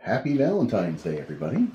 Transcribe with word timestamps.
Happy 0.00 0.36
Valentine's 0.36 1.02
Day, 1.02 1.18
everybody. 1.18 1.66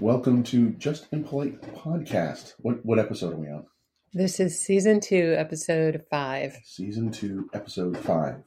Welcome 0.00 0.42
to 0.44 0.70
Just 0.70 1.06
Impolite 1.12 1.62
Podcast. 1.76 2.54
What 2.58 2.84
what 2.84 2.98
episode 2.98 3.34
are 3.34 3.36
we 3.36 3.46
on? 3.46 3.66
This 4.12 4.40
is 4.40 4.60
season 4.64 4.98
two, 4.98 5.34
episode 5.38 6.04
five. 6.10 6.56
Season 6.64 7.12
two, 7.12 7.48
episode 7.54 7.96
five. 7.96 8.42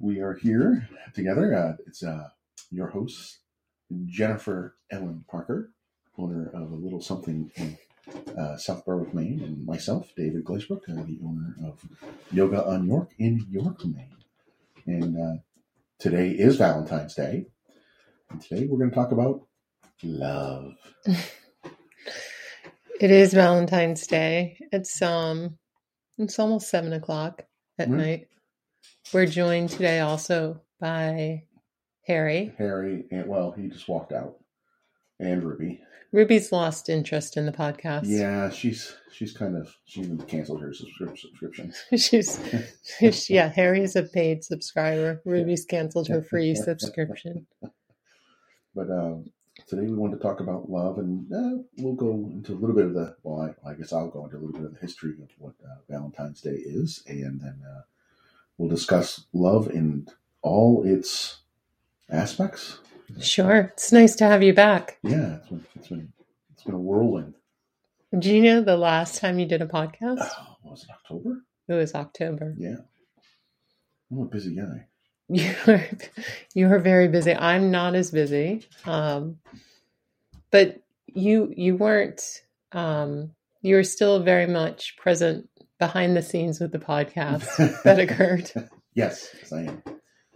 We 0.00 0.20
are 0.20 0.32
here 0.32 0.88
together. 1.12 1.54
Uh, 1.54 1.82
it's 1.86 2.02
uh, 2.02 2.28
your 2.70 2.88
hosts, 2.88 3.40
Jennifer 4.06 4.76
Ellen 4.90 5.26
Parker, 5.30 5.70
owner 6.16 6.48
of 6.54 6.72
a 6.72 6.76
little 6.76 7.02
something 7.02 7.50
in 7.56 7.76
uh, 8.38 8.56
South 8.56 8.86
Berwick, 8.86 9.12
Maine, 9.12 9.42
and 9.44 9.66
myself, 9.66 10.14
David 10.16 10.44
Glazebrook, 10.44 10.88
uh, 10.88 11.02
the 11.02 11.18
owner 11.26 11.56
of 11.62 11.84
Yoga 12.32 12.64
on 12.66 12.86
York 12.86 13.10
in 13.18 13.46
York, 13.50 13.84
Maine. 13.84 14.16
And 14.86 15.16
uh, 15.18 15.42
today 16.02 16.30
is 16.30 16.56
Valentine's 16.56 17.14
Day. 17.14 17.46
And 18.30 18.40
today 18.42 18.66
we're 18.66 18.78
going 18.78 18.90
to 18.90 18.96
talk 18.96 19.12
about 19.12 19.46
love. 20.02 20.72
It 23.00 23.10
is 23.10 23.34
Valentine's 23.34 24.06
Day. 24.06 24.58
It's 24.70 25.02
um 25.02 25.58
it's 26.18 26.38
almost 26.38 26.68
seven 26.70 26.92
o'clock 26.92 27.42
at 27.76 27.88
Mhm. 27.88 27.96
night. 27.96 28.28
We're 29.12 29.26
joined 29.26 29.70
today 29.70 29.98
also 29.98 30.62
by 30.78 31.42
Harry. 32.06 32.54
Harry, 32.58 33.06
and 33.10 33.26
well, 33.26 33.50
he 33.50 33.66
just 33.70 33.88
walked 33.88 34.12
out. 34.12 34.36
And 35.22 35.44
Ruby. 35.44 35.80
Ruby's 36.10 36.50
lost 36.50 36.88
interest 36.88 37.36
in 37.36 37.46
the 37.46 37.52
podcast. 37.52 38.02
Yeah, 38.06 38.50
she's 38.50 38.96
she's 39.12 39.32
kind 39.32 39.56
of 39.56 39.74
she 39.84 40.00
even 40.00 40.18
canceled 40.18 40.60
her 40.60 40.74
subscription. 40.74 41.72
She's, 41.96 42.40
she's 42.98 43.30
yeah, 43.30 43.48
Harry's 43.48 43.94
a 43.94 44.02
paid 44.02 44.42
subscriber. 44.42 45.22
Ruby's 45.24 45.64
canceled 45.64 46.08
her 46.08 46.22
free 46.22 46.54
subscription. 46.56 47.46
But 48.74 48.90
um, 48.90 49.30
today 49.68 49.82
we 49.82 49.94
wanted 49.94 50.16
to 50.16 50.22
talk 50.22 50.40
about 50.40 50.68
love, 50.68 50.98
and 50.98 51.32
uh, 51.32 51.62
we'll 51.78 51.94
go 51.94 52.10
into 52.10 52.52
a 52.52 52.58
little 52.58 52.74
bit 52.74 52.86
of 52.86 52.94
the. 52.94 53.16
Well, 53.22 53.54
I, 53.64 53.70
I 53.70 53.74
guess 53.74 53.92
I'll 53.92 54.08
go 54.08 54.24
into 54.24 54.38
a 54.38 54.40
little 54.40 54.60
bit 54.60 54.64
of 54.64 54.74
the 54.74 54.80
history 54.80 55.12
of 55.22 55.30
what 55.38 55.54
uh, 55.64 55.76
Valentine's 55.88 56.40
Day 56.40 56.50
is, 56.50 57.04
and 57.06 57.40
then 57.40 57.62
uh, 57.64 57.82
we'll 58.58 58.68
discuss 58.68 59.24
love 59.32 59.70
in 59.70 60.08
all 60.42 60.82
its 60.84 61.38
aspects. 62.10 62.80
Sure. 63.20 63.72
It's 63.74 63.92
nice 63.92 64.14
to 64.16 64.24
have 64.24 64.42
you 64.42 64.52
back. 64.54 64.98
Yeah, 65.02 65.36
it's 65.36 65.48
been 65.48 65.64
it's 65.74 65.88
been, 65.88 66.12
it's 66.52 66.62
been 66.62 66.74
a 66.74 66.78
whirlwind. 66.78 67.34
Do 68.18 68.32
you 68.34 68.42
know 68.42 68.60
the 68.60 68.76
last 68.76 69.20
time 69.20 69.38
you 69.38 69.46
did 69.46 69.62
a 69.62 69.66
podcast? 69.66 70.28
Oh, 70.38 70.56
was 70.64 70.84
it 70.84 70.90
October? 70.90 71.42
It 71.68 71.74
was 71.74 71.94
October. 71.94 72.54
Yeah, 72.58 72.76
I'm 74.10 74.18
a 74.18 74.24
busy 74.26 74.54
guy. 74.54 74.86
You 75.28 75.54
are 75.66 75.88
you 76.54 76.66
are 76.70 76.78
very 76.78 77.08
busy. 77.08 77.34
I'm 77.34 77.70
not 77.70 77.94
as 77.94 78.10
busy, 78.10 78.66
um, 78.84 79.38
but 80.50 80.82
you 81.06 81.52
you 81.56 81.76
weren't. 81.76 82.42
Um, 82.72 83.32
you 83.62 83.76
were 83.76 83.84
still 83.84 84.20
very 84.20 84.46
much 84.46 84.96
present 84.96 85.48
behind 85.78 86.16
the 86.16 86.22
scenes 86.22 86.60
with 86.60 86.72
the 86.72 86.78
podcast 86.78 87.82
that 87.84 87.98
occurred. 87.98 88.50
yes, 88.94 89.34
yes, 89.38 89.52
I 89.52 89.60
am. 89.62 89.82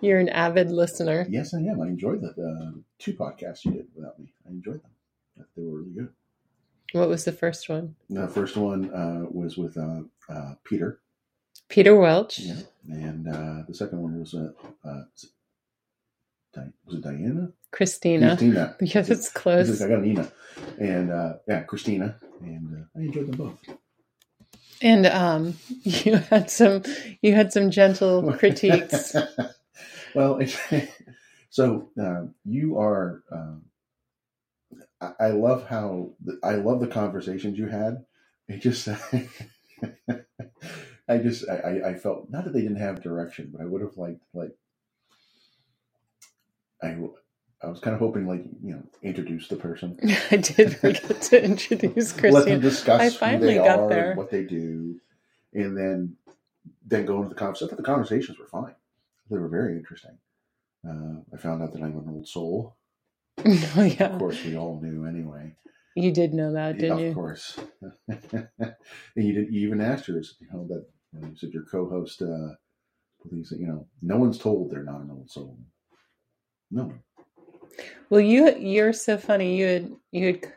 You're 0.01 0.19
an 0.19 0.29
avid 0.29 0.71
listener. 0.71 1.27
Yes, 1.29 1.55
I 1.55 1.59
am. 1.61 1.81
I 1.81 1.87
enjoyed 1.87 2.21
the 2.21 2.29
uh, 2.31 2.79
two 2.99 3.15
podcasts 3.15 3.65
you 3.65 3.73
did 3.73 3.87
without 3.95 4.19
me. 4.19 4.33
I 4.47 4.51
enjoyed 4.51 4.83
them. 4.83 4.91
They 5.57 5.63
were 5.63 5.79
really 5.79 5.91
good. 5.93 6.09
What 6.93 7.09
was 7.09 7.25
the 7.25 7.33
first 7.33 7.69
one? 7.69 7.97
The 8.11 8.29
first 8.29 8.57
one 8.57 8.91
uh, 8.95 9.27
was 9.31 9.57
with 9.57 9.77
uh, 9.77 10.03
uh, 10.29 10.55
Peter, 10.65 11.01
Peter 11.69 11.97
Welch. 11.97 12.39
yeah, 12.39 12.55
and 12.89 13.27
uh, 13.29 13.63
the 13.67 13.75
second 13.75 14.01
one 14.03 14.21
was 14.21 14.35
uh, 14.35 14.53
uh, 14.85 15.03
was 15.13 15.25
it 15.25 15.31
Di- 16.55 16.73
was 16.87 16.95
it 16.97 17.03
Diana? 17.03 17.51
Christina. 17.73 18.37
Christina. 18.37 18.77
Yes, 18.81 19.11
it's 19.11 19.29
I 19.29 19.39
close. 19.41 19.81
got 19.81 20.01
Nina, 20.03 20.31
and 20.79 21.11
uh, 21.11 21.33
yeah, 21.49 21.63
Christina, 21.63 22.17
and 22.41 22.75
uh, 22.95 22.99
I 22.99 23.03
enjoyed 23.03 23.27
them 23.33 23.37
both. 23.37 23.59
And 24.83 25.07
um, 25.07 25.55
you 25.83 26.17
had 26.17 26.51
some 26.51 26.83
you 27.21 27.35
had 27.35 27.53
some 27.53 27.71
gentle 27.71 28.33
critiques. 28.39 29.17
Well, 30.17 30.41
so 31.51 31.91
um, 32.01 32.35
you 32.45 32.79
are. 32.79 33.25
Um, 33.33 33.65
I, 35.01 35.13
I 35.21 35.29
love 35.31 35.69
how 35.69 36.13
I 36.45 36.57
love 36.57 36.81
the 36.81 36.89
conversations 36.89 37.59
you 37.59 37.69
had. 37.69 38.05
It 38.49 38.59
just, 38.63 38.89
I 38.89 39.29
just, 41.19 41.49
I, 41.49 41.57
I- 41.57 41.91
felt 41.95 42.31
not 42.31 42.45
that 42.45 42.53
they 42.55 42.63
didn't 42.63 42.81
have 42.81 43.03
direction, 43.03 43.51
but 43.53 43.63
I 43.63 43.67
would 43.67 43.83
have 43.83 43.97
liked 43.99 44.23
like. 44.35 44.53
I, 46.83 46.97
I 47.63 47.69
was 47.69 47.81
kind 47.81 47.95
of 47.95 48.01
hoping, 48.01 48.27
like 48.29 48.45
you 48.63 48.75
know, 48.75 48.83
introduce 49.03 49.49
the 49.49 49.57
person, 49.57 49.99
I 50.31 50.37
did 50.37 50.77
forget 50.77 51.23
to 51.23 51.43
introduce 51.45 52.13
let 52.33 52.45
them 52.47 52.61
discuss 52.61 53.01
I 53.01 53.05
who 53.11 53.19
finally 53.19 53.55
they 53.55 53.59
got 53.59 53.79
are, 53.79 53.89
there. 53.89 54.15
what 54.15 54.31
they 54.31 54.45
do, 54.45 55.01
and 55.55 55.77
then 55.77 56.17
then 56.87 57.07
go 57.07 57.17
into 57.19 57.31
the 57.31 57.35
conversation. 57.35 57.67
I 57.67 57.71
thought 57.71 57.77
the 57.79 57.83
conversations 57.85 58.39
were 58.39 58.47
fine; 58.47 58.75
they 59.31 59.39
were 59.39 59.49
very 59.49 59.77
interesting. 59.77 60.19
Uh, 60.89 61.21
I 61.35 61.37
found 61.39 61.63
out 61.63 61.73
that 61.73 61.83
I'm 61.83 61.99
an 61.99 62.09
old 62.09 62.29
soul. 62.29 62.77
Oh 63.47 63.83
Of 64.01 64.19
course, 64.19 64.43
we 64.45 64.57
all 64.57 64.81
knew 64.83 65.05
anyway. 65.07 65.55
you 65.95 66.11
did 66.13 66.33
know 66.33 66.53
that, 66.53 66.79
didn't 66.79 66.99
you? 66.99 67.09
Of 67.09 67.15
course. 67.15 67.59
and 68.09 68.49
you 69.17 69.33
did. 69.33 69.53
You 69.53 69.67
even 69.67 69.81
asked 69.81 70.07
her, 70.07 70.15
you 70.15 70.47
know, 70.53 70.67
that 70.69 70.87
you, 71.13 71.21
know, 71.21 71.29
you 71.29 71.37
said 71.37 71.51
your 71.51 71.65
co-host 71.65 72.23
uh, 72.23 72.55
believes 73.23 73.51
that 73.51 73.61
you 73.61 73.67
know 73.67 73.87
no 74.03 74.17
one's 74.17 74.39
told 74.39 74.71
they're 74.71 74.83
not 74.83 75.01
an 75.01 75.11
old 75.11 75.31
soul. 75.31 75.59
No. 76.71 76.93
Well, 78.11 78.21
you 78.21 78.57
you're 78.59 78.93
so 78.93 79.19
funny. 79.19 79.57
You 79.59 79.67
had 79.67 79.93
you 80.13 80.27
had 80.27 80.53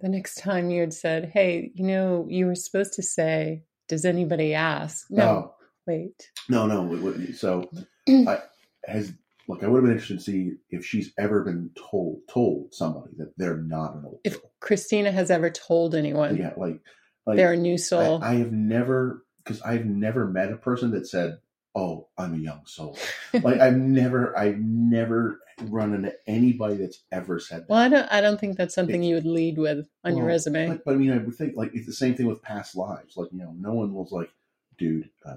the 0.00 0.08
next 0.08 0.36
time 0.36 0.70
you 0.70 0.80
had 0.80 0.94
said, 0.94 1.30
"Hey, 1.34 1.72
you 1.74 1.84
know, 1.86 2.26
you 2.28 2.46
were 2.46 2.54
supposed 2.54 2.94
to 2.94 3.02
say, 3.02 3.64
does 3.88 4.04
anybody 4.04 4.54
ask?" 4.54 5.06
No, 5.10 5.22
Oh, 5.24 5.54
wait. 5.86 6.30
no, 6.48 6.66
no. 6.66 7.12
So 7.32 7.68
I 8.08 8.40
has 8.84 9.12
look. 9.48 9.62
I 9.62 9.66
would 9.68 9.78
have 9.78 9.84
been 9.84 9.92
interested 9.92 10.18
to 10.18 10.24
see 10.24 10.52
if 10.70 10.84
she's 10.84 11.12
ever 11.18 11.42
been 11.44 11.70
told 11.76 12.20
told 12.28 12.72
somebody 12.74 13.12
that 13.18 13.36
they're 13.36 13.56
not 13.56 13.94
an 13.94 14.04
old 14.04 14.20
If 14.24 14.34
soul. 14.34 14.52
Christina 14.60 15.12
has 15.12 15.30
ever 15.30 15.50
told 15.50 15.94
anyone 15.94 16.36
Yeah, 16.36 16.52
like 16.56 16.80
like 17.26 17.36
they're 17.36 17.52
a 17.52 17.56
new 17.56 17.78
soul, 17.78 18.20
I, 18.22 18.30
I 18.30 18.34
have 18.36 18.52
never 18.52 19.24
because 19.44 19.60
I've 19.62 19.84
never 19.86 20.26
met 20.26 20.52
a 20.52 20.56
person 20.56 20.90
that 20.92 21.06
said, 21.06 21.38
"Oh, 21.74 22.08
I'm 22.18 22.34
a 22.34 22.38
young 22.38 22.62
soul." 22.66 22.98
like 23.42 23.60
I've 23.60 23.76
never, 23.76 24.36
I've 24.38 24.58
never 24.58 25.40
run 25.64 25.92
into 25.94 26.14
anybody 26.26 26.76
that's 26.76 27.02
ever 27.12 27.38
said 27.38 27.62
that. 27.62 27.68
well, 27.68 27.78
I 27.78 27.88
don't. 27.88 28.10
I 28.10 28.20
don't 28.20 28.40
think 28.40 28.56
that's 28.56 28.74
something 28.74 29.02
It's- 29.02 29.08
you 29.08 29.14
would 29.16 29.26
lead 29.26 29.58
with 29.58 29.86
on 30.04 30.16
your 30.16 30.26
resume. 30.26 30.68
But, 30.68 30.84
but 30.84 30.94
I 30.94 30.96
mean, 30.98 31.12
I 31.12 31.18
would 31.18 31.34
think 31.34 31.54
like 31.56 31.72
it's 31.74 31.86
the 31.86 31.92
same 31.92 32.14
thing 32.14 32.26
with 32.26 32.42
past 32.42 32.76
lives. 32.76 33.16
Like 33.16 33.30
you 33.32 33.38
know, 33.38 33.54
no 33.58 33.74
one 33.74 33.92
was 33.92 34.10
like, 34.12 34.30
"Dude, 34.78 35.10
uh, 35.24 35.36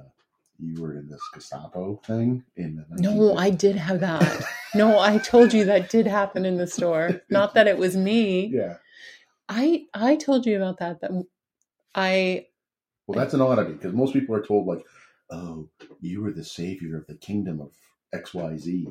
you 0.60 0.82
were 0.82 0.94
in 0.94 1.08
this 1.08 1.22
Gestapo 1.34 2.02
thing 2.06 2.44
in 2.56 2.76
the." 2.76 3.02
no, 3.02 3.36
I 3.36 3.50
did 3.50 3.76
have 3.76 4.00
that. 4.02 4.44
no, 4.76 5.00
I 5.00 5.18
told 5.18 5.54
you 5.54 5.66
that 5.66 5.90
did 5.90 6.08
happen 6.08 6.46
in 6.46 6.58
the 6.58 6.68
store. 6.68 7.22
Not 7.30 7.54
that 7.56 7.68
it 7.68 7.78
was 7.78 7.96
me. 7.96 8.48
Yeah. 8.48 8.78
I 9.50 9.86
I 9.94 10.16
told 10.16 10.46
you 10.46 10.56
about 10.58 10.80
that. 10.80 11.02
That 11.02 11.12
I 11.96 12.48
Well, 13.08 13.18
that's 13.20 13.34
an 13.34 13.42
oddity 13.42 13.74
because 13.74 13.94
most 13.94 14.14
people 14.14 14.36
are 14.36 14.44
told 14.44 14.68
like, 14.68 14.86
"Oh, 15.30 15.70
you 16.02 16.22
were 16.22 16.32
the 16.32 16.46
savior 16.46 16.98
of 16.98 17.08
the 17.08 17.16
kingdom 17.16 17.60
of 17.60 17.72
X, 18.14 18.34
Y, 18.34 18.58
Z, 18.58 18.88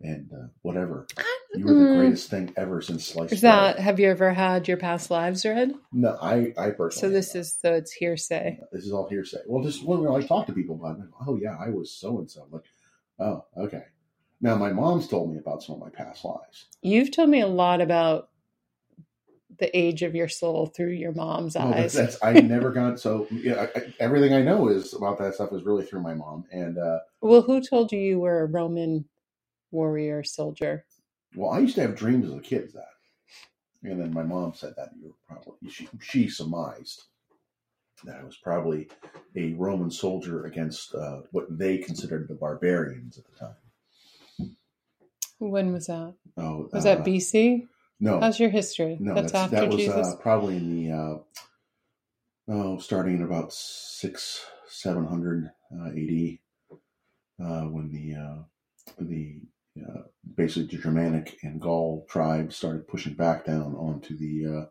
and 0.00 0.30
uh, 0.32 0.48
whatever. 0.62 1.06
You 1.54 1.66
were 1.66 1.74
the 1.74 1.84
Mm. 1.84 1.94
greatest 1.94 2.30
thing 2.30 2.52
ever 2.56 2.80
since 2.82 3.06
sliced 3.06 3.32
Is 3.32 3.40
that 3.40 3.76
bread." 3.76 3.84
have 3.84 4.00
you 4.00 4.08
ever 4.10 4.32
had 4.32 4.68
your 4.68 4.76
past 4.76 5.10
lives 5.10 5.44
read? 5.44 5.74
No, 5.92 6.16
I, 6.20 6.52
I 6.58 6.70
personally. 6.70 6.90
So 6.90 7.08
this 7.10 7.34
is 7.34 7.58
so 7.60 7.74
it's 7.74 7.92
hearsay. 7.92 8.60
this 8.72 8.84
is 8.84 8.92
all 8.92 9.08
hearsay. 9.08 9.38
Well, 9.46 9.62
just 9.64 9.84
when 9.84 10.06
I 10.06 10.20
talk 10.26 10.46
to 10.46 10.52
people 10.52 10.76
about, 10.76 10.98
it, 10.98 11.06
oh 11.26 11.36
yeah, 11.36 11.56
I 11.58 11.70
was 11.70 11.90
so 11.92 12.18
and 12.18 12.30
so. 12.30 12.46
Like, 12.50 12.64
oh, 13.18 13.44
okay. 13.56 13.84
Now 14.40 14.56
my 14.56 14.72
mom's 14.72 15.08
told 15.08 15.32
me 15.32 15.38
about 15.38 15.62
some 15.62 15.74
of 15.76 15.80
my 15.80 15.90
past 15.90 16.24
lives. 16.24 16.66
You've 16.82 17.10
told 17.10 17.28
me 17.30 17.40
a 17.40 17.46
lot 17.48 17.80
about 17.80 18.28
the 19.58 19.76
age 19.76 20.02
of 20.02 20.14
your 20.14 20.28
soul 20.28 20.66
through 20.66 20.92
your 20.92 21.12
mom's 21.12 21.56
No, 21.56 21.62
eyes. 21.72 21.92
that's, 21.94 22.18
that's 22.20 22.22
I 22.22 22.40
never 22.42 22.70
got 22.70 23.00
so. 23.00 23.26
Yeah, 23.30 23.66
I, 23.74 23.78
I, 23.78 23.94
everything 23.98 24.32
I 24.32 24.42
know 24.42 24.68
is 24.68 24.94
about 24.94 25.18
that 25.18 25.34
stuff 25.34 25.52
is 25.52 25.64
really 25.64 25.84
through 25.84 26.02
my 26.02 26.14
mom. 26.14 26.44
And 26.52 26.78
uh, 26.78 26.98
well, 27.20 27.42
who 27.42 27.60
told 27.60 27.90
you 27.90 27.98
you 27.98 28.20
were 28.20 28.42
a 28.42 28.46
Roman 28.46 29.06
warrior 29.72 30.22
soldier? 30.22 30.84
Well, 31.34 31.50
I 31.50 31.58
used 31.60 31.74
to 31.76 31.82
have 31.82 31.94
dreams 31.96 32.26
as 32.26 32.34
a 32.34 32.40
kid 32.40 32.72
that. 32.74 32.84
And 33.84 34.00
then 34.00 34.12
my 34.12 34.24
mom 34.24 34.54
said 34.54 34.74
that 34.76 34.90
you 34.98 35.08
were 35.08 35.14
probably 35.26 35.70
she 35.70 35.88
she 36.00 36.28
surmised 36.28 37.04
that 38.04 38.16
I 38.20 38.24
was 38.24 38.36
probably 38.36 38.88
a 39.36 39.54
Roman 39.54 39.90
soldier 39.90 40.44
against 40.44 40.94
uh, 40.94 41.22
what 41.30 41.46
they 41.58 41.78
considered 41.78 42.28
the 42.28 42.34
barbarians 42.34 43.18
at 43.18 43.24
the 43.26 43.38
time. 43.38 44.56
When 45.38 45.72
was 45.72 45.86
that? 45.86 46.14
Oh, 46.36 46.68
Was 46.72 46.84
uh, 46.84 46.96
that 46.96 47.04
BC? 47.04 47.68
No, 48.00 48.20
How's 48.20 48.38
your 48.38 48.50
history? 48.50 48.96
no, 49.00 49.14
that's, 49.14 49.32
that's, 49.32 49.44
after 49.44 49.56
that 49.56 49.68
was 49.68 49.76
Jesus. 49.76 50.06
uh, 50.06 50.16
probably 50.16 50.56
in 50.56 50.74
the 50.74 50.92
uh, 50.92 51.18
oh, 52.48 52.78
starting 52.78 53.16
in 53.16 53.22
about 53.22 53.52
six 53.52 54.44
seven 54.68 55.06
hundred 55.06 55.50
uh, 55.72 55.88
AD 55.88 56.38
uh, 57.40 57.68
when 57.68 57.90
the 57.92 58.14
uh, 58.14 58.42
the 59.00 59.40
uh, 59.86 60.02
basically 60.36 60.76
the 60.76 60.82
Germanic 60.82 61.38
and 61.42 61.60
Gaul 61.60 62.06
tribes 62.08 62.56
started 62.56 62.88
pushing 62.88 63.14
back 63.14 63.44
down 63.44 63.74
onto 63.74 64.16
the 64.16 64.46
uh, 64.46 64.66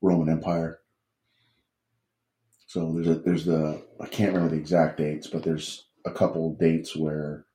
Roman 0.00 0.28
Empire. 0.28 0.80
So 2.66 2.92
there's 2.94 3.08
a 3.08 3.14
there's 3.20 3.44
the 3.44 3.82
I 4.00 4.06
can't 4.06 4.32
remember 4.32 4.54
the 4.54 4.60
exact 4.60 4.98
dates, 4.98 5.26
but 5.26 5.42
there's 5.42 5.86
a 6.04 6.10
couple 6.10 6.54
dates 6.54 6.94
where 6.94 7.46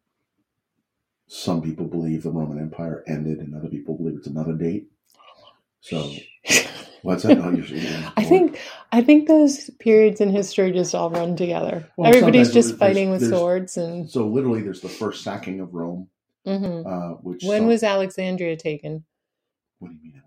some 1.28 1.62
people 1.62 1.86
believe 1.86 2.24
the 2.24 2.32
Roman 2.32 2.60
Empire 2.60 3.04
ended, 3.08 3.40
and 3.40 3.56
other 3.56 3.70
people 3.70 3.96
believe 3.96 4.18
it's 4.18 4.28
another 4.28 4.54
date. 4.54 4.88
So 5.82 6.12
what's 7.02 7.24
that? 7.24 8.14
I 8.18 8.24
think 8.24 8.60
I 8.92 9.02
think 9.02 9.28
those 9.28 9.70
periods 9.80 10.22
in 10.22 10.30
history 10.30 10.72
just 10.72 10.96
all 10.96 11.10
run 11.10 11.36
together. 11.36 11.90
Well, 11.98 12.08
Everybody's 12.10 12.54
just 12.54 12.78
fighting 12.78 13.12
with 13.12 13.28
swords 13.28 13.78
and. 13.78 14.10
so. 14.10 14.28
Literally, 14.28 14.62
there's 14.62 14.82
the 14.82 14.90
first 14.90 15.24
sacking 15.24 15.60
of 15.60 15.74
Rome, 15.74 16.10
Mhm. 16.46 16.86
uh, 16.86 17.16
which 17.22 17.44
When 17.44 17.62
some- 17.62 17.68
was 17.68 17.84
Alexandria 17.84 18.56
taken? 18.58 19.06
what 19.80 19.90
do 19.90 19.96
you 19.96 20.02
mean? 20.04 20.22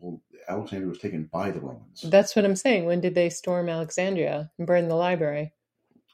Well, 0.00 0.20
Alexandria 0.48 0.88
was 0.88 0.98
taken 0.98 1.24
by 1.24 1.50
the 1.50 1.60
Romans. 1.60 2.02
That's 2.02 2.34
what 2.34 2.44
I'm 2.44 2.56
saying. 2.56 2.84
When 2.86 3.00
did 3.00 3.14
they 3.14 3.28
storm 3.30 3.68
Alexandria 3.68 4.50
and 4.58 4.66
burn 4.66 4.88
the 4.88 4.94
library? 4.96 5.52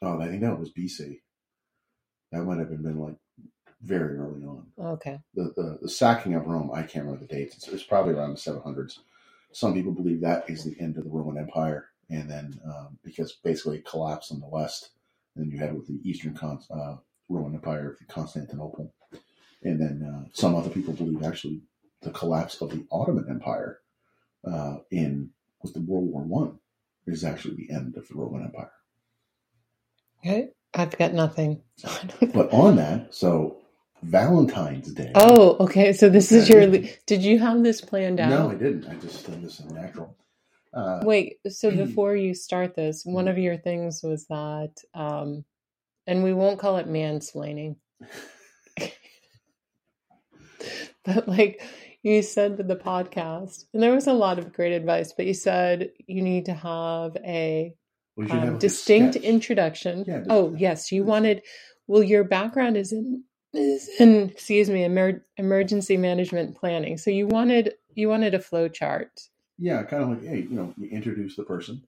Oh, 0.02 0.20
I 0.20 0.28
think 0.28 0.40
that 0.42 0.58
was 0.58 0.70
BC. 0.72 1.20
That 2.32 2.44
might 2.44 2.58
have 2.58 2.68
been, 2.68 2.82
been 2.82 2.98
like 2.98 3.16
very 3.80 4.16
early 4.18 4.42
on. 4.44 4.66
Okay. 4.78 5.20
The, 5.34 5.52
the 5.56 5.78
the 5.82 5.88
sacking 5.88 6.34
of 6.34 6.46
Rome, 6.46 6.70
I 6.72 6.82
can't 6.82 7.04
remember 7.04 7.26
the 7.26 7.32
dates. 7.34 7.56
It's, 7.56 7.68
it's 7.68 7.82
probably 7.82 8.14
around 8.14 8.30
the 8.36 8.40
700s. 8.40 8.98
Some 9.52 9.72
people 9.74 9.92
believe 9.92 10.20
that 10.22 10.48
is 10.50 10.64
the 10.64 10.78
end 10.80 10.96
of 10.98 11.04
the 11.04 11.10
Roman 11.10 11.38
Empire, 11.38 11.90
and 12.10 12.28
then 12.28 12.58
um, 12.64 12.98
because 13.04 13.32
basically 13.44 13.78
it 13.78 13.84
collapsed 13.86 14.32
in 14.32 14.40
the 14.40 14.48
west, 14.48 14.90
and 15.36 15.44
then 15.44 15.52
you 15.52 15.58
had 15.58 15.74
with 15.74 15.86
the 15.86 16.00
Eastern 16.08 16.34
Con- 16.34 16.60
uh, 16.70 16.96
Roman 17.28 17.54
Empire, 17.54 17.96
Constantinople, 18.08 18.92
and 19.64 19.80
then 19.80 20.02
uh, 20.08 20.28
some 20.32 20.54
other 20.54 20.70
people 20.70 20.94
believe 20.94 21.22
actually 21.24 21.62
the 22.02 22.10
collapse 22.10 22.60
of 22.60 22.70
the 22.70 22.86
Ottoman 22.92 23.26
Empire 23.30 23.80
uh, 24.46 24.78
in 24.90 25.30
with 25.62 25.74
the 25.74 25.80
World 25.80 26.06
War 26.10 26.22
One 26.22 26.58
is 27.06 27.24
actually 27.24 27.56
the 27.56 27.70
end 27.74 27.96
of 27.96 28.08
the 28.08 28.14
Roman 28.14 28.44
Empire. 28.44 28.72
Okay. 30.20 30.48
I've 30.74 30.96
got 30.98 31.14
nothing. 31.14 31.62
But 32.34 32.52
on 32.52 32.76
that, 32.76 33.14
so 33.14 33.58
Valentine's 34.02 34.92
Day. 34.92 35.12
oh, 35.14 35.56
okay. 35.60 35.92
So 35.92 36.08
this 36.08 36.32
is 36.32 36.48
your. 36.48 36.66
Le- 36.66 36.88
Did 37.06 37.22
you 37.22 37.38
have 37.38 37.62
this 37.62 37.80
planned 37.80 38.20
out? 38.20 38.30
no, 38.30 38.50
I 38.50 38.54
didn't. 38.54 38.86
I 38.88 38.94
just 38.96 39.24
did 39.26 39.42
this 39.42 39.60
in 39.60 39.74
natural. 39.74 40.16
Uh, 40.74 41.00
Wait, 41.04 41.38
so 41.48 41.70
before 41.86 42.16
you 42.16 42.34
start 42.34 42.74
this, 42.74 43.04
one 43.04 43.28
of 43.28 43.38
your 43.38 43.56
things 43.56 44.02
was 44.02 44.26
that, 44.26 44.72
um, 44.94 45.44
and 46.06 46.22
we 46.24 46.34
won't 46.34 46.58
call 46.58 46.78
it 46.78 46.88
mansplaining, 46.88 47.76
but 51.04 51.28
like 51.28 51.62
you 52.02 52.22
said 52.22 52.58
with 52.58 52.68
the 52.68 52.76
podcast, 52.76 53.66
and 53.74 53.82
there 53.82 53.94
was 53.94 54.06
a 54.06 54.12
lot 54.12 54.38
of 54.38 54.52
great 54.52 54.72
advice, 54.72 55.12
but 55.12 55.26
you 55.26 55.34
said 55.34 55.90
you 56.06 56.22
need 56.22 56.46
to 56.46 56.54
have 56.54 57.16
a 57.24 57.74
have 58.28 58.48
um, 58.50 58.56
a 58.56 58.58
distinct 58.58 59.16
introduction. 59.16 60.04
Yeah, 60.06 60.24
oh, 60.30 60.54
yes, 60.58 60.92
you 60.92 61.04
wanted. 61.04 61.42
Well, 61.88 62.02
your 62.02 62.24
background 62.24 62.76
is 62.76 62.92
in 62.92 63.24
is 63.54 63.88
in 64.00 64.30
excuse 64.30 64.70
me, 64.70 64.84
emer- 64.84 65.24
emergency 65.38 65.96
management 65.96 66.56
planning. 66.56 66.98
So 66.98 67.10
you 67.10 67.26
wanted 67.28 67.74
you 67.94 68.08
wanted 68.08 68.34
a 68.34 68.40
flow 68.40 68.68
chart. 68.68 69.20
Yeah, 69.58 69.82
kind 69.84 70.02
of 70.04 70.08
like, 70.10 70.24
hey, 70.24 70.40
you 70.42 70.50
know, 70.56 70.74
you 70.78 70.88
introduce 70.90 71.36
the 71.36 71.44
person. 71.44 71.82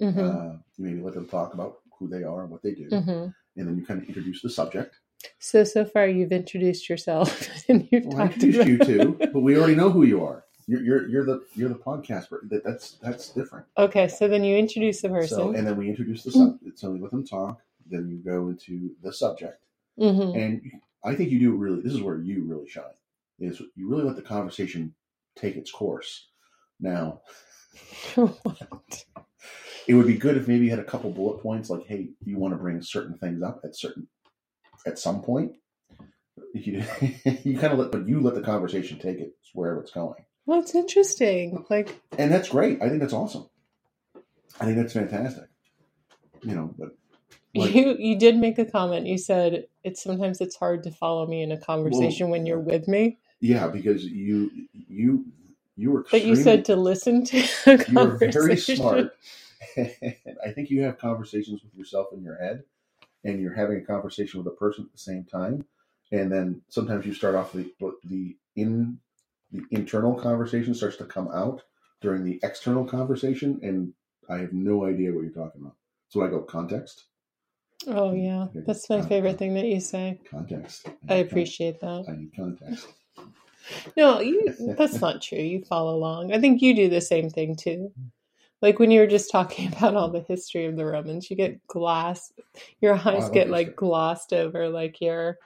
hmm 0.00 0.20
Uh, 0.20 0.56
you 0.78 0.86
maybe 0.86 1.00
let 1.02 1.14
them 1.14 1.28
talk 1.28 1.54
about 1.54 1.78
who 1.98 2.08
they 2.08 2.24
are 2.24 2.42
and 2.42 2.50
what 2.50 2.62
they 2.62 2.72
do, 2.74 2.88
hmm 2.90 3.28
and 3.56 3.68
then 3.68 3.76
you 3.78 3.86
kind 3.86 4.02
of 4.02 4.08
introduce 4.08 4.42
the 4.42 4.50
subject. 4.50 4.96
So 5.38 5.64
so 5.64 5.84
far 5.84 6.06
you've 6.06 6.32
introduced 6.32 6.88
yourself 6.88 7.48
and 7.68 7.88
you've 7.90 8.06
Well, 8.06 8.18
I 8.20 8.28
talked 8.28 8.42
introduced 8.42 8.82
about 8.82 8.88
you 8.88 9.16
too, 9.16 9.30
but 9.32 9.40
we 9.40 9.56
already 9.56 9.74
know 9.74 9.90
who 9.90 10.04
you 10.04 10.24
are. 10.24 10.44
You're 10.66 10.82
you're, 10.82 11.08
you're 11.08 11.24
the 11.24 11.44
you're 11.54 11.68
the 11.68 11.76
podcast. 11.76 12.28
per- 12.28 12.42
That 12.48 12.64
that's 12.64 12.92
that's 13.02 13.30
different. 13.30 13.66
Okay, 13.78 14.08
so 14.08 14.26
then 14.28 14.42
you 14.44 14.56
introduce 14.56 15.00
the 15.00 15.08
person. 15.08 15.36
So 15.38 15.50
and 15.52 15.66
then 15.66 15.76
we 15.76 15.88
introduce 15.88 16.24
the 16.24 16.32
subject. 16.32 16.78
So 16.78 16.90
we 16.90 16.98
let 17.00 17.12
them 17.12 17.24
talk. 17.26 17.60
Then 17.88 18.08
you 18.08 18.16
go 18.18 18.48
into 18.48 18.90
the 19.02 19.12
subject. 19.12 19.62
hmm 19.96 20.32
And 20.34 20.60
I 21.04 21.14
think 21.14 21.30
you 21.30 21.38
do 21.38 21.52
really. 21.52 21.80
This 21.82 21.92
is 21.92 22.02
where 22.02 22.18
you 22.18 22.42
really 22.44 22.68
shine. 22.68 22.84
Is 23.38 23.60
you 23.76 23.88
really 23.88 24.02
let 24.02 24.16
the 24.16 24.22
conversation 24.22 24.94
take 25.36 25.56
its 25.56 25.70
course. 25.70 26.28
Now, 26.80 27.20
it 29.86 29.94
would 29.94 30.06
be 30.06 30.14
good 30.16 30.36
if 30.36 30.48
maybe 30.48 30.64
you 30.64 30.70
had 30.70 30.80
a 30.80 30.84
couple 30.84 31.10
bullet 31.12 31.40
points, 31.42 31.70
like, 31.70 31.86
"Hey, 31.86 32.08
you 32.24 32.38
want 32.38 32.54
to 32.54 32.58
bring 32.58 32.82
certain 32.82 33.16
things 33.18 33.42
up 33.42 33.60
at 33.64 33.76
certain 33.76 34.08
at 34.86 34.98
some 34.98 35.22
point." 35.22 35.52
You, 36.54 36.82
you 37.44 37.58
kind 37.58 37.72
of 37.72 37.78
let, 37.78 37.92
but 37.92 38.08
you 38.08 38.20
let 38.20 38.34
the 38.34 38.40
conversation 38.42 38.98
take 38.98 39.18
it 39.18 39.34
wherever 39.52 39.80
it's 39.80 39.90
going, 39.90 40.24
well, 40.46 40.60
it's 40.60 40.74
interesting. 40.74 41.64
Like 41.68 42.00
and 42.18 42.32
that's 42.32 42.48
great. 42.48 42.80
I 42.80 42.88
think 42.88 43.00
that's 43.00 43.12
awesome. 43.12 43.48
I 44.60 44.64
think 44.64 44.76
that's 44.76 44.92
fantastic. 44.92 45.48
You 46.42 46.54
know, 46.54 46.74
but 46.78 46.96
like, 47.54 47.74
you 47.74 47.96
you 47.98 48.18
did 48.18 48.36
make 48.36 48.58
a 48.58 48.64
comment. 48.64 49.06
You 49.06 49.18
said 49.18 49.66
it's 49.82 50.02
sometimes 50.02 50.40
it's 50.40 50.56
hard 50.56 50.84
to 50.84 50.90
follow 50.90 51.26
me 51.26 51.42
in 51.42 51.52
a 51.52 51.58
conversation 51.58 52.28
when 52.30 52.46
you're 52.46 52.60
with 52.60 52.86
me. 52.86 53.18
yeah, 53.40 53.66
because 53.68 54.04
you 54.04 54.50
you 54.72 55.24
you 55.76 55.90
were 55.90 56.06
But 56.10 56.24
you 56.24 56.36
said 56.36 56.64
to 56.66 56.76
listen 56.76 57.24
to 57.24 57.38
a 57.66 57.90
you 57.90 57.98
are 57.98 58.06
very 58.18 58.32
conversation. 58.32 58.76
smart. 58.76 59.16
I 59.76 60.52
think 60.54 60.70
you 60.70 60.82
have 60.82 60.98
conversations 60.98 61.62
with 61.62 61.74
yourself 61.74 62.08
in 62.12 62.22
your 62.22 62.36
head, 62.36 62.62
and 63.24 63.40
you're 63.40 63.54
having 63.54 63.78
a 63.78 63.84
conversation 63.84 64.38
with 64.42 64.52
a 64.52 64.56
person 64.56 64.84
at 64.84 64.92
the 64.92 64.98
same 64.98 65.24
time. 65.24 65.64
And 66.12 66.30
then 66.30 66.62
sometimes 66.68 67.04
you 67.06 67.14
start 67.14 67.34
off 67.34 67.52
the 67.52 67.72
the 68.04 68.36
in 68.54 68.98
the 69.52 69.62
internal 69.70 70.14
conversation 70.14 70.74
starts 70.74 70.96
to 70.96 71.04
come 71.04 71.28
out 71.28 71.62
during 72.00 72.24
the 72.24 72.38
external 72.42 72.84
conversation, 72.84 73.58
and 73.62 73.92
I 74.28 74.38
have 74.38 74.52
no 74.52 74.84
idea 74.84 75.12
what 75.12 75.22
you're 75.22 75.32
talking 75.32 75.62
about. 75.62 75.76
So 76.08 76.22
I 76.22 76.28
go 76.28 76.40
context, 76.42 77.06
Oh 77.86 78.12
yeah, 78.12 78.48
that's 78.66 78.88
my 78.90 79.00
favorite 79.02 79.38
thing 79.38 79.54
that 79.54 79.66
you 79.66 79.80
say. 79.80 80.20
context. 80.30 80.88
I 81.08 81.16
appreciate 81.16 81.80
that. 81.80 82.06
I 82.08 82.12
need 82.16 82.34
context. 82.34 82.88
No, 83.96 84.20
you 84.20 84.52
that's 84.76 85.00
not 85.00 85.22
true. 85.22 85.38
You 85.38 85.64
follow 85.64 85.96
along. 85.96 86.32
I 86.32 86.40
think 86.40 86.62
you 86.62 86.74
do 86.74 86.88
the 86.88 87.00
same 87.00 87.30
thing 87.30 87.56
too. 87.56 87.92
Like 88.62 88.78
when 88.78 88.90
you 88.90 89.00
were 89.00 89.06
just 89.06 89.30
talking 89.30 89.68
about 89.72 89.94
all 89.94 90.10
the 90.10 90.20
history 90.20 90.66
of 90.66 90.76
the 90.76 90.86
Romans, 90.86 91.30
you 91.30 91.36
get 91.36 91.66
glass 91.66 92.32
your 92.80 92.94
oh, 92.94 93.02
eyes 93.04 93.24
love 93.24 93.32
get 93.32 93.50
like 93.50 93.68
history. 93.68 93.76
glossed 93.76 94.32
over 94.32 94.68
like 94.68 95.00
you're 95.00 95.38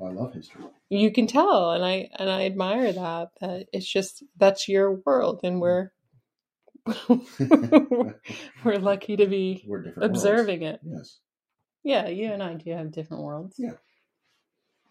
oh, 0.00 0.06
I 0.06 0.10
love 0.10 0.34
history. 0.34 0.64
you 0.88 1.12
can 1.12 1.26
tell 1.26 1.72
and 1.72 1.84
I 1.84 2.08
and 2.18 2.30
I 2.30 2.46
admire 2.46 2.92
that 2.92 3.28
that 3.40 3.66
it's 3.72 3.86
just 3.86 4.22
that's 4.36 4.68
your 4.68 5.00
world 5.06 5.40
and 5.42 5.56
hmm. 5.56 5.60
we're 5.60 5.90
we're 8.64 8.78
lucky 8.78 9.16
to 9.16 9.26
be 9.26 9.64
We're 9.66 9.84
worlds. 9.84 9.98
observing 10.00 10.62
it. 10.62 10.80
Yes. 10.84 11.18
Yeah, 11.82 12.08
you 12.08 12.32
and 12.32 12.42
I 12.42 12.54
do 12.54 12.70
have 12.70 12.92
different 12.92 13.22
worlds. 13.22 13.56
Yeah. 13.58 13.72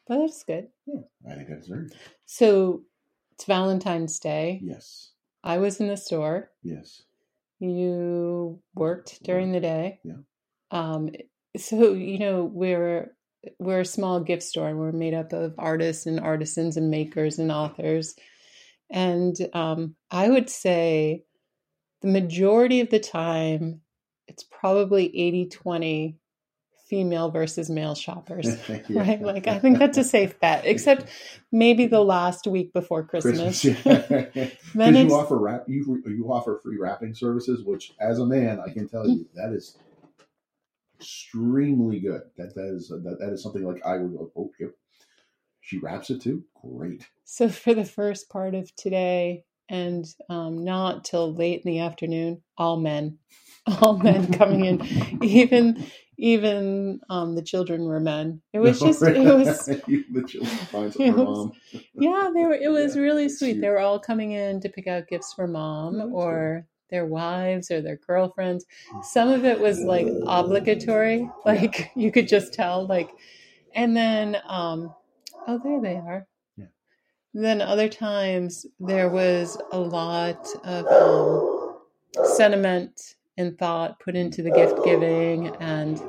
But 0.08 0.20
that's 0.20 0.44
good. 0.44 0.68
Yeah. 0.86 1.02
I 1.30 1.36
think 1.36 1.50
that's 1.50 1.68
very. 1.68 1.88
So 2.26 2.84
it's 3.34 3.46
Valentine's 3.46 4.20
Day. 4.20 4.60
Yes. 4.64 5.12
I 5.44 5.58
was 5.58 5.80
in 5.80 5.88
the 5.88 5.98
store. 5.98 6.52
Yes. 6.62 7.04
You 7.64 8.60
worked 8.76 9.24
during 9.24 9.54
the 9.54 9.62
day. 9.62 10.00
Yeah. 10.04 10.16
Um, 10.72 11.12
so 11.56 11.94
you 11.94 12.20
know 12.20 12.44
we're 12.44 13.16
we're 13.58 13.82
a 13.82 13.86
small 13.86 14.20
gift 14.20 14.44
store 14.44 14.68
and 14.68 14.80
we're 14.80 14.92
made 14.92 15.14
up 15.14 15.32
of 15.32 15.56
artists 15.58 16.06
and 16.06 16.20
artisans 16.20 16.76
and 16.76 16.90
makers 16.90 17.40
and 17.40 17.52
authors. 17.52 18.16
And 18.92 19.36
um, 19.54 19.96
I 20.12 20.30
would 20.30 20.50
say 20.50 21.24
the 22.02 22.10
majority 22.10 22.82
of 22.82 22.90
the 22.90 23.00
time 23.00 23.80
it's 24.28 24.44
probably 24.44 25.10
80-20 25.10 26.16
female 26.94 27.32
versus 27.32 27.72
male 27.72 27.96
shoppers. 27.96 28.48
Yeah. 28.88 29.02
Right? 29.02 29.22
Like 29.22 29.48
I 29.48 29.60
think 29.60 29.80
that's 29.80 29.98
a 29.98 30.04
safe 30.04 30.40
bet. 30.40 30.66
Except 30.66 31.10
maybe 31.52 31.88
the 31.88 32.02
last 32.02 32.46
week 32.46 32.74
before 32.74 33.04
Christmas. 33.04 33.62
Christmas. 33.62 34.52
Then 34.76 34.96
you 34.96 35.14
offer 35.16 35.38
wrap, 35.38 35.64
you 35.68 36.04
you 36.06 36.28
offer 36.32 36.60
free 36.62 36.78
wrapping 36.78 37.16
services, 37.16 37.64
which 37.64 37.94
as 38.00 38.20
a 38.20 38.26
man 38.26 38.60
I 38.60 38.72
can 38.72 38.88
tell 38.88 39.08
you 39.08 39.28
that 39.36 39.54
is 39.54 39.78
extremely 41.00 42.00
good. 42.00 42.22
That 42.38 42.54
that 42.56 42.74
is 42.76 42.90
that, 42.90 43.18
that 43.20 43.34
is 43.34 43.42
something 43.42 43.64
like 43.64 43.84
I 43.86 43.98
would 43.98 44.12
go, 44.12 44.32
oh 44.36 44.52
yep. 44.60 44.72
She 45.62 45.78
wraps 45.78 46.10
it 46.10 46.22
too. 46.22 46.44
Great. 46.62 47.08
So 47.24 47.50
for 47.50 47.74
the 47.74 47.86
first 47.86 48.30
part 48.30 48.54
of 48.54 48.76
today, 48.76 49.46
and 49.70 50.06
um, 50.30 50.64
not 50.64 51.06
till 51.06 51.34
late 51.34 51.62
in 51.64 51.72
the 51.72 51.80
afternoon, 51.80 52.42
all 52.58 52.78
men, 52.78 53.18
all 53.82 53.98
men 53.98 54.34
coming 54.34 54.66
in, 54.66 55.24
even 55.24 55.86
even 56.18 57.00
um, 57.10 57.36
the 57.36 57.42
children 57.42 57.86
were 57.86 58.00
men. 58.00 58.42
It 58.54 58.60
was 58.60 58.80
just 58.80 59.02
it 59.04 59.18
was 59.24 59.66
the 59.66 60.24
children 60.28 60.58
find 60.72 60.96
it 61.00 61.16
was- 61.16 61.26
mom. 61.26 61.52
yeah 61.96 62.30
they 62.34 62.44
were 62.44 62.54
it 62.56 62.70
was 62.72 62.96
Yeah, 62.96 63.02
really 63.02 63.30
sweet. 63.30 63.52
cute. 63.54 63.62
They 63.62 63.70
were 63.70 63.80
all 63.80 64.00
coming 64.00 64.32
in 64.32 64.60
to 64.62 64.70
pick 64.70 64.88
out 64.88 65.08
gifts 65.08 65.34
for 65.34 65.48
mom 65.48 65.96
Oh, 65.96 65.98
that's 66.06 66.12
or 66.14 66.68
their 66.90 67.06
wives 67.08 67.72
or 67.72 67.82
their 67.82 67.98
girlfriends. 67.98 68.66
Some 69.02 69.30
of 69.30 69.46
it 69.46 69.60
was 69.60 69.80
like 69.80 70.08
obligatory, 70.28 71.28
like 71.46 71.92
you 71.96 72.12
could 72.12 72.28
just 72.28 72.54
tell 72.54 72.86
like 72.86 73.10
and 73.74 73.98
then 73.98 74.38
um 74.48 74.94
oh, 75.48 75.60
there 75.64 75.82
they 75.82 75.96
are. 75.96 76.28
Yeah. 76.56 76.66
Then 77.34 77.62
other 77.62 77.90
times 77.90 78.66
there 78.80 79.10
was 79.10 79.58
a 79.72 79.80
lot 79.80 80.46
of 80.64 80.86
um, 80.88 81.80
sentiment 82.36 83.16
and 83.38 83.58
thought 83.58 84.00
put 84.00 84.16
into 84.16 84.42
the 84.42 84.52
gift 84.52 84.84
giving, 84.84 85.48
and 85.60 86.02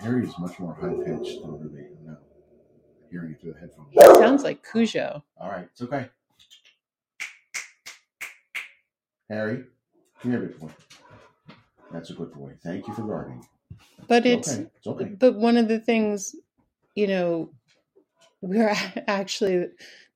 Harry 0.00 0.26
is 0.26 0.38
much 0.38 0.58
more 0.58 0.74
high 0.74 0.94
pitched 1.04 1.42
than 1.42 1.54
everybody 1.54 1.88
now. 2.04 2.18
Hearing 3.10 3.32
it 3.32 3.40
through 3.40 3.52
the 3.54 3.60
headphones. 3.60 3.88
it 3.92 4.16
sounds 4.16 4.42
like 4.42 4.64
Cujo. 4.70 5.22
All 5.40 5.50
right, 5.50 5.68
it's 5.70 5.82
okay. 5.82 6.08
Harry, 9.28 9.64
come 10.20 10.30
here, 10.30 10.40
big 10.40 10.58
boy. 10.58 10.70
That's 11.92 12.10
a 12.10 12.14
good 12.14 12.32
boy. 12.32 12.52
Thank 12.62 12.86
you 12.86 12.94
for 12.94 13.02
guarding. 13.02 13.44
But 14.08 14.26
it's 14.26 14.52
okay. 14.52 14.66
It's 14.76 14.86
okay. 14.86 15.04
but 15.04 15.34
one 15.34 15.56
of 15.56 15.68
the 15.68 15.80
things, 15.80 16.34
you 16.94 17.06
know, 17.06 17.50
we're 18.40 18.74
actually 19.06 19.68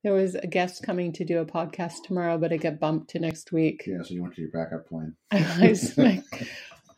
there 0.02 0.14
was 0.14 0.34
a 0.34 0.46
guest 0.46 0.82
coming 0.82 1.12
to 1.12 1.24
do 1.24 1.38
a 1.38 1.46
podcast 1.46 2.04
tomorrow, 2.04 2.38
but 2.38 2.52
it 2.52 2.58
got 2.58 2.80
bumped 2.80 3.10
to 3.10 3.18
next 3.18 3.52
week. 3.52 3.84
Yeah, 3.86 4.02
so 4.02 4.14
you 4.14 4.22
went 4.22 4.34
to 4.36 4.40
your 4.40 4.50
backup 4.50 4.88
plan. 4.88 5.14
I, 5.30 5.68
was 5.68 5.96
like, 5.98 6.24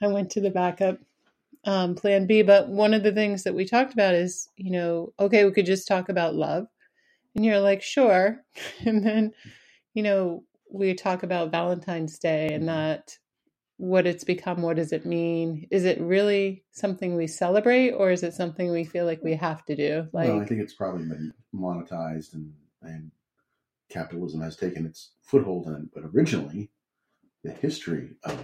I 0.01 0.07
went 0.07 0.31
to 0.31 0.41
the 0.41 0.51
backup 0.51 0.99
um, 1.65 1.95
plan 1.95 2.27
B. 2.27 2.43
But 2.43 2.69
one 2.69 2.95
of 2.95 3.03
the 3.03 3.13
things 3.13 3.45
that 3.45 3.55
we 3.55 3.65
talked 3.65 3.93
about 3.93 4.15
is, 4.15 4.49
you 4.57 4.71
know, 4.71 5.13
okay, 5.19 5.45
we 5.45 5.53
could 5.53 5.67
just 5.67 5.89
talk 5.89 6.09
about 6.09 6.35
love. 6.35 6.67
And 7.35 7.45
you're 7.45 7.61
like, 7.61 7.83
sure. 7.83 8.45
And 8.87 9.05
then, 9.05 9.33
you 9.95 10.03
know, 10.03 10.45
we 10.71 10.95
talk 10.95 11.23
about 11.23 11.51
Valentine's 11.51 12.19
Day 12.19 12.55
and 12.55 12.69
that 12.69 13.17
what 13.77 14.07
it's 14.07 14.25
become, 14.25 14.63
what 14.63 14.77
does 14.77 14.93
it 14.93 15.05
mean? 15.05 15.67
Is 15.71 15.85
it 15.85 16.01
really 16.01 16.65
something 16.71 17.17
we 17.17 17.27
celebrate 17.27 17.91
or 17.91 18.11
is 18.11 18.23
it 18.23 18.33
something 18.33 18.71
we 18.71 18.85
feel 18.85 19.07
like 19.07 19.23
we 19.23 19.35
have 19.35 19.65
to 19.67 19.77
do? 19.77 20.07
Like, 20.13 20.29
well, 20.29 20.41
I 20.41 20.45
think 20.45 20.61
it's 20.61 20.75
probably 20.75 21.05
been 21.05 21.33
monetized 21.55 22.35
and, 22.35 22.53
and 22.83 23.11
capitalism 23.89 24.41
has 24.41 24.57
taken 24.57 24.87
its 24.87 25.13
foothold 25.23 25.67
in 25.67 25.75
it. 25.75 25.89
But 25.95 26.05
originally, 26.15 26.71
the 27.45 27.53
history 27.53 28.17
of 28.25 28.39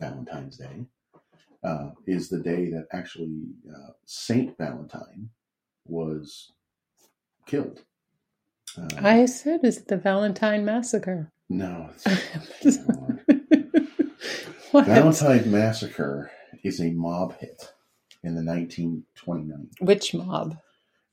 Valentine's 0.00 0.56
Day 0.56 0.86
uh, 1.62 1.90
is 2.06 2.28
the 2.28 2.38
day 2.40 2.70
that 2.70 2.86
actually 2.92 3.42
uh, 3.68 3.92
Saint 4.04 4.56
Valentine 4.56 5.30
was 5.84 6.52
killed. 7.46 7.82
Uh, 8.78 8.88
I 8.98 9.26
said, 9.26 9.64
is 9.64 9.84
the 9.84 9.96
Valentine 9.96 10.64
Massacre? 10.64 11.32
no, 11.48 11.90
it's, 12.60 12.78
what? 14.70 14.86
Valentine 14.86 15.50
Massacre 15.50 16.30
is 16.62 16.80
a 16.80 16.90
mob 16.90 17.38
hit 17.38 17.72
in 18.22 18.34
the 18.34 18.42
1929. 18.42 19.70
Which 19.80 20.12
mob? 20.12 20.58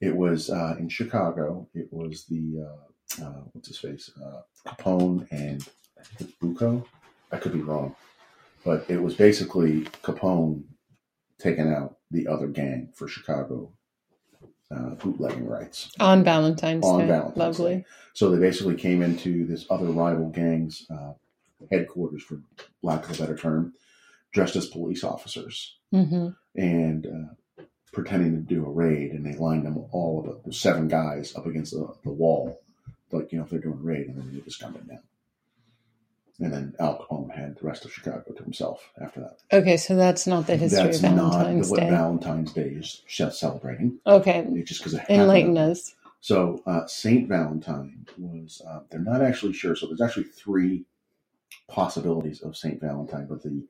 It 0.03 0.15
was 0.15 0.49
uh, 0.49 0.75
in 0.79 0.89
Chicago. 0.89 1.67
It 1.73 1.87
was 1.91 2.25
the 2.25 2.67
uh, 2.67 3.23
uh, 3.25 3.41
what's 3.53 3.69
his 3.69 3.77
face 3.77 4.11
uh, 4.21 4.41
Capone 4.67 5.25
and 5.31 5.65
I 5.97 6.03
think 6.03 6.29
it's 6.29 6.39
Bucco. 6.39 6.85
I 7.31 7.37
could 7.37 7.53
be 7.53 7.61
wrong, 7.61 7.95
but 8.65 8.85
it 8.89 9.01
was 9.01 9.15
basically 9.15 9.81
Capone 10.03 10.63
taking 11.39 11.71
out 11.73 11.97
the 12.11 12.27
other 12.27 12.47
gang 12.47 12.89
for 12.93 13.07
Chicago 13.07 13.71
uh, 14.75 14.95
bootlegging 14.95 15.47
rights 15.47 15.91
On 16.01 16.23
Valentine's 16.23 16.83
Day. 16.83 16.89
on 16.89 16.99
Day. 17.01 17.07
Valentine's 17.07 17.37
Lovely. 17.37 17.75
Day. 17.75 17.85
So 18.13 18.29
they 18.29 18.39
basically 18.39 18.75
came 18.75 19.01
into 19.01 19.45
this 19.45 19.65
other 19.69 19.85
rival 19.85 20.29
gang's 20.29 20.85
uh, 20.91 21.13
headquarters, 21.71 22.23
for 22.23 22.41
lack 22.81 23.07
of 23.07 23.15
a 23.15 23.21
better 23.21 23.37
term, 23.37 23.73
dressed 24.33 24.57
as 24.57 24.67
police 24.67 25.03
officers 25.03 25.77
hmm 25.91 26.29
and 26.55 27.07
uh, 27.07 27.33
pretending 27.93 28.33
to 28.33 28.41
do 28.41 28.65
a 28.65 28.69
raid, 28.69 29.11
and 29.11 29.25
they 29.25 29.37
lined 29.37 29.65
them 29.65 29.77
all 29.91 30.19
of 30.19 30.25
the, 30.25 30.49
the 30.49 30.53
seven 30.53 30.87
guys 30.87 31.35
up 31.35 31.45
against 31.45 31.71
the, 31.71 31.87
the 32.03 32.11
wall, 32.11 32.59
like 33.11 33.31
you 33.31 33.37
know 33.37 33.45
if 33.45 33.49
they're 33.51 33.59
doing 33.59 33.79
a 33.79 33.83
raid, 33.83 34.07
and 34.07 34.17
then 34.17 34.33
they 34.33 34.41
just 34.41 34.59
gun 34.59 34.73
them 34.73 34.87
down. 34.87 34.99
And 36.39 36.51
then 36.51 36.73
Al 36.79 36.97
Capone 36.97 37.33
had 37.33 37.57
the 37.57 37.65
rest 37.65 37.85
of 37.85 37.93
Chicago 37.93 38.23
to 38.35 38.43
himself 38.43 38.91
after 39.01 39.21
that. 39.21 39.37
Okay, 39.55 39.77
so 39.77 39.95
that's 39.95 40.25
not 40.25 40.47
the 40.47 40.57
history 40.57 40.83
That's 40.83 40.97
of 40.97 41.03
Valentine's 41.03 41.69
Day. 41.69 41.75
That's 41.75 41.91
not 41.91 41.91
what 41.91 41.97
Valentine's 41.99 42.53
Day 42.53 42.69
is 42.69 43.01
celebrating. 43.37 43.99
okay, 44.05 44.45
It's 44.49 44.69
just 44.69 44.83
because 44.83 44.99
enlighten 45.09 45.57
us. 45.57 45.93
So 46.21 46.61
uh, 46.65 46.87
Saint 46.87 47.29
Valentine 47.29 48.07
was. 48.17 48.61
Uh, 48.67 48.79
they're 48.89 48.99
not 48.99 49.21
actually 49.21 49.53
sure. 49.53 49.75
So 49.75 49.87
there's 49.87 50.01
actually 50.01 50.23
three 50.23 50.85
possibilities 51.67 52.41
of 52.41 52.57
Saint 52.57 52.81
Valentine, 52.81 53.27
but 53.27 53.43
the 53.43 53.63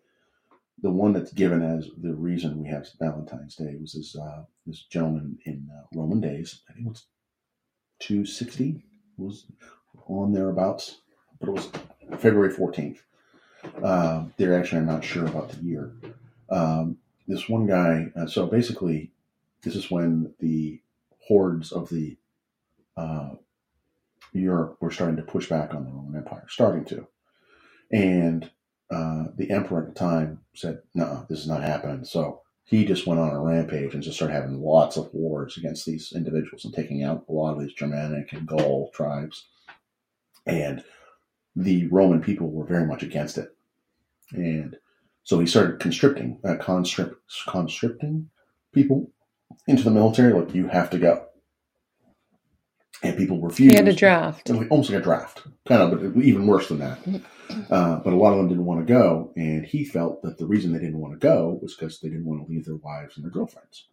the 0.82 0.90
one 0.90 1.14
that's 1.14 1.32
given 1.32 1.62
as 1.62 1.90
the 2.02 2.14
reason 2.14 2.62
we 2.62 2.70
have 2.70 2.88
Valentine's 3.00 3.56
Day 3.56 3.76
was 3.80 3.94
this 3.94 4.16
uh, 4.16 4.44
this 4.66 4.84
gentleman 4.84 5.38
in 5.46 5.70
uh, 5.74 5.84
Roman 5.94 6.20
days. 6.20 6.62
I 6.70 6.74
think 6.74 6.88
it 6.88 6.90
was 6.90 7.06
260 8.00 8.84
was 9.18 9.46
on 10.08 10.34
thereabouts, 10.34 11.00
but 11.40 11.50
it 11.50 11.54
was 11.54 11.70
February 12.20 12.54
14th. 12.54 13.00
Uh, 13.84 14.26
they're 14.38 14.60
actually 14.60 14.80
I'm 14.80 14.88
not 14.88 15.04
sure 15.04 15.26
about 15.26 15.50
the 15.50 15.64
year. 15.64 15.94
Um, 16.50 16.98
this 17.28 17.48
one 17.48 17.68
guy. 17.68 18.12
Uh, 18.16 18.28
so 18.28 18.48
basically, 18.48 19.12
this 19.62 19.76
is 19.76 19.90
when 19.90 20.34
the 20.40 20.82
hordes 21.28 21.72
of 21.72 21.90
the 21.90 22.18
uh, 22.98 23.32
Europe 24.34 24.78
were 24.82 24.92
starting 24.92 25.16
to 25.18 25.24
push 25.24 25.48
back 25.48 25.74
on 25.74 25.86
the 25.86 25.92
Roman 25.92 26.18
Empire, 26.18 26.46
starting 26.50 26.86
to. 26.86 27.08
And 27.92 28.50
uh, 28.92 29.26
the 29.36 29.50
emperor 29.50 29.82
at 29.82 29.88
the 29.88 30.00
time 30.00 30.40
said, 30.56 30.80
no, 30.94 31.26
this 31.30 31.40
is 31.40 31.48
not 31.48 31.64
happening. 31.64 32.06
So 32.06 32.42
he 32.66 32.86
just 32.86 33.08
went 33.08 33.20
on 33.20 33.32
a 33.32 33.40
rampage 33.40 33.94
and 33.94 34.04
just 34.04 34.18
started 34.18 34.34
having 34.34 34.62
lots 34.62 34.98
of 34.98 35.14
wars 35.14 35.58
against 35.58 35.86
these 35.86 36.14
individuals 36.14 36.66
and 36.66 36.74
taking 36.74 37.04
out 37.04 37.26
a 37.28 37.32
lot 37.32 37.56
of 37.56 37.62
these 37.62 37.74
Germanic 37.74 38.32
and 38.34 38.48
Gaul 38.48 38.92
tribes. 38.94 39.48
And 40.46 40.84
the 41.56 41.88
Roman 41.88 42.22
people 42.22 42.52
were 42.52 42.66
very 42.66 42.86
much 42.86 43.04
against 43.04 43.38
it. 43.38 43.50
And 44.32 44.78
so 45.24 45.40
he 45.40 45.46
started 45.46 45.80
conscripting, 45.80 46.40
uh, 46.44 46.56
conscript, 46.56 47.16
conscripting 47.48 48.30
people 48.74 49.12
into 49.68 49.84
the 49.84 49.92
military, 49.92 50.34
like, 50.34 50.54
you 50.54 50.68
have 50.68 50.90
to 50.90 50.98
go. 50.98 51.28
And 53.04 53.18
people 53.18 53.40
refused. 53.42 53.72
He 53.74 53.78
had 53.78 53.88
a 53.88 53.94
draft. 53.94 54.50
It 54.50 54.56
was 54.56 54.68
almost 54.70 54.90
like 54.90 55.00
a 55.00 55.04
draft, 55.04 55.44
kind 55.68 55.82
of, 55.82 56.14
but 56.16 56.24
even 56.24 56.48
worse 56.48 56.70
than 56.70 56.80
that. 56.80 57.00
Uh, 57.70 57.98
but 58.00 58.14
a 58.14 58.16
lot 58.16 58.32
of 58.32 58.38
them 58.38 58.48
didn't 58.48 58.66
want 58.66 58.80
to 58.88 58.92
go, 58.94 59.34
and 59.36 59.66
he 59.66 59.84
felt 59.84 60.22
that 60.24 60.38
the 60.38 60.46
reason 60.46 60.72
they 60.72 60.80
didn't 60.80 61.00
want 61.00 61.14
to 61.14 61.20
go 61.20 61.60
was 61.62 61.76
because 61.76 62.00
they 62.00 62.08
didn't 62.08 62.26
want 62.26 62.44
to 62.46 62.50
leave 62.52 62.64
their 62.66 62.78
wives 62.78 63.16
and 63.18 63.26
their 63.26 63.32
girlfriends. 63.32 63.90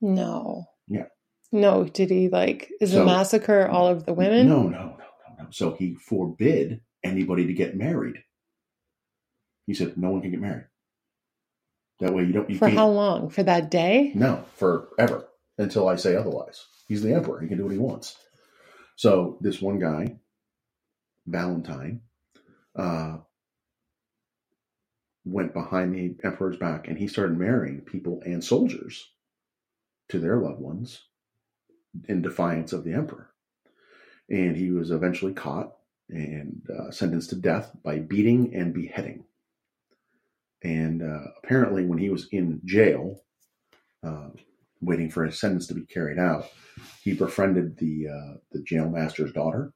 No. 0.00 0.66
Yeah. 0.88 1.06
No, 1.52 1.84
did 1.84 2.10
he 2.10 2.28
like 2.28 2.70
is 2.80 2.90
So- 2.90 3.02
a 3.02 3.06
massacre 3.06 3.68
all 3.68 3.86
of 3.86 4.04
the 4.06 4.12
women? 4.12 4.48
No, 4.48 4.64
no, 4.64 4.68
no, 4.68 4.86
no, 4.88 5.42
no. 5.44 5.46
So 5.50 5.74
he 5.74 5.94
forbid 5.94 6.80
anybody 7.04 7.46
to 7.46 7.52
get 7.54 7.76
married. 7.76 8.16
He 9.66 9.74
said 9.74 9.96
no 9.96 10.10
one 10.10 10.20
can 10.20 10.30
get 10.32 10.40
married. 10.40 10.66
That 12.00 12.12
way 12.14 12.24
you 12.24 12.32
don't. 12.32 12.50
You 12.50 12.58
For 12.58 12.68
how 12.68 12.88
long? 12.88 13.30
For 13.30 13.42
that 13.44 13.70
day? 13.70 14.12
No, 14.14 14.44
forever 14.56 15.28
until 15.58 15.88
I 15.88 15.96
say 15.96 16.16
otherwise. 16.16 16.64
He's 16.88 17.02
the 17.02 17.14
emperor. 17.14 17.40
He 17.40 17.48
can 17.48 17.58
do 17.58 17.64
what 17.64 17.72
he 17.72 17.78
wants. 17.78 18.16
So 18.98 19.38
this 19.40 19.62
one 19.62 19.78
guy, 19.78 20.16
Valentine, 21.24 22.00
uh, 22.74 23.18
went 25.24 25.54
behind 25.54 25.94
the 25.94 26.16
emperor's 26.24 26.56
back 26.56 26.88
and 26.88 26.98
he 26.98 27.06
started 27.06 27.38
marrying 27.38 27.82
people 27.82 28.20
and 28.26 28.42
soldiers 28.42 29.10
to 30.08 30.18
their 30.18 30.38
loved 30.38 30.60
ones 30.60 31.02
in 32.08 32.22
defiance 32.22 32.72
of 32.72 32.82
the 32.82 32.92
emperor. 32.92 33.30
And 34.28 34.56
he 34.56 34.72
was 34.72 34.90
eventually 34.90 35.32
caught 35.32 35.76
and 36.08 36.60
uh, 36.68 36.90
sentenced 36.90 37.30
to 37.30 37.36
death 37.36 37.70
by 37.84 38.00
beating 38.00 38.52
and 38.52 38.74
beheading. 38.74 39.22
And 40.64 41.04
uh, 41.04 41.30
apparently, 41.40 41.84
when 41.84 41.98
he 41.98 42.10
was 42.10 42.26
in 42.32 42.60
jail, 42.64 43.22
uh, 44.02 44.30
waiting 44.80 45.10
for 45.10 45.24
his 45.24 45.40
sentence 45.40 45.66
to 45.68 45.74
be 45.74 45.86
carried 45.86 46.18
out, 46.18 46.46
he 47.02 47.14
befriended 47.14 47.76
the 47.78 48.08
uh, 48.08 48.38
the 48.52 48.62
jail 48.62 48.88
master's 48.88 49.32
daughter, 49.32 49.72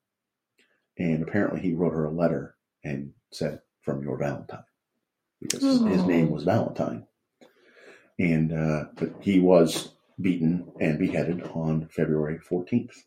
and 0.98 1.22
apparently 1.22 1.60
he 1.60 1.74
wrote 1.74 1.92
her 1.92 2.04
a 2.06 2.10
letter 2.12 2.56
and 2.84 3.12
said, 3.32 3.60
"From 3.82 4.02
your 4.02 4.18
Valentine," 4.18 4.64
because 5.40 5.62
his 5.62 6.02
Oh. 6.02 6.06
name 6.06 6.30
was 6.30 6.44
Valentine. 6.44 7.06
And 8.18 8.52
uh, 8.52 8.84
but 8.96 9.10
he 9.20 9.40
was 9.40 9.92
beaten 10.20 10.70
and 10.80 10.98
beheaded 10.98 11.42
on 11.54 11.88
February 11.88 12.38
fourteenth. 12.38 13.04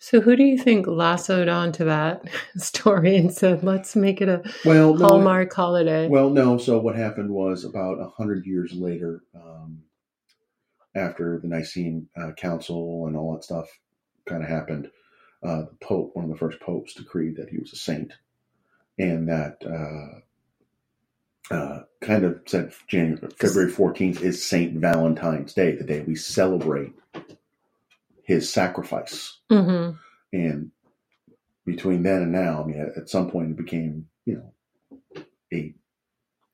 So 0.00 0.20
who 0.20 0.36
do 0.36 0.44
you 0.44 0.56
think 0.58 0.86
lassoed 0.86 1.48
onto 1.48 1.84
that 1.84 2.22
story 2.56 3.16
and 3.16 3.32
said, 3.32 3.64
let's 3.64 3.96
make 3.96 4.20
it 4.20 4.28
a 4.28 4.42
Well, 4.64 4.94
no, 4.94 5.06
Hallmark 5.06 5.52
holiday? 5.52 6.08
Well, 6.08 6.30
no. 6.30 6.56
So 6.56 6.78
what 6.78 6.94
happened 6.94 7.30
was 7.30 7.64
about 7.64 7.98
a 8.00 8.08
hundred 8.16 8.46
years 8.46 8.72
later, 8.72 9.22
um, 9.34 9.57
after 10.98 11.38
the 11.40 11.48
Nicene 11.48 12.08
uh, 12.20 12.32
Council 12.32 13.06
and 13.06 13.16
all 13.16 13.34
that 13.34 13.44
stuff 13.44 13.68
kind 14.26 14.42
of 14.42 14.48
happened, 14.48 14.90
uh, 15.42 15.62
the 15.62 15.76
Pope, 15.80 16.10
one 16.14 16.24
of 16.26 16.30
the 16.30 16.36
first 16.36 16.60
popes, 16.60 16.94
decreed 16.94 17.36
that 17.36 17.48
he 17.48 17.58
was 17.58 17.72
a 17.72 17.76
saint, 17.76 18.12
and 18.98 19.28
that 19.28 19.56
uh, 19.64 21.54
uh, 21.54 21.82
kind 22.00 22.24
of 22.24 22.40
said 22.46 22.72
January, 22.88 23.28
February 23.38 23.70
fourteenth 23.70 24.22
is 24.22 24.44
Saint 24.44 24.74
Valentine's 24.80 25.54
Day, 25.54 25.76
the 25.76 25.84
day 25.84 26.00
we 26.00 26.16
celebrate 26.16 26.92
his 28.24 28.52
sacrifice. 28.52 29.38
hmm 29.50 29.90
And 30.32 30.72
between 31.64 32.02
then 32.02 32.22
and 32.22 32.32
now, 32.32 32.62
I 32.62 32.66
mean, 32.66 32.80
at, 32.80 32.96
at 33.02 33.08
some 33.08 33.30
point 33.30 33.50
it 33.52 33.56
became, 33.56 34.08
you 34.26 34.34
know, 34.36 34.52
a 35.52 35.74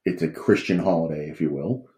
it's 0.04 0.22
a 0.22 0.28
Christian 0.28 0.78
holiday, 0.78 1.30
if 1.30 1.40
you 1.40 1.50
will. 1.50 1.88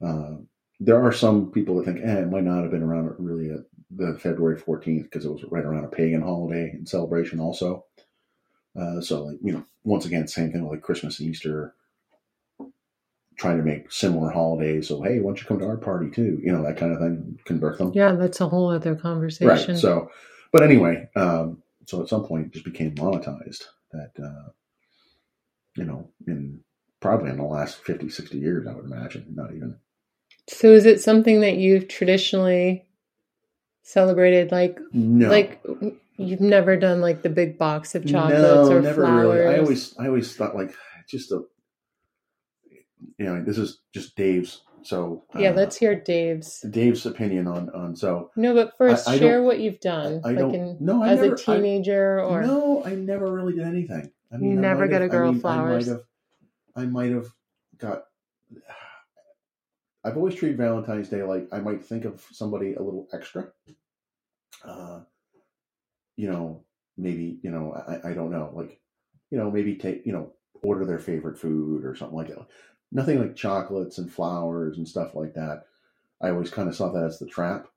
Uh, 0.00 0.36
there 0.80 1.02
are 1.02 1.12
some 1.12 1.50
people 1.50 1.76
that 1.76 1.84
think, 1.84 2.00
eh, 2.04 2.20
it 2.20 2.30
might 2.30 2.44
not 2.44 2.62
have 2.62 2.70
been 2.70 2.82
around 2.82 3.14
really 3.18 3.50
at 3.50 3.60
the 3.90 4.18
February 4.18 4.56
14th 4.56 5.04
because 5.04 5.24
it 5.24 5.32
was 5.32 5.44
right 5.50 5.64
around 5.64 5.84
a 5.84 5.88
pagan 5.88 6.22
holiday 6.22 6.70
and 6.70 6.88
celebration 6.88 7.40
also. 7.40 7.84
Uh, 8.78 9.00
so, 9.00 9.24
like, 9.24 9.38
you 9.42 9.52
know, 9.52 9.64
once 9.84 10.04
again, 10.04 10.28
same 10.28 10.52
thing 10.52 10.62
with 10.62 10.72
like 10.72 10.82
Christmas 10.82 11.18
and 11.18 11.28
Easter, 11.28 11.74
trying 13.36 13.56
to 13.56 13.62
make 13.62 13.90
similar 13.90 14.30
holidays. 14.30 14.88
So, 14.88 15.02
hey, 15.02 15.20
why 15.20 15.30
don't 15.30 15.40
you 15.40 15.46
come 15.46 15.58
to 15.60 15.66
our 15.66 15.76
party 15.76 16.10
too? 16.10 16.40
You 16.42 16.52
know, 16.52 16.62
that 16.62 16.76
kind 16.76 16.92
of 16.92 16.98
thing, 16.98 17.38
convert 17.44 17.78
them. 17.78 17.92
Yeah, 17.94 18.12
that's 18.12 18.40
a 18.40 18.48
whole 18.48 18.70
other 18.70 18.94
conversation. 18.94 19.74
Right. 19.74 19.78
So, 19.78 20.10
but 20.52 20.62
anyway, 20.62 21.08
um, 21.16 21.62
so 21.86 22.02
at 22.02 22.08
some 22.08 22.24
point 22.24 22.46
it 22.46 22.52
just 22.52 22.64
became 22.64 22.94
monetized 22.94 23.64
that, 23.92 24.12
uh, 24.22 24.50
you 25.76 25.84
know, 25.84 26.10
in 26.26 26.60
probably 27.00 27.30
in 27.30 27.36
the 27.38 27.44
last 27.44 27.76
50, 27.84 28.10
60 28.10 28.38
years, 28.38 28.66
I 28.66 28.74
would 28.74 28.84
imagine, 28.84 29.26
not 29.34 29.54
even. 29.54 29.76
So 30.48 30.68
is 30.72 30.86
it 30.86 31.00
something 31.00 31.40
that 31.42 31.56
you've 31.58 31.88
traditionally 31.88 32.86
celebrated? 33.82 34.50
Like, 34.50 34.78
No. 34.92 35.28
like 35.28 35.60
you've 36.16 36.40
never 36.40 36.76
done 36.76 37.00
like 37.00 37.22
the 37.22 37.28
big 37.28 37.58
box 37.58 37.94
of 37.94 38.06
chocolates 38.06 38.42
no, 38.42 38.72
or 38.76 38.80
never 38.80 39.02
flowers? 39.02 39.38
really. 39.38 39.54
I 39.54 39.58
always, 39.58 39.94
I 39.98 40.06
always 40.06 40.34
thought 40.34 40.56
like 40.56 40.74
just 41.08 41.30
a, 41.32 41.42
you 43.18 43.24
know, 43.26 43.42
this 43.44 43.58
is 43.58 43.80
just 43.92 44.16
Dave's. 44.16 44.62
So 44.82 45.24
yeah, 45.36 45.50
uh, 45.50 45.54
let's 45.54 45.76
hear 45.76 45.94
Dave's. 45.94 46.60
Dave's 46.70 47.04
opinion 47.04 47.46
on 47.46 47.68
on. 47.70 47.94
So 47.96 48.30
No, 48.36 48.54
but 48.54 48.76
first 48.78 49.06
I- 49.08 49.14
I 49.14 49.18
share 49.18 49.42
what 49.42 49.58
you've 49.60 49.80
done, 49.80 50.22
I 50.24 50.28
like 50.28 50.38
don't. 50.38 50.54
in, 50.54 50.76
no, 50.80 51.02
I 51.02 51.08
as 51.10 51.20
never, 51.20 51.34
a 51.34 51.36
teenager 51.36 52.20
I, 52.20 52.24
or 52.24 52.42
no, 52.42 52.84
I 52.84 52.94
never 52.94 53.30
really 53.30 53.54
did 53.54 53.64
anything. 53.66 54.10
I 54.32 54.36
You 54.36 54.42
mean, 54.42 54.58
I 54.58 54.62
never 54.62 54.86
got 54.88 55.02
a 55.02 55.08
girl 55.08 55.34
I 55.34 55.38
flowers? 55.38 55.88
I 55.88 55.92
might 55.92 55.98
have. 55.98 56.04
I 56.76 56.84
might 56.86 57.10
have 57.12 57.26
got. 57.76 58.04
I've 60.08 60.16
always 60.16 60.34
treated 60.34 60.56
Valentine's 60.56 61.08
Day 61.10 61.22
like 61.22 61.48
I 61.52 61.60
might 61.60 61.84
think 61.84 62.04
of 62.06 62.24
somebody 62.32 62.74
a 62.74 62.82
little 62.82 63.06
extra. 63.12 63.48
Uh, 64.64 65.00
you 66.16 66.30
know, 66.30 66.62
maybe 66.96 67.38
you 67.42 67.50
know, 67.50 67.74
I, 67.74 68.10
I 68.10 68.14
don't 68.14 68.30
know, 68.30 68.50
like, 68.54 68.80
you 69.30 69.38
know, 69.38 69.50
maybe 69.50 69.76
take 69.76 70.06
you 70.06 70.12
know, 70.12 70.32
order 70.62 70.84
their 70.86 70.98
favorite 70.98 71.38
food 71.38 71.84
or 71.84 71.94
something 71.94 72.16
like 72.16 72.28
that. 72.28 72.46
Nothing 72.90 73.18
like 73.20 73.36
chocolates 73.36 73.98
and 73.98 74.10
flowers 74.10 74.78
and 74.78 74.88
stuff 74.88 75.14
like 75.14 75.34
that. 75.34 75.64
I 76.22 76.30
always 76.30 76.50
kind 76.50 76.68
of 76.68 76.74
saw 76.74 76.90
that 76.92 77.04
as 77.04 77.18
the 77.18 77.26
trap, 77.26 77.68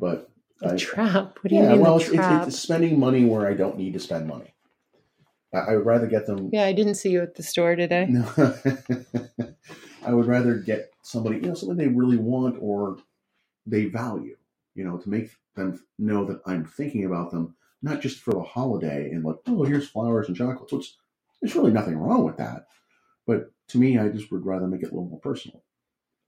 but 0.00 0.30
the 0.60 0.72
I- 0.72 0.76
trap. 0.76 1.38
What 1.42 1.50
do 1.50 1.54
you 1.54 1.62
yeah, 1.62 1.72
mean 1.72 1.80
well, 1.80 1.98
the 1.98 2.04
it's, 2.06 2.14
it's, 2.14 2.46
it's 2.48 2.58
spending 2.58 2.98
money 2.98 3.24
where 3.24 3.46
I 3.46 3.54
don't 3.54 3.76
need 3.76 3.92
to 3.92 4.00
spend 4.00 4.26
money. 4.26 4.54
I, 5.52 5.58
I 5.58 5.76
would 5.76 5.86
rather 5.86 6.06
get 6.06 6.26
them. 6.26 6.48
yeah, 6.52 6.64
I 6.64 6.72
didn't 6.72 6.94
see 6.94 7.10
you 7.10 7.22
at 7.22 7.34
the 7.34 7.42
store 7.42 7.76
today. 7.76 8.06
No, 8.08 8.24
I 10.04 10.12
would 10.14 10.26
rather 10.26 10.56
get 10.56 10.92
somebody, 11.02 11.36
you 11.36 11.42
know, 11.42 11.54
something 11.54 11.76
they 11.76 11.88
really 11.88 12.16
want 12.16 12.56
or 12.60 12.98
they 13.66 13.86
value, 13.86 14.36
you 14.74 14.84
know, 14.84 14.98
to 14.98 15.08
make 15.08 15.30
them 15.54 15.82
know 15.98 16.24
that 16.26 16.40
I'm 16.46 16.64
thinking 16.64 17.04
about 17.04 17.30
them, 17.30 17.54
not 17.82 18.00
just 18.00 18.18
for 18.20 18.34
the 18.34 18.42
holiday 18.42 19.10
and 19.10 19.24
like, 19.24 19.36
oh, 19.46 19.64
here's 19.64 19.88
flowers 19.88 20.28
and 20.28 20.36
chocolates. 20.36 20.72
Which 20.72 20.94
there's 21.40 21.54
really 21.54 21.72
nothing 21.72 21.96
wrong 21.96 22.24
with 22.24 22.36
that, 22.38 22.66
but 23.26 23.50
to 23.68 23.78
me, 23.78 23.98
I 23.98 24.08
just 24.08 24.30
would 24.32 24.44
rather 24.46 24.66
make 24.66 24.82
it 24.82 24.90
a 24.90 24.94
little 24.94 25.08
more 25.08 25.20
personal. 25.20 25.62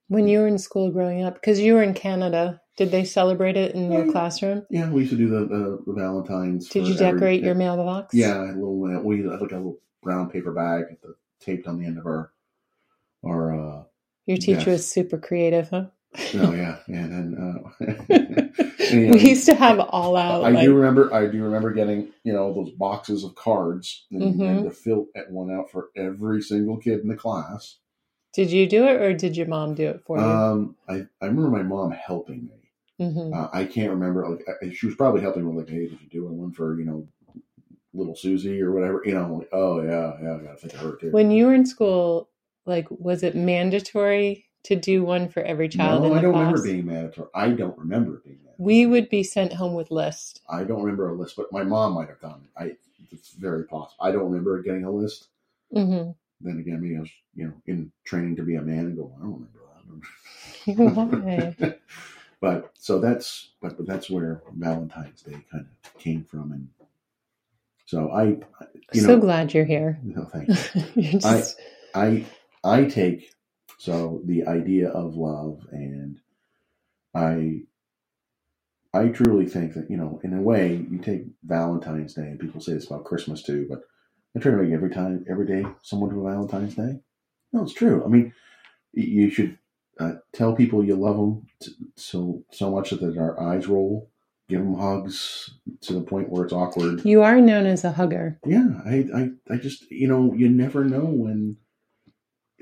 When 0.09 0.28
you 0.28 0.38
were 0.38 0.47
in 0.47 0.59
school 0.59 0.90
growing 0.90 1.23
up, 1.25 1.35
because 1.35 1.59
you 1.59 1.75
were 1.75 1.83
in 1.83 1.92
Canada, 1.95 2.61
did 2.76 2.90
they 2.92 3.04
celebrate 3.04 3.56
it 3.56 3.75
in 3.75 3.90
your 3.90 4.06
Oh, 4.06 4.12
classroom? 4.12 4.64
Yeah, 4.71 4.88
we 4.90 5.00
used 5.00 5.11
to 5.12 5.16
do 5.18 5.28
the 5.28 5.40
the, 5.47 5.83
the 5.87 5.92
Valentines. 5.92 6.68
Did 6.68 6.87
you 6.87 6.95
every- 6.95 7.12
decorate 7.12 7.42
your 7.42 7.54
mailbox? 7.56 8.14
Yeah, 8.14 8.42
a 8.45 8.52
little. 8.54 8.78
We 9.02 9.18
had 9.23 9.40
like 9.40 9.52
a 9.52 9.56
little 9.56 9.80
brown 10.02 10.30
paper 10.30 10.52
bag 10.52 10.84
the 11.02 11.15
taped 11.41 11.67
on 11.67 11.78
the 11.78 11.84
end 11.86 11.99
of 11.99 12.06
our 12.06 12.32
uh 13.30 13.84
Your 14.26 14.36
teacher 14.39 14.71
was 14.71 14.91
super 14.91 15.19
creative, 15.19 15.69
huh? 15.71 15.86
Oh 16.34 16.52
yeah, 16.54 16.78
and 16.89 17.12
then 17.12 17.36
uh, 17.39 17.86
yeah, 18.08 19.12
we 19.12 19.28
used 19.30 19.47
to 19.47 19.54
have 19.54 19.78
all 19.80 20.17
out. 20.17 20.45
I 20.45 20.50
like, 20.50 20.65
do 20.65 20.75
remember. 20.75 21.12
I 21.12 21.26
do 21.26 21.43
remember 21.45 21.73
getting 21.73 22.12
you 22.25 22.32
know 22.32 22.52
those 22.54 22.71
boxes 22.71 23.23
of 23.25 23.34
cards 23.34 24.06
and, 24.10 24.41
Mhm. 24.41 24.49
and 24.49 24.65
to 24.65 24.71
fill 24.71 25.06
at 25.15 25.30
one 25.30 25.50
out 25.50 25.71
for 25.71 25.91
every 25.97 26.41
single 26.43 26.78
kid 26.78 27.00
in 27.00 27.08
the 27.08 27.17
class. 27.17 27.78
Did 28.32 28.50
you 28.50 28.67
do 28.67 28.84
it 28.86 29.00
or 29.00 29.12
did 29.15 29.36
your 29.36 29.47
mom 29.47 29.75
do 29.75 29.89
it 29.89 30.02
for 30.06 30.19
you? 30.19 30.25
Um, 30.25 30.76
I 30.89 31.06
I 31.21 31.26
remember 31.26 31.50
my 31.50 31.62
mom 31.62 31.91
helping 31.91 32.47
me. 32.47 33.06
hmm 33.06 33.32
Uh, 33.34 33.49
I 33.52 33.65
can't 33.65 33.91
remember. 33.91 34.26
Like 34.28 34.47
I- 34.62 34.71
she 34.73 34.86
was 34.86 34.95
probably 34.97 35.21
helping 35.21 35.47
with 35.47 35.56
like, 35.67 35.69
hey, 35.75 35.89
did 35.89 36.00
you 36.00 36.08
do 36.08 36.25
one 36.26 36.52
for 36.52 36.78
you 36.78 36.86
know 36.86 37.08
little 37.95 38.17
Susie 38.17 38.60
or 38.62 38.73
whatever? 38.73 39.02
You 39.04 39.15
know, 39.15 39.34
like, 39.36 39.49
oh 39.52 39.82
yeah, 39.82 40.12
yeah, 40.23 40.36
I 40.36 40.39
gotta 40.43 40.56
think 40.58 40.75
of 40.75 40.80
her 40.80 40.97
too. 40.97 41.10
When 41.10 41.30
you 41.30 41.47
were 41.47 41.54
in 41.54 41.67
school, 41.67 42.28
like, 42.67 42.87
was 42.91 43.23
it 43.23 43.35
mandatory 43.35 44.47
to 44.65 44.76
do 44.76 45.05
one 45.05 45.29
for 45.29 45.43
every 45.43 45.69
child 45.69 46.02
no, 46.02 46.09
in 46.09 46.13
the 46.13 46.19
I 46.19 46.23
don't 46.23 46.33
class? 46.33 46.41
remember 46.43 46.63
being 46.63 46.87
mandatory. 46.87 47.29
I 47.35 47.49
don't 47.50 47.79
remember 47.79 48.23
being 48.25 48.39
mandatory. 48.45 48.55
we 48.59 48.87
would 48.87 49.09
be 49.09 49.23
sent 49.23 49.52
home 49.52 49.75
with 49.75 49.91
lists. 49.91 50.41
I 50.49 50.65
don't 50.65 50.83
remember 50.83 51.09
a 51.09 51.15
list, 51.15 51.37
but 51.37 51.52
my 51.52 51.63
mom 51.63 51.95
might 51.95 52.09
have 52.09 52.21
done 52.21 52.43
it. 52.45 52.61
I 52.61 52.76
it's 53.13 53.31
very 53.31 53.65
possible. 53.65 54.05
I 54.05 54.11
don't 54.11 54.25
remember 54.25 54.61
getting 54.63 54.85
a 54.85 54.91
list. 54.91 55.29
Mm-hmm. 55.75 56.11
Then 56.41 56.59
again, 56.59 56.83
maybe 56.83 56.97
I 56.97 57.00
was 57.00 57.11
you 57.35 57.47
know 57.47 57.52
in 57.67 57.93
training 58.05 58.37
to 58.37 58.43
be 58.43 58.57
a 58.57 58.63
man 58.63 58.87
and 58.87 58.97
go, 58.97 59.13
I 59.17 59.23
don't 59.23 59.33
remember 59.35 59.61
that. 59.61 61.47
Why? 61.61 61.76
but 62.41 62.73
so 62.75 62.99
that's 62.99 63.50
but 63.63 63.76
but 63.76 63.87
that's 63.87 64.11
where 64.11 64.43
Valentine's 64.57 65.23
Day 65.23 65.37
kind 65.50 65.67
of 65.85 65.99
came 65.99 66.25
from, 66.25 66.52
and 66.52 66.69
so 67.87 68.11
I 68.11 68.39
you 68.93 69.00
so 69.00 69.19
glad 69.19 69.55
you're 69.55 69.65
here. 69.65 69.99
no 70.02 70.25
thank 70.25 70.49
you. 70.75 71.02
you're 71.02 71.21
just, 71.21 71.59
I 71.95 72.07
I 72.09 72.25
take 72.88 73.32
so 73.78 74.21
the 74.25 74.47
idea 74.47 74.88
of 74.88 75.16
love 75.16 75.66
and 75.71 76.19
I 77.14 77.62
I 78.92 79.08
truly 79.08 79.47
think 79.47 79.75
that 79.75 79.90
you 79.90 79.97
know 79.97 80.21
in 80.25 80.32
a 80.32 80.40
way 80.40 80.86
you 80.90 80.99
take 80.99 81.25
Valentine's 81.45 82.14
Day 82.14 82.23
and 82.23 82.40
people 82.40 82.60
say 82.60 82.73
this 82.73 82.86
about 82.86 83.04
Christmas 83.04 83.42
too, 83.42 83.66
but 83.69 83.80
I 84.34 84.40
try 84.40 84.52
to 84.52 84.58
make 84.58 84.73
every 84.73 84.90
time 84.90 85.25
every 85.28 85.47
day 85.47 85.64
someone 85.82 86.10
to 86.10 86.26
a 86.26 86.30
Valentine's 86.30 86.75
Day. 86.75 87.00
No, 87.52 87.62
it's 87.62 87.75
true. 87.75 88.04
I 88.04 88.08
mean, 88.08 88.32
you 88.92 89.30
should 89.30 89.58
uh, 90.00 90.14
tell 90.32 90.54
people 90.54 90.84
you 90.84 90.95
love 90.97 91.16
them 91.16 91.47
t- 91.60 91.73
so 91.97 92.45
so 92.52 92.71
much 92.71 92.90
that 92.90 93.19
our 93.19 93.40
eyes 93.40 93.66
roll. 93.66 94.10
Give 94.49 94.60
them 94.60 94.75
hugs 94.75 95.50
to 95.80 95.92
the 95.92 96.02
point 96.02 96.28
where 96.28 96.45
it's 96.45 96.52
awkward. 96.52 97.04
you 97.04 97.23
are 97.23 97.40
known 97.40 97.66
as 97.66 97.82
a 97.82 97.90
hugger. 97.90 98.38
Yeah, 98.47 98.69
I, 98.86 99.04
I, 99.12 99.30
I 99.50 99.56
just, 99.56 99.90
you 99.90 100.06
know, 100.06 100.34
you 100.34 100.49
never 100.49 100.84
know 100.84 101.04
when 101.04 101.56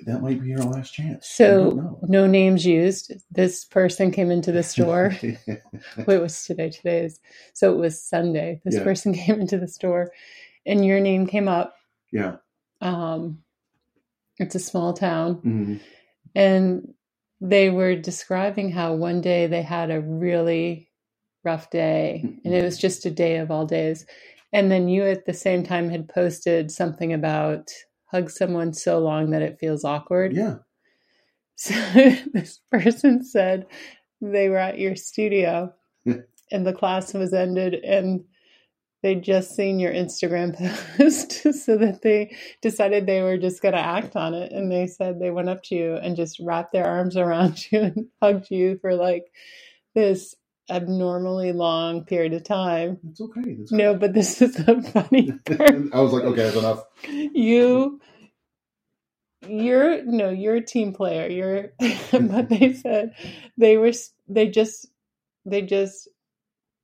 that 0.07 0.23
might 0.23 0.40
be 0.43 0.49
your 0.49 0.59
last 0.61 0.95
chance. 0.95 1.29
So, 1.29 1.99
no 2.03 2.27
names 2.27 2.67
used. 2.67 3.12
This 3.31 3.64
person 3.64 4.11
came 4.11 4.31
into 4.31 4.53
the 4.53 4.62
store. 4.62 5.14
Wait, 6.07 6.19
was 6.19 6.45
today? 6.45 6.71
Today 6.71 7.05
is 7.07 7.21
so 7.55 7.73
it 7.73 7.79
was 7.79 8.03
Sunday. 8.03 8.61
This 8.64 8.77
Yeah. 8.77 8.85
person 8.85 9.14
came 9.27 9.40
into 9.40 9.59
the 9.59 9.69
store, 9.69 10.12
and 10.67 10.85
your 10.85 11.01
name 11.01 11.27
came 11.27 11.49
up. 11.49 11.75
yeah. 12.12 12.37
Um, 12.81 13.43
it's 14.38 14.55
a 14.55 14.61
small 14.61 14.93
town, 14.95 15.40
Mhm. 15.45 15.81
and 16.35 16.95
they 17.40 17.71
were 17.71 17.97
describing 17.97 18.71
how 18.73 18.95
one 18.95 19.21
day 19.21 19.47
they 19.47 19.62
had 19.62 19.90
a 19.90 20.01
really 20.01 20.90
rough 21.45 21.71
day, 21.71 22.23
and 22.45 22.55
it 22.55 22.64
was 22.64 22.79
just 22.79 23.07
a 23.07 23.11
day 23.11 23.37
of 23.38 23.51
all 23.51 23.67
days. 23.67 24.07
And 24.53 24.71
then 24.71 24.88
you, 24.88 25.05
at 25.05 25.27
the 25.27 25.35
same 25.35 25.64
time, 25.64 25.90
had 25.90 26.09
posted 26.09 26.71
something 26.73 27.12
about 27.12 27.73
hug 28.14 28.31
someone 28.31 28.72
so 28.72 29.00
long 29.00 29.31
that 29.31 29.42
it 29.42 29.59
feels 29.59 29.85
awkward. 29.85 30.33
Yeah. 30.33 30.57
So 31.57 31.72
this 32.33 32.59
person 32.72 33.22
said 33.22 33.66
they 34.20 34.48
were 34.48 34.57
at 34.57 34.81
your 34.81 34.96
studio 34.96 35.72
and 36.05 36.66
the 36.66 36.72
class 36.72 37.14
was 37.14 37.33
ended 37.33 37.74
and 37.74 38.24
they'd 39.05 39.22
just 39.22 39.55
seen 39.55 39.79
your 39.79 39.92
Instagram 39.92 40.57
post 40.96 41.31
so 41.64 41.77
that 41.77 42.03
they 42.03 42.37
decided 42.61 43.07
they 43.07 43.22
were 43.22 43.38
just 43.38 43.62
going 43.62 43.74
to 43.74 43.79
act 43.79 44.16
on 44.16 44.35
it. 44.35 44.50
And 44.50 44.70
they 44.70 44.88
said 44.88 45.20
they 45.20 45.31
went 45.31 45.48
up 45.48 45.62
to 45.64 45.77
you 45.77 45.94
and 45.94 46.16
just 46.16 46.40
wrapped 46.40 46.72
their 46.72 46.87
arms 46.87 47.16
around 47.16 47.70
you 47.70 47.83
and 47.83 48.07
hugged 48.20 48.50
you 48.50 48.77
for 48.81 48.96
like 48.96 49.27
this 49.94 50.35
abnormally 50.70 51.53
long 51.53 52.05
period 52.05 52.35
of 52.35 52.44
time. 52.44 52.98
It's 53.11 53.20
okay. 53.20 53.55
That's 53.59 53.72
No, 53.72 53.94
but 53.94 54.14
this 54.14 54.42
is 54.42 54.55
the 54.55 54.83
funny 54.83 55.33
part 55.44 55.72
I 55.92 56.00
was 56.00 56.12
like, 56.12 56.24
okay, 56.24 56.44
that's 56.44 56.57
enough. 56.57 56.85
you 57.09 58.00
you're 59.48 60.05
no 60.05 60.31
you're 60.31 60.57
a 60.57 60.64
team 60.64 60.92
player 60.92 61.29
you're 61.29 61.72
but 62.12 62.48
they 62.48 62.72
said 62.83 63.14
they 63.57 63.77
were 63.77 63.92
they 64.29 64.48
just 64.48 64.88
they 65.44 65.62
just 65.62 66.09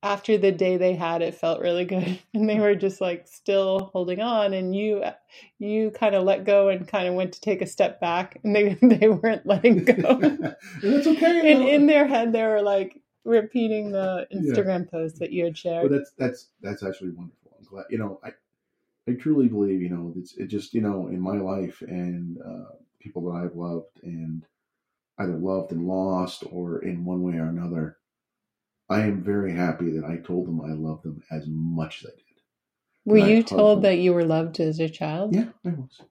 after 0.03 0.37
the 0.37 0.51
day 0.51 0.77
they 0.77 0.95
had 0.95 1.21
it 1.21 1.35
felt 1.35 1.61
really 1.61 1.85
good 1.85 2.19
and 2.33 2.49
they 2.49 2.59
were 2.59 2.75
just 2.75 3.01
like 3.01 3.27
still 3.27 3.91
holding 3.93 4.21
on 4.21 4.53
and 4.53 4.75
you 4.75 5.03
you 5.59 5.91
kind 5.91 6.15
of 6.15 6.23
let 6.23 6.45
go 6.45 6.69
and 6.69 6.87
kind 6.87 7.07
of 7.07 7.13
went 7.15 7.33
to 7.33 7.41
take 7.41 7.61
a 7.61 7.67
step 7.67 7.99
back 7.99 8.39
and 8.43 8.55
they 8.55 8.77
they 8.81 9.09
weren't 9.09 9.45
letting 9.45 9.83
go 9.85 10.19
that's 10.81 11.07
okay. 11.07 11.51
and 11.51 11.67
in 11.67 11.87
their 11.87 12.07
head 12.07 12.33
they 12.33 12.43
were 12.43 12.61
like 12.61 13.00
repeating 13.23 13.91
the 13.91 14.27
Yeah. 14.31 14.37
Instagram 14.39 14.89
post 14.89 15.19
that 15.19 15.31
you 15.31 15.43
had 15.45 15.53
But 15.53 15.57
shared. 15.57 15.91
that's 15.91 16.11
that's 16.17 16.47
that's 16.61 16.83
actually 16.83 17.11
wonderful. 17.11 17.51
I'm 17.57 17.65
glad. 17.65 17.85
You 17.89 17.97
know, 17.97 18.19
I 18.23 18.31
I 19.07 19.13
truly 19.13 19.47
believe. 19.47 19.81
You 19.81 19.89
know, 19.89 20.13
it's 20.17 20.35
it 20.37 20.47
just 20.47 20.73
you 20.73 20.81
know 20.81 21.07
in 21.07 21.19
my 21.19 21.37
life 21.37 21.81
and 21.81 22.37
uh, 22.41 22.65
people 22.99 23.31
that 23.31 23.37
I've 23.43 23.55
loved 23.55 23.99
and 24.03 24.45
either 25.17 25.33
loved 25.37 25.71
and 25.71 25.87
lost 25.87 26.43
or 26.51 26.83
in 26.83 27.05
one 27.05 27.21
way 27.21 27.33
or 27.33 27.45
another. 27.45 27.97
I 28.89 29.01
am 29.01 29.23
very 29.23 29.53
happy 29.53 29.89
that 29.91 30.03
I 30.03 30.17
told 30.17 30.47
them 30.47 30.59
I 30.61 30.73
loved 30.73 31.03
them 31.03 31.23
as 31.31 31.45
much 31.47 32.03
as 32.03 32.09
I 32.11 32.15
did. 32.15 32.25
Were 33.05 33.17
and 33.19 33.27
you 33.29 33.41
told 33.43 33.77
them. 33.77 33.83
that 33.83 33.97
you 33.99 34.13
were 34.13 34.25
loved 34.25 34.59
as 34.59 34.79
a 34.81 34.89
child? 34.89 35.33
Yeah, 35.33 35.47
I 35.65 35.69
was. 35.69 36.01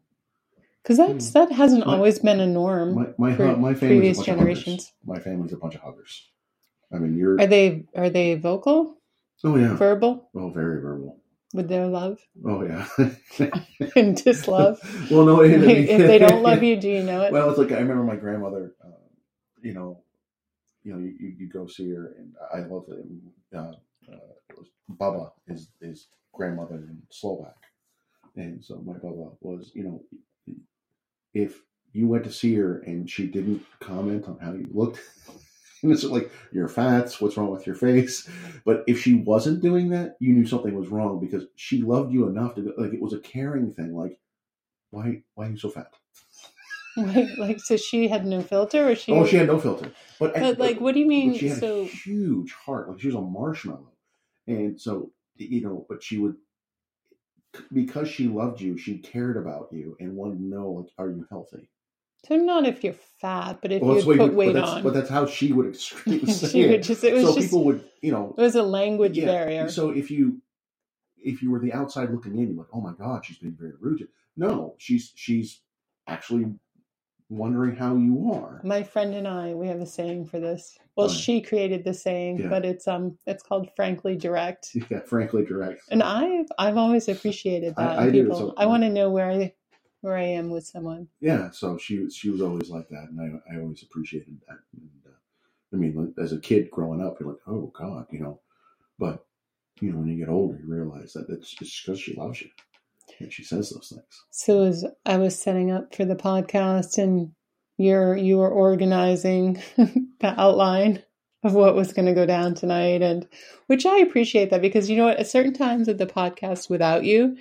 Because 0.83 0.97
that's 0.97 1.31
that 1.33 1.53
hasn't 1.53 1.87
My- 1.87 1.95
always 1.97 2.19
been 2.21 2.41
a 2.41 2.47
norm. 2.47 2.95
My 2.95 3.07
my 3.19 3.31
my 3.55 3.75
family's 3.75 3.79
previous 3.79 4.23
generations. 4.25 4.93
My 5.05 5.19
family's 5.19 5.53
a 5.53 5.59
bunch 5.59 5.75
of 5.75 5.83
huggers. 5.83 6.30
I 6.93 6.99
mean, 6.99 7.17
you're. 7.17 7.41
Are 7.41 7.47
they 7.47 7.85
are 7.95 8.11
they 8.11 8.35
vocal, 8.35 8.97
oh 9.45 9.57
yeah. 9.57 9.75
verbal 9.75 10.29
oh, 10.35 10.51
very 10.51 10.81
verbal. 10.81 11.19
with 11.55 11.69
their 11.69 11.87
love 11.87 12.19
Oh 12.45 12.63
yeah. 12.65 12.87
and 13.97 14.17
dislove? 14.17 14.79
well, 15.11 15.25
no. 15.25 15.43
I 15.43 15.49
mean- 15.49 15.89
if 15.89 15.99
they 15.99 16.19
don't 16.19 16.43
love 16.43 16.63
you, 16.63 16.77
do 16.77 16.89
you 16.89 17.03
know 17.03 17.23
it? 17.23 17.33
Well, 17.33 17.51
it's 17.51 17.59
like 17.59 17.73
I 17.73 17.79
remember 17.79 18.05
my 18.05 18.17
grandmother. 18.17 18.75
Uh, 18.85 18.91
you 19.63 19.75
know, 19.75 20.03
you 20.85 20.93
know, 20.93 20.99
you, 20.99 21.35
you, 21.39 21.49
go 21.49 21.67
see 21.67 21.91
her, 21.91 22.15
and 22.19 22.35
I 22.53 22.61
love 22.61 22.87
it. 22.89 23.05
Uh, 23.55 23.73
uh, 24.11 24.63
Baba 24.89 25.33
is 25.47 25.69
is 25.81 26.07
grandmother 26.33 26.77
in 26.77 27.03
Slovak, 27.11 27.57
and 28.37 28.65
so 28.65 28.83
my 28.85 28.95
Baba 28.95 29.33
was, 29.41 29.71
you 29.75 29.85
know, 29.85 30.03
if 31.35 31.61
you 31.93 32.07
went 32.07 32.25
to 32.25 32.33
see 32.33 32.55
her 32.55 32.81
and 32.81 33.09
she 33.11 33.27
didn't 33.27 33.65
comment 33.81 34.27
on 34.27 34.39
how 34.39 34.53
you 34.53 34.69
looked. 34.73 35.01
And 35.83 35.93
it's 35.93 36.05
like 36.05 36.31
your 36.53 36.69
fats. 36.69 37.21
What's 37.21 37.37
wrong 37.37 37.51
with 37.51 37.67
your 37.67 37.77
face? 37.77 38.29
But 38.65 38.85
if 38.87 39.01
she 39.01 39.15
wasn't 39.15 39.63
doing 39.63 39.91
that, 39.91 40.17
you 40.21 40.33
knew 40.33 40.47
something 40.47 40.75
was 40.75 40.89
wrong 40.89 41.21
because 41.21 41.45
she 41.57 41.83
loved 41.83 42.13
you 42.13 42.29
enough 42.29 42.55
to 42.57 42.75
like 42.77 42.93
it 42.93 43.01
was 43.01 43.13
a 43.15 43.19
caring 43.19 43.73
thing. 43.73 43.95
Like, 43.97 44.19
why 44.91 45.23
why 45.35 45.47
are 45.47 45.51
you 45.51 45.57
so 45.57 45.71
fat? 45.71 45.93
like, 46.97 47.29
like 47.39 47.61
so 47.61 47.77
she 47.77 48.09
had 48.09 48.27
no 48.27 48.43
filter, 48.43 48.89
or 48.91 48.95
she? 48.95 49.13
Oh, 49.13 49.25
she 49.25 49.37
had 49.37 49.47
no 49.47 49.59
filter. 49.59 49.93
But, 50.19 50.35
But 50.35 50.59
like, 50.59 50.81
what 50.81 50.93
do 50.95 51.01
you 51.01 51.07
mean? 51.07 51.35
she 51.35 51.49
had 51.49 51.59
So 51.59 51.83
a 51.83 51.85
huge 51.87 52.53
heart. 52.53 52.89
Like 52.91 53.01
she 53.01 53.07
was 53.07 53.17
a 53.17 53.21
marshmallow. 53.21 53.93
And 54.47 54.81
so, 54.81 55.13
you 55.37 55.63
know, 55.63 55.87
but 55.89 56.03
she 56.03 56.19
would, 56.19 56.35
because 57.73 58.09
she 58.09 58.27
loved 58.27 58.61
you, 58.61 58.77
she 58.77 58.99
cared 58.99 59.37
about 59.37 59.69
you 59.73 59.97
and 60.01 60.17
wanted 60.17 60.39
to 60.39 60.45
know, 60.45 60.71
like, 60.71 60.89
are 60.99 61.09
you 61.11 61.27
healthy? 61.31 61.71
So 62.27 62.37
not 62.37 62.67
if 62.67 62.85
you're 62.85 62.93
fat, 63.21 63.59
but 63.63 63.73
if 63.73 63.83
Well, 63.83 63.91
you 63.91 63.95
that's 63.97 64.05
the 64.05 64.11
way 64.11 64.17
put 64.19 64.31
we- 64.31 64.37
weight 64.37 64.53
but 64.55 64.65
on. 64.65 64.83
But 64.83 64.95
that's 64.95 65.11
how 65.11 65.27
she 65.27 65.53
would 65.53 65.77
say 65.77 65.97
she 66.27 66.67
would 66.69 66.83
just 66.91 67.03
it 67.05 67.15
was 67.15 67.25
so 67.25 67.35
just 67.35 67.47
people 67.49 67.65
would, 67.65 67.85
you 68.03 68.13
know, 68.13 68.35
it 68.37 68.41
was 68.43 68.55
a 68.55 68.63
language 68.63 69.17
yeah, 69.19 69.27
barrier. 69.27 69.69
So 69.69 69.91
if 69.91 70.11
you, 70.11 70.41
if 71.17 71.43
you 71.43 71.51
were 71.51 71.59
the 71.61 71.73
outside 71.73 72.11
looking 72.11 72.37
in, 72.39 72.49
you're 72.49 72.59
like, 72.59 72.69
oh 72.73 72.81
my 72.81 72.93
God, 72.93 73.25
she's 73.25 73.39
being 73.39 73.57
very 73.59 73.73
rude. 73.81 74.07
No, 74.37 74.75
she's, 74.79 75.13
she's 75.17 75.61
actually 76.07 76.47
wondering 77.29 77.77
how 77.77 77.95
you 77.95 78.33
are. 78.35 78.61
My 78.65 78.83
friend 78.83 79.15
and 79.15 79.29
I, 79.29 79.55
we 79.55 79.69
have 79.69 79.81
a 79.81 79.87
saying 79.87 80.27
for 80.27 80.41
this. 80.41 80.77
Well, 80.97 81.07
Oh, 81.07 81.13
she 81.13 81.41
created 81.41 81.85
the 81.85 81.95
saying, 81.95 82.39
Yeah. 82.41 82.49
but 82.49 82.65
it's 82.65 82.89
um, 82.89 83.17
it's 83.27 83.43
called 83.43 83.71
"frankly 83.77 84.17
direct," 84.17 84.71
Yeah, 84.91 85.01
frankly 85.01 85.45
direct. 85.45 85.83
and 85.91 86.03
I've 86.03 86.47
I've 86.59 86.77
always 86.77 87.09
appreciated 87.09 87.75
that. 87.77 87.99
I 87.99 88.11
people. 88.11 88.37
so- 88.37 88.55
I 88.57 88.67
want 88.67 88.83
to 88.83 88.91
know 88.91 89.11
where 89.11 89.31
I 89.31 89.55
where 90.01 90.17
I 90.17 90.25
am 90.25 90.51
with 90.51 90.67
someone. 90.67 91.09
yeah 91.21 91.51
so 91.51 91.77
she 91.79 91.99
was 91.99 92.15
she 92.17 92.31
was 92.31 92.41
always 92.41 92.71
like 92.71 92.89
that 92.89 93.09
and 93.11 93.21
i, 93.21 93.55
I 93.55 93.61
always 93.61 93.83
appreciated 93.83 94.39
that 94.49 94.59
and, 94.75 94.91
uh, 95.07 95.19
i 95.73 95.77
mean 95.77 96.15
as 96.19 96.33
a 96.33 96.39
kid 96.41 96.71
growing 96.71 97.03
up 97.03 97.19
you're 97.21 97.29
like 97.31 97.41
oh 97.47 97.73
god 97.77 98.07
you 98.11 98.21
know 98.21 98.41
but 98.99 99.25
you 99.81 99.93
know 99.93 99.99
when 99.99 100.09
you 100.09 100.19
get 100.19 100.29
older 100.33 100.59
you 100.59 100.73
realize 100.73 101.13
that 101.15 101.27
it's 101.29 101.51
just 101.53 101.85
because 101.85 102.01
she 102.01 102.15
loves 102.15 102.41
you 102.43 102.49
and 103.19 103.33
she 103.33 103.43
says 103.45 103.71
those 103.71 103.89
things 103.91 104.25
So 104.31 104.63
as 104.63 104.85
I 105.05 105.17
was 105.19 105.41
setting 105.41 105.71
up 105.71 105.95
for 105.95 106.05
the 106.05 106.15
podcast, 106.17 106.97
and 106.97 107.33
you're 107.77 108.17
you 108.17 108.39
were 108.39 108.51
organizing 108.51 109.55
the 109.77 110.35
outline 110.41 111.03
of 111.43 111.55
what 111.55 111.75
was 111.75 111.93
going 111.93 112.07
to 112.07 112.15
go 112.15 112.25
down 112.27 112.55
tonight, 112.55 113.03
and 113.03 113.27
which 113.67 113.85
I 113.87 113.99
appreciate 113.99 114.51
that 114.51 114.63
because 114.63 114.89
you 114.89 114.97
know 114.97 115.07
what, 115.07 115.19
at 115.19 115.27
certain 115.27 115.53
times 115.55 115.89
of 115.89 115.99
the 115.99 116.07
podcast 116.07 116.71
without 116.71 117.05
you, 117.05 117.37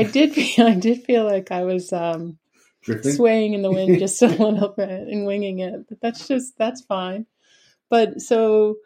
I 0.00 0.04
did 0.04 0.34
feel 0.34 0.66
I 0.66 0.74
did 0.74 1.04
feel 1.04 1.24
like 1.24 1.50
I 1.50 1.64
was 1.64 1.92
um, 1.92 2.38
swaying 3.02 3.54
in 3.54 3.62
the 3.62 3.70
wind 3.70 3.98
just 3.98 4.22
a 4.22 4.28
little 4.28 4.74
bit 4.76 4.88
and 4.88 5.26
winging 5.26 5.60
it, 5.60 5.86
but 5.88 6.00
that's 6.00 6.26
just 6.26 6.56
that's 6.58 6.82
fine. 6.82 7.26
But 7.88 8.20
so 8.20 8.76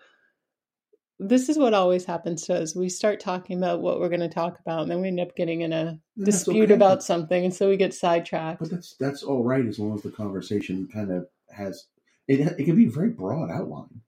this 1.20 1.48
is 1.48 1.56
what 1.56 1.74
always 1.74 2.04
happens 2.04 2.46
to 2.46 2.60
us. 2.60 2.74
We 2.74 2.88
start 2.88 3.20
talking 3.20 3.56
about 3.56 3.80
what 3.80 4.00
we're 4.00 4.08
going 4.08 4.20
to 4.20 4.28
talk 4.28 4.58
about, 4.60 4.82
and 4.82 4.90
then 4.90 5.00
we 5.00 5.08
end 5.08 5.20
up 5.20 5.36
getting 5.36 5.60
in 5.60 5.72
a 5.72 5.98
dispute 6.18 6.64
okay. 6.64 6.74
about 6.74 7.02
something, 7.02 7.44
and 7.44 7.54
so 7.54 7.68
we 7.68 7.76
get 7.76 7.94
sidetracked. 7.94 8.60
but 8.60 8.70
that's 8.70 8.96
that's 8.98 9.22
all 9.22 9.44
right 9.44 9.64
as 9.64 9.78
long 9.78 9.94
as 9.94 10.02
the 10.02 10.10
conversation 10.10 10.88
kind 10.92 11.12
of 11.12 11.28
has 11.54 11.86
it 12.26 12.40
it 12.58 12.64
can 12.64 12.76
be 12.76 12.86
a 12.86 12.90
very 12.90 13.10
broad 13.10 13.50
outline 13.50 14.00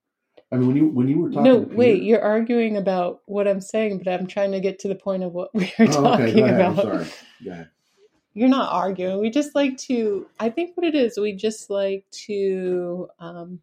i 0.53 0.57
mean 0.57 0.67
when 0.69 0.77
you 0.77 0.87
when 0.89 1.09
you 1.09 1.19
were 1.21 1.29
talking 1.31 1.45
No, 1.45 1.65
Peter- 1.65 1.77
wait, 1.77 2.03
you're 2.03 2.23
arguing 2.23 2.77
about 2.77 3.23
what 3.27 3.49
I'm 3.49 3.61
saying, 3.61 3.99
but 3.99 4.09
I'm 4.13 4.27
trying 4.27 4.53
to 4.53 4.61
get 4.61 4.79
to 4.81 4.89
the 4.89 4.95
point 4.95 5.23
of 5.25 5.33
what 5.33 5.51
we're 5.55 5.69
oh, 5.81 5.87
talking 5.87 6.27
okay 6.27 6.35
go 6.35 6.45
ahead 6.45 6.61
i'm 6.61 6.73
about. 6.79 6.85
sorry 6.85 7.07
go 7.45 7.51
ahead 7.53 7.71
You're 8.35 8.49
not 8.51 8.71
arguing. 8.73 9.19
We 9.21 9.31
just 9.31 9.55
like 9.55 9.79
to, 9.89 10.27
I 10.39 10.51
think 10.51 10.77
what 10.77 10.85
it 10.87 10.95
is, 10.95 11.17
we 11.19 11.33
just 11.33 11.71
like 11.71 12.05
to 12.27 13.09
um, 13.19 13.61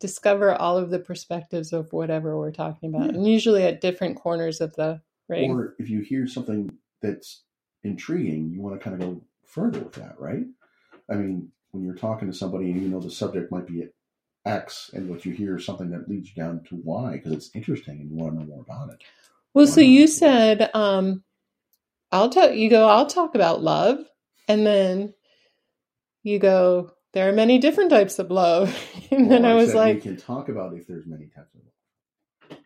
discover 0.00 0.54
all 0.54 0.76
of 0.76 0.90
the 0.90 0.98
perspectives 0.98 1.72
of 1.72 1.92
whatever 1.92 2.36
we're 2.36 2.50
talking 2.50 2.88
about, 2.94 3.10
Yeah. 3.10 3.14
and 3.16 3.26
usually 3.26 3.62
at 3.62 3.80
different 3.80 4.16
corners 4.16 4.60
of 4.60 4.74
the 4.74 5.00
ring. 5.28 5.50
Or 5.52 5.74
if 5.78 5.88
you 5.88 6.00
hear 6.00 6.26
something 6.26 6.70
that's 7.00 7.44
intriguing, 7.84 8.50
you 8.50 8.60
want 8.60 8.74
to 8.78 8.82
kind 8.82 9.00
of 9.00 9.08
go 9.08 9.22
further 9.46 9.78
with 9.80 9.92
that, 9.94 10.18
right? 10.18 10.44
I 11.10 11.14
mean, 11.14 11.50
when 11.70 11.84
you're 11.84 11.94
talking 11.94 12.28
to 12.30 12.36
somebody 12.36 12.70
and 12.72 12.82
you 12.82 12.88
know 12.88 13.00
the 13.00 13.10
subject 13.10 13.52
might 13.52 13.66
be 13.66 13.84
X, 14.46 14.90
and 14.92 15.08
what 15.08 15.24
you 15.24 15.32
hear 15.32 15.56
is 15.56 15.64
something 15.64 15.90
that 15.90 16.08
leads 16.08 16.28
you 16.28 16.34
down 16.42 16.62
to 16.68 16.76
Y 16.84 17.12
because 17.12 17.32
it's 17.32 17.50
interesting 17.54 18.00
and 18.00 18.10
you 18.10 18.16
want 18.16 18.34
to 18.34 18.40
know 18.40 18.46
more 18.46 18.62
about 18.62 18.90
it. 18.90 19.02
Well, 19.54 19.66
so 19.66 19.80
you 19.80 20.06
said, 20.06 20.70
um, 20.74 21.22
I'll 22.12 22.30
tell 22.30 22.52
you 22.52 22.68
go, 22.68 22.88
I'll 22.88 23.06
talk 23.06 23.34
about 23.34 23.62
love. 23.62 23.98
And 24.48 24.66
then 24.66 25.14
you 26.22 26.38
go, 26.38 26.92
there 27.12 27.28
are 27.28 27.32
many 27.32 27.58
different 27.58 27.90
types 27.90 28.18
of 28.18 28.30
love. 28.30 28.76
and 29.10 29.30
then 29.30 29.42
Well, 29.42 29.52
I 29.52 29.54
was 29.54 29.74
like, 29.74 29.96
we 29.96 30.00
can 30.00 30.16
talk 30.16 30.48
about 30.48 30.74
if 30.74 30.86
there's 30.86 31.06
many 31.06 31.26
types 31.26 31.54
of 31.54 31.60
love. 32.50 32.58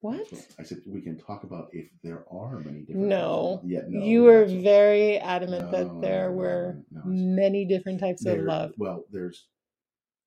what? 0.00 0.28
So 0.28 0.36
I 0.58 0.62
said 0.62 0.78
we 0.86 1.00
can 1.02 1.18
talk 1.18 1.44
about 1.44 1.68
if 1.72 1.88
there 2.02 2.24
are 2.30 2.58
many 2.60 2.80
different. 2.80 3.08
No. 3.08 3.16
types 3.16 3.24
of 3.24 3.30
love. 3.32 3.60
Yeah, 3.66 3.80
no, 3.88 4.04
you 4.04 4.22
were 4.22 4.44
very 4.46 5.18
adamant 5.18 5.70
no, 5.70 5.78
that 5.78 6.00
there 6.00 6.32
were 6.32 6.78
no, 6.90 7.02
many 7.04 7.64
different 7.66 8.00
types 8.00 8.24
of 8.24 8.38
love. 8.38 8.72
Well, 8.78 9.04
there's 9.10 9.46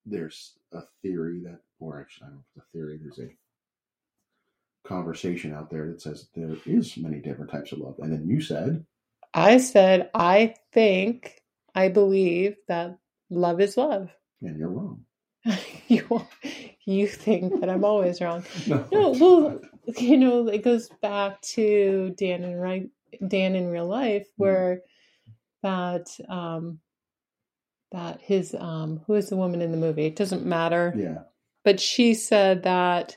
there's 0.06 0.54
a 0.72 0.82
theory 1.02 1.42
that, 1.44 1.60
or 1.80 2.00
actually, 2.02 2.26
I 2.26 2.30
don't 2.30 2.36
know 2.38 2.44
if 2.56 2.64
it's 2.64 2.66
a 2.68 2.72
theory. 2.78 3.00
There's 3.02 3.20
a 3.20 4.88
conversation 4.88 5.54
out 5.54 5.70
there 5.70 5.88
that 5.88 6.02
says 6.02 6.28
there 6.36 6.56
is 6.66 6.98
many 6.98 7.20
different 7.20 7.52
types 7.52 7.72
of 7.72 7.80
love, 7.80 7.96
and 8.00 8.12
then 8.12 8.28
you 8.28 8.42
said, 8.42 8.86
I 9.34 9.58
said, 9.58 10.10
I 10.14 10.56
think, 10.72 11.42
I 11.74 11.90
believe 11.90 12.56
that 12.68 12.98
love 13.30 13.60
is 13.60 13.76
love. 13.78 14.10
and 14.42 14.58
you're 14.58 14.70
wrong. 14.70 15.04
you, 15.88 16.26
you 16.86 17.08
think 17.08 17.60
that 17.60 17.70
I'm 17.70 17.84
always 17.84 18.22
wrong. 18.22 18.44
No, 18.68 18.88
No, 18.92 19.10
well, 19.12 19.60
you 19.98 20.18
know, 20.18 20.48
it 20.48 20.64
goes 20.64 20.90
back 21.02 21.42
to 21.42 22.14
Dan 22.18 22.44
and 22.44 22.62
right, 22.62 22.90
Dan 23.28 23.56
in 23.56 23.70
real 23.70 23.88
life, 23.88 24.28
where 24.38 24.82
that 25.64 26.08
um, 26.30 26.80
that 27.96 28.20
his 28.22 28.54
um, 28.60 29.02
who 29.08 29.14
is 29.16 29.30
the 29.30 29.38
woman 29.38 29.62
in 29.62 29.72
the 29.72 29.78
movie? 29.78 30.06
It 30.06 30.16
doesn't 30.18 30.46
matter, 30.46 30.94
yeah, 30.98 31.20
but 31.64 31.80
she 31.80 32.14
said 32.14 32.64
that 32.64 33.16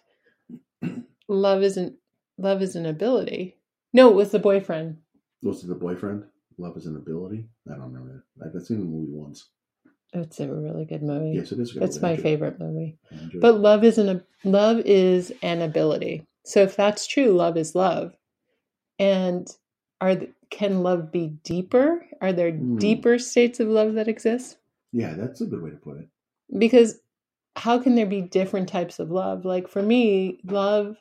love 1.28 1.62
isn't 1.62 1.94
love 2.38 2.62
is 2.62 2.76
an 2.76 2.86
ability. 2.86 3.56
No, 3.92 4.08
it 4.08 4.14
was 4.14 4.30
the 4.30 4.38
boyfriend. 4.38 4.98
was 5.42 5.64
it 5.64 5.66
the 5.68 5.74
boyfriend? 5.74 6.24
Love 6.58 6.76
is 6.76 6.86
an 6.86 6.96
ability. 6.96 7.48
I 7.68 7.72
don't 7.74 7.92
remember 7.92 8.24
that. 8.36 8.52
I've 8.54 8.66
seen 8.66 8.78
the 8.80 8.84
movie 8.84 9.12
once. 9.12 9.48
It's 10.12 10.40
a 10.40 10.48
really 10.48 10.84
good 10.84 11.02
movie. 11.02 11.36
Yes, 11.36 11.52
it 11.52 11.58
is. 11.60 11.70
a 11.72 11.74
good 11.74 11.82
it's 11.84 12.00
my 12.00 12.12
it. 12.12 12.20
favorite 12.20 12.58
movie. 12.60 12.98
But 13.40 13.54
it. 13.56 13.58
love 13.58 13.84
is 13.84 13.98
an 13.98 14.22
love 14.44 14.78
is 14.84 15.32
an 15.42 15.60
ability. 15.62 16.24
So 16.44 16.62
if 16.62 16.76
that's 16.76 17.06
true, 17.06 17.32
love 17.32 17.56
is 17.56 17.74
love. 17.74 18.14
And 18.98 19.46
are 20.00 20.16
can 20.50 20.82
love 20.82 21.12
be 21.12 21.28
deeper? 21.42 22.06
Are 22.20 22.32
there 22.32 22.52
Hmm. 22.52 22.78
deeper 22.78 23.18
states 23.18 23.60
of 23.60 23.68
love 23.68 23.94
that 23.94 24.08
exist? 24.08 24.56
Yeah, 24.92 25.14
that's 25.14 25.40
a 25.40 25.46
good 25.46 25.62
way 25.62 25.70
to 25.70 25.76
put 25.76 25.98
it. 25.98 26.08
Because 26.58 27.00
how 27.56 27.78
can 27.78 27.94
there 27.94 28.06
be 28.06 28.22
different 28.22 28.68
types 28.68 28.98
of 28.98 29.10
love? 29.10 29.44
Like 29.44 29.68
for 29.68 29.82
me, 29.82 30.40
love 30.44 30.96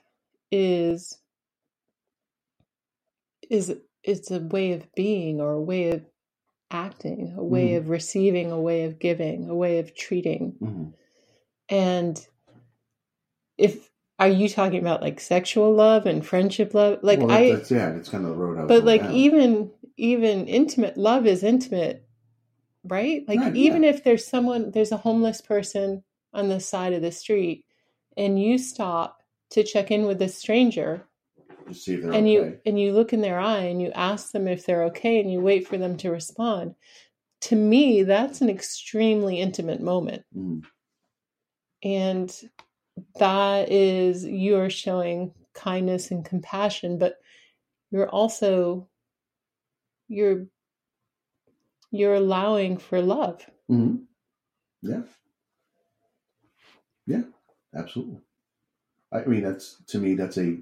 is 0.51 1.19
is 3.49 3.75
it's 4.03 4.31
a 4.31 4.39
way 4.39 4.73
of 4.73 4.93
being 4.95 5.41
or 5.41 5.53
a 5.53 5.61
way 5.61 5.91
of 5.91 6.05
acting, 6.71 7.33
a 7.37 7.43
way 7.43 7.71
Mhm. 7.71 7.77
of 7.77 7.89
receiving, 7.89 8.51
a 8.51 8.59
way 8.61 8.83
of 8.83 8.99
giving, 8.99 9.49
a 9.49 9.55
way 9.55 9.79
of 9.79 9.95
treating. 9.95 10.51
hmm 10.59 10.85
And 11.69 12.27
if 13.57 13.91
are 14.19 14.27
you 14.27 14.49
talking 14.49 14.79
about 14.79 15.01
like 15.01 15.19
sexual 15.19 15.73
love 15.73 16.05
and 16.05 16.25
friendship 16.25 16.73
love? 16.73 16.99
Like 17.03 17.19
well, 17.19 17.31
I, 17.31 17.51
that's 17.51 17.69
yeah, 17.71 17.89
it's 17.91 18.09
kind 18.09 18.23
of 18.25 18.31
the 18.31 18.35
road. 18.37 18.57
I 18.57 18.61
was 18.63 18.67
but 18.69 18.83
like 18.83 19.01
down. 19.03 19.11
even 19.11 19.71
even 19.97 20.47
intimate 20.47 20.97
love 20.97 21.25
is 21.27 21.43
intimate, 21.43 22.06
right? 22.87 23.23
Like 23.27 23.39
Right, 23.39 23.55
even 23.55 23.83
if 23.83 24.03
there's 24.03 24.27
someone, 24.27 24.71
there's 24.71 24.91
a 24.91 24.97
homeless 24.97 25.41
person 25.41 26.03
on 26.33 26.49
the 26.49 26.59
side 26.59 26.93
of 26.93 27.01
the 27.01 27.11
street, 27.11 27.65
and 28.17 28.41
you 28.41 28.57
stop 28.57 29.21
to 29.51 29.63
check 29.63 29.91
in 29.91 30.05
with 30.05 30.21
a 30.21 30.29
stranger, 30.29 31.07
Just 31.67 31.85
see 31.85 31.95
if 31.95 32.01
they're 32.01 32.11
and 32.11 32.27
okay. 32.27 32.31
you 32.33 32.59
and 32.65 32.79
you 32.79 32.93
look 32.93 33.13
in 33.13 33.21
their 33.21 33.39
eye 33.39 33.63
and 33.63 33.81
you 33.81 33.91
ask 33.91 34.31
them 34.31 34.47
if 34.47 34.65
they're 34.65 34.83
okay, 34.85 35.19
and 35.19 35.31
you 35.31 35.39
wait 35.41 35.67
for 35.67 35.77
them 35.77 35.97
to 35.97 36.11
respond. 36.11 36.75
To 37.41 37.55
me, 37.55 38.03
that's 38.03 38.41
an 38.41 38.49
extremely 38.49 39.39
intimate 39.39 39.81
moment. 39.81 40.23
Mm, 40.35 40.65
and 41.83 42.35
that 43.19 43.71
is 43.71 44.25
you're 44.25 44.69
showing 44.69 45.33
kindness 45.53 46.11
and 46.11 46.25
compassion 46.25 46.97
but 46.97 47.15
you're 47.91 48.09
also 48.09 48.87
you're 50.07 50.45
you're 51.91 52.15
allowing 52.15 52.77
for 52.77 53.01
love 53.01 53.45
mhm. 53.69 54.03
Yeah. 54.81 55.01
Yeah, 57.07 57.23
absolutely. 57.73 58.19
I 59.11 59.23
mean, 59.23 59.43
that's 59.43 59.81
to 59.87 59.99
me, 59.99 60.15
that's 60.15 60.37
a 60.37 60.59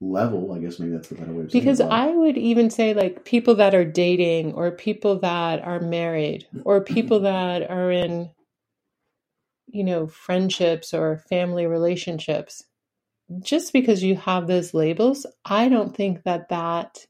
level. 0.00 0.52
I 0.52 0.58
guess 0.60 0.78
maybe 0.78 0.92
that's 0.92 1.08
the 1.08 1.16
better 1.16 1.32
way 1.32 1.44
of 1.44 1.50
saying 1.50 1.64
because 1.64 1.80
it. 1.80 1.86
i 1.86 2.06
would 2.06 2.38
even 2.38 2.70
say 2.70 2.94
like 2.94 3.24
people 3.24 3.56
that 3.56 3.74
are 3.74 3.84
dating 3.84 4.52
or 4.54 4.70
people 4.70 5.18
that 5.18 5.60
are 5.64 5.80
married 5.80 6.46
or 6.64 6.80
people 6.80 7.20
that 7.32 7.68
are 7.68 7.90
in 7.90 8.30
you 9.66 9.82
know 9.82 10.06
friendships 10.06 10.94
or 10.94 11.18
family 11.28 11.66
relationships 11.66 12.62
just 13.40 13.72
because 13.72 14.02
you 14.04 14.14
have 14.14 14.46
those 14.46 14.72
labels 14.72 15.26
i 15.44 15.68
don't 15.68 15.96
think 15.96 16.22
that 16.22 16.48
that 16.48 17.06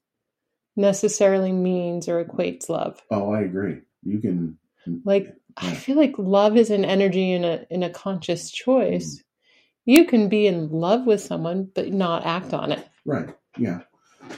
necessarily 0.79 1.53
means 1.53 2.09
or 2.09 2.25
equates 2.25 2.69
love 2.69 3.03
Oh, 3.11 3.33
I 3.33 3.43
agree. 3.43 3.81
You 4.03 4.21
can 4.21 4.57
like 5.05 5.35
i 5.59 5.75
feel 5.75 5.97
like 5.97 6.15
love 6.19 6.57
is 6.57 6.71
an 6.71 6.85
energy 6.85 7.33
in 7.33 7.45
a 7.45 7.67
in 7.69 7.83
a 7.83 7.91
conscious 7.91 8.51
choice 8.51 9.23
you 9.85 10.07
can 10.07 10.29
be 10.31 10.47
in 10.47 10.71
love 10.71 11.05
with 11.05 11.21
someone 11.21 11.69
but 11.75 11.93
not 11.93 12.25
act 12.25 12.55
on 12.55 12.73
it 12.73 12.89
right. 13.05 13.29
Yeah. 13.59 13.81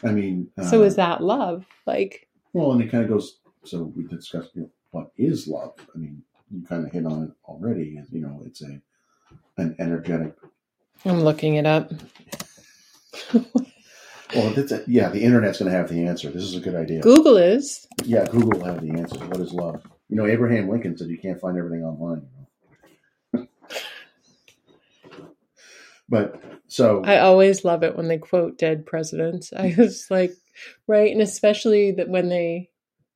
I 0.04 0.12
mean, 0.12 0.48
uh, 0.56 0.62
so 0.70 0.82
is 0.82 0.96
that 0.96 1.22
love 1.22 1.66
like 1.86 2.28
well, 2.52 2.72
and 2.72 2.82
it 2.82 2.90
kind 2.90 3.04
of 3.04 3.10
goes. 3.10 3.38
So 3.64 3.92
we 3.94 4.04
discussed 4.06 4.50
you 4.54 4.62
know, 4.62 4.70
what 4.92 5.10
is 5.16 5.46
love. 5.46 5.74
I 5.94 5.98
mean, 5.98 6.22
you 6.50 6.62
kind 6.66 6.86
of 6.86 6.92
hit 6.92 7.06
on 7.06 7.24
it 7.24 7.30
already. 7.44 8.00
You 8.10 8.20
know, 8.20 8.42
it's 8.46 8.62
a 8.62 8.80
an 9.58 9.76
energetic. 9.78 10.34
i'm 11.04 11.20
looking 11.22 11.54
it 11.56 11.66
up 11.66 11.92
Well, 14.34 14.50
that's 14.50 14.72
a, 14.72 14.84
yeah. 14.86 15.08
The 15.08 15.22
internet's 15.22 15.58
going 15.58 15.70
to 15.70 15.76
have 15.76 15.88
the 15.88 16.06
answer. 16.06 16.30
This 16.30 16.44
is 16.44 16.56
a 16.56 16.60
good 16.60 16.74
idea. 16.74 17.00
google 17.00 17.36
is 17.36 17.86
Yeah, 18.04 18.26
Google 18.26 18.60
will 18.60 18.64
have 18.64 18.80
the 18.80 18.90
answer. 18.90 19.18
What 19.26 19.40
is 19.40 19.52
love? 19.52 19.82
You 20.08 20.16
know, 20.16 20.26
Abraham 20.26 20.68
Lincoln 20.68 20.96
said 20.96 21.08
you 21.08 21.18
can't 21.18 21.40
find 21.40 21.58
everything 21.58 21.84
online. 21.84 22.26
But 26.08 26.42
so 26.70 27.02
i 27.04 27.18
always 27.18 27.64
love 27.64 27.82
it 27.82 27.96
when 27.96 28.08
they 28.08 28.16
quote 28.16 28.56
dead 28.56 28.86
presidents 28.86 29.52
i 29.54 29.74
was 29.76 30.06
like 30.08 30.32
right 30.86 31.10
and 31.12 31.20
especially 31.20 31.90
that 31.92 32.08
when 32.08 32.28
they 32.28 32.70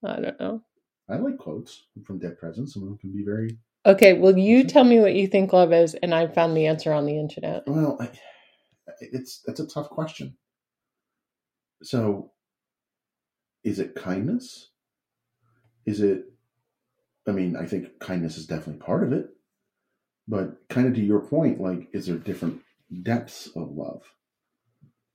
i 0.05 0.21
don't 0.21 0.41
know 0.41 0.63
I 1.07 1.17
like 1.17 1.37
quotes 1.37 1.83
from 2.07 2.19
dead 2.19 2.39
presidents. 2.39 2.73
Some 2.73 2.83
of 2.85 2.89
them 2.89 2.97
can 2.97 3.13
be 3.13 3.23
very 3.25 3.59
okay 3.85 4.15
well 4.15 4.37
you 4.37 4.65
tell 4.65 4.85
me 4.85 5.01
what 5.01 5.15
you 5.15 5.29
think 5.29 5.53
love 5.53 5.73
is 5.73 5.95
and 5.95 6.15
i 6.15 6.27
found 6.27 6.57
the 6.57 6.67
answer 6.67 6.93
on 6.93 7.05
the 7.07 7.19
internet 7.19 7.63
well. 7.67 7.99
I, 8.01 8.11
it's 9.01 9.41
that's 9.47 9.61
a 9.61 9.67
tough 9.67 9.91
question. 9.91 10.37
So, 11.85 12.33
is 13.65 13.79
it 13.81 13.95
kindness? 13.97 14.71
Is 15.87 16.01
it? 16.01 16.27
I 17.29 17.33
mean, 17.33 17.57
I 17.57 17.67
think 17.67 18.01
kindness 18.01 18.39
is 18.39 18.47
definitely 18.47 18.85
part 18.85 19.05
of 19.05 19.13
it, 19.13 19.29
but 20.29 20.57
kind 20.71 20.89
of 20.89 20.95
to 20.95 21.03
your 21.05 21.21
point, 21.21 21.61
like, 21.61 21.89
is 21.93 22.07
there 22.07 22.17
different 22.17 22.63
depths 23.03 23.49
of 23.57 23.71
love? 23.73 24.03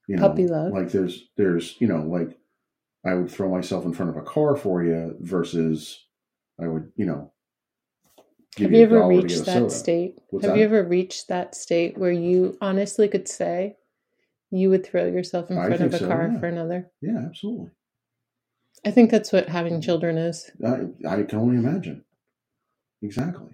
You 0.07 0.17
Puppy 0.21 0.47
love. 0.47 0.73
Like, 0.73 0.91
there's, 0.91 1.29
there's, 1.37 1.75
you 1.79 1.87
know, 1.87 2.03
like, 2.03 2.37
I 3.05 3.15
would 3.15 3.31
throw 3.31 3.49
myself 3.49 3.85
in 3.85 3.93
front 3.93 4.11
of 4.11 4.17
a 4.17 4.23
car 4.25 4.55
for 4.57 4.83
you 4.83 5.15
versus 5.21 6.05
I 6.61 6.67
would, 6.67 6.91
you 6.97 7.05
know. 7.05 7.33
give 8.55 8.67
Have 8.67 8.73
you 8.73 8.83
a 8.83 8.85
ever 8.85 8.99
reached 9.07 9.45
that 9.45 9.45
soda. 9.45 9.69
state? 9.71 10.19
What's 10.29 10.45
Have 10.45 10.51
that? 10.51 10.57
you 10.57 10.65
ever 10.65 10.83
reached 10.83 11.29
that 11.29 11.55
state 11.55 11.97
where 11.97 12.11
you 12.11 12.57
honestly 12.61 13.07
could 13.09 13.27
say 13.27 13.77
you 14.51 14.69
would 14.69 14.85
throw 14.85 15.05
yourself 15.05 15.49
in 15.49 15.57
I 15.57 15.67
front 15.67 15.81
of 15.81 15.93
a 15.93 15.99
so, 15.99 16.07
car 16.07 16.29
yeah. 16.31 16.39
for 16.39 16.47
another? 16.47 16.91
Yeah, 17.01 17.25
absolutely. 17.25 17.71
I 18.85 18.91
think 18.91 19.11
that's 19.11 19.31
what 19.31 19.49
having 19.49 19.81
children 19.81 20.17
is. 20.17 20.49
I, 20.65 20.87
I 21.07 21.23
can 21.23 21.39
only 21.39 21.57
imagine. 21.57 22.05
Exactly. 23.01 23.49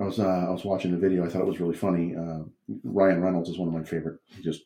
I 0.00 0.04
was 0.04 0.18
uh, 0.18 0.46
I 0.48 0.50
was 0.50 0.64
watching 0.64 0.90
the 0.90 0.98
video. 0.98 1.24
I 1.24 1.28
thought 1.28 1.42
it 1.42 1.46
was 1.46 1.60
really 1.60 1.76
funny. 1.76 2.14
Uh, 2.16 2.44
Ryan 2.82 3.20
Reynolds 3.20 3.48
is 3.48 3.58
one 3.58 3.68
of 3.68 3.74
my 3.74 3.84
favorite. 3.84 4.18
He 4.26 4.42
just 4.42 4.62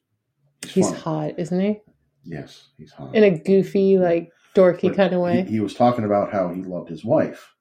he's, 0.63 0.75
He's 0.75 0.93
hot, 0.93 1.39
isn't 1.39 1.61
he? 1.61 1.81
Yes, 2.25 2.69
he's 2.79 2.93
hot. 2.93 3.15
In 3.15 3.25
a 3.25 3.39
goofy, 3.39 3.99
like 3.99 4.33
dorky 4.55 4.89
But 4.89 4.97
kind 4.97 5.13
of 5.13 5.21
way. 5.21 5.43
He, 5.43 5.53
he 5.53 5.61
was 5.61 5.75
talking 5.75 6.05
about 6.05 6.33
how 6.33 6.49
he 6.55 6.63
loved 6.63 6.89
his 6.89 7.05
wife, 7.05 7.55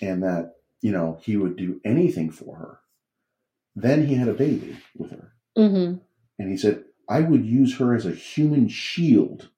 and 0.00 0.22
that 0.24 0.54
you 0.80 0.90
know 0.90 1.20
he 1.22 1.36
would 1.36 1.56
do 1.56 1.80
anything 1.84 2.30
for 2.32 2.56
her. 2.56 2.80
Then 3.76 4.06
he 4.06 4.14
had 4.14 4.28
a 4.28 4.34
baby 4.34 4.76
with 4.96 5.12
her, 5.12 5.32
hmm 5.56 5.94
and 6.38 6.50
he 6.50 6.56
said, 6.56 6.84
"I 7.16 7.20
would 7.20 7.44
use 7.44 7.76
her 7.78 7.94
as 7.94 8.06
a 8.06 8.12
human 8.12 8.68
shield 8.68 9.48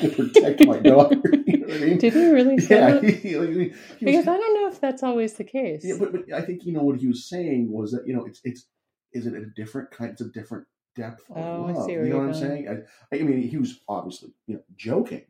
to 0.00 0.08
protect 0.10 0.64
my 0.66 0.78
daughter." 0.90 1.16
you 1.46 1.58
know 1.58 1.74
I 1.74 1.78
mean? 1.78 1.98
Did 1.98 2.12
he 2.12 2.26
really 2.30 2.58
say 2.58 2.76
yeah, 2.78 2.90
that? 3.00 3.04
he, 3.04 3.36
like, 3.38 3.48
he 3.50 3.56
was- 3.68 3.76
Because 4.00 4.28
I 4.28 4.36
don't 4.36 4.54
know 4.58 4.68
if 4.68 4.80
that's 4.80 5.02
always 5.02 5.34
the 5.34 5.44
case. 5.44 5.82
Yeah, 5.84 5.96
but, 5.98 6.12
but 6.12 6.32
I 6.32 6.42
think 6.42 6.64
you 6.66 6.72
know 6.72 6.82
what 6.82 6.98
he 6.98 7.06
was 7.06 7.28
saying 7.28 7.70
was 7.70 7.92
that 7.92 8.06
you 8.06 8.14
know 8.14 8.24
it's 8.24 8.40
it's 8.44 8.66
is 9.12 9.26
it 9.26 9.34
a 9.34 9.46
different 9.60 9.90
kind? 9.90 10.10
It's 10.12 10.20
a 10.20 10.28
different 10.28 10.66
depth 10.96 11.22
of 11.30 11.36
Oh, 11.36 11.66
I 11.68 11.72
love. 11.72 11.88
you 11.90 12.08
know 12.10 12.18
what 12.18 12.26
I'm 12.28 12.34
saying? 12.34 12.68
I, 13.12 13.16
I 13.16 13.18
mean, 13.22 13.40
he 13.42 13.56
was 13.56 13.80
obviously 13.88 14.30
you 14.46 14.54
know 14.56 14.62
joking, 14.76 15.24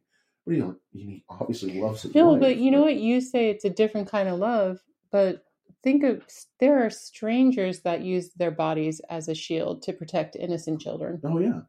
but 0.46 0.52
you 0.54 0.60
know 0.62 0.76
he 0.92 1.24
obviously 1.28 1.80
loves 1.80 2.02
his 2.02 2.14
No, 2.14 2.36
but 2.36 2.56
you 2.56 2.70
know 2.70 2.82
what? 2.82 2.96
You 2.96 3.20
say 3.20 3.50
it's 3.50 3.64
a 3.64 3.70
different 3.70 4.08
kind 4.08 4.28
of 4.28 4.38
love, 4.38 4.80
but 5.10 5.44
think 5.82 6.02
of 6.04 6.22
there 6.58 6.84
are 6.84 6.90
strangers 6.90 7.82
that 7.82 8.02
use 8.02 8.32
their 8.34 8.50
bodies 8.50 9.00
as 9.10 9.28
a 9.28 9.34
shield 9.34 9.82
to 9.82 9.92
protect 9.92 10.36
innocent 10.36 10.80
children. 10.80 11.20
Oh 11.24 11.38
yeah, 11.38 11.62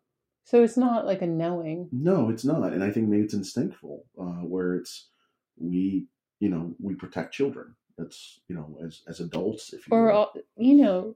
So 0.45 0.63
it's 0.63 0.77
not 0.77 1.05
like 1.05 1.21
a 1.21 1.27
knowing. 1.27 1.89
no, 1.91 2.29
it's 2.29 2.45
not, 2.45 2.73
and 2.73 2.83
I 2.83 2.91
think 2.91 3.09
maybe 3.09 3.23
it's 3.23 3.33
instinctful, 3.33 4.05
uh, 4.19 4.43
where 4.45 4.75
it's 4.75 5.09
we 5.57 6.07
you 6.39 6.49
know 6.49 6.75
we 6.79 6.95
protect 6.95 7.33
children. 7.33 7.75
That's 7.97 8.41
you 8.47 8.55
know 8.55 8.77
as 8.85 9.03
as 9.07 9.19
adults, 9.19 9.73
if 9.73 9.87
you 9.87 9.93
Or, 9.93 10.11
all- 10.11 10.33
you 10.57 10.75
know, 10.75 11.15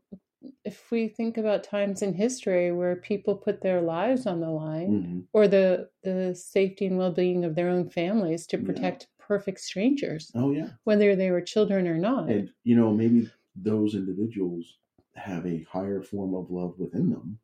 if 0.63 0.91
we 0.91 1.07
think 1.07 1.37
about 1.37 1.63
times 1.63 2.01
in 2.01 2.13
history 2.13 2.71
where 2.71 2.95
people 2.97 3.35
put 3.35 3.61
their 3.61 3.81
lives 3.81 4.27
on 4.27 4.39
the 4.41 4.49
line 4.51 4.91
Mhm. 5.03 5.27
or 5.33 5.47
the, 5.47 5.89
the 6.03 6.35
safety 6.35 6.85
and 6.85 6.97
well 6.97 7.11
being 7.11 7.43
of 7.45 7.55
their 7.55 7.69
own 7.69 7.89
families 7.89 8.45
to 8.47 8.57
protect 8.57 9.07
perfect 9.27 9.59
strangers, 9.59 10.31
Oh 10.35 10.51
yeah, 10.51 10.69
whether 10.83 11.15
they 11.15 11.31
were 11.31 11.41
children 11.41 11.87
or 11.87 11.97
not. 11.97 12.29
and 12.29 12.51
you 12.63 12.75
know 12.75 12.91
maybe 12.93 13.29
those 13.55 13.95
individuals 13.95 14.77
have 15.15 15.45
a 15.45 15.63
higher 15.63 16.01
form 16.01 16.33
of 16.35 16.51
love 16.51 16.73
within 16.77 17.09
them 17.09 17.39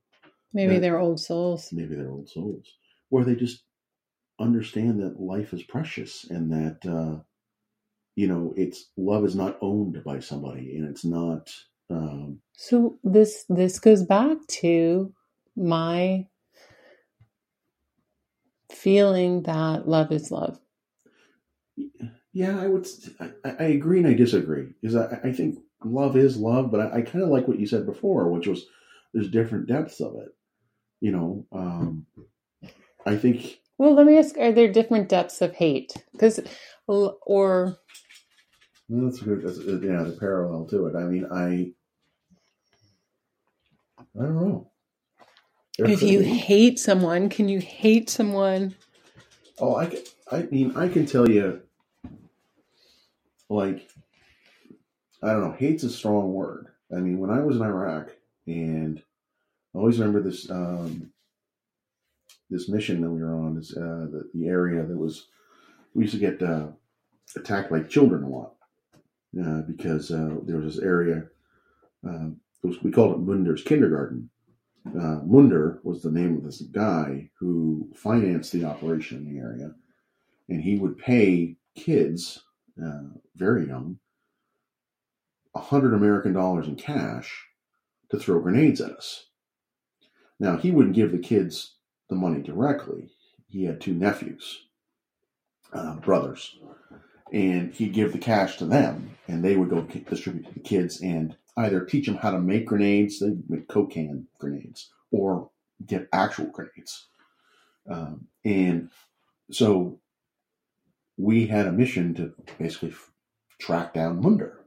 Maybe 0.54 0.80
they're 0.80 1.00
old 1.00 1.20
souls. 1.20 1.72
maybe 1.72 1.96
they're 1.96 2.12
old 2.12 2.30
souls, 2.30 2.68
where 3.10 3.24
they 3.24 3.36
just 3.36 3.64
understand 4.40 5.00
that 5.02 5.20
life 5.22 5.54
is 5.54 5.64
precious 5.64 6.26
and 6.30 6.52
that 6.52 6.80
uh, 6.86 7.22
you 8.16 8.28
know 8.28 8.54
it's 8.58 8.92
love 8.98 9.24
is 9.26 9.36
not 9.36 9.58
owned 9.62 10.04
by 10.04 10.20
somebody 10.20 10.78
and 10.78 10.88
it's 10.90 11.06
not. 11.06 11.50
Um, 11.90 12.42
So 12.54 13.00
this 13.04 13.46
this 13.50 13.80
goes 13.80 14.04
back 14.04 14.38
to 14.62 15.14
my 15.56 16.28
feeling 18.72 19.44
that 19.44 19.88
love 19.88 20.12
is 20.12 20.32
love. 20.32 20.60
Yeah, 22.34 22.60
I 22.60 22.68
would. 22.68 22.88
I, 23.20 23.32
I 23.44 23.64
agree 23.66 24.00
and 24.00 24.08
I 24.08 24.14
disagree 24.14 24.74
because 24.82 24.96
I, 24.96 25.20
I 25.24 25.34
think 25.34 25.60
love 25.84 26.16
is 26.18 26.38
love, 26.38 26.72
but 26.72 26.80
I, 26.80 27.00
I 27.00 27.02
kind 27.02 27.24
of 27.24 27.30
like 27.30 27.48
what 27.48 27.60
you 27.60 27.68
said 27.68 27.86
before, 27.86 28.30
which 28.30 28.48
was 28.48 28.66
there's 29.14 29.30
different 29.30 29.68
depths 29.68 30.00
of 30.00 30.16
it. 30.16 30.30
You 31.00 31.12
know, 31.12 31.48
um, 31.52 32.06
I 33.06 33.18
think 33.18 33.60
Well, 33.78 33.94
let 33.94 34.06
me 34.06 34.18
ask: 34.18 34.38
Are 34.38 34.52
there 34.52 34.72
different 34.72 35.10
depths 35.10 35.42
of 35.42 35.54
hate? 35.54 35.94
Because, 36.12 36.40
or 36.88 37.78
that's 38.90 39.22
a 39.22 39.26
good. 39.26 39.44
That's, 39.44 39.58
yeah, 39.60 40.04
the 40.04 40.18
parallel 40.20 40.68
to 40.68 40.88
it. 40.88 40.96
I 40.96 41.04
mean, 41.04 41.26
I. 41.32 41.74
I 44.20 44.24
don't 44.24 44.36
know. 44.36 44.72
There 45.78 45.90
if 45.90 46.02
you 46.02 46.20
be. 46.20 46.26
hate 46.26 46.80
someone, 46.80 47.30
can 47.30 47.48
you 47.48 47.60
hate 47.60 48.10
someone? 48.10 48.76
Oh, 49.62 49.76
I, 49.76 49.96
I 50.32 50.48
mean, 50.50 50.76
I 50.76 50.88
can 50.88 51.06
tell 51.06 51.30
you, 51.30 51.62
like, 53.48 53.88
I 55.22 55.28
don't 55.28 55.42
know, 55.44 55.52
hate's 55.52 55.84
a 55.84 55.90
strong 55.90 56.34
word. 56.34 56.70
I 56.92 56.96
mean, 57.00 57.20
when 57.20 57.30
I 57.30 57.42
was 57.42 57.58
in 57.58 57.62
Iraq, 57.62 58.10
and 58.48 59.04
I 59.76 59.78
always 59.78 60.00
remember 60.00 60.22
this 60.28 60.50
um, 60.50 61.12
this 62.50 62.68
mission 62.68 63.02
that 63.02 63.12
we 63.12 63.22
were 63.22 63.36
on. 63.36 63.56
This 63.56 63.78
uh, 63.78 64.08
the, 64.12 64.30
the 64.34 64.48
area 64.48 64.84
that 64.84 64.98
was 64.98 65.28
we 65.94 66.06
used 66.06 66.16
to 66.16 66.20
get 66.20 66.42
uh, 66.42 66.68
attacked 67.36 67.70
by 67.70 67.82
children 67.84 68.24
a 68.24 68.30
lot 68.30 68.56
uh, 69.40 69.62
because 69.62 70.10
uh, 70.12 70.38
there 70.44 70.58
was 70.58 70.76
this 70.76 70.84
area. 70.84 71.28
Uh, 72.08 72.30
was, 72.64 72.82
we 72.82 72.92
called 72.92 73.14
it 73.14 73.20
Munder's 73.20 73.64
kindergarten. 73.64 74.30
Uh, 74.88 75.20
Munder 75.24 75.80
was 75.84 76.02
the 76.02 76.12
name 76.12 76.36
of 76.36 76.44
this 76.44 76.62
guy 76.62 77.30
who 77.40 77.90
financed 77.96 78.52
the 78.52 78.66
operation 78.66 79.20
in 79.20 79.34
the 79.34 79.40
area, 79.40 79.72
and 80.50 80.62
he 80.62 80.78
would 80.78 80.98
pay 80.98 81.56
kids, 81.76 82.44
uh, 82.84 83.02
very 83.36 83.68
young, 83.68 84.00
a 85.56 85.60
hundred 85.60 85.94
American 85.94 86.34
dollars 86.34 86.68
in 86.68 86.76
cash 86.76 87.48
to 88.10 88.18
throw 88.18 88.40
grenades 88.40 88.82
at 88.82 88.92
us. 88.92 89.28
Now 90.40 90.58
he 90.58 90.72
wouldn't 90.72 90.96
give 90.96 91.12
the 91.12 91.20
kids 91.20 91.76
the 92.10 92.16
money 92.16 92.42
directly. 92.42 93.12
He 93.48 93.66
had 93.66 93.80
two 93.80 93.94
nephews, 93.94 94.66
uh, 95.74 95.98
brothers, 95.98 96.58
and 97.32 97.74
he'd 97.74 97.94
give 97.94 98.12
the 98.12 98.18
cash 98.18 98.58
to 98.58 98.66
them, 98.66 99.18
and 99.28 99.44
they 99.44 99.56
would 99.56 99.70
go 99.70 99.82
distribute 99.82 100.48
to 100.48 100.54
the 100.54 100.60
kids 100.60 101.02
and 101.02 101.38
either 101.62 101.86
teach 101.86 102.06
them 102.06 102.16
how 102.16 102.32
to 102.32 102.40
make 102.40 102.66
grenades, 102.66 103.20
they 103.20 103.32
make 103.48 103.68
cocaine 103.68 104.28
grenades, 104.40 104.92
or 105.12 105.50
get 105.86 106.08
actual 106.14 106.48
grenades. 106.48 107.08
Um, 107.90 108.28
and 108.46 108.90
so 109.52 110.00
we 111.18 111.48
had 111.48 111.68
a 111.68 111.72
mission 111.72 112.14
to 112.16 112.34
basically 112.58 112.94
track 113.60 113.94
down 113.94 114.22
Munder. 114.22 114.60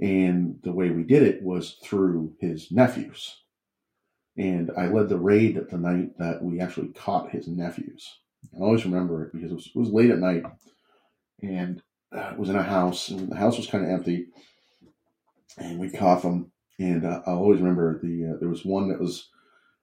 And 0.00 0.58
the 0.62 0.72
way 0.72 0.90
we 0.90 1.02
did 1.02 1.22
it 1.22 1.42
was 1.42 1.76
through 1.82 2.34
his 2.40 2.72
nephews. 2.72 3.42
And 4.36 4.70
I 4.76 4.86
led 4.86 5.08
the 5.08 5.18
raid 5.18 5.60
the 5.70 5.76
night 5.76 6.16
that 6.18 6.42
we 6.42 6.60
actually 6.60 6.88
caught 6.88 7.30
his 7.30 7.46
nephews. 7.48 8.18
I 8.56 8.62
always 8.62 8.86
remember 8.86 9.24
it 9.24 9.32
because 9.34 9.50
it 9.50 9.54
was, 9.54 9.66
it 9.66 9.78
was 9.78 9.90
late 9.90 10.10
at 10.10 10.18
night 10.18 10.44
and 11.42 11.82
uh, 12.14 12.30
it 12.32 12.38
was 12.38 12.48
in 12.48 12.56
a 12.56 12.62
house, 12.62 13.08
and 13.08 13.30
the 13.30 13.36
house 13.36 13.56
was 13.56 13.66
kind 13.66 13.84
of 13.84 13.90
empty. 13.90 14.26
And 15.60 15.78
we 15.78 15.90
caught 15.90 16.22
them. 16.22 16.50
And 16.78 17.04
uh, 17.04 17.22
I 17.26 17.30
always 17.32 17.60
remember 17.60 17.98
the 18.02 18.32
uh, 18.34 18.36
there 18.40 18.48
was 18.48 18.64
one 18.64 18.88
that 18.88 19.00
was 19.00 19.28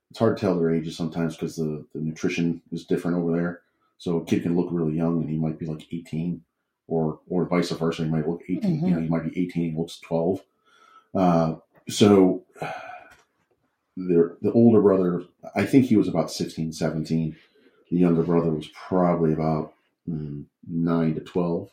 it's 0.10 0.20
hard 0.20 0.38
to 0.38 0.42
tell 0.42 0.58
their 0.58 0.74
ages 0.74 0.96
sometimes 0.98 1.36
because 1.36 1.56
the, 1.58 1.86
the 1.94 2.00
nutrition 2.00 2.62
is 2.72 2.86
different 2.86 3.18
over 3.18 3.32
there. 3.34 3.62
So 3.98 4.18
a 4.18 4.26
kid 4.26 4.44
can 4.44 4.56
look 4.56 4.70
really 4.72 4.96
young 4.96 5.22
and 5.22 5.30
he 5.30 5.38
might 5.38 5.60
be 5.60 5.66
like 5.66 5.88
18 5.92 6.42
or 6.88 7.20
or 7.30 7.46
vice 7.46 7.70
versa. 7.72 8.04
He 8.04 8.10
might 8.10 8.28
look 8.28 8.42
18, 8.48 8.62
Mhm. 8.62 8.88
you 8.88 8.96
know, 8.96 9.02
he 9.02 9.08
might 9.10 9.32
be 9.32 9.40
18, 9.42 9.72
he 9.72 9.78
looks 9.78 10.00
12. 10.00 10.42
Uh, 11.14 11.56
so 11.90 12.44
the, 13.96 14.38
the 14.42 14.52
older 14.52 14.82
brother, 14.82 15.24
I 15.56 15.66
think 15.66 15.86
he 15.86 15.98
was 15.98 16.08
about 16.08 16.32
16, 16.32 16.74
17. 16.74 17.36
The 17.92 17.98
younger 17.98 18.24
brother 18.24 18.52
was 18.52 18.68
probably 18.68 19.34
about 19.34 19.74
mm, 20.08 20.46
9 20.68 21.16
to 21.16 21.22
12. 21.22 21.70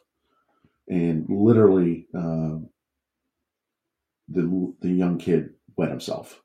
And 0.88 1.26
literally, 1.28 2.06
uh, 2.14 2.56
the, 4.28 4.74
the 4.80 4.90
young 4.90 5.18
kid 5.18 5.50
wet 5.76 5.90
himself. 5.90 6.40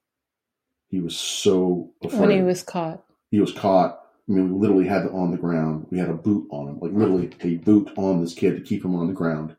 He 0.89 0.99
was 0.99 1.15
so 1.17 1.91
afraid 2.03 2.19
When 2.19 2.29
he 2.31 2.41
was 2.41 2.63
caught. 2.63 3.03
he 3.31 3.39
was 3.39 3.51
caught. 3.53 4.01
I 4.27 4.31
mean, 4.31 4.53
we 4.53 4.59
literally 4.59 4.87
had 4.87 5.05
it 5.05 5.11
on 5.11 5.31
the 5.31 5.37
ground. 5.37 5.87
We 5.89 5.97
had 5.99 6.09
a 6.09 6.13
boot 6.13 6.47
on 6.51 6.67
him, 6.67 6.79
like 6.79 6.91
literally 6.91 7.31
a 7.41 7.55
boot 7.57 7.91
on 7.95 8.21
this 8.21 8.33
kid 8.33 8.55
to 8.55 8.61
keep 8.61 8.83
him 8.85 8.95
on 8.95 9.07
the 9.07 9.13
ground, 9.13 9.55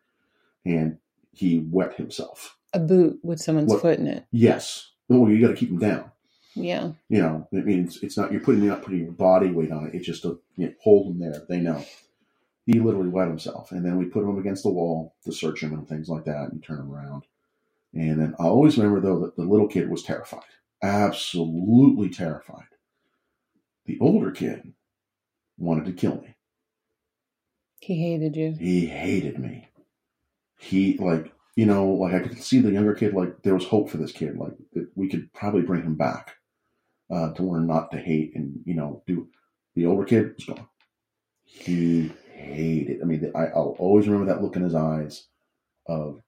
and 0.64 0.98
he 1.32 1.58
wet 1.58 1.94
himself. 1.96 2.56
A 2.72 2.78
boot 2.78 3.18
with 3.22 3.40
someone's 3.40 3.70
What- 3.70 3.82
foot 3.82 3.98
in 3.98 4.06
it. 4.06 4.24
Yes, 4.32 4.90
well, 5.08 5.28
you 5.30 5.40
got 5.40 5.48
to 5.52 5.56
keep 5.56 5.70
him 5.70 5.78
down. 5.78 6.10
Yeah. 6.54 6.92
You 7.08 7.22
know, 7.22 7.48
it 7.52 7.64
means 7.64 8.02
it's 8.02 8.16
not 8.16 8.32
you're 8.32 8.40
putting 8.40 8.62
you're 8.62 8.72
not 8.74 8.82
putting 8.82 9.00
your 9.00 9.12
body 9.12 9.50
weight 9.50 9.70
on 9.72 9.86
it. 9.86 9.94
It's 9.94 10.06
just 10.06 10.22
to 10.22 10.40
you 10.56 10.66
know, 10.66 10.72
hold 10.82 11.12
him 11.14 11.20
there. 11.20 11.42
They 11.48 11.58
know. 11.60 11.84
He 12.66 12.78
literally 12.80 13.08
wet 13.08 13.28
himself, 13.28 13.72
and 13.72 13.84
then 13.84 13.96
we 13.96 14.04
put 14.04 14.22
him 14.24 14.38
against 14.38 14.62
the 14.64 14.70
wall 14.70 15.14
to 15.24 15.32
search 15.32 15.62
him 15.62 15.72
and 15.72 15.88
things 15.88 16.08
like 16.08 16.24
that, 16.24 16.50
and 16.52 16.62
turn 16.62 16.80
him 16.80 16.92
around. 16.92 17.24
And 17.92 18.20
then 18.20 18.34
I 18.38 18.44
always 18.44 18.78
remember 18.78 19.00
though 19.00 19.20
that 19.20 19.36
the 19.36 19.44
little 19.44 19.68
kid 19.68 19.90
was 19.90 20.02
terrified, 20.02 20.42
absolutely 20.82 22.08
terrified. 22.08 22.68
The 23.86 23.98
older 24.00 24.30
kid 24.30 24.74
wanted 25.58 25.86
to 25.86 25.92
kill 25.92 26.20
me. 26.20 26.36
He 27.80 27.96
hated 27.96 28.36
you. 28.36 28.54
He 28.58 28.86
hated 28.86 29.38
me. 29.38 29.68
He 30.58 30.96
like 30.98 31.32
you 31.56 31.66
know 31.66 31.88
like 31.88 32.14
I 32.14 32.20
could 32.20 32.42
see 32.42 32.60
the 32.60 32.70
younger 32.70 32.94
kid 32.94 33.14
like 33.14 33.42
there 33.42 33.54
was 33.54 33.66
hope 33.66 33.90
for 33.90 33.96
this 33.96 34.12
kid 34.12 34.36
like 34.36 34.52
that 34.74 34.88
we 34.94 35.08
could 35.08 35.32
probably 35.32 35.62
bring 35.62 35.82
him 35.82 35.96
back 35.96 36.36
uh, 37.10 37.32
to 37.32 37.42
learn 37.42 37.66
not 37.66 37.90
to 37.90 37.98
hate 37.98 38.32
and 38.34 38.60
you 38.64 38.74
know 38.74 39.02
do. 39.06 39.28
The 39.74 39.86
older 39.86 40.04
kid 40.04 40.34
was 40.36 40.44
gone. 40.44 40.68
He 41.44 42.12
hated. 42.32 43.02
I 43.02 43.04
mean, 43.04 43.30
I, 43.34 43.46
I'll 43.46 43.76
always 43.78 44.06
remember 44.06 44.32
that 44.32 44.42
look 44.42 44.56
in 44.56 44.62
his 44.62 44.74
eyes 44.74 45.26
of 45.86 46.20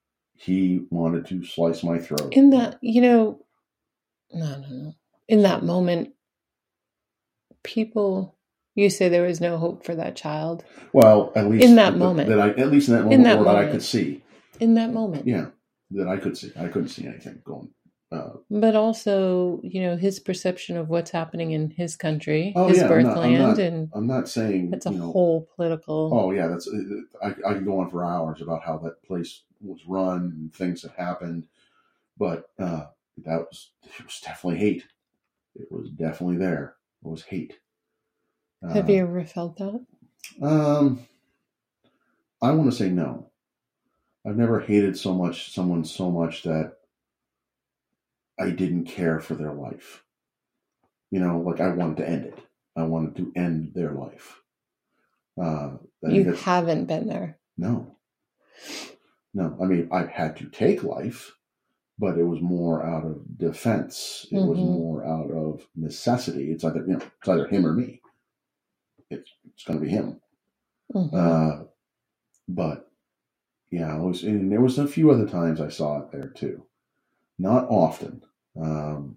he 0.42 0.84
wanted 0.90 1.26
to 1.26 1.44
slice 1.44 1.84
my 1.84 1.98
throat. 1.98 2.32
In 2.32 2.50
that, 2.50 2.78
you 2.80 3.00
know, 3.00 3.44
no, 4.32 4.58
no, 4.58 4.68
no. 4.68 4.94
In 5.28 5.42
that 5.42 5.62
moment, 5.62 6.14
people, 7.62 8.36
you 8.74 8.90
say 8.90 9.08
there 9.08 9.22
was 9.26 9.40
no 9.40 9.56
hope 9.56 9.84
for 9.84 9.94
that 9.94 10.16
child. 10.16 10.64
well, 10.92 11.32
at 11.36 11.48
least 11.48 11.64
in 11.64 11.76
that 11.76 11.92
that- 11.92 11.98
moment. 11.98 12.28
that 12.28 12.40
I 12.40 12.48
at 12.50 12.70
least 12.70 12.88
in 12.88 12.94
that 12.94 13.04
moment, 13.04 13.24
that 13.24 13.38
or 13.38 13.44
that 13.44 13.56
I 13.56 13.70
could 13.70 13.82
see. 13.82 14.22
In 14.58 14.74
that 14.74 14.92
moment. 14.92 15.26
Yeah, 15.26 15.46
that 15.92 16.08
I 16.08 16.16
could 16.16 16.36
see. 16.36 16.52
I 16.58 16.68
couldn't 16.68 16.88
see 16.88 17.06
anything 17.06 17.40
going. 17.44 17.70
Uh, 18.12 18.32
But 18.50 18.76
also, 18.76 19.60
you 19.62 19.80
know, 19.80 19.96
his 19.96 20.20
perception 20.20 20.76
of 20.76 20.90
what's 20.90 21.10
happening 21.10 21.52
in 21.52 21.70
his 21.70 21.96
country, 21.96 22.52
Oh, 22.54 22.68
his 22.68 22.76
yeah, 22.78 22.84
I'm 22.84 22.88
birthland, 22.90 23.04
not- 23.04 23.24
I'm 23.24 23.38
not- 23.38 23.58
and 23.58 23.90
I'm 23.94 24.06
not 24.06 24.28
saying 24.28 24.72
it's 24.74 24.84
a 24.86 24.92
you 24.92 24.98
know, 24.98 25.10
whole 25.12 25.48
political. 25.56 26.10
Oh 26.12 26.30
yeah, 26.32 26.46
that's 26.48 26.68
I, 27.22 27.28
I 27.28 27.54
can 27.54 27.64
go 27.64 27.78
on 27.80 27.90
for 27.90 28.04
hours 28.04 28.42
about 28.42 28.62
how 28.62 28.76
that 28.78 29.02
place 29.02 29.42
was 29.62 29.80
run 29.86 30.20
and 30.36 30.52
things 30.54 30.82
that 30.82 30.92
happened, 30.92 31.46
but 32.18 32.50
uh, 32.58 32.86
that 33.24 33.38
was 33.40 33.70
it 33.98 34.04
was 34.04 34.20
definitely 34.20 34.58
hate. 34.58 34.84
It 35.54 35.70
was 35.72 35.88
definitely 35.90 36.36
there. 36.36 36.76
It 37.04 37.08
was 37.08 37.22
hate. 37.22 37.58
Uh, 38.62 38.72
Have 38.74 38.90
you 38.90 39.02
ever 39.02 39.24
felt 39.24 39.56
that? 39.56 39.84
Um, 40.42 41.06
I 42.42 42.50
want 42.52 42.70
to 42.70 42.76
say 42.76 42.90
no. 42.90 43.30
I've 44.26 44.36
never 44.36 44.60
hated 44.60 44.96
so 44.98 45.14
much 45.14 45.52
someone 45.52 45.84
so 45.84 46.10
much 46.10 46.42
that 46.42 46.76
I 48.42 48.50
didn't 48.50 48.84
care 48.86 49.20
for 49.20 49.34
their 49.34 49.52
life. 49.52 50.02
You 51.10 51.20
know, 51.20 51.38
like 51.40 51.60
I 51.60 51.68
wanted 51.68 51.98
to 51.98 52.08
end 52.08 52.24
it. 52.26 52.38
I 52.76 52.82
wanted 52.84 53.16
to 53.16 53.32
end 53.36 53.72
their 53.74 53.92
life. 53.92 54.40
Uh, 55.40 55.76
You 56.02 56.32
haven't 56.32 56.86
been 56.86 57.06
there. 57.06 57.38
no. 57.56 57.96
No. 59.34 59.56
I 59.62 59.64
mean, 59.64 59.88
I've 59.90 60.10
had 60.10 60.36
to 60.38 60.46
take 60.50 60.82
life, 60.84 61.32
but 61.98 62.18
it 62.18 62.24
was 62.24 62.40
more 62.42 62.84
out 62.84 63.04
of 63.06 63.38
defense. 63.38 64.26
It 64.30 64.40
was 64.40 64.58
Mhm. 64.58 64.74
more 64.74 65.04
out 65.06 65.30
of 65.30 65.66
necessity. 65.74 66.50
It's 66.52 66.64
either, 66.64 66.80
you 66.86 66.94
know, 66.98 67.00
it's 67.18 67.28
either 67.28 67.46
him 67.48 67.64
or 67.66 67.72
me. 67.72 68.02
It's, 69.08 69.30
it's 69.46 69.64
going 69.64 69.78
to 69.78 69.84
be 69.86 69.90
him. 69.90 70.20
Mhm. 70.94 71.14
Uh, 71.14 71.64
but 72.48 72.90
yeah, 73.70 73.96
it 73.96 74.02
was, 74.02 74.22
and 74.22 74.52
there 74.52 74.60
was 74.60 74.78
a 74.78 74.86
few 74.86 75.10
other 75.10 75.26
times 75.26 75.60
I 75.60 75.68
saw 75.70 76.00
it 76.00 76.10
there 76.12 76.28
too. 76.28 76.66
Not 77.38 77.66
often. 77.70 78.22
Um, 78.60 79.16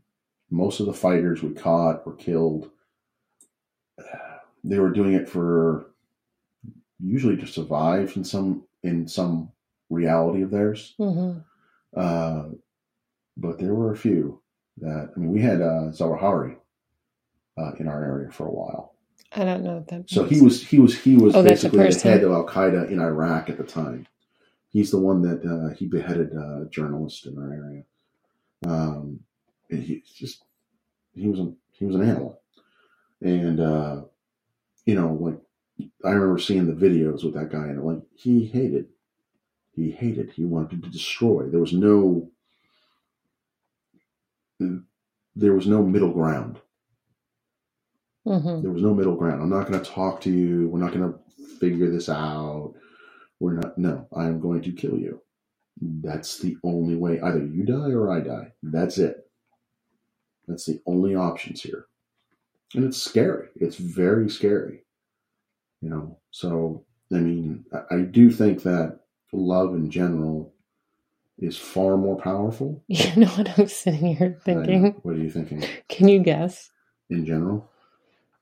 most 0.50 0.80
of 0.80 0.86
the 0.86 0.94
fighters 0.94 1.42
we 1.44 1.54
caught 1.54 2.06
were 2.06 2.16
killed. 2.16 2.70
They 4.64 4.80
were 4.80 4.92
doing 4.92 5.14
it 5.14 5.30
for 5.30 5.92
usually 7.00 7.38
to 7.38 7.48
survive 7.48 8.16
in 8.16 8.24
some 8.24 8.64
in 8.84 9.08
some 9.08 9.52
reality 9.90 10.42
of 10.42 10.52
theirs. 10.52 10.96
Mhm. 11.00 11.44
Uh, 11.96 12.50
but 13.38 13.60
there 13.60 13.74
were 13.76 13.92
a 13.92 13.98
few 13.98 14.42
that 14.78 15.12
I 15.16 15.20
mean, 15.20 15.32
we 15.32 15.42
had 15.42 15.62
uh, 15.62 15.92
Zawahiri 15.92 16.58
uh, 17.58 17.72
in 17.80 17.88
our 17.88 18.04
area 18.04 18.32
for 18.32 18.48
a 18.48 18.52
while. 18.52 18.96
I 19.34 19.44
don't 19.44 19.64
know 19.64 19.76
what 19.76 19.88
that 19.90 20.10
So 20.10 20.24
means. 20.24 20.36
he 20.36 20.42
was 20.42 20.68
he 20.68 20.80
was 20.80 20.98
he 20.98 21.16
was 21.18 21.36
Oh, 21.36 21.44
basically 21.44 21.88
the 21.90 22.00
head 22.00 22.24
of 22.24 22.32
Al 22.32 22.46
Qaeda 22.48 22.90
in 22.90 23.00
Iraq 23.00 23.50
at 23.50 23.58
the 23.58 23.64
time. 23.64 24.08
He's 24.70 24.92
the 24.92 25.00
one 25.00 25.22
that 25.24 25.44
uh, 25.46 25.74
he 25.76 25.86
beheaded 25.88 26.34
a 26.34 26.68
journalist 26.70 27.26
in 27.28 27.38
our 27.38 27.54
area. 27.54 27.84
Um, 28.68 29.20
and 29.72 29.84
he 29.84 30.04
just 30.16 30.44
he 31.16 31.28
was 31.28 31.40
a, 31.40 31.54
he 31.74 31.86
was 31.86 31.96
an 31.96 32.04
animal, 32.04 32.42
and 33.22 33.60
uh, 33.60 34.02
you 34.86 34.96
know 34.96 35.14
like 35.14 35.40
I 36.06 36.12
remember 36.12 36.40
seeing 36.40 36.68
the 36.68 36.74
videos 36.88 37.24
with 37.24 37.36
that 37.36 37.52
guy 37.52 37.68
and 37.68 37.84
like 37.84 38.02
he 38.16 38.46
hated 38.46 38.88
he 39.76 39.92
hated 39.92 40.32
he 40.32 40.46
wanted 40.46 40.84
to 40.84 40.90
destroy. 40.90 41.46
There 41.50 41.60
was 41.62 41.74
no 41.74 42.30
there 45.36 45.54
was 45.54 45.68
no 45.68 45.84
middle 45.84 46.12
ground. 46.12 46.60
Mhm. 48.28 48.64
There 48.64 48.72
was 48.72 48.82
no 48.84 48.94
middle 48.94 49.16
ground. 49.16 49.42
I'm 49.42 49.50
not 49.50 49.68
going 49.70 49.82
to 49.84 49.92
talk 49.92 50.22
to 50.22 50.32
you. 50.32 50.70
We're 50.70 50.80
not 50.80 50.94
going 50.94 51.12
to 51.14 51.20
figure 51.60 51.90
this 51.92 52.10
out. 52.10 52.74
We're 53.40 53.54
not. 53.56 53.78
No, 53.78 54.08
I 54.16 54.26
am 54.26 54.40
going 54.40 54.62
to 54.64 54.72
kill 54.74 54.98
you. 54.98 55.22
That's 55.82 56.40
the 56.40 56.58
only 56.64 56.96
way. 56.96 57.20
Either 57.22 57.46
you 57.46 57.66
die 57.66 57.92
or 57.92 58.12
I 58.12 58.22
die. 58.22 58.54
That's 58.64 58.98
it. 58.98 59.25
That's 60.48 60.66
the 60.66 60.82
only 60.86 61.16
options 61.16 61.62
here. 61.62 61.88
And 62.74 62.84
it's 62.84 63.02
scary. 63.02 63.48
It's 63.56 63.78
very 63.78 64.30
scary. 64.30 64.84
You 65.82 65.90
know, 65.90 66.18
so 66.32 66.84
I 67.12 67.18
mean, 67.18 67.66
I, 67.92 68.00
do 68.00 68.32
think 68.32 68.64
that 68.64 69.00
love 69.32 69.76
in 69.76 69.92
general 69.92 70.54
is 71.38 71.58
far 71.58 71.98
more 71.98 72.18
powerful. 72.18 72.84
You 72.88 73.16
know 73.18 73.28
what 73.28 73.60
I'm 73.60 73.68
sitting 73.68 74.16
here 74.16 74.40
thinking? 74.44 74.96
what 75.04 75.16
are 75.16 75.20
you 75.20 75.30
thinking 75.30 75.64
Can 75.90 76.08
you 76.08 76.20
guess? 76.20 76.72
in 77.10 77.26
general? 77.26 77.70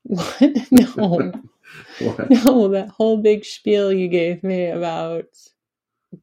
What? 0.04 0.42
No. 0.72 1.32
What? 2.00 2.30
No, 2.30 2.68
that 2.68 2.90
whole 2.90 3.18
big 3.18 3.46
spiel 3.46 3.92
you 3.92 4.08
gave 4.08 4.44
me 4.44 4.66
about 4.68 5.26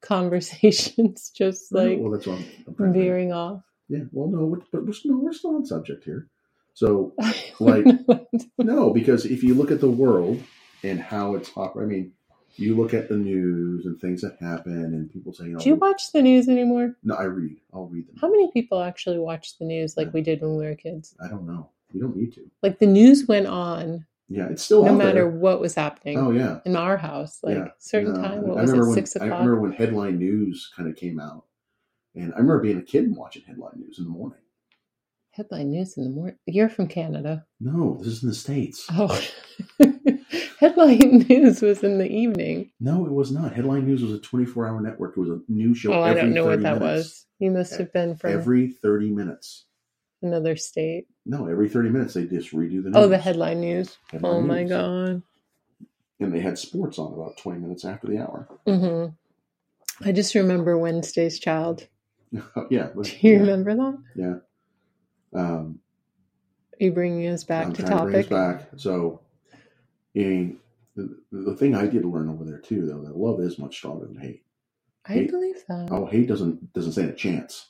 conversations 0.00 1.30
just 1.34 1.72
like 1.72 1.98
well, 1.98 2.12
that's 2.12 2.26
what 2.26 2.38
I'm, 2.38 2.44
I'm 2.68 2.74
trying 2.74 2.92
to 2.92 2.98
think. 2.98 3.04
veering 3.04 3.32
off. 3.32 3.62
Yeah, 3.90 4.04
well, 4.12 4.28
no, 4.28 4.46
we're- 4.46 4.62
but 4.72 4.86
we're 4.86 4.92
still, 4.92 5.18
we're 5.18 5.32
still 5.32 5.56
on 5.56 5.66
subject 5.66 6.04
here. 6.04 6.28
So, 6.74 7.12
Like- 7.60 7.86
no, 8.58 8.90
because 8.90 9.26
if 9.26 9.42
you 9.42 9.54
look 9.54 9.70
at 9.70 9.80
the 9.80 9.90
world 9.90 10.40
and 10.84 11.00
how 11.00 11.34
it's 11.34 11.50
operating, 11.56 11.90
I 11.90 11.98
mean, 12.02 12.12
you 12.56 12.76
look 12.76 12.94
at 12.94 13.08
the 13.08 13.16
news 13.16 13.86
and 13.86 13.98
things 14.00 14.20
that 14.22 14.36
happen, 14.40 14.72
and 14.94 15.10
people 15.12 15.32
say, 15.32 15.44
you 15.44 15.50
know, 15.52 15.58
Do 15.60 15.68
you 15.68 15.74
oh, 15.74 15.78
watch 15.78 16.12
the 16.12 16.22
news 16.22 16.48
anymore? 16.48 16.94
no, 17.02 17.14
I 17.16 17.24
read. 17.24 17.56
I'll 17.74 17.86
read 17.86 18.06
them. 18.08 18.16
How 18.20 18.30
many 18.30 18.50
people 18.52 18.80
actually 18.82 19.18
watch 19.18 19.58
the 19.58 19.64
news 19.64 19.96
like 19.96 20.12
we 20.14 20.20
did 20.20 20.40
when 20.40 20.56
we 20.56 20.64
were 20.66 20.74
kids? 20.74 21.14
I 21.22 21.28
don't 21.28 21.46
know. 21.46 21.68
You 21.92 22.00
don't 22.00 22.16
need 22.16 22.32
to. 22.34 22.48
Like 22.62 22.78
the 22.78 22.86
news 22.86 23.26
went 23.26 23.46
on 23.48 24.04
Yeah, 24.28 24.48
it's 24.48 24.62
still 24.62 24.84
no 24.84 24.94
matter 24.94 25.24
there. 25.24 25.28
what 25.28 25.60
was 25.60 25.74
happening 25.74 26.18
Oh 26.18 26.30
yeah, 26.30 26.60
in 26.64 26.76
our 26.76 26.96
house. 26.96 27.40
Like 27.42 27.56
Yeah. 27.56 27.68
certain 27.78 28.14
No, 28.14 28.20
time, 28.22 28.42
what 28.46 28.58
I 28.58 28.62
was 28.62 28.70
it, 28.70 28.72
remember 28.74 28.86
when 28.90 28.94
six 28.94 29.16
I 29.16 29.24
remember 29.26 29.60
when 29.60 29.72
headline 29.72 30.18
news 30.18 30.70
kind 30.76 30.88
of 30.88 30.94
came 30.96 31.18
out, 31.18 31.44
and 32.14 32.32
I 32.34 32.38
remember 32.38 32.60
being 32.60 32.78
a 32.78 32.82
kid 32.82 33.04
and 33.04 33.16
watching 33.16 33.42
headline 33.46 33.78
news 33.78 33.98
in 33.98 34.04
the 34.04 34.10
morning. 34.10 34.38
Headline 35.32 35.70
news 35.70 35.96
in 35.96 36.04
the 36.04 36.10
morning. 36.10 36.36
You're 36.46 36.68
from 36.68 36.88
Canada. 36.88 37.46
No, 37.60 37.96
this 37.98 38.08
is 38.08 38.22
in 38.22 38.28
the 38.30 38.34
states. 38.34 38.86
Oh, 38.90 39.20
headline 40.58 41.24
news 41.28 41.62
was 41.62 41.82
in 41.82 41.98
the 41.98 42.10
evening. 42.10 42.72
No, 42.80 43.06
it 43.06 43.12
was 43.12 43.30
not. 43.30 43.54
Headline 43.54 43.86
news 43.86 44.02
was 44.02 44.12
a 44.12 44.18
24 44.18 44.66
hour 44.68 44.80
network. 44.80 45.16
It 45.16 45.20
was 45.20 45.30
a 45.30 45.40
news 45.48 45.78
show. 45.78 45.92
Oh, 45.92 46.02
I 46.02 46.14
don't 46.14 46.34
know 46.34 46.44
what 46.46 46.62
that 46.62 46.80
minutes. 46.80 46.98
was. 47.08 47.26
You 47.38 47.50
must 47.52 47.76
have 47.78 47.92
been 47.92 48.16
from 48.16 48.32
Every 48.32 48.68
30 48.68 49.10
minutes. 49.10 49.66
another 50.22 50.56
state. 50.56 51.06
No, 51.24 51.46
every 51.46 51.68
30 51.68 51.90
minutes 51.90 52.14
they 52.14 52.24
just 52.24 52.52
redo 52.52 52.82
the 52.82 52.90
news. 52.90 52.96
Oh, 52.96 53.08
the 53.08 53.18
headline 53.18 53.60
news. 53.60 53.96
Headline 54.10 54.32
oh 54.34 54.40
my 54.42 54.64
god. 54.64 55.22
And 56.18 56.34
they 56.34 56.40
had 56.40 56.58
sports 56.58 56.98
on 56.98 57.14
about 57.14 57.38
20 57.38 57.60
minutes 57.60 57.84
after 57.84 58.06
the 58.08 58.18
hour. 58.18 58.48
Mm-hmm. 58.66 59.14
I 60.06 60.12
just 60.12 60.34
remember 60.34 60.76
Wednesday's 60.76 61.38
Child. 61.38 61.86
yeah. 62.70 62.90
but- 62.94 63.04
Do 63.06 63.12
you 63.20 63.32
yeah, 63.34 63.38
remember 63.40 63.74
that? 63.76 63.98
Yeah. 64.16 64.34
Um, 65.32 65.78
Are 66.80 66.84
you 66.84 66.92
bringing 66.92 67.26
us 67.28 67.44
back 67.44 67.66
I'm 67.66 67.72
to 67.74 67.82
trying 67.82 68.04
bring 68.04 68.16
us 68.16 68.26
topic? 68.28 68.30
back. 68.30 68.68
So, 68.76 69.20
I 70.16 70.18
mean, 70.18 70.56
the, 70.96 71.16
the 71.30 71.54
thing 71.56 71.74
I 71.74 71.86
did 71.86 72.04
learn 72.04 72.28
over 72.28 72.44
there 72.44 72.58
too, 72.58 72.86
though, 72.86 73.02
that 73.02 73.16
love 73.16 73.40
is 73.40 73.58
much 73.58 73.76
stronger 73.76 74.06
than 74.06 74.18
hate. 74.18 74.42
I 75.06 75.12
Hate- 75.14 75.30
believe 75.30 75.56
that. 75.68 75.88
Oh, 75.90 76.06
hate 76.06 76.28
doesn't 76.28 76.72
doesn't 76.74 76.92
stand 76.92 77.08
a 77.10 77.14
chance, 77.14 77.68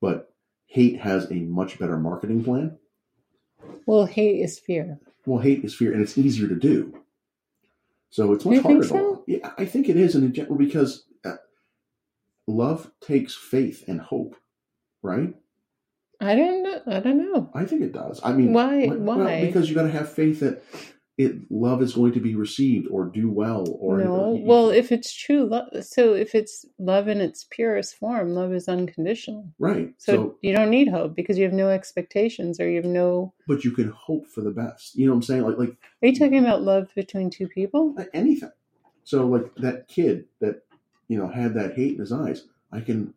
but 0.00 0.32
hate 0.66 1.00
has 1.00 1.30
a 1.30 1.34
much 1.34 1.78
better 1.78 1.98
marketing 1.98 2.44
plan. 2.44 2.78
Well, 3.86 4.06
hate 4.06 4.40
is 4.42 4.58
fear. 4.58 4.98
Well, 5.26 5.40
hate 5.40 5.64
is 5.64 5.74
fear, 5.74 5.92
and 5.92 6.00
it's 6.02 6.16
easier 6.16 6.46
to 6.48 6.54
do. 6.54 6.94
So 8.10 8.32
it's 8.32 8.44
much 8.44 8.54
You 8.56 8.62
harder. 8.62 8.78
think 8.80 8.90
so? 8.90 9.24
Yeah, 9.26 9.50
I 9.58 9.64
think 9.64 9.88
it 9.88 9.96
is, 9.96 10.14
in 10.14 10.32
general, 10.32 10.56
because 10.56 11.04
love 12.46 12.90
takes 13.00 13.34
faith 13.34 13.84
and 13.86 14.00
hope, 14.00 14.36
right? 15.02 15.34
I 16.20 16.34
don't 16.36 16.62
know. 16.62 16.80
I 16.86 17.00
don't 17.00 17.18
know. 17.18 17.50
I 17.54 17.64
think 17.64 17.82
it 17.82 17.92
does. 17.92 18.20
I 18.22 18.32
mean, 18.32 18.52
Why- 18.52 18.86
well, 18.86 19.18
why? 19.18 19.44
because 19.46 19.68
you 19.68 19.74
got 19.74 19.82
to 19.84 19.90
have 19.90 20.12
faith 20.12 20.40
that 20.40 20.62
it 21.18 21.50
love 21.50 21.82
is 21.82 21.94
going 21.94 22.12
to 22.12 22.20
be 22.20 22.34
received 22.34 22.88
or 22.90 23.04
do 23.06 23.28
well 23.30 23.64
or 23.80 23.98
no. 23.98 24.40
Well, 24.42 24.70
if 24.70 24.90
it's 24.92 25.12
true 25.12 25.44
love, 25.46 25.84
so 25.84 26.14
if 26.14 26.34
it's 26.34 26.64
love 26.78 27.06
in 27.08 27.20
its 27.20 27.44
purest 27.50 27.96
form, 27.96 28.34
love 28.34 28.52
is 28.54 28.66
unconditional. 28.68 29.52
right. 29.58 29.92
So, 29.98 30.12
So, 30.12 30.38
you 30.42 30.54
don't 30.54 30.70
need 30.70 30.88
hope 30.88 31.14
because 31.14 31.36
you 31.38 31.44
have 31.44 31.52
no 31.52 31.68
expectations 31.68 32.58
or 32.60 32.68
you 32.68 32.76
have 32.76 32.84
no. 32.86 33.34
but 33.46 33.64
you 33.64 33.72
can 33.72 33.90
hope 33.90 34.26
for 34.28 34.40
the 34.40 34.50
best. 34.52 34.94
You 34.96 35.06
know 35.06 35.12
what 35.12 35.16
I'm 35.16 35.22
saying? 35.22 35.42
Like, 35.42 35.58
like 35.58 35.76
Are 36.02 36.08
you 36.08 36.14
talking 36.14 36.38
about 36.38 36.62
love 36.62 36.88
between 36.94 37.30
two 37.30 37.48
people? 37.48 37.94
anything. 38.14 38.50
So 39.04 39.26
like 39.26 39.54
that 39.56 39.88
kid 39.88 40.26
that 40.40 40.62
you 41.12 41.18
know 41.18 41.28
had 41.28 41.52
that 41.54 41.74
hate 41.74 41.92
in 41.94 42.00
his 42.00 42.12
eyes, 42.12 42.38
I 42.72 42.80
can 42.80 43.12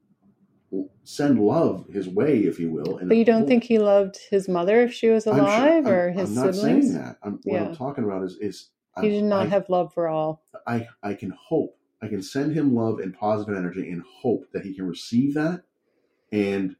send 1.04 1.39
love 1.39 1.86
his 1.93 2.08
way, 2.10 2.39
if 2.39 2.60
you 2.60 2.70
will. 2.70 3.00
But 3.02 3.16
you 3.16 3.24
don't 3.24 3.48
think 3.48 3.64
he 3.64 3.80
loved 3.80 4.18
his 4.30 4.50
mother 4.50 4.82
if 4.82 4.91
she 4.93 5.08
was 5.10 5.26
I'm 5.26 5.36
sure- 5.36 5.43
alive 5.46 5.86
I'm- 5.86 5.93
or 5.93 6.12
his 6.12 6.30
siblings? 6.30 6.38
I'm 6.38 6.46
not 6.46 6.56
siblings? 6.56 6.86
saying 6.91 7.02
that. 7.04 7.18
I'm, 7.24 7.34
what 7.43 7.54
Yeah. 7.62 7.66
I'm 7.68 7.76
talking 7.76 8.04
about 8.04 8.24
is 8.24 8.38
is 8.41 8.70
He 9.02 9.10
did 9.10 9.24
not 9.24 9.46
I, 9.48 9.50
have 9.50 9.70
love 9.70 9.93
for 9.93 10.08
all. 10.08 10.41
I 10.68 10.88
I 11.04 11.14
can 11.14 11.32
hope. 11.32 11.78
I 12.02 12.08
can 12.08 12.22
send 12.22 12.54
him 12.54 12.76
love 12.76 13.00
and 13.00 13.18
positive 13.18 13.56
energy 13.56 13.89
and 13.89 14.02
hope 14.22 14.52
that 14.54 14.64
he 14.66 14.74
can 14.74 14.86
receive 14.88 15.34
that 15.36 15.64
and 16.32 16.76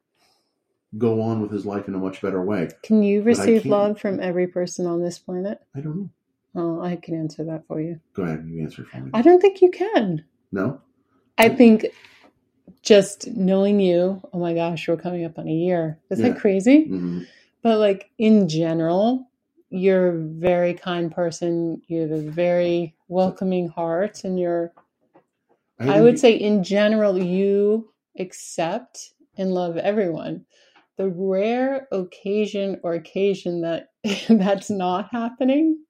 go 0.97 1.22
on 1.22 1.41
with 1.41 1.51
his 1.51 1.66
life 1.66 1.88
in 1.88 1.95
a 1.95 1.97
much 1.97 2.22
better 2.22 2.41
way. 2.43 2.70
Can 2.84 3.01
you 3.03 3.22
receive 3.22 3.66
love 3.66 3.99
from 3.99 4.20
every 4.20 4.47
person 4.47 4.86
on 4.86 5.01
this 5.01 5.18
planet? 5.20 5.59
I 5.76 5.80
don't 5.82 5.97
know. 5.97 6.09
Oh, 6.57 6.82
I 6.82 6.95
can 6.95 7.16
answer 7.16 7.43
that 7.45 7.66
for 7.68 7.82
you. 7.82 7.99
Go 8.13 8.24
ahead, 8.24 8.45
you 8.49 8.61
answer 8.63 8.84
for 8.86 8.97
me. 9.01 9.11
I 9.13 9.22
don't 9.22 9.41
think 9.41 9.61
you 9.61 9.72
can. 9.72 10.26
no? 10.51 10.82
I 11.38 11.49
think 11.49 11.88
just 12.83 13.27
knowing 13.29 13.79
you, 13.79 14.21
oh 14.33 14.39
my 14.39 14.53
gosh, 14.53 14.88
we're 14.88 14.97
coming 14.97 15.25
up 15.25 15.38
on 15.39 15.47
a 15.47 15.53
year. 15.53 15.99
Is 16.09 16.19
Yeah. 16.19 16.29
that 16.29 16.39
crazy? 16.39 16.86
hmm 16.86 17.23
But 17.63 17.79
like 17.79 18.11
in 18.17 18.49
general, 18.49 19.29
you're 19.69 20.09
a 20.09 20.19
very 20.19 20.73
kind 20.73 21.11
person. 21.11 21.81
You 21.88 22.01
have 22.03 22.11
a 22.11 22.21
very 22.31 22.95
welcoming 23.09 23.69
heart, 23.69 24.23
and 24.23 24.39
you're, 24.39 24.73
I 25.79 26.01
would 26.01 26.19
say, 26.19 26.33
in 26.33 26.63
general, 26.63 27.17
you 27.21 27.93
accept 28.19 29.13
and 29.38 29.53
love 29.53 29.77
everyone. 29.77 30.45
The 30.97 31.09
rare 31.09 31.88
occasion 31.91 32.79
or 32.83 32.93
occasion 32.95 33.61
that 33.61 33.89
that's 34.29 34.69
not 34.69 35.09
happening, 35.11 35.83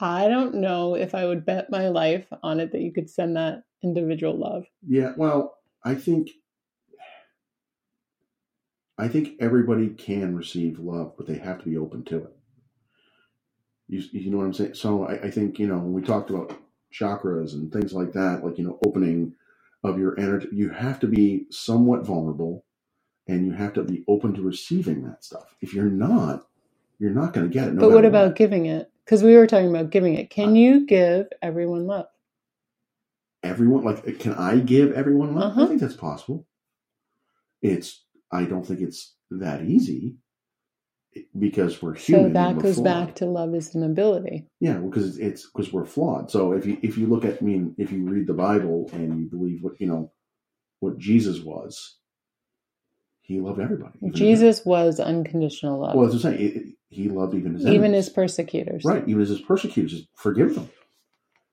I 0.00 0.28
don't 0.28 0.56
know 0.56 0.94
if 0.96 1.14
I 1.14 1.26
would 1.26 1.46
bet 1.46 1.70
my 1.70 1.88
life 1.88 2.26
on 2.42 2.60
it 2.60 2.72
that 2.72 2.82
you 2.82 2.92
could 2.92 3.10
send 3.10 3.36
that 3.36 3.64
individual 3.82 4.36
love. 4.38 4.66
Yeah, 4.86 5.12
well, 5.16 5.58
I 5.84 5.94
think 5.96 6.30
I 8.98 9.08
think 9.08 9.30
everybody 9.40 9.90
can 9.90 10.36
receive 10.36 10.78
love, 10.78 11.14
but 11.16 11.26
they 11.26 11.38
have 11.38 11.58
to 11.60 11.68
be 11.68 11.76
open 11.76 12.04
to 12.06 12.18
it. 12.18 12.36
You, 13.88 14.02
you 14.12 14.30
know 14.30 14.38
what 14.38 14.44
I'm 14.46 14.54
saying? 14.54 14.74
So 14.74 15.04
I, 15.06 15.14
I 15.24 15.30
think 15.30 15.58
you 15.58 15.66
know 15.66 15.78
when 15.78 15.92
we 15.92 16.02
talked 16.02 16.30
about 16.30 16.56
chakras 16.92 17.54
and 17.54 17.72
things 17.72 17.92
like 17.92 18.12
that, 18.12 18.44
like 18.44 18.58
you 18.58 18.64
know 18.64 18.78
opening 18.86 19.34
of 19.84 19.98
your 19.98 20.18
energy, 20.18 20.48
you 20.52 20.70
have 20.70 21.00
to 21.00 21.06
be 21.06 21.46
somewhat 21.50 22.06
vulnerable, 22.06 22.64
and 23.28 23.46
you 23.46 23.52
have 23.52 23.74
to 23.74 23.84
be 23.84 24.04
open 24.08 24.34
to 24.34 24.42
receiving 24.42 25.02
that 25.04 25.24
stuff. 25.24 25.54
If 25.60 25.74
you're 25.74 25.86
not, 25.86 26.46
you're 26.98 27.12
not 27.12 27.34
going 27.34 27.48
to 27.50 27.54
get 27.54 27.68
it. 27.68 27.74
No 27.74 27.82
but 27.82 27.90
what 27.92 28.04
about 28.06 28.36
giving 28.36 28.66
it? 28.66 28.90
Because 29.08 29.24
we 29.24 29.36
were 29.36 29.46
talking 29.48 29.70
about 29.70 29.90
giving 29.90 30.16
it. 30.16 30.30
Can 30.30 30.56
you 30.56 30.86
give 30.86 31.28
everyone 31.42 31.86
love? 31.88 32.06
everyone 33.44 33.84
like 33.84 34.18
can 34.18 34.34
i 34.34 34.58
give 34.58 34.92
everyone 34.92 35.34
love 35.34 35.44
i 35.44 35.62
Uh-huh. 35.62 35.66
think 35.68 35.80
that's 35.80 35.94
possible 35.96 36.46
it's 37.62 38.04
i 38.32 38.44
don't 38.44 38.66
think 38.66 38.80
it's 38.80 39.14
that 39.30 39.64
easy 39.64 40.16
because 41.38 41.80
we're 41.82 41.94
human 41.94 42.28
So 42.28 42.34
that 42.34 42.58
goes 42.58 42.74
flawed. 42.76 42.84
back 42.84 43.14
to 43.16 43.26
love 43.26 43.54
is 43.54 43.74
an 43.74 43.84
ability. 43.84 44.46
yeah 44.60 44.74
because 44.78 45.18
it's 45.18 45.46
because 45.46 45.72
we're 45.72 45.86
flawed 45.86 46.30
so 46.30 46.52
if 46.52 46.66
you 46.66 46.78
if 46.82 46.98
you 46.98 47.06
look 47.06 47.24
at 47.24 47.40
I 47.42 47.44
mean 47.44 47.74
if 47.78 47.92
you 47.92 48.04
read 48.04 48.26
the 48.26 48.34
bible 48.34 48.90
and 48.92 49.18
you 49.20 49.26
believe 49.30 49.62
what 49.62 49.80
you 49.80 49.86
know 49.88 50.12
what 50.80 50.98
jesus 50.98 51.40
was 51.40 51.96
he 53.22 53.40
loved 53.40 53.60
everybody 53.60 53.98
Jesus 54.12 54.64
was 54.66 55.00
unconditional 55.00 55.80
love, 55.80 55.96
well 55.96 56.06
as 56.08 56.14
i 56.26 56.30
say 56.32 56.38
it, 56.38 56.56
it- 56.56 56.74
he 56.90 57.08
loved 57.08 57.34
even 57.34 57.54
his 57.54 57.62
even 57.66 57.86
enemies. 57.86 58.06
his 58.06 58.14
persecutors. 58.14 58.84
right 58.84 59.06
even 59.08 59.20
his 59.20 59.40
persecutors 59.40 60.06
forgive 60.14 60.54
them 60.54 60.68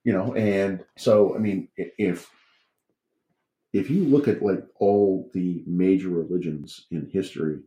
you 0.04 0.12
know 0.12 0.34
and 0.34 0.84
so 0.96 1.34
i 1.34 1.38
mean 1.38 1.68
if 1.76 2.30
if 3.72 3.90
you 3.90 4.04
look 4.04 4.28
at 4.28 4.42
like 4.42 4.64
all 4.80 5.30
the 5.34 5.62
major 5.66 6.08
religions 6.08 6.86
in 6.90 7.08
history 7.12 7.60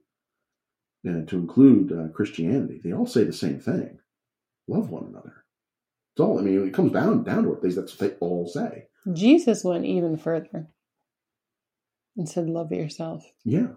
and 1.03 1.27
to 1.27 1.37
include 1.37 1.91
uh, 1.91 2.07
christianity 2.13 2.79
they 2.83 2.93
all 2.93 3.05
say 3.05 3.23
the 3.23 3.33
same 3.33 3.59
thing 3.59 3.99
love 4.67 4.89
one 4.89 5.05
another 5.05 5.43
it's 6.13 6.21
all 6.21 6.39
i 6.39 6.41
mean 6.41 6.65
it 6.67 6.73
comes 6.73 6.91
down 6.91 7.23
down 7.23 7.43
to 7.43 7.53
it 7.53 7.61
that's 7.61 7.77
what 7.77 7.99
they 7.99 8.15
all 8.19 8.47
say 8.47 8.85
Jesus 9.13 9.63
went 9.63 9.85
even 9.85 10.17
further 10.17 10.67
and 12.17 12.27
said, 12.27 12.47
"Love 12.49 12.71
yourself." 12.71 13.23
yeah 13.45 13.67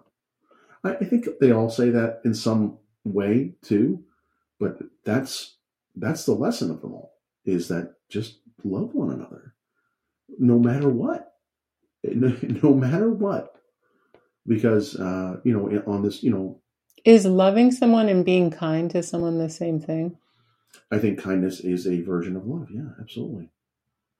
I, 0.83 0.95
I 0.95 1.05
think 1.05 1.25
they 1.39 1.51
all 1.51 1.69
say 1.69 1.89
that 1.89 2.21
in 2.25 2.33
some 2.35 2.77
way 3.03 3.53
too 3.61 4.03
but 4.59 4.77
that's 5.03 5.57
that's 5.95 6.25
the 6.25 6.33
lesson 6.33 6.71
of 6.71 6.81
them 6.81 6.93
all 6.93 7.13
is 7.45 7.67
that 7.67 7.95
just 8.09 8.39
love 8.63 8.93
one 8.93 9.11
another 9.11 9.53
no 10.39 10.57
matter 10.59 10.89
what 10.89 11.33
no, 12.03 12.35
no 12.63 12.73
matter 12.73 13.09
what 13.09 13.55
because 14.47 14.95
uh 14.95 15.37
you 15.43 15.53
know 15.53 15.83
on 15.87 16.01
this 16.03 16.23
you 16.23 16.31
know 16.31 16.61
Is 17.05 17.25
loving 17.25 17.71
someone 17.71 18.09
and 18.09 18.25
being 18.25 18.51
kind 18.51 18.89
to 18.91 19.03
someone 19.03 19.37
the 19.37 19.49
same 19.49 19.79
thing? 19.79 20.17
I 20.91 20.99
think 20.99 21.19
kindness 21.21 21.59
is 21.59 21.87
a 21.87 22.01
version 22.01 22.35
of 22.35 22.45
love. 22.45 22.69
Yeah, 22.71 22.89
absolutely. 22.99 23.49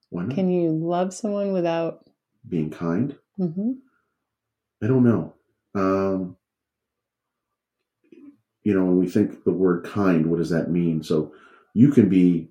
Why 0.09 0.23
not? 0.23 0.36
Can 0.36 0.49
you 0.49 0.71
love 0.71 1.13
someone 1.13 1.53
without? 1.53 2.05
Being 2.47 2.69
kind? 2.69 3.15
hmm 3.38 3.71
I 4.81 4.88
don't 4.88 5.03
know. 5.03 5.34
Um, 5.75 6.36
you 8.64 8.74
know, 8.74 8.86
when 8.86 8.97
we 8.97 9.07
think 9.07 9.43
the 9.43 9.51
word 9.51 9.86
kind, 9.86 10.28
what 10.28 10.38
does 10.38 10.49
that 10.49 10.72
mean? 10.72 11.03
So 11.03 11.34
you 11.74 11.91
can 11.91 12.09
be 12.09 12.49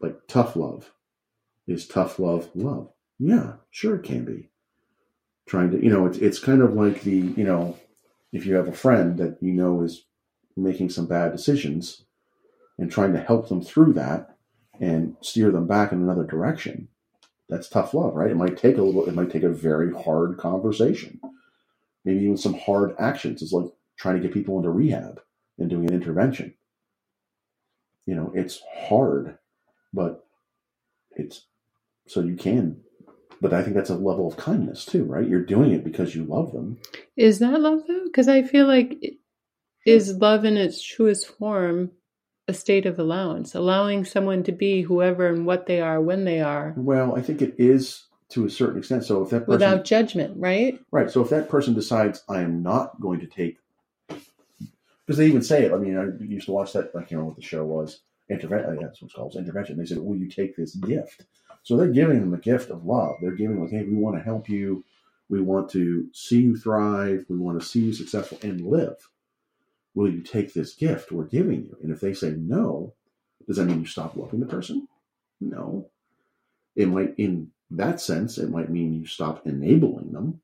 like 0.00 0.16
tough 0.28 0.56
love. 0.56 0.92
Is 1.66 1.86
tough 1.86 2.18
love 2.18 2.48
love? 2.54 2.90
Yeah, 3.18 3.54
sure 3.70 3.96
it 3.96 4.04
can 4.04 4.24
be. 4.24 4.48
Trying 5.46 5.70
to, 5.72 5.82
you 5.82 5.90
know, 5.90 6.06
it's 6.06 6.18
it's 6.18 6.38
kind 6.38 6.62
of 6.62 6.74
like 6.74 7.02
the, 7.02 7.16
you 7.16 7.44
know, 7.44 7.76
if 8.32 8.46
you 8.46 8.54
have 8.54 8.68
a 8.68 8.72
friend 8.72 9.18
that 9.18 9.38
you 9.40 9.52
know 9.52 9.82
is 9.82 10.04
making 10.56 10.90
some 10.90 11.06
bad 11.06 11.32
decisions 11.32 12.04
and 12.78 12.90
trying 12.90 13.12
to 13.12 13.20
help 13.20 13.48
them 13.48 13.62
through 13.62 13.92
that 13.94 14.36
and 14.80 15.16
steer 15.20 15.50
them 15.50 15.66
back 15.66 15.92
in 15.92 16.00
another 16.00 16.24
direction. 16.24 16.88
That's 17.48 17.68
tough 17.68 17.94
love, 17.94 18.14
right? 18.14 18.30
It 18.30 18.36
might 18.36 18.58
take 18.58 18.76
a 18.76 18.82
little, 18.82 19.08
it 19.08 19.14
might 19.14 19.30
take 19.30 19.42
a 19.42 19.48
very 19.48 19.92
hard 19.92 20.36
conversation. 20.36 21.20
Maybe 22.04 22.20
even 22.20 22.36
some 22.36 22.54
hard 22.54 22.94
actions. 22.98 23.42
It's 23.42 23.52
like 23.52 23.70
trying 23.96 24.16
to 24.16 24.20
get 24.20 24.34
people 24.34 24.56
into 24.58 24.70
rehab 24.70 25.20
and 25.58 25.68
doing 25.68 25.88
an 25.88 25.94
intervention. 25.94 26.54
You 28.06 28.14
know, 28.14 28.32
it's 28.34 28.62
hard, 28.74 29.38
but 29.92 30.24
it's 31.12 31.46
so 32.06 32.20
you 32.20 32.36
can. 32.36 32.80
But 33.40 33.52
I 33.52 33.62
think 33.62 33.76
that's 33.76 33.90
a 33.90 33.94
level 33.94 34.26
of 34.26 34.36
kindness 34.36 34.84
too, 34.84 35.04
right? 35.04 35.28
You're 35.28 35.44
doing 35.44 35.72
it 35.72 35.84
because 35.84 36.14
you 36.14 36.24
love 36.24 36.52
them. 36.52 36.78
Is 37.16 37.38
that 37.38 37.60
love 37.60 37.80
though? 37.86 38.04
Because 38.04 38.28
I 38.28 38.42
feel 38.42 38.66
like 38.66 38.96
it- 39.02 39.18
is 39.86 40.18
love 40.18 40.44
in 40.44 40.58
its 40.58 40.82
truest 40.82 41.26
form 41.26 41.90
a 42.48 42.54
state 42.54 42.86
of 42.86 42.98
allowance, 42.98 43.54
allowing 43.54 44.04
someone 44.04 44.42
to 44.42 44.52
be 44.52 44.82
whoever 44.82 45.28
and 45.28 45.46
what 45.46 45.66
they 45.66 45.80
are 45.80 46.00
when 46.00 46.24
they 46.24 46.40
are, 46.40 46.74
Well, 46.76 47.14
I 47.14 47.20
think 47.20 47.42
it 47.42 47.54
is 47.58 48.04
to 48.30 48.46
a 48.46 48.50
certain 48.50 48.78
extent. 48.78 49.04
So 49.04 49.22
if 49.22 49.30
that 49.30 49.40
person, 49.40 49.52
without 49.52 49.84
judgment, 49.84 50.34
right? 50.38 50.80
right, 50.90 51.10
so 51.10 51.22
if 51.22 51.30
that 51.30 51.48
person 51.48 51.74
decides 51.74 52.22
I 52.28 52.40
am 52.40 52.62
not 52.62 53.00
going 53.00 53.20
to 53.20 53.26
take, 53.26 53.58
because 55.08 55.16
they 55.16 55.26
even 55.26 55.40
say 55.40 55.64
it. 55.64 55.72
I 55.72 55.78
mean, 55.78 55.96
I 55.96 56.22
used 56.22 56.44
to 56.46 56.52
watch 56.52 56.74
that. 56.74 56.90
I 56.94 56.98
can't 56.98 57.12
remember 57.12 57.30
what 57.30 57.36
the 57.36 57.42
show 57.42 57.64
was. 57.64 58.02
Intervention. 58.28 58.76
That's 58.76 59.00
what 59.00 59.06
it's 59.06 59.14
called. 59.14 59.36
Intervention. 59.36 59.78
They 59.78 59.86
said, 59.86 60.00
"Will 60.00 60.18
you 60.18 60.28
take 60.28 60.54
this 60.54 60.74
gift?" 60.74 61.24
So 61.62 61.78
they're 61.78 61.88
giving 61.88 62.20
them 62.20 62.30
the 62.30 62.36
gift 62.36 62.68
of 62.68 62.84
love. 62.84 63.16
They're 63.22 63.34
giving 63.34 63.58
like, 63.58 63.70
"Hey, 63.70 63.84
we 63.84 63.94
want 63.94 64.16
to 64.16 64.22
help 64.22 64.50
you. 64.50 64.84
We 65.30 65.40
want 65.40 65.70
to 65.70 66.10
see 66.12 66.42
you 66.42 66.58
thrive. 66.58 67.24
We 67.30 67.38
want 67.38 67.58
to 67.58 67.66
see 67.66 67.86
you 67.86 67.94
successful 67.94 68.38
and 68.42 68.60
live. 68.60 69.08
Will 69.94 70.12
you 70.12 70.20
take 70.20 70.52
this 70.52 70.74
gift 70.74 71.10
we're 71.10 71.24
giving 71.24 71.64
you?" 71.64 71.78
And 71.82 71.90
if 71.90 72.00
they 72.00 72.12
say 72.12 72.32
no, 72.32 72.92
does 73.46 73.56
that 73.56 73.64
mean 73.64 73.80
you 73.80 73.86
stop 73.86 74.14
loving 74.14 74.40
the 74.40 74.46
person? 74.46 74.88
No. 75.40 75.88
It 76.76 76.86
might, 76.88 77.14
in 77.16 77.52
that 77.70 78.02
sense, 78.02 78.36
it 78.36 78.50
might 78.50 78.68
mean 78.68 78.92
you 78.92 79.06
stop 79.06 79.46
enabling 79.46 80.12
them. 80.12 80.42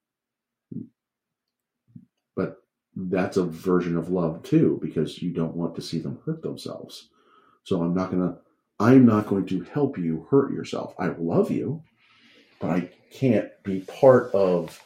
That's 2.96 3.36
a 3.36 3.44
version 3.44 3.96
of 3.96 4.10
love 4.10 4.42
too, 4.42 4.78
because 4.82 5.22
you 5.22 5.32
don't 5.32 5.56
want 5.56 5.74
to 5.76 5.82
see 5.82 5.98
them 5.98 6.20
hurt 6.26 6.42
themselves. 6.42 7.08
So 7.64 7.82
I'm 7.82 7.94
not 7.94 8.10
gonna 8.10 8.38
I'm 8.80 9.06
not 9.06 9.26
going 9.28 9.46
to 9.46 9.62
help 9.64 9.98
you 9.98 10.26
hurt 10.30 10.52
yourself. 10.52 10.94
I 10.98 11.08
love 11.08 11.50
you, 11.50 11.82
but 12.60 12.70
I 12.70 12.90
can't 13.10 13.50
be 13.64 13.80
part 13.80 14.32
of 14.34 14.82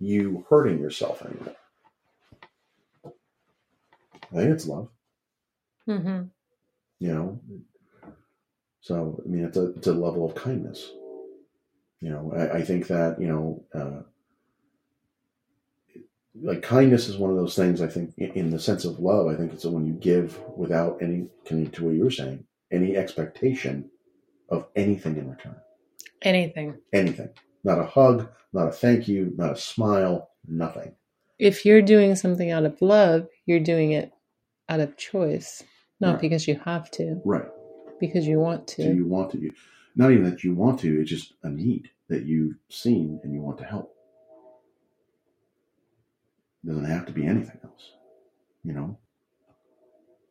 you 0.00 0.46
hurting 0.50 0.80
yourself 0.80 1.22
anymore. 1.22 1.56
I 4.32 4.36
think 4.36 4.50
it's 4.50 4.66
love, 4.68 4.88
Mm-hmm. 5.88 6.22
you 7.00 7.14
know. 7.14 7.40
So 8.80 9.22
I 9.24 9.28
mean, 9.28 9.44
it's 9.44 9.56
a 9.56 9.70
it's 9.70 9.86
a 9.86 9.92
level 9.94 10.26
of 10.26 10.34
kindness. 10.34 10.90
You 12.00 12.10
know, 12.10 12.32
I, 12.36 12.58
I 12.58 12.62
think 12.62 12.88
that 12.88 13.20
you 13.20 13.28
know, 13.28 13.64
uh, 13.74 14.02
like 16.34 16.62
kindness 16.62 17.08
is 17.08 17.16
one 17.16 17.30
of 17.30 17.36
those 17.36 17.56
things. 17.56 17.80
I 17.82 17.88
think 17.88 18.14
in, 18.18 18.50
the 18.50 18.58
sense 18.58 18.84
of 18.84 19.00
love, 19.00 19.26
I 19.26 19.34
think 19.34 19.52
it's 19.52 19.64
when 19.64 19.86
you 19.86 19.94
give 19.94 20.38
without 20.56 20.98
any, 21.00 21.28
to 21.46 21.56
what 21.84 21.94
you 21.94 22.04
were 22.04 22.10
saying, 22.10 22.44
any 22.70 22.96
expectation 22.96 23.90
of 24.48 24.66
anything 24.76 25.16
in 25.16 25.30
return. 25.30 25.56
Anything. 26.22 26.76
Anything. 26.92 27.30
Not 27.64 27.78
a 27.78 27.84
hug, 27.84 28.28
not 28.52 28.68
a 28.68 28.72
thank 28.72 29.08
you, 29.08 29.32
not 29.36 29.52
a 29.52 29.56
smile, 29.56 30.30
nothing. 30.46 30.94
If 31.38 31.64
you're 31.64 31.82
doing 31.82 32.14
something 32.16 32.50
out 32.50 32.64
of 32.64 32.80
love, 32.82 33.28
you're 33.46 33.60
doing 33.60 33.92
it 33.92 34.12
out 34.68 34.80
of 34.80 34.96
choice, 34.96 35.62
not 36.00 36.12
Right. 36.14 36.20
because 36.20 36.48
you 36.48 36.56
have 36.64 36.90
to, 36.92 37.20
Right. 37.24 37.46
because 38.00 38.26
you 38.26 38.38
want 38.38 38.66
to. 38.68 38.82
you 38.82 39.06
want 39.06 39.32
to? 39.32 39.50
Not 39.96 40.12
even 40.12 40.24
that 40.24 40.44
you 40.44 40.54
want 40.54 40.80
to. 40.80 41.00
It's 41.00 41.10
just 41.10 41.34
a 41.42 41.48
need 41.50 41.90
that 42.08 42.24
you've 42.24 42.56
seen 42.68 43.20
and 43.22 43.32
you 43.32 43.40
want 43.40 43.58
to 43.58 43.64
help. 43.64 43.94
Doesn't 46.68 46.84
have 46.84 47.06
to 47.06 47.12
be 47.12 47.26
anything 47.26 47.58
else. 47.64 47.92
You 48.62 48.74
know, 48.74 48.98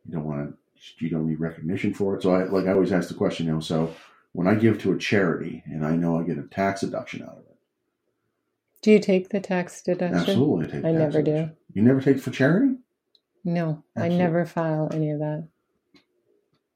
you 0.06 0.12
don't 0.14 0.24
want 0.24 0.50
to. 0.50 0.56
You 1.04 1.10
don't 1.10 1.28
need 1.28 1.40
recognition 1.40 1.92
for 1.92 2.14
it. 2.16 2.22
So 2.22 2.32
I 2.32 2.44
like 2.44 2.66
I 2.66 2.72
always 2.72 2.92
ask 2.92 3.08
the 3.08 3.14
question. 3.14 3.46
You 3.46 3.54
know, 3.54 3.60
so 3.60 3.94
when 4.32 4.46
I 4.46 4.54
give 4.54 4.80
to 4.82 4.92
a 4.92 4.98
charity 4.98 5.62
and 5.66 5.84
I 5.84 5.96
know 5.96 6.20
I 6.20 6.22
get 6.22 6.38
a 6.38 6.42
tax 6.42 6.82
deduction 6.82 7.22
out 7.22 7.30
of 7.32 7.38
it, 7.38 7.56
Do 8.82 8.92
you 8.92 9.00
take 9.00 9.30
the 9.30 9.40
tax 9.40 9.82
deduction? 9.82 10.18
absolutely, 10.18 10.66
I 10.66 10.70
take. 10.70 10.84
I 10.84 10.92
never 10.92 11.22
do. 11.22 11.50
You 11.72 11.82
never 11.82 12.00
take 12.00 12.20
for 12.20 12.30
charity? 12.30 12.76
No, 13.44 13.82
I 13.96 14.08
never 14.08 14.44
file 14.46 14.88
any 14.92 15.10
of 15.10 15.18
that. 15.20 15.48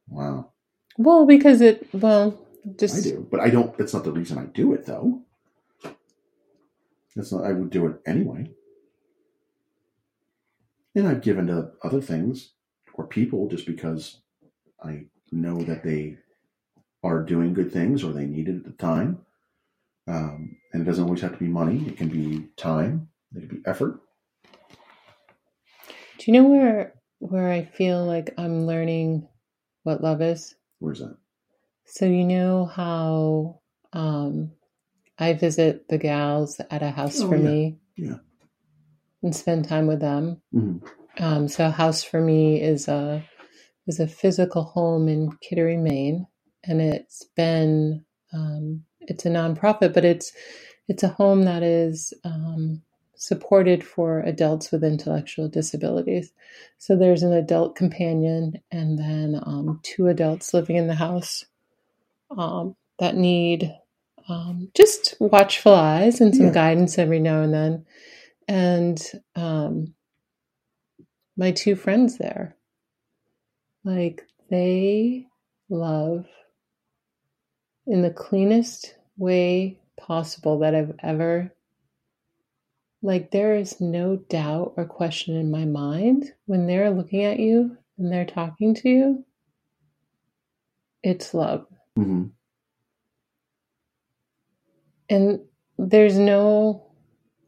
Wow, 0.09 0.51
Well, 0.99 1.25
because 1.27 1.61
it, 1.61 1.87
well, 1.95 2.39
just. 2.77 2.99
I 2.99 3.11
do, 3.11 3.27
but 3.31 3.41
I 3.41 3.51
don't. 3.51 3.77
That's 3.79 3.95
not 3.95 4.05
the 4.05 4.13
reason 4.13 4.39
I 4.39 4.47
do 4.47 4.73
it, 4.75 4.85
though. 4.85 5.23
That's 7.15 7.33
not. 7.33 7.45
I 7.45 7.53
would 7.53 7.71
do 7.71 7.87
it 7.87 8.01
anyway. 8.05 8.51
And 10.95 11.09
I've 11.09 11.23
given 11.23 11.47
to 11.47 11.73
other 11.83 12.01
things 12.01 12.53
or 12.95 13.07
people 13.07 13.49
just 13.49 13.67
because 13.67 14.21
I 14.83 15.07
know 15.31 15.63
that 15.63 15.83
they 15.85 16.19
are 17.03 17.23
doing 17.23 17.55
good 17.55 17.73
things 17.73 18.05
or 18.05 18.13
they 18.13 18.27
need 18.27 18.49
it 18.49 18.57
at 18.57 18.65
the 18.65 18.73
time. 18.73 19.25
Um, 20.07 20.57
and 20.73 20.83
it 20.83 20.85
doesn't 20.85 21.05
always 21.05 21.21
have 21.23 21.33
to 21.33 21.39
be 21.39 21.49
money. 21.49 21.85
It 21.87 21.97
can 21.97 22.09
be 22.09 22.49
time. 22.57 23.09
It 23.35 23.49
can 23.49 23.59
be 23.59 23.63
effort. 23.67 24.01
Do 26.19 26.31
you 26.31 26.33
know 26.35 26.49
where 26.49 26.95
where 27.19 27.51
I 27.51 27.65
feel 27.65 28.05
like 28.05 28.35
I'm 28.37 28.67
learning 28.67 29.29
what 29.85 30.03
love 30.03 30.21
is? 30.23 30.55
Where's 30.81 31.01
that? 31.01 31.17
So 31.87 32.05
you 32.07 32.25
know 32.25 32.67
how 32.67 33.61
um 33.93 34.53
I 35.19 35.35
visit 35.35 35.89
the 35.89 35.99
gals 35.99 36.61
at 36.71 36.83
a 36.83 36.91
house 36.91 37.23
Oh, 37.23 37.29
for 37.29 37.39
yeah. 37.39 37.51
me. 37.51 37.79
Yeah. 37.97 38.17
And 39.23 39.37
spend 39.37 39.69
time 39.69 39.87
with 39.89 40.01
them. 40.01 40.43
hmm 40.53 40.79
Um 41.21 41.49
so 41.49 41.71
house 41.71 42.03
for 42.05 42.21
me 42.21 42.63
is 42.63 42.89
a 42.89 43.25
is 43.87 44.01
a 44.01 44.09
physical 44.09 44.65
home 44.65 45.09
in 45.09 45.33
Kittery, 45.43 45.79
Maine. 45.79 46.27
And 46.65 46.83
it's 46.83 47.25
been 47.37 48.05
um 48.33 48.85
it's 49.03 49.27
a 49.27 49.31
nonprofit, 49.31 49.95
but 49.95 50.05
it's 50.05 50.33
it's 50.89 51.03
a 51.03 51.09
home 51.09 51.45
that 51.45 51.63
is 51.63 52.15
um 52.25 52.83
supported 53.17 53.85
for 53.85 54.21
adults 54.21 54.73
with 54.73 54.85
intellectual 54.85 55.49
disabilities. 55.49 56.33
So 56.79 56.97
there's 56.97 57.23
an 57.23 57.33
adult 57.33 57.77
companion 57.77 58.55
and 58.73 58.99
then 58.99 59.41
um, 59.47 59.81
two 59.85 60.09
adults 60.09 60.55
living 60.55 60.77
in 60.77 60.89
the 60.89 60.95
house 60.97 61.45
um, 62.37 62.77
that 62.99 63.17
need 63.17 63.75
um, 64.29 64.71
just 64.75 65.15
watchful 65.21 65.75
eyes 65.75 66.21
and 66.21 66.35
some 66.37 66.47
Yeah. 66.47 66.53
guidance 66.53 66.99
every 66.99 67.21
now 67.21 67.43
and 67.43 67.55
then. 67.55 67.87
And 68.53 69.01
um, 69.35 69.95
my 71.39 71.53
two 71.53 71.75
friends 71.75 72.19
there, 72.19 72.55
like 73.83 74.23
they 74.51 75.27
love 75.71 76.27
in 77.87 78.03
the 78.03 78.11
cleanest 78.11 78.95
way 79.17 79.81
possible 79.99 80.59
that 80.59 80.75
I've 80.75 80.95
ever 81.03 81.51
like 83.01 83.31
there 83.31 83.57
is 83.57 83.81
no 83.81 84.17
doubt 84.17 84.75
or 84.77 84.85
question 84.85 85.35
in 85.35 85.51
my 85.51 85.65
mind 85.65 86.31
when 86.45 86.67
they're 86.67 86.91
looking 86.91 87.25
at 87.25 87.41
you 87.41 87.79
and 87.97 88.13
they're 88.13 88.27
talking 88.27 88.75
to 88.75 88.89
you 88.89 89.25
it's 91.03 91.33
love. 91.33 91.67
Hmm 91.97 92.27
and 95.13 95.41
there's 95.79 96.19
no 96.19 96.92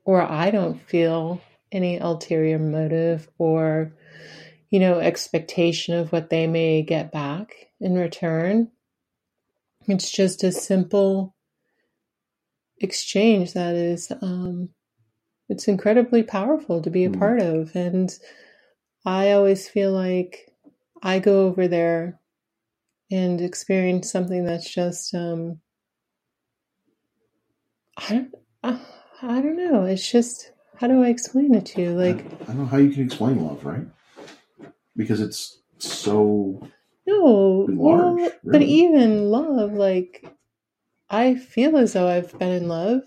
or 0.05 0.22
i 0.22 0.50
don't 0.50 0.80
feel 0.88 1.40
any 1.72 1.98
ulterior 1.98 2.59
motive 2.59 3.28
or 3.38 3.92
you 4.70 4.80
know 4.80 4.98
expectation 5.00 5.94
of 5.94 6.12
what 6.12 6.30
they 6.30 6.46
may 6.46 6.82
get 6.82 7.12
back 7.12 7.55
in 7.80 7.94
return 7.94 8.70
it's 9.88 10.11
just 10.11 10.44
a 10.44 10.52
simple 10.52 11.34
exchange 12.80 13.52
that 13.55 13.74
is 13.74 14.11
um 14.22 14.68
it's 15.48 15.68
incredibly 15.68 16.22
powerful 16.22 16.80
to 16.82 16.90
be 16.90 17.05
a 17.05 17.11
Mhm. 17.11 17.18
part 17.18 17.40
of 17.40 17.74
and 17.76 18.18
I 19.07 19.32
always 19.32 19.68
feel 19.68 19.92
like 19.92 20.50
I 21.02 21.18
go 21.18 21.46
over 21.46 21.68
there 21.68 22.20
and 23.11 23.40
experience 23.40 24.11
something 24.11 24.44
that's 24.44 24.72
just 24.72 25.14
um 25.14 25.61
I 27.96 28.09
don't 28.11 28.34
uh, 28.62 28.78
I 29.27 29.41
don't 29.41 29.57
know. 29.57 29.85
It's 29.85 30.11
just 30.11 30.53
how 30.77 30.87
do 30.87 31.03
I 31.03 31.09
explain 31.09 31.55
it 31.55 31.64
to 31.66 31.81
you? 31.81 31.91
Like 31.91 32.27
I 32.43 32.47
don't 32.47 32.59
know 32.59 32.66
how 32.66 32.77
you 32.77 32.91
can 32.91 33.05
explain 33.05 33.43
love, 33.43 33.64
right? 33.64 33.87
Because 34.97 35.20
it's 35.20 35.61
so 35.79 36.68
no, 37.07 37.66
well, 37.70 38.16
large, 38.16 38.33
but 38.45 38.62
even 38.62 39.31
love, 39.31 39.72
like 39.72 40.25
I 41.09 41.37
feel 41.37 41.77
as 41.79 41.95
though 41.95 42.07
I've 42.07 42.39
been 42.39 42.53
in 42.53 42.68
love 42.68 43.03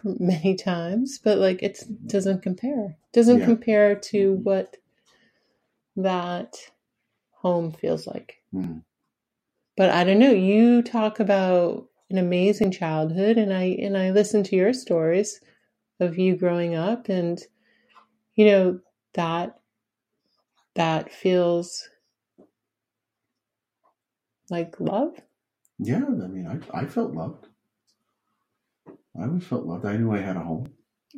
for 0.00 0.14
many 0.18 0.54
times, 0.56 1.18
but 1.22 1.38
like 1.38 1.62
it 1.62 1.78
doesn't 2.06 2.42
compare. 2.42 2.96
Doesn't 3.12 3.40
Yeah. 3.40 3.44
compare 3.44 3.94
to 3.96 4.34
what 4.36 4.78
that 5.96 6.56
home 7.32 7.72
feels 7.72 8.06
like. 8.06 8.36
Hmm. 8.50 8.78
But 9.76 9.90
I 9.90 10.04
don't 10.04 10.18
know. 10.18 10.32
You 10.32 10.82
talk 10.82 11.20
about 11.20 11.88
an 12.10 12.18
amazing 12.18 12.72
childhood, 12.72 13.38
and 13.38 13.52
I 13.52 13.64
and 13.80 13.96
I 13.98 14.10
listen 14.10 14.44
to 14.44 14.56
your 14.56 14.72
stories 14.72 15.40
of 16.00 16.18
you 16.18 16.36
growing 16.36 16.74
up, 16.74 17.08
and 17.08 17.40
you 18.36 18.46
know 18.46 18.80
that 19.14 19.58
that 20.76 21.12
feels 21.12 21.88
like 24.50 24.80
love. 24.80 25.14
yeah. 25.78 25.98
I 26.06 26.28
mean, 26.28 26.46
I 26.72 26.82
I 26.82 26.86
felt 26.86 27.14
loved. 27.14 27.48
I 29.18 29.24
always 29.24 29.44
felt 29.44 29.66
loved. 29.66 29.86
I 29.86 29.96
knew 29.96 30.12
I 30.12 30.20
had 30.20 30.36
a 30.36 30.40
home. 30.40 30.68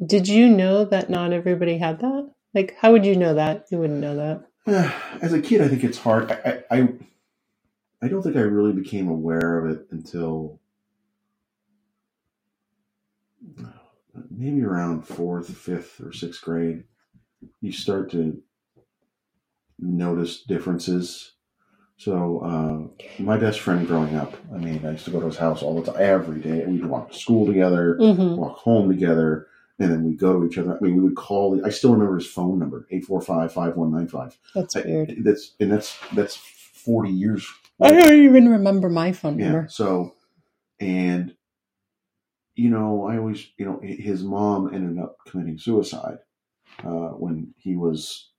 Did 0.04 0.28
you 0.28 0.48
know 0.48 0.84
that 0.86 1.10
not 1.10 1.32
everybody 1.32 1.78
had 1.78 2.00
that? 2.00 2.30
Like, 2.54 2.76
how 2.80 2.92
would 2.92 3.06
you 3.06 3.16
know 3.16 3.34
that? 3.34 3.66
You 3.70 3.78
wouldn't 3.78 4.00
know 4.00 4.16
that. 4.16 4.46
As 5.22 5.32
a 5.32 5.40
kid, 5.42 5.62
I 5.62 5.68
think 5.68 5.84
it's 5.84 5.98
hard. 5.98 6.30
I, 6.32 6.64
I, 6.70 6.78
I, 6.78 6.88
I 8.02 8.08
don't 8.08 8.22
think 8.22 8.36
I 8.36 8.40
really 8.40 8.72
became 8.72 9.08
aware 9.08 9.58
of 9.58 9.70
it 9.70 9.86
until 9.90 10.60
maybe 14.30 14.62
around 14.62 15.02
fourth, 15.06 15.54
fifth, 15.56 16.00
or 16.00 16.12
sixth 16.12 16.42
grade. 16.42 16.84
You 17.60 17.72
start 17.72 18.10
to 18.12 18.42
notice 19.78 20.42
differences. 20.42 21.32
So, 21.98 22.40
uh, 22.40 23.22
my 23.22 23.38
best 23.38 23.60
friend 23.60 23.86
growing 23.86 24.16
up, 24.16 24.34
I 24.54 24.58
mean, 24.58 24.84
I 24.84 24.90
used 24.92 25.06
to 25.06 25.10
go 25.10 25.20
to 25.20 25.26
his 25.26 25.36
house 25.38 25.62
all 25.62 25.80
the 25.80 25.90
time, 25.92 26.00
every 26.02 26.40
day. 26.40 26.64
We'd 26.66 26.84
walk 26.84 27.10
to 27.12 27.18
school 27.18 27.46
together, 27.46 27.96
Mm-hmm. 27.98 28.36
walk 28.36 28.58
home 28.58 28.88
together, 28.90 29.46
and 29.78 29.90
then 29.90 30.04
we'd 30.04 30.18
go 30.18 30.38
to 30.38 30.46
each 30.46 30.58
other. 30.58 30.76
I 30.76 30.80
mean, 30.80 30.96
we 30.96 31.02
would 31.02 31.16
call. 31.16 31.64
I 31.64 31.70
still 31.70 31.92
remember 31.92 32.16
his 32.16 32.26
phone 32.26 32.58
number, 32.58 32.86
845 32.90 33.52
5195. 33.52 34.38
That's 34.54 34.76
I- 34.76 34.82
weird. 34.82 35.14
That's 35.24 35.54
and 35.58 35.72
that's 35.72 35.98
that's 36.14 36.36
forty 36.36 37.10
years. 37.12 37.46
I 37.80 37.92
don't 37.92 38.12
even 38.24 38.48
remember 38.50 38.88
my 38.90 39.12
phone 39.12 39.38
Yeah. 39.38 39.52
number. 39.52 39.68
So, 39.70 40.14
and 40.80 41.34
you 42.56 42.70
know, 42.70 43.06
I 43.06 43.18
always, 43.18 43.46
you 43.58 43.66
know, 43.66 43.80
his 43.82 44.24
mom 44.24 44.74
ended 44.74 45.02
up 45.02 45.18
committing 45.28 45.58
suicide 45.58 46.18
uh, 46.84 47.10
when 47.10 47.54
he 47.58 47.76
was, 47.76 48.30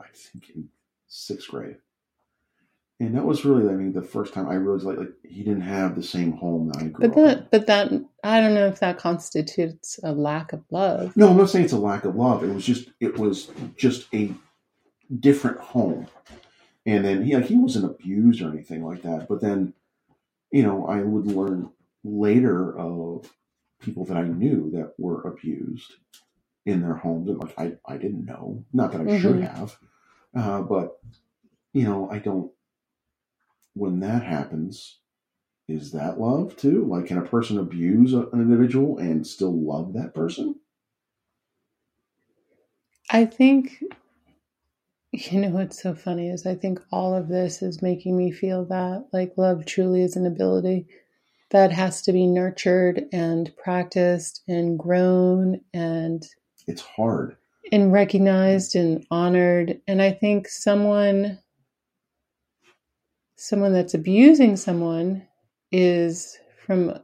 I 0.00 0.06
think, 0.14 0.50
in 0.56 0.68
sixth 1.08 1.48
grade, 1.48 1.76
and 3.00 3.14
that 3.16 3.24
was 3.24 3.44
really, 3.44 3.68
I 3.68 3.76
mean, 3.76 3.92
the 3.92 4.02
first 4.02 4.34
time 4.34 4.48
I 4.48 4.54
realized 4.54 4.84
like, 4.84 4.98
like 4.98 5.12
he 5.24 5.42
didn't 5.42 5.62
have 5.62 5.96
the 5.96 6.02
same 6.02 6.32
home 6.32 6.68
that 6.68 6.78
I 6.78 6.88
grew 6.88 7.08
But 7.08 7.10
up 7.10 7.16
in. 7.16 7.24
that, 7.24 7.50
but 7.50 7.66
that, 7.66 7.92
I 8.24 8.40
don't 8.40 8.54
know 8.54 8.66
if 8.66 8.80
that 8.80 8.98
constitutes 8.98 10.00
a 10.02 10.12
lack 10.12 10.52
of 10.52 10.64
love. 10.70 11.16
No, 11.16 11.30
I'm 11.30 11.36
not 11.36 11.50
saying 11.50 11.64
it's 11.66 11.74
a 11.74 11.78
lack 11.78 12.04
of 12.04 12.16
love. 12.16 12.44
It 12.44 12.54
was 12.54 12.64
just 12.66 12.90
it 13.00 13.18
was 13.18 13.50
just 13.76 14.06
a 14.14 14.34
different 15.20 15.58
home. 15.58 16.08
And 16.86 17.04
then 17.04 17.22
he 17.24 17.38
he 17.42 17.56
wasn't 17.56 17.86
abused 17.86 18.42
or 18.42 18.48
anything 18.50 18.84
like 18.84 19.02
that. 19.02 19.28
But 19.28 19.40
then, 19.40 19.74
you 20.52 20.62
know, 20.62 20.86
I 20.86 21.02
would 21.02 21.26
learn 21.26 21.70
later 22.04 22.76
of 22.78 23.30
people 23.80 24.04
that 24.06 24.16
I 24.16 24.24
knew 24.24 24.70
that 24.72 24.94
were 24.98 25.22
abused 25.22 25.94
in 26.66 26.82
their 26.82 26.96
homes. 26.96 27.28
And 27.30 27.40
like 27.42 27.58
I, 27.58 27.72
I 27.86 27.96
didn't 27.98 28.26
know. 28.26 28.64
Not 28.72 28.92
that 28.92 29.00
I 29.02 29.08
should 29.08 29.38
Mhm. 29.38 29.42
have. 29.42 29.78
Uh, 30.36 30.62
but 30.62 30.98
you 31.74 31.84
know, 31.84 32.10
I 32.10 32.18
don't 32.20 32.52
when 33.74 34.00
that 34.00 34.22
happens, 34.24 35.00
is 35.68 35.92
that 35.92 36.20
love 36.20 36.56
too? 36.56 36.84
Like 36.86 37.06
can 37.06 37.18
a 37.18 37.22
person 37.22 37.58
abuse 37.58 38.12
an 38.14 38.28
individual 38.34 38.98
and 38.98 39.26
still 39.26 39.52
love 39.54 39.94
that 39.94 40.14
person? 40.14 40.56
I 43.10 43.24
think, 43.26 43.82
you 45.12 45.40
know, 45.40 45.50
what's 45.50 45.82
so 45.82 45.94
funny 45.94 46.30
is 46.30 46.46
I 46.46 46.54
think 46.56 46.80
all 46.92 47.14
of 47.14 47.28
this 47.28 47.62
is 47.62 47.82
making 47.82 48.16
me 48.16 48.32
feel 48.32 48.64
that 48.66 49.08
like 49.12 49.38
love 49.38 49.66
truly 49.66 50.02
is 50.02 50.16
an 50.16 50.26
ability 50.26 50.86
that 51.50 51.72
has 51.72 52.02
to 52.02 52.12
be 52.12 52.26
nurtured 52.26 53.04
and 53.12 53.50
practiced 53.56 54.42
and 54.48 54.78
grown 54.78 55.60
and 55.74 56.24
It's 56.66 56.82
hard. 56.82 57.36
and 57.72 57.92
recognized 57.92 58.74
and 58.76 59.04
honored 59.10 59.80
and 59.86 60.00
i 60.02 60.10
think 60.12 60.48
someone 60.48 61.38
someone 63.36 63.72
that's 63.72 63.94
abusing 63.94 64.56
someone 64.56 65.26
is 65.72 66.36
from 66.66 66.98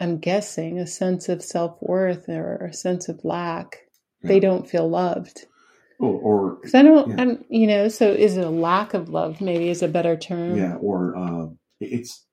i'm 0.00 0.18
guessing 0.18 0.78
a 0.78 0.86
sense 0.86 1.28
of 1.28 1.42
self-worth 1.42 2.28
or 2.28 2.56
a 2.66 2.72
sense 2.72 3.08
of 3.08 3.24
lack 3.24 3.78
they 4.22 4.38
don't 4.40 4.68
feel 4.70 4.88
loved 4.88 5.46
Or, 5.98 6.14
or 6.20 6.58
i 6.74 6.82
don't 6.82 7.08
Yeah. 7.10 7.16
I'm, 7.18 7.44
you 7.48 7.66
know 7.66 7.88
so 7.88 8.10
is 8.12 8.36
it 8.36 8.44
a 8.44 8.50
lack 8.50 8.94
of 8.94 9.08
love 9.08 9.40
maybe 9.40 9.68
is 9.68 9.82
a 9.82 9.88
better 9.88 10.16
term 10.16 10.56
yeah, 10.56 10.74
or 10.76 11.16
uh, 11.16 11.46
it's. 11.80 12.24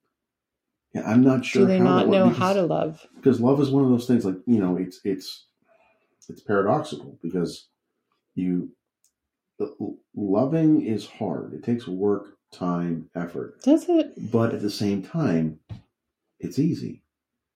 Yeah, 0.94 1.10
I'm 1.10 1.22
not 1.22 1.46
sure. 1.46 1.64
do 1.64 1.68
they 1.68 1.78
how 1.78 1.84
not 1.84 2.08
know 2.08 2.30
because, 2.30 2.40
how 2.40 2.54
to 2.54 2.64
love 2.64 3.06
Because 3.16 3.40
love 3.40 3.62
is 3.62 3.70
one 3.70 3.84
of 3.84 3.90
those 3.92 4.08
things. 4.08 4.26
Like 4.26 4.38
you 4.46 4.60
know, 4.60 4.78
it's 4.78 5.00
it's 5.04 5.46
it's 6.28 6.42
paradoxical 6.42 7.18
because 7.22 7.68
you 8.36 8.72
loving 10.16 10.86
is 10.86 11.06
hard. 11.06 11.54
It 11.54 11.64
takes 11.64 11.88
work, 11.88 12.38
time, 12.52 13.10
effort. 13.16 13.62
does 13.64 13.88
it 13.90 14.32
But 14.32 14.54
at 14.54 14.62
the 14.62 14.70
same 14.70 15.04
time, 15.04 15.60
it's 16.40 16.60
easy. 16.60 17.04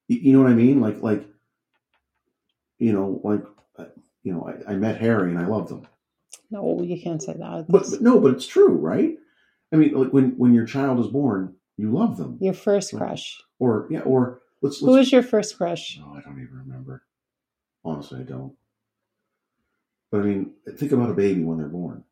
You, 0.08 0.20
you 0.20 0.34
know 0.34 0.44
what 0.44 0.52
I 0.52 0.56
mean? 0.56 0.82
Like 0.82 1.02
like 1.02 1.28
you 2.78 2.94
know 2.94 3.20
like 3.24 3.44
uh, 3.78 3.86
you 4.24 4.34
know 4.34 4.48
I, 4.68 4.74
I 4.74 4.76
met 4.76 5.00
Harry 5.00 5.32
and 5.32 5.40
I 5.40 5.48
loved 5.48 5.72
him. 5.72 5.88
no 6.52 6.82
you 6.84 7.02
can't 7.02 7.22
say 7.24 7.34
that 7.34 7.66
But, 7.70 7.90
but 7.90 8.02
no, 8.02 8.20
but 8.20 8.34
it's 8.36 8.48
true, 8.48 8.76
right? 8.76 9.18
I 9.72 9.76
mean, 9.76 9.94
like 9.94 10.14
when 10.14 10.38
when 10.38 10.54
your 10.54 10.66
child 10.66 11.00
is 11.00 11.08
born, 11.08 11.56
you 11.78 11.92
love 11.92 12.18
them, 12.18 12.38
your 12.40 12.54
first 12.54 12.96
crush 12.96 13.42
or 13.60 13.88
yeah, 13.90 14.02
or 14.02 14.42
let's 14.62 14.80
who 14.80 14.88
let's. 14.88 14.98
was 14.98 15.12
your 15.12 15.24
first 15.24 15.58
crush 15.58 15.98
no, 16.00 16.14
I 16.18 16.22
don't 16.22 16.42
even 16.42 16.58
remember. 16.66 17.04
Honestly, 17.86 18.22
I 18.22 18.24
don't. 18.24 18.54
But 20.12 20.22
I 20.22 20.24
mean, 20.24 20.54
think 20.76 20.92
about 20.92 21.10
a 21.10 21.14
baby 21.16 21.44
when 21.44 21.58
they're 21.58 21.68
born. 21.68 22.04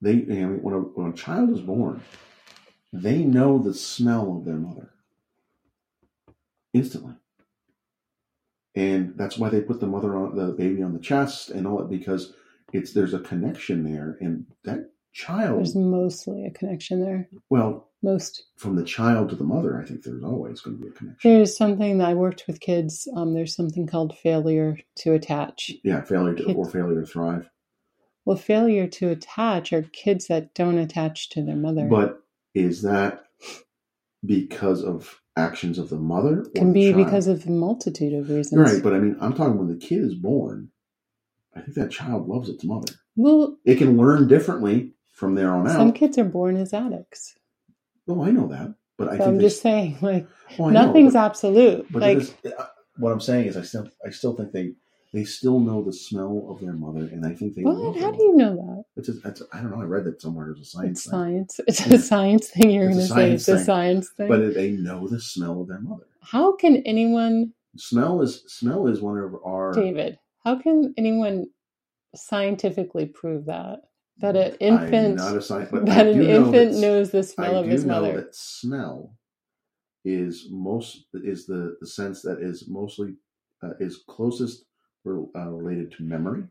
They, 0.00 0.12
I 0.12 0.14
mean, 0.14 0.62
when 0.62 0.74
a 0.74 0.78
when 0.78 1.10
a 1.10 1.14
child 1.14 1.50
is 1.50 1.60
born, 1.60 2.02
they 2.92 3.18
know 3.18 3.58
the 3.58 3.74
smell 3.74 4.36
of 4.36 4.44
their 4.44 4.56
mother 4.56 4.90
instantly, 6.74 7.14
and 8.74 9.14
that's 9.16 9.38
why 9.38 9.48
they 9.48 9.60
put 9.60 9.80
the 9.80 9.86
mother 9.86 10.16
on 10.16 10.34
the 10.34 10.52
baby 10.52 10.82
on 10.82 10.92
the 10.92 10.98
chest 10.98 11.50
and 11.50 11.66
all 11.66 11.78
that 11.78 11.88
because 11.90 12.34
it's 12.72 12.92
there's 12.92 13.14
a 13.14 13.20
connection 13.20 13.84
there, 13.84 14.18
and 14.20 14.46
that 14.64 14.90
child. 15.12 15.58
there's 15.58 15.74
mostly 15.76 16.44
a 16.46 16.50
connection 16.50 17.02
there 17.02 17.28
well, 17.50 17.88
most 18.02 18.44
from 18.56 18.76
the 18.76 18.84
child 18.84 19.28
to 19.30 19.36
the 19.36 19.44
mother, 19.44 19.80
I 19.80 19.84
think 19.86 20.02
there's 20.02 20.24
always 20.24 20.60
going 20.60 20.76
to 20.78 20.82
be 20.82 20.88
a 20.88 20.92
connection. 20.92 21.30
There's 21.32 21.56
something 21.56 21.98
that 21.98 22.08
I 22.08 22.14
worked 22.14 22.44
with 22.48 22.60
kids. 22.60 23.06
Um, 23.16 23.32
there's 23.34 23.54
something 23.54 23.86
called 23.86 24.16
failure 24.18 24.78
to 24.96 25.12
attach. 25.12 25.70
Yeah, 25.84 26.00
failure 26.02 26.34
to, 26.34 26.44
Kids- 26.44 26.58
or 26.58 26.68
failure 26.68 27.00
to 27.00 27.06
thrive. 27.06 27.48
Well, 28.24 28.36
failure 28.36 28.86
to 28.86 29.10
attach 29.10 29.72
are 29.72 29.82
kids 29.82 30.28
that 30.28 30.54
don't 30.54 30.78
attach 30.78 31.30
to 31.30 31.44
their 31.44 31.56
mother. 31.56 31.86
But 31.88 32.22
is 32.54 32.82
that 32.82 33.24
because 34.24 34.82
of 34.84 35.20
actions 35.36 35.78
of 35.78 35.88
the 35.88 35.98
mother? 35.98 36.40
Or 36.40 36.50
can 36.54 36.72
be 36.72 36.92
child? 36.92 37.04
because 37.04 37.26
of 37.26 37.46
a 37.46 37.50
multitude 37.50 38.14
of 38.14 38.30
reasons. 38.30 38.60
right. 38.60 38.82
But 38.82 38.94
I 38.94 38.98
mean, 38.98 39.16
I'm 39.20 39.34
talking 39.34 39.58
when 39.58 39.68
the 39.68 39.76
kid 39.84 40.00
is 40.02 40.14
born. 40.14 40.70
I 41.54 41.60
think 41.60 41.74
that 41.74 41.90
child 41.90 42.28
loves 42.28 42.48
its 42.48 42.64
mother. 42.64 42.92
well, 43.16 43.58
It 43.64 43.76
can 43.76 43.96
learn 43.96 44.26
differently 44.28 44.94
from 45.22 45.36
there 45.36 45.52
on 45.54 45.68
some 45.68 45.92
kids 45.92 46.18
are 46.18 46.24
born 46.24 46.56
as 46.56 46.74
addicts. 46.74 47.36
Oh, 48.08 48.24
I 48.24 48.32
know 48.32 48.48
that, 48.48 48.74
but 48.98 49.06
I 49.08 49.12
So 49.12 49.18
think 49.18 49.28
I'm 49.28 49.38
just 49.40 49.62
saying, 49.62 49.98
like, 50.02 50.26
oh, 50.58 50.64
I 50.68 50.72
know, 50.72 50.86
nothing's 50.86 51.12
but- 51.12 51.24
absolute. 51.26 51.86
But 51.92 52.02
like, 52.02 52.18
is, 52.18 52.34
uh, 52.58 52.66
what 52.96 53.12
I'm 53.12 53.20
saying 53.20 53.46
is, 53.46 53.56
I 53.56 53.62
still, 53.62 53.88
I 54.04 54.10
still 54.10 54.34
think 54.34 54.50
they, 54.50 54.72
they 55.14 55.22
still 55.22 55.60
know 55.60 55.80
the 55.84 55.92
smell 55.92 56.48
of 56.50 56.60
their 56.60 56.72
mother, 56.72 57.02
and 57.12 57.24
I 57.24 57.34
think 57.34 57.54
they. 57.54 57.62
what? 57.62 57.96
How 58.00 58.10
do 58.10 58.20
you 58.20 58.34
know 58.36 58.56
that? 58.56 58.84
It's, 58.96 59.08
a, 59.08 59.12
it's 59.28 59.40
a, 59.42 59.44
I 59.52 59.60
don't 59.60 59.70
know. 59.70 59.80
I 59.80 59.84
read 59.84 60.04
that 60.06 60.20
somewhere 60.20 60.50
as 60.50 60.58
a 60.58 60.64
science 60.64 60.98
It's 60.98 61.04
thing. 61.04 61.10
science. 61.12 61.60
It's 61.68 61.86
Yeah. 61.86 61.94
a 61.94 61.98
science 62.00 62.48
thing. 62.50 62.70
You're 62.70 62.88
going 62.88 62.98
to 62.98 63.06
say 63.06 63.30
it's 63.30 63.46
a 63.48 63.62
science 63.62 64.08
thing. 64.16 64.26
But 64.28 64.54
they 64.54 64.72
know 64.72 65.06
the 65.06 65.20
smell 65.20 65.60
of 65.60 65.68
their 65.68 65.80
mother. 65.80 66.06
how 66.22 66.56
can 66.56 66.78
anyone, 66.84 67.52
Smell 67.76 68.20
is 68.22 68.42
smell 68.48 68.86
is 68.88 69.00
one 69.00 69.18
of 69.18 69.34
our 69.46 69.72
David? 69.72 70.18
How 70.44 70.56
can 70.58 70.92
anyone 70.98 71.46
scientifically 72.16 73.06
prove 73.06 73.46
that? 73.46 73.80
That 74.22 74.36
an 74.36 74.54
infant 74.60 75.16
not 75.16 75.36
a 75.36 75.68
but 75.70 75.84
that 75.86 76.06
an 76.06 76.18
know 76.18 76.24
infant 76.46 76.72
that- 76.72 76.80
knows 76.80 77.10
the 77.10 77.22
smell 77.22 77.56
I 77.56 77.58
of 77.58 77.64
do 77.66 77.70
his 77.72 77.84
know 77.84 78.00
mother. 78.02 78.20
that 78.22 78.34
smell 78.34 79.16
is 80.04 80.46
most 80.50 81.06
is 81.14 81.46
the 81.46 81.76
the 81.80 81.86
sense 81.86 82.22
that 82.22 82.40
is 82.40 82.68
mostly 82.68 83.14
uh, 83.62 83.74
is 83.80 84.02
closest 84.08 84.64
uh, 85.06 85.10
related 85.48 85.92
to 85.92 86.02
memory. 86.04 86.44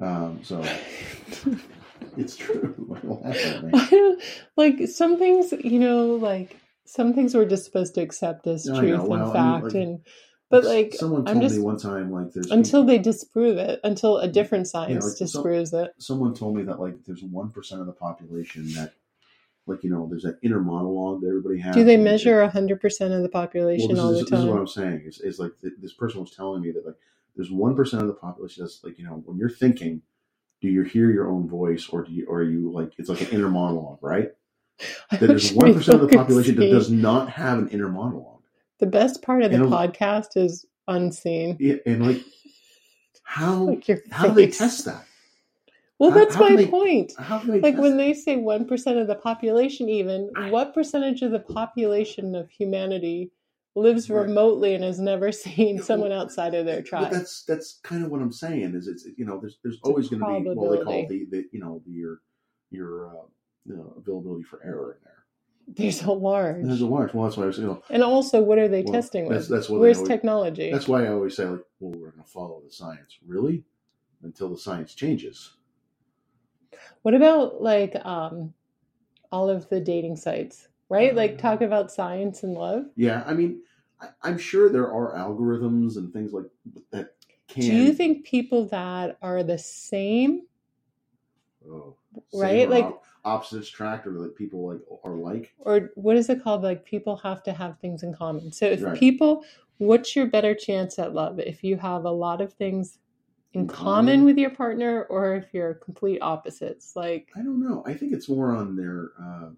Um, 0.00 0.40
so 0.42 0.62
it's 2.16 2.36
true. 2.36 2.74
Don't 3.02 3.24
laugh 3.24 3.36
at 3.46 3.62
me. 3.64 3.70
I 3.74 3.88
don't 3.90 4.22
like 4.56 4.88
some 4.88 5.18
things, 5.18 5.52
you 5.52 5.78
know, 5.80 6.14
like 6.16 6.56
some 6.86 7.14
things 7.14 7.34
we're 7.34 7.46
just 7.46 7.64
supposed 7.64 7.94
to 7.94 8.02
accept 8.02 8.46
as 8.46 8.66
No, 8.66 8.78
truth 8.80 8.90
know. 8.98 9.04
Well, 9.04 9.12
and 9.14 9.22
I 9.22 9.24
mean, 9.26 9.32
fact, 9.62 9.64
like, 9.64 9.74
and 9.74 10.00
but 10.50 10.64
like 10.64 10.94
someone 10.94 11.26
I'm 11.26 11.34
told 11.34 11.42
just 11.42 11.56
me 11.56 11.62
one 11.62 11.78
time, 11.78 12.10
like 12.12 12.32
there's 12.32 12.50
until 12.50 12.84
they 12.84 12.98
disprove 12.98 13.58
it, 13.58 13.80
until 13.84 14.18
a 14.18 14.28
different 14.28 14.66
Yeah, 14.66 14.70
science 14.70 15.04
like, 15.06 15.16
some- 15.16 15.26
disproves 15.26 15.72
it. 15.72 15.94
someone 15.98 16.34
told 16.34 16.56
me 16.56 16.62
that 16.64 16.80
like 16.80 17.04
there's 17.04 17.22
one 17.22 17.50
percent 17.50 17.80
of 17.80 17.86
the 17.86 17.92
population 17.92 18.66
that 18.74 18.94
like 19.66 19.82
you 19.82 19.90
know 19.90 20.06
there's 20.08 20.22
that 20.22 20.38
inner 20.42 20.60
monologue 20.60 21.20
that 21.22 21.28
everybody 21.28 21.58
has. 21.58 21.74
Do 21.74 21.84
they 21.84 21.96
measure 21.96 22.46
hundred 22.48 22.80
percent 22.80 23.12
of 23.12 23.22
the 23.22 23.28
population 23.28 23.90
this, 23.90 23.98
all 23.98 24.12
is, 24.12 24.20
the 24.20 24.30
time? 24.30 24.38
this 24.38 24.44
is 24.44 24.50
what? 24.50 24.58
I'm 24.60 24.66
saying. 24.68 25.02
Is, 25.06 25.20
is 25.20 25.38
like 25.38 25.52
th- 25.60 25.74
this 25.80 25.92
person 25.92 26.20
was 26.20 26.30
telling 26.30 26.62
me 26.62 26.70
that 26.72 26.86
like 26.86 26.96
there's 27.34 27.50
one 27.50 27.74
percent 27.74 28.02
of 28.02 28.08
the 28.08 28.14
population 28.14 28.62
that's 28.64 28.82
like 28.84 28.98
you 28.98 29.04
know 29.04 29.22
when 29.26 29.36
you're 29.38 29.50
thinking, 29.50 30.02
do 30.62 30.68
you 30.68 30.82
hear 30.82 31.10
your 31.10 31.28
own 31.28 31.48
voice 31.48 31.88
or 31.88 32.04
do 32.04 32.12
you 32.12 32.26
or 32.28 32.38
are 32.38 32.44
you 32.44 32.70
like 32.70 32.92
it's 32.98 33.08
like 33.08 33.20
an 33.22 33.28
inner 33.28 33.48
monologue, 33.50 33.98
right? 34.02 34.30
I 35.10 35.16
That 35.16 35.26
there's 35.26 35.52
one 35.52 35.74
percent 35.74 35.96
of 35.96 36.02
the 36.02 36.06
people 36.08 36.24
population 36.24 36.56
that 36.56 36.70
does 36.70 36.90
not 36.90 37.28
have 37.30 37.58
an 37.58 37.68
inner 37.70 37.88
monologue. 37.88 38.35
The 38.78 38.86
best 38.86 39.22
part 39.22 39.42
of 39.42 39.50
the 39.52 39.58
podcast 39.58 40.36
is 40.36 40.66
unseen. 40.88 41.56
Yeah, 41.58 41.76
and 41.86 42.06
like 42.06 42.22
how 43.22 43.64
Like 43.70 43.88
how 44.10 44.28
do 44.28 44.34
they 44.34 44.48
test 44.48 44.84
that? 44.84 45.04
Well, 45.98 46.10
How- 46.10 46.18
that's 46.18 46.34
how 46.34 46.48
my 46.48 46.56
they- 46.56 46.66
point. 46.66 47.12
Like 47.18 47.78
when 47.78 47.94
it? 47.94 47.96
they 47.96 48.12
say 48.14 48.36
one 48.36 48.66
percent 48.66 48.98
of 48.98 49.06
the 49.06 49.14
population, 49.14 49.88
even 49.88 50.30
I- 50.36 50.50
what 50.50 50.74
percentage 50.74 51.22
of 51.22 51.30
the 51.32 51.40
population 51.40 52.34
of 52.34 52.50
humanity 52.50 53.30
lives 53.74 54.08
Right. 54.08 54.22
remotely 54.26 54.74
and 54.74 54.84
has 54.84 54.98
never 55.00 55.32
seen 55.44 55.76
Yeah, 55.76 55.82
someone 55.82 56.10
well, 56.10 56.20
outside 56.22 56.54
of 56.54 56.66
their 56.66 56.82
tribe? 56.82 57.10
that's 57.12 57.44
that's 57.44 57.78
kind 57.82 58.04
of 58.04 58.10
what 58.10 58.20
I'm 58.20 58.32
saying. 58.32 58.74
Is 58.74 58.88
it's 58.88 59.06
you 59.16 59.24
know 59.24 59.38
there's 59.40 59.58
there's 59.62 59.76
a 59.84 59.86
always 59.88 60.08
going 60.10 60.20
to 60.20 60.26
be 60.50 60.50
what 60.54 60.78
they 60.78 60.84
call 60.84 61.06
the, 61.08 61.26
the 61.30 61.44
you 61.52 61.60
know 61.60 61.82
your 61.86 62.20
your 62.70 63.08
uh, 63.08 63.22
you 63.64 63.76
know, 63.76 63.94
availability 63.98 64.44
for 64.44 64.62
error 64.64 64.92
in 64.92 64.98
there. 65.04 65.24
There's 65.68 66.02
a 66.02 66.12
large. 66.12 66.64
There's 66.64 66.80
a 66.80 66.86
large. 66.86 67.12
Well, 67.12 67.24
that's 67.24 67.36
why 67.36 67.44
I 67.44 67.46
was 67.46 67.58
you 67.58 67.66
know 67.66 67.82
and 67.90 68.02
also, 68.02 68.40
what 68.40 68.58
are 68.58 68.68
they 68.68 68.82
Well, 68.82 68.92
testing 68.94 69.24
with? 69.24 69.30
that's- 69.32 69.48
that's 69.48 69.68
what 69.68 69.80
Where's 69.80 69.98
always- 69.98 70.08
technology? 70.08 70.70
that's 70.70 70.86
why 70.88 71.04
I 71.04 71.08
always 71.12 71.34
say 71.36 71.44
like, 71.44 71.64
well, 71.80 71.90
we're 71.92 72.10
going 72.10 72.22
to 72.22 72.30
follow 72.30 72.60
the 72.64 72.70
science. 72.72 73.18
Really, 73.26 73.64
until 74.22 74.48
the 74.48 74.58
science 74.58 74.94
changes. 74.94 75.54
What 77.02 77.14
about 77.14 77.62
like 77.62 77.96
um, 78.04 78.52
all 79.32 79.48
of 79.50 79.68
the 79.68 79.80
dating 79.80 80.16
sites, 80.16 80.68
right? 80.88 81.12
Uh, 81.12 81.16
like 81.16 81.38
talk 81.38 81.60
about 81.62 81.90
science 81.90 82.42
and 82.42 82.54
love. 82.54 82.86
Yeah, 82.96 83.24
I 83.26 83.34
mean, 83.34 83.62
I, 84.00 84.08
I'm 84.22 84.38
sure 84.38 84.68
there 84.68 84.92
are 84.92 85.14
algorithms 85.16 85.96
and 85.96 86.12
things 86.12 86.32
like 86.32 86.46
that. 86.90 87.14
Can 87.48 87.62
Do 87.62 87.74
you 87.74 87.92
think 87.92 88.24
people 88.24 88.66
that 88.68 89.18
are 89.22 89.42
the 89.44 89.58
same, 89.58 90.42
oh, 91.68 91.94
right, 92.34 92.68
like- 92.68 92.84
op- 92.84 93.04
opposites 93.24 93.68
attract, 93.70 94.06
or 94.06 94.12
like 94.12 94.34
people 94.36 94.72
like 94.72 94.80
are 95.04 95.16
like? 95.16 95.52
or 95.58 95.90
what 95.94 96.16
is 96.16 96.28
it 96.28 96.42
called? 96.42 96.62
Like 96.62 96.84
people 96.84 97.16
have 97.16 97.42
to 97.44 97.52
have 97.52 97.78
things 97.80 98.02
in 98.02 98.14
common. 98.14 98.52
So 98.52 98.66
if 98.66 98.82
Right. 98.82 98.98
people, 98.98 99.44
what's 99.78 100.14
your 100.14 100.26
better 100.26 100.54
chance 100.54 100.98
at 100.98 101.12
love? 101.14 101.38
If 101.40 101.64
you 101.64 101.76
have 101.76 102.04
a 102.04 102.10
lot 102.10 102.40
of 102.40 102.52
things 102.54 102.98
in, 103.52 103.62
In 103.62 103.66
common 103.68 103.84
common? 104.16 104.24
with 104.24 104.38
your 104.38 104.50
partner, 104.50 105.04
or 105.04 105.34
if 105.34 105.52
you're 105.52 105.74
complete 105.74 106.20
opposites? 106.20 106.94
Like 106.94 107.30
I 107.34 107.40
don't 107.42 107.60
know. 107.60 107.82
I 107.86 107.94
think 107.94 108.12
it's 108.12 108.28
more 108.28 108.54
on 108.54 108.76
their 108.76 109.10
uh, 109.20 109.50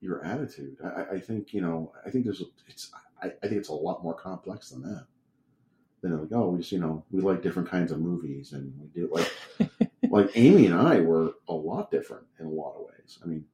your 0.00 0.24
attitude. 0.24 0.76
I, 0.84 1.14
I- 1.16 1.20
think 1.20 1.52
you 1.54 1.60
know. 1.60 1.92
I 2.06 2.10
think 2.10 2.24
there's. 2.24 2.40
A, 2.40 2.44
it's. 2.68 2.90
I, 3.22 3.26
I 3.42 3.48
think 3.48 3.52
it's 3.54 3.70
a 3.70 3.74
lot 3.74 4.02
more 4.04 4.14
complex 4.14 4.68
than 4.70 4.82
that. 4.82 5.06
Than 6.02 6.20
like, 6.20 6.28
oh, 6.32 6.50
we 6.50 6.58
just, 6.58 6.70
you 6.72 6.78
know 6.78 7.02
we 7.10 7.22
like 7.22 7.42
different 7.42 7.68
kinds 7.70 7.90
of 7.90 7.98
movies 8.00 8.52
and 8.52 8.72
we 8.78 8.86
do 8.88 9.08
like 9.10 9.32
like 10.16 10.30
Amy 10.36 10.66
and 10.66 10.74
I 10.74 11.00
were 11.00 11.32
a 11.48 11.54
lot 11.54 11.90
different 11.90 12.24
in 12.40 12.46
a 12.46 12.50
lot 12.50 12.74
of 12.76 12.86
ways. 12.86 13.18
I 13.22 13.26
mean, 13.26 13.44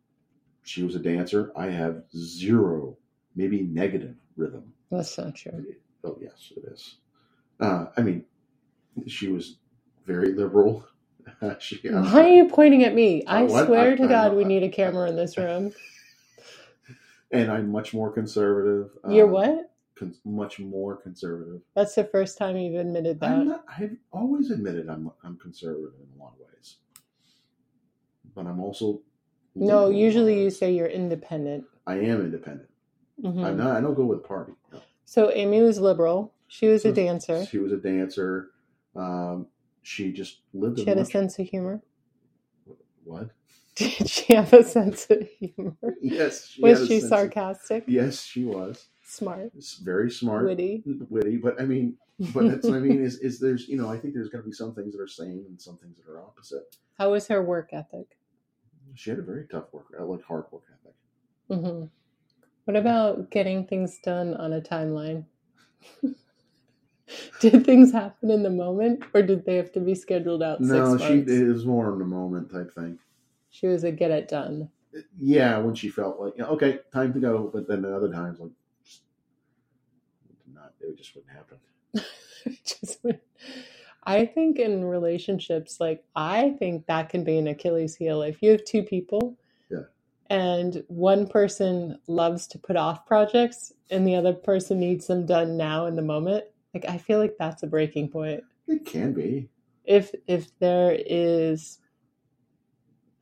she 0.63 0.83
was 0.85 0.95
a 0.95 0.99
dancer. 1.01 1.53
I 1.57 1.67
have 1.67 2.05
zero, 2.17 2.97
maybe 3.35 3.63
negative 3.63 4.17
rhythm. 4.37 4.73
that's 4.91 5.19
not 5.19 5.35
true. 5.35 5.65
Oh 6.05 6.19
yes, 6.21 6.53
it 6.57 6.65
is. 6.73 6.97
Uh, 7.61 7.87
I 7.97 8.01
mean, 8.03 8.25
she 9.07 9.29
was 9.29 9.59
very 10.07 10.33
liberal. 10.35 10.85
she, 11.59 11.81
I'm 11.89 12.05
Why 12.13 12.25
are 12.29 12.35
you 12.35 12.49
pointing 12.49 12.85
at 12.85 12.95
me? 12.95 13.25
I 13.27 13.45
Uh, 13.45 13.65
swear 13.67 13.93
I- 13.93 13.97
to 13.97 14.05
I 14.05 14.09
God, 14.09 14.35
we 14.35 14.45
need 14.45 14.63
a 14.63 14.69
camera 14.69 15.09
in 15.09 15.17
this 15.17 15.37
room. 15.39 15.73
and 17.33 17.51
I'm 17.51 17.71
much 17.71 17.95
more 17.95 18.11
conservative. 18.13 18.91
You're 19.09 19.27
um, 19.27 19.33
what? 19.33 19.72
Con- 19.99 20.15
much 20.25 20.59
more 20.59 20.97
conservative. 20.97 21.61
That's 21.75 21.95
the 21.95 22.05
first 22.05 22.39
time 22.39 22.57
you've 22.57 22.81
admitted 22.81 23.21
that. 23.21 23.45
Not, 23.45 23.65
I've 23.79 23.97
always 24.11 24.51
admitted 24.51 24.89
I'm 24.89 25.11
I'm 25.23 25.37
conservative 25.39 25.93
in 26.01 26.19
a 26.19 26.23
lot 26.23 26.33
of 26.33 26.41
ways, 26.41 26.77
but 28.35 28.47
I'm 28.47 28.61
also 28.61 29.01
no, 29.55 29.65
liberal 29.65 29.79
in 29.91 29.95
a 29.95 29.97
lot 29.99 30.01
usually 30.01 30.43
you 30.43 30.51
say 30.51 30.73
you're 30.73 30.87
independent. 30.87 31.65
I 31.87 31.97
am 31.97 32.21
independent. 32.23 32.71
Mhm. 33.23 33.45
I'm 33.45 33.57
not. 33.59 33.77
I 33.77 33.81
don't 33.81 33.95
go 33.95 34.05
with 34.07 34.23
the 34.23 34.29
party. 34.29 34.53
No. 34.73 34.81
So 35.05 35.31
Amy 35.31 35.61
was 35.61 35.79
liberal. 35.79 36.33
She 36.49 36.69
was 36.69 36.85
a 36.85 36.93
dancer. 36.93 37.45
She 37.47 37.59
was 37.59 37.73
a 37.73 37.77
dancer. 37.77 38.51
Um, 38.97 39.47
she 39.83 40.13
just 40.13 40.41
lived. 40.55 40.79
She 40.79 40.87
had 40.87 40.99
a 40.99 41.05
sense 41.05 41.39
of 41.39 41.47
humor. 41.47 41.83
What? 43.05 43.31
Did 43.77 44.09
she 44.09 44.35
have 44.35 44.53
a 44.53 44.63
sense 44.65 45.07
of 45.11 45.27
humor? 45.39 45.77
Yes. 46.01 46.47
She 46.49 46.63
Was 46.63 46.81
she 46.87 47.01
sense 47.01 47.05
of- 47.05 47.09
sarcastic? 47.11 47.85
yes, 47.87 48.23
she 48.23 48.45
was. 48.45 48.87
Smart? 49.13 49.53
It's 49.55 49.75
very 49.77 50.11
smart, 50.11 50.47
Witty? 50.47 50.83
witty. 51.11 51.37
But 51.37 51.61
I 51.61 51.67
mean, 51.67 51.99
but 52.33 52.49
that's 52.49 52.67
what 52.67 52.77
I 52.77 52.81
mean. 52.81 52.99
Is 53.03 53.19
is 53.19 53.39
there's 53.39 53.69
you 53.69 53.77
know 53.77 53.91
I 53.91 53.99
think 53.99 54.15
there's 54.15 54.31
going 54.31 54.43
to 54.43 54.49
be 54.49 54.55
some 54.55 54.75
things 54.75 54.95
that 54.95 55.03
are 55.03 55.07
same 55.07 55.45
and 55.47 55.61
some 55.61 55.77
things 55.77 55.99
that 55.99 56.11
are 56.11 56.23
opposite. 56.23 56.77
How 56.97 57.11
was 57.11 57.29
her 57.29 57.43
work 57.43 57.75
ethic? 57.75 58.17
She 58.95 59.11
had 59.11 59.19
a 59.19 59.23
very 59.23 59.47
tough 59.51 59.67
work, 59.73 59.85
uh, 60.01 60.07
like 60.07 60.25
hard 60.25 60.45
work 60.51 60.63
ethic. 60.73 60.95
hmm 61.63 61.85
What 62.65 62.77
about 62.77 63.31
getting 63.31 63.67
things 63.67 63.99
done 64.03 64.33
on 64.33 64.55
a 64.55 64.63
timeline? 64.63 65.27
did 67.41 67.67
things 67.67 67.93
happen 67.93 68.31
in 68.31 68.43
the 68.43 68.51
moment, 68.51 69.05
or 69.13 69.21
did 69.21 69.45
they 69.45 69.57
have 69.57 69.73
to 69.73 69.81
be 69.81 69.95
scheduled 69.95 70.43
out 70.43 70.63
No, 70.63 70.97
six 70.97 71.03
she 71.07 71.43
was 71.43 71.67
more 71.67 71.93
in 71.93 71.99
the 71.99 72.07
moment 72.07 72.51
type 72.51 72.73
thing. 72.73 72.99
She 73.51 73.67
was 73.67 73.85
a 73.85 73.93
get 73.93 74.11
it 74.11 74.29
done. 74.29 74.71
Yeah, 75.19 75.59
when 75.59 75.75
she 75.75 75.91
felt 75.91 76.19
like 76.19 76.33
you 76.39 76.45
know, 76.45 76.51
okay, 76.53 76.81
time 76.95 77.13
to 77.13 77.21
go, 77.21 77.51
but 77.53 77.69
then 77.69 77.85
at 77.85 77.93
other 77.93 78.11
times 78.11 78.41
like 78.41 78.53
it 80.83 80.97
just 80.97 81.15
wouldn't 81.15 81.33
happen. 81.33 81.59
Just 82.65 83.05
I 84.05 84.27
think 84.27 84.59
in 84.59 84.85
relationships, 84.85 85.79
like 85.79 86.05
I 86.17 86.51
think 86.59 86.87
that 86.87 87.09
can 87.09 87.23
be 87.23 87.39
an 87.39 87.47
Achilles 87.47 87.95
heel. 87.95 88.23
If 88.23 88.43
you 88.43 88.51
have 88.51 88.65
two 88.65 88.83
people, 88.83 89.37
Yeah. 89.71 89.85
and 90.29 90.83
one 90.89 91.29
person 91.29 91.99
loves 92.09 92.49
to 92.49 92.59
put 92.59 92.77
off 92.77 93.07
projects, 93.07 93.73
and 93.91 94.07
the 94.07 94.17
other 94.17 94.33
person 94.33 94.81
needs 94.81 95.07
them 95.07 95.25
done 95.27 95.57
now 95.57 95.87
in 95.87 95.95
the 95.95 96.03
moment, 96.03 96.45
like 96.75 96.85
I 96.89 96.99
feel 96.99 97.19
like 97.21 97.37
that's 97.39 97.63
a 97.63 97.67
breaking 97.69 98.09
point. 98.09 98.43
It 98.67 98.85
can 98.87 99.13
be. 99.13 99.49
If 99.85 100.13
if 100.27 100.59
there 100.59 100.97
is, 100.99 101.79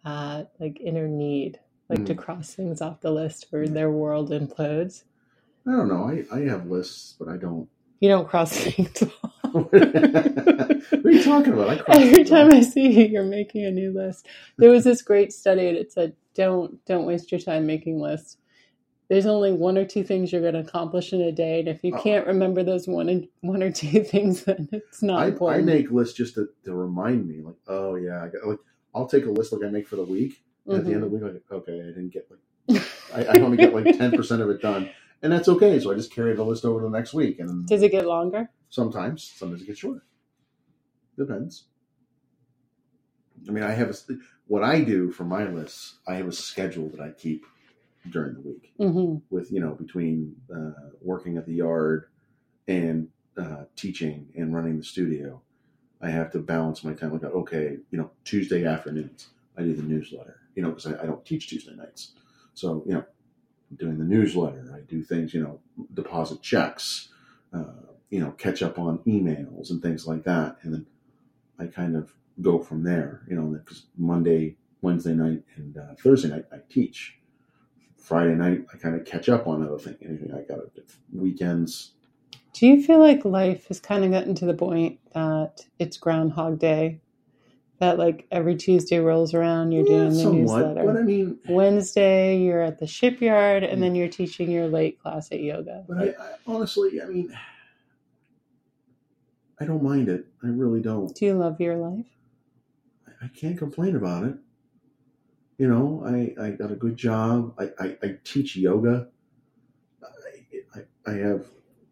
uh, 0.04 0.44
like 0.58 0.80
inner 0.80 1.08
need, 1.08 1.58
like 1.90 2.06
to 2.06 2.14
Mm. 2.14 2.18
cross 2.18 2.54
things 2.54 2.80
off 2.80 3.00
the 3.00 3.10
list 3.10 3.46
where 3.50 3.68
their 3.68 3.90
world 3.90 4.30
implodes, 4.30 5.04
I 5.66 5.72
don't 5.72 5.88
know. 5.88 6.04
I, 6.08 6.24
I 6.36 6.40
have 6.48 6.66
lists, 6.66 7.14
but 7.18 7.28
I 7.28 7.36
don't. 7.36 7.68
you 8.00 8.08
don't 8.08 8.28
cross 8.28 8.52
things 8.56 9.02
off. 9.02 9.34
what 9.52 9.74
are 9.74 11.10
you 11.10 11.22
talking 11.24 11.52
about? 11.52 11.70
I 11.70 11.76
cross 11.78 11.96
Every 11.98 12.24
time 12.24 12.48
off. 12.48 12.54
I 12.54 12.60
see 12.62 12.88
you, 12.90 13.06
you're 13.06 13.24
making 13.24 13.64
a 13.64 13.70
new 13.70 13.92
list. 13.92 14.26
There 14.58 14.70
was 14.70 14.84
this 14.84 15.02
great 15.02 15.32
study 15.32 15.72
that 15.74 15.92
said, 15.92 16.14
"Don't 16.34 16.84
don't 16.86 17.06
waste 17.06 17.32
your 17.32 17.40
time 17.40 17.66
making 17.66 18.00
lists. 18.00 18.36
There's 19.08 19.26
only 19.26 19.52
one 19.52 19.76
or 19.76 19.84
two 19.84 20.04
things 20.04 20.32
you're 20.32 20.40
going 20.40 20.54
to 20.54 20.60
accomplish 20.60 21.12
in 21.12 21.20
a 21.20 21.32
day, 21.32 21.58
and 21.60 21.68
if 21.68 21.82
you 21.82 21.92
Oh. 21.96 22.00
can't 22.00 22.26
remember 22.28 22.62
those 22.62 22.86
one 22.86 23.08
and 23.08 23.26
one 23.40 23.60
or 23.62 23.72
two 23.72 24.04
things, 24.04 24.44
then 24.44 24.68
it's 24.72 25.02
not 25.02 25.42
I, 25.42 25.54
I 25.56 25.62
make 25.62 25.90
lists 25.90 26.14
just 26.14 26.34
to, 26.36 26.48
to 26.64 26.74
remind 26.74 27.26
me, 27.28 27.42
like, 27.42 27.56
oh 27.66 27.96
yeah, 27.96 28.22
I 28.24 28.28
got, 28.28 28.46
like 28.46 28.60
I'll 28.94 29.08
take 29.08 29.26
a 29.26 29.30
list 29.30 29.52
like 29.52 29.64
I 29.64 29.68
make 29.70 29.88
for 29.88 29.96
the 29.96 30.04
week. 30.04 30.42
and 30.66 30.76
At 30.76 30.84
the 30.84 30.92
end 30.94 31.02
of 31.02 31.10
mm-hmm. 31.10 31.18
the 31.18 31.32
week, 31.32 31.42
like, 31.50 31.58
okay, 31.58 31.80
I 31.80 31.86
didn't 31.86 32.10
get 32.12 32.28
like 32.30 32.82
I, 33.14 33.24
I 33.24 33.40
only 33.40 33.56
get 33.56 33.74
like 33.74 33.98
ten 33.98 34.12
percent 34.12 34.42
of 34.42 34.50
it 34.50 34.62
done, 34.62 34.88
and 35.22 35.32
that's 35.32 35.48
okay. 35.48 35.78
So 35.80 35.92
I 35.92 35.94
just 35.94 36.12
carry 36.12 36.34
the 36.34 36.44
list 36.44 36.64
over 36.64 36.80
to 36.80 36.88
the 36.88 36.96
next 36.96 37.14
week, 37.14 37.38
and 37.38 37.66
Does 37.66 37.82
it 37.82 37.92
get 37.92 38.06
longer? 38.06 38.50
sometimes, 38.68 39.32
sometimes 39.36 39.62
it 39.62 39.66
gets 39.66 39.80
shorter. 39.80 40.04
Depends. 41.16 41.64
I 43.48 43.52
mean, 43.52 43.64
I 43.64 43.72
have 43.72 43.90
a 43.90 43.94
what 44.46 44.62
I 44.62 44.82
do 44.82 45.10
for 45.10 45.24
my 45.24 45.44
lists. 45.44 45.98
I 46.06 46.14
have 46.14 46.26
a 46.28 46.32
schedule 46.32 46.88
that 46.90 47.00
I 47.00 47.10
keep 47.10 47.44
during 48.10 48.34
the 48.34 48.40
week 48.40 48.72
hmm 48.78 49.16
with 49.28 49.52
you 49.52 49.60
know 49.60 49.74
between 49.74 50.34
uh, 50.54 50.90
working 51.02 51.36
at 51.36 51.46
the 51.46 51.52
yard 51.54 52.06
and 52.68 53.08
uh, 53.36 53.64
teaching 53.76 54.28
and 54.36 54.54
running 54.54 54.76
the 54.78 54.84
studio, 54.84 55.40
I 56.00 56.10
have 56.10 56.30
to 56.32 56.38
balance 56.38 56.84
my 56.84 56.94
time. 56.94 57.12
Like, 57.12 57.24
okay, 57.24 57.78
you 57.90 57.98
know, 57.98 58.10
Tuesday 58.24 58.64
afternoons, 58.64 59.28
I 59.56 59.62
do 59.62 59.74
the 59.74 59.82
newsletter, 59.82 60.40
you 60.54 60.62
know, 60.62 60.70
because 60.70 60.86
I, 60.86 61.02
I 61.02 61.06
don't 61.06 61.24
teach 61.24 61.48
Tuesday 61.48 61.74
nights. 61.74 62.12
So, 62.54 62.82
you 62.86 62.94
know, 62.94 63.04
doing 63.76 63.98
the 63.98 64.04
newsletter, 64.04 64.72
I 64.74 64.80
do 64.80 65.02
things, 65.02 65.32
you 65.34 65.42
know, 65.42 65.60
deposit 65.94 66.42
checks, 66.42 67.08
uh, 67.52 67.64
you 68.10 68.20
know, 68.20 68.32
catch 68.32 68.62
up 68.62 68.78
on 68.78 68.98
emails 69.00 69.70
and 69.70 69.80
things 69.80 70.06
like 70.06 70.24
that. 70.24 70.56
And 70.62 70.74
then 70.74 70.86
I 71.58 71.66
kind 71.66 71.96
of 71.96 72.12
go 72.40 72.58
from 72.58 72.82
there, 72.82 73.22
you 73.28 73.36
know, 73.36 73.44
because 73.44 73.86
Monday, 73.96 74.56
Wednesday 74.82 75.14
night, 75.14 75.42
and 75.56 75.76
uh, 75.76 75.94
Thursday 76.02 76.28
night, 76.28 76.46
I 76.52 76.58
teach. 76.68 77.16
Friday 77.98 78.34
night, 78.34 78.66
I 78.72 78.78
kind 78.78 78.94
of 78.94 79.04
catch 79.04 79.28
up 79.28 79.46
on 79.46 79.62
other 79.62 79.78
things. 79.78 79.98
Anything 80.04 80.32
I 80.32 80.42
got 80.42 80.56
to 80.56 80.70
do. 80.74 80.82
weekends. 81.12 81.92
Do 82.54 82.66
you 82.66 82.82
feel 82.82 82.98
like 82.98 83.24
life 83.24 83.68
has 83.68 83.78
kind 83.78 84.04
of 84.04 84.10
gotten 84.10 84.34
to 84.36 84.46
the 84.46 84.54
point 84.54 84.98
that 85.14 85.60
it's 85.78 85.96
Groundhog 85.96 86.58
Day? 86.58 87.00
That 87.80 87.98
like 87.98 88.26
every 88.30 88.56
Tuesday 88.56 88.98
rolls 88.98 89.32
around, 89.34 89.72
you're 89.72 89.84
doing 89.86 90.10
the 90.10 90.14
somewhat, 90.14 90.36
newsletter. 90.36 90.84
but 90.84 90.96
I 90.98 91.02
mean, 91.02 91.38
Wednesday, 91.48 92.38
you're 92.38 92.62
at 92.62 92.78
the 92.78 92.86
shipyard, 92.86 93.62
and 93.64 93.82
then 93.82 93.94
you're 93.94 94.08
teaching 94.08 94.50
your 94.50 94.68
late 94.68 95.00
class 95.00 95.32
at 95.32 95.40
yoga. 95.40 95.84
but 95.88 95.96
I, 95.98 96.04
I 96.10 96.34
honestly, 96.46 97.00
I 97.02 97.06
mean, 97.06 97.34
I 99.58 99.64
don't 99.64 99.82
mind 99.82 100.08
it. 100.08 100.26
I 100.42 100.48
really 100.48 100.80
don't. 100.80 101.14
Do 101.14 101.24
you 101.24 101.34
love 101.34 101.60
your 101.60 101.76
life? 101.76 102.06
I 103.22 103.28
can't 103.28 103.58
complain 103.58 103.96
about 103.96 104.24
it. 104.24 104.34
You 105.58 105.68
know, 105.68 106.02
I, 106.06 106.34
I 106.42 106.50
got 106.52 106.72
a 106.72 106.74
good 106.76 106.96
job. 106.96 107.54
I, 107.58 107.70
I, 107.78 107.96
I 108.02 108.18
teach 108.24 108.56
yoga. 108.56 109.08
I, 110.02 110.78
I, 110.80 111.10
I 111.10 111.14
have 111.16 111.46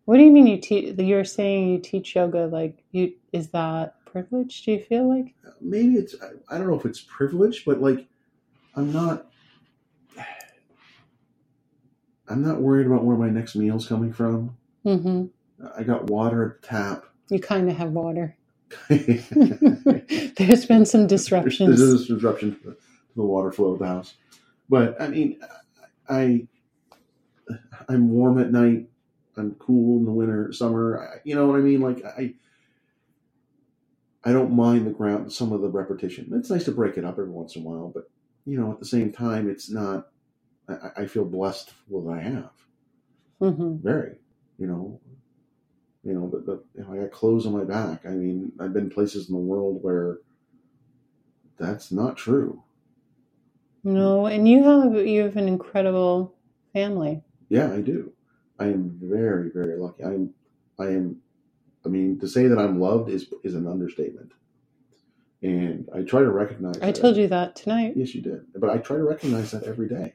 What 0.07 0.17
do 0.17 0.23
you 0.23 0.31
mean 0.31 0.47
you 0.47 0.59
teach? 0.59 0.99
You're 0.99 1.25
saying 1.25 1.69
you 1.69 1.79
teach 1.79 2.15
yoga? 2.17 2.47
Like 2.47 2.83
you 2.93 3.13
is 3.33 3.49
that 3.51 3.97
privilege? 4.11 4.63
Do 4.65 4.73
you 4.73 4.81
feel 4.81 5.09
like? 5.09 5.35
maybe 5.61 5.95
it's 5.95 6.15
I, 6.23 6.55
I 6.55 6.59
don't 6.59 6.69
know 6.69 6.79
if 6.79 6.87
it's 6.87 7.01
privilege, 7.01 7.65
but 7.65 7.81
like 7.81 8.07
I'm 8.75 8.93
not 8.93 9.27
I'm 12.29 12.43
not 12.43 12.61
worried 12.61 12.87
about 12.87 13.05
where 13.05 13.17
my 13.17 13.31
next 13.31 13.57
meal's 13.57 13.87
coming 13.87 14.13
from. 14.13 14.57
hmm 14.85 15.27
I 15.77 15.83
got 15.83 16.05
water 16.09 16.45
at 16.45 16.63
the 16.63 16.69
tap. 16.69 17.05
You 17.31 17.41
kind 17.41 17.69
of 17.69 17.77
have 17.77 17.91
water. 17.91 18.37
There's 18.89 19.29
There's 20.37 20.67
been 20.67 20.85
some 20.87 21.07
disruptions. 21.07 21.79
There's 21.79 22.03
a 22.11 22.15
disruption 22.15 22.53
to 22.57 22.65
the, 22.65 22.71
to 22.75 23.15
the 23.17 23.25
water 23.25 23.51
flow 23.51 23.73
of 23.73 23.79
the 23.81 23.87
house, 23.87 24.15
but 24.69 25.01
I 25.01 25.09
mean, 25.09 25.41
I 26.09 26.47
I'm 27.89 28.11
warm 28.11 28.39
at 28.39 28.53
night. 28.53 28.89
I'm 29.37 29.55
cool 29.55 29.99
in 29.99 30.05
the 30.05 30.13
winter, 30.13 30.53
summer. 30.53 31.01
I, 31.01 31.21
you 31.25 31.35
know 31.35 31.47
what 31.47 31.57
I 31.57 31.61
mean? 31.63 31.81
Like 31.81 32.05
I 32.05 32.35
I 34.29 34.33
don't 34.33 34.53
mind 34.55 34.87
the 34.87 34.91
ground, 34.91 35.33
some 35.33 35.53
of 35.53 35.63
the 35.63 35.71
repetition. 35.71 36.29
It's 36.35 36.51
nice 36.51 36.65
to 36.67 36.73
break 36.73 36.99
it 36.99 37.05
up 37.05 37.19
every 37.19 37.31
once 37.31 37.57
in 37.57 37.63
a 37.63 37.65
while, 37.65 37.91
but 37.95 38.11
you 38.45 38.61
know, 38.61 38.71
at 38.73 38.79
the 38.79 38.85
same 38.85 39.11
time, 39.11 39.49
it's 39.49 39.71
not. 39.71 40.09
I, 40.69 40.91
I 40.99 41.07
feel 41.07 41.25
blessed 41.25 41.73
with 41.89 42.05
what 42.05 42.19
I 42.19 42.23
have. 42.23 42.51
hmm 43.41 43.77
Very, 43.83 44.17
you 44.59 44.67
know, 44.67 45.01
you 46.05 46.13
know, 46.13 46.29
the, 46.29 46.41
the 46.41 46.65
you 46.75 46.85
know, 46.85 46.93
I 46.93 46.99
got 47.05 47.11
clothes 47.11 47.47
on 47.47 47.55
my 47.55 47.65
back. 47.65 48.05
I 48.05 48.11
mean, 48.11 48.53
I've 48.61 48.75
been 48.75 48.91
places 48.91 49.31
in 49.31 49.35
the 49.35 49.41
world 49.41 49.83
where 49.83 50.19
that's 51.59 51.91
not 51.91 52.19
true. 52.19 52.63
No, 53.83 54.27
and 54.27 54.49
you 54.49 54.63
have 54.63 55.07
you 55.07 55.23
have 55.23 55.37
an 55.37 55.49
incredible 55.49 56.37
family. 56.73 57.23
Yeah, 57.49 57.73
I 57.73 57.81
do. 57.81 58.13
I 58.59 58.67
am 58.67 58.99
very, 59.03 59.51
very 59.51 59.77
lucky. 59.79 60.05
I'm, 60.05 60.35
I 60.79 60.89
am. 60.89 61.23
I 61.85 61.89
mean, 61.89 62.19
to 62.21 62.29
say 62.29 62.47
that 62.47 62.59
I'm 62.59 62.81
loved 62.81 63.11
is 63.11 63.33
is 63.45 63.55
an 63.55 63.67
understatement. 63.67 64.33
And 65.41 65.89
I 65.95 66.03
try 66.03 66.21
to 66.21 66.31
recognize. 66.31 66.79
I 66.83 66.91
told 66.91 67.17
you 67.17 67.29
that 67.29 67.55
tonight. 67.55 67.93
Yes, 67.97 68.15
you 68.15 68.23
did. 68.23 68.47
But 68.57 68.71
I 68.71 68.79
try 68.79 68.97
to 68.97 69.05
recognize 69.05 69.53
that 69.53 69.65
every 69.65 69.89
day 69.89 70.15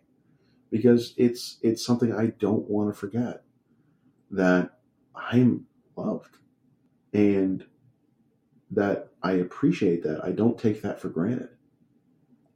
because 0.74 1.14
it's 1.18 1.60
it's 1.62 1.86
something 1.86 2.14
I 2.14 2.28
don't 2.40 2.68
want 2.68 2.94
to 2.94 3.00
forget 3.00 3.44
that 4.32 4.72
I'm 5.16 5.68
loved 5.96 6.38
and 7.14 7.64
that 8.72 9.10
I 9.22 9.34
appreciate 9.34 10.02
that. 10.04 10.26
I 10.26 10.32
don't 10.32 10.58
take 10.58 10.82
that 10.82 11.00
for 11.00 11.10
granted. 11.10 11.50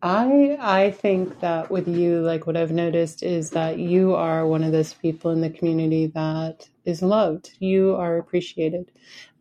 I 0.01 0.57
I 0.59 0.91
think 0.91 1.39
that 1.41 1.69
with 1.69 1.87
you, 1.87 2.21
like 2.21 2.47
what 2.47 2.57
I've 2.57 2.71
noticed 2.71 3.21
is 3.21 3.51
that 3.51 3.77
you 3.77 4.15
are 4.15 4.47
one 4.47 4.63
of 4.63 4.71
those 4.71 4.93
people 4.93 5.29
in 5.29 5.41
the 5.41 5.49
community 5.51 6.07
that 6.07 6.67
is 6.87 7.01
loved. 7.01 7.51
You 7.59 7.95
are 7.95 8.17
appreciated. 8.17 8.91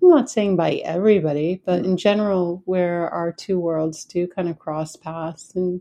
I'm 0.02 0.08
not 0.08 0.28
saying 0.28 0.56
by 0.56 0.74
everybody, 0.84 1.62
but 1.64 1.84
in 1.84 1.96
general, 1.96 2.62
where 2.64 3.08
our 3.10 3.32
two 3.32 3.58
worlds 3.58 4.04
do 4.04 4.26
kind 4.26 4.48
of 4.48 4.58
cross 4.58 4.96
paths 4.96 5.54
and 5.54 5.80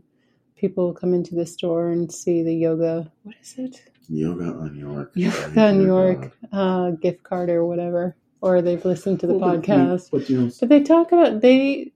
people 0.56 0.94
come 0.94 1.12
into 1.12 1.34
the 1.34 1.44
store 1.44 1.90
and 1.90 2.10
see 2.10 2.42
the 2.42 2.54
yoga, 2.54 3.10
what 3.24 3.34
is 3.42 3.54
it? 3.58 3.82
Yoga 4.08 4.44
on 4.44 4.76
York. 4.76 5.10
Yoga 5.14 5.72
New 5.72 5.86
York 5.86 6.32
uh, 6.52 6.90
gift 6.92 7.24
card 7.24 7.50
or 7.50 7.66
whatever, 7.66 8.16
or 8.40 8.62
they've 8.62 8.84
listened 8.84 9.18
to 9.20 9.26
the 9.26 9.34
Well, 9.34 9.58
podcast. 9.58 10.10
But 10.12 10.30
you 10.30 10.40
know, 10.42 10.50
But 10.60 10.68
they 10.68 10.82
talk 10.84 11.10
about 11.12 11.40
they, 11.40 11.92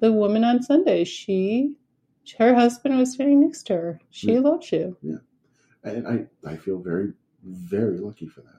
the 0.00 0.12
woman 0.12 0.44
on 0.44 0.62
Sunday. 0.62 1.04
She, 1.04 1.74
her 2.38 2.54
husband 2.54 2.98
was 2.98 3.14
standing 3.14 3.40
next 3.40 3.62
to 3.68 3.72
her. 3.74 4.00
She 4.10 4.34
Yeah. 4.34 4.40
loves 4.40 4.70
you. 4.70 4.96
Yeah, 5.02 5.16
and 5.82 6.06
I, 6.06 6.26
I 6.46 6.56
feel 6.56 6.78
very, 6.78 7.14
very 7.42 7.98
lucky 7.98 8.26
for 8.26 8.42
that. 8.42 8.57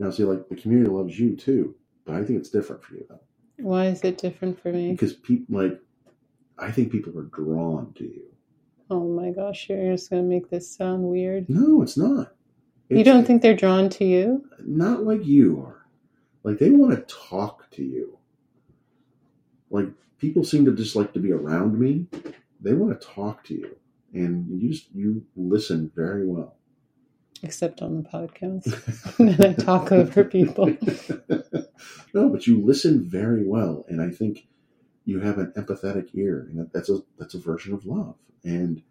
Now, 0.00 0.10
see, 0.10 0.24
like 0.24 0.48
the 0.48 0.56
community 0.56 0.90
loves 0.90 1.20
you 1.20 1.36
too, 1.36 1.74
but 2.06 2.14
I 2.16 2.24
think 2.24 2.38
it's 2.40 2.48
different 2.48 2.82
for 2.82 2.94
you 2.94 3.04
though, 3.08 3.20
Why 3.58 3.86
is 3.86 4.00
it 4.02 4.16
different 4.16 4.58
for 4.60 4.72
me? 4.72 4.92
because 4.92 5.12
people 5.12 5.60
like, 5.60 5.78
I 6.58 6.72
think 6.72 6.90
people 6.90 7.16
are 7.18 7.24
drawn 7.24 7.92
to 7.98 8.04
you. 8.04 8.24
Oh 8.90 9.06
my 9.06 9.30
gosh, 9.30 9.68
you're 9.68 9.92
just 9.92 10.08
gonna 10.10 10.22
make 10.22 10.48
this 10.50 10.68
sound 10.74 11.04
weird. 11.04 11.48
No, 11.50 11.82
it's 11.82 11.98
not. 11.98 12.32
you 12.88 13.04
don't 13.04 13.26
think 13.26 13.42
they're 13.42 13.54
drawn 13.54 13.88
to 13.90 14.04
you? 14.04 14.44
not 14.64 15.04
like 15.04 15.24
you 15.24 15.62
are. 15.64 15.86
Like 16.44 16.58
they 16.58 16.70
want 16.70 16.92
to 16.96 17.14
talk 17.14 17.70
to 17.72 17.82
you. 17.84 18.18
Like 19.68 19.88
people 20.18 20.44
seem 20.44 20.64
to 20.64 20.72
just 20.74 20.96
like 20.96 21.12
to 21.12 21.20
be 21.20 21.30
around 21.32 21.78
me. 21.78 22.06
They 22.62 22.72
want 22.72 22.98
to 22.98 23.06
talk 23.06 23.44
to 23.44 23.54
you, 23.54 23.76
and 24.14 24.48
you 24.60 24.70
just 24.70 24.86
you 24.94 25.24
listen 25.36 25.92
very 25.94 26.26
well. 26.26 26.56
Except 27.42 27.80
on 27.82 28.02
the 28.02 28.08
podcast. 28.08 29.18
and 29.18 29.44
I 29.44 29.52
talk 29.54 29.92
over 29.92 30.24
people. 30.24 30.66
no, 32.14 32.28
but 32.28 32.46
you 32.46 32.64
listen 32.64 33.08
very 33.08 33.46
well, 33.46 33.84
and 33.88 34.02
I 34.02 34.10
think 34.10 34.46
you 35.04 35.20
have 35.20 35.38
an 35.38 35.52
empathetic 35.56 36.10
ear, 36.14 36.48
and 36.50 36.70
that's 36.72 36.90
a 36.90 37.00
that's 37.18 37.34
a 37.34 37.38
version 37.38 37.72
of 37.72 37.86
love, 37.86 38.16
and 38.44 38.82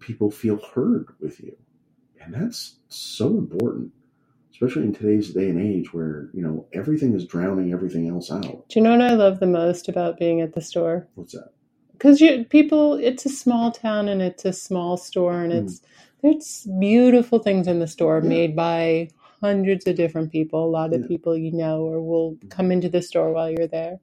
people 0.00 0.30
feel 0.30 0.60
heard 0.74 1.08
with 1.20 1.40
you, 1.40 1.56
and 2.20 2.34
that's 2.34 2.76
so 2.88 3.28
important, 3.28 3.92
especially 4.50 4.82
in 4.82 4.92
today's 4.92 5.32
day 5.32 5.48
and 5.48 5.60
age 5.60 5.94
where 5.94 6.30
you 6.34 6.42
know 6.42 6.66
everything 6.72 7.14
is 7.14 7.24
drowning 7.24 7.72
everything 7.72 8.08
else 8.08 8.32
out. 8.32 8.68
Do 8.68 8.80
you 8.80 8.82
know 8.82 8.90
what 8.90 9.00
I 9.00 9.14
love 9.14 9.38
the 9.38 9.46
most 9.46 9.88
about 9.88 10.18
being 10.18 10.40
at 10.40 10.54
the 10.54 10.60
store? 10.60 11.06
What's 11.14 11.34
that? 11.34 11.54
because 12.04 12.20
you 12.20 12.44
people 12.44 12.94
it's 12.94 13.24
a 13.24 13.30
small 13.30 13.70
town 13.70 14.08
and 14.08 14.20
it's 14.20 14.44
a 14.44 14.52
small 14.52 14.96
store 14.96 15.42
and 15.42 15.52
hmm. 15.52 15.60
it's 15.60 15.80
there's 16.24 16.68
beautiful 16.80 17.40
things 17.40 17.68
in 17.68 17.80
the 17.80 17.88
store 17.88 18.22
Yeah. 18.22 18.30
made 18.30 18.56
by 18.56 19.10
hundreds 19.42 19.86
of 19.88 19.96
different 19.96 20.32
people 20.32 20.66
a 20.66 20.70
lot 20.70 20.94
of 20.94 21.02
Yeah. 21.02 21.08
people 21.08 21.38
you 21.38 21.52
know 21.52 21.82
or 21.84 22.02
will 22.02 22.32
mm-hmm. 22.34 22.48
come 22.50 22.72
into 22.72 22.90
the 22.90 23.02
store 23.02 23.32
while 23.34 23.50
you're 23.50 23.68
there 23.68 24.00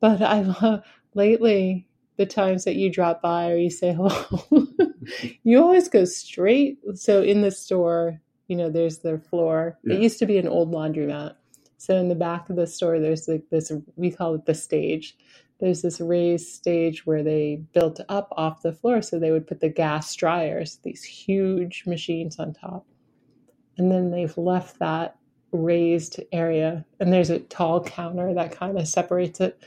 but 0.00 0.22
i 0.22 0.42
love 0.42 0.84
lately 1.14 1.88
the 2.18 2.26
times 2.26 2.64
that 2.64 2.76
you 2.76 2.90
drop 2.90 3.22
by 3.22 3.50
or 3.52 3.58
you 3.58 3.70
say 3.70 3.94
hello 3.94 4.26
you 5.44 5.62
always 5.62 5.88
go 5.88 6.04
straight 6.06 6.78
so 6.94 7.22
in 7.22 7.42
the 7.42 7.52
store 7.52 8.20
you 8.48 8.56
know 8.56 8.70
there's 8.70 9.00
the 9.00 9.18
floor 9.18 9.78
Yeah. 9.84 9.96
it 9.96 10.02
used 10.02 10.20
to 10.20 10.26
be 10.26 10.38
an 10.38 10.48
old 10.48 10.72
laundromat 10.72 11.36
so 11.78 11.96
in 11.96 12.08
the 12.10 12.16
back 12.16 12.50
of 12.50 12.56
the 12.56 12.68
store 12.68 13.00
there's 13.00 13.28
like 13.28 13.44
this 13.50 13.72
we 13.96 14.12
call 14.12 14.34
it 14.36 14.46
the 14.46 14.54
stage 14.54 15.16
there's 15.60 15.82
this 15.82 16.00
raised 16.00 16.48
stage 16.48 17.06
where 17.06 17.22
they 17.22 17.62
built 17.72 18.00
up 18.08 18.28
off 18.36 18.62
the 18.62 18.72
floor 18.72 19.02
so 19.02 19.18
they 19.18 19.30
would 19.30 19.46
put 19.46 19.60
the 19.60 19.68
gas 19.68 20.14
dryers 20.14 20.78
these 20.82 21.04
huge 21.04 21.84
machines 21.86 22.38
on 22.38 22.52
top. 22.52 22.86
And 23.78 23.90
then 23.90 24.10
they've 24.10 24.36
left 24.36 24.78
that 24.80 25.16
raised 25.52 26.20
area 26.32 26.84
and 27.00 27.12
there's 27.12 27.30
a 27.30 27.38
tall 27.40 27.82
counter 27.82 28.34
that 28.34 28.52
kind 28.52 28.78
of 28.78 28.88
separates 28.88 29.40
it. 29.40 29.62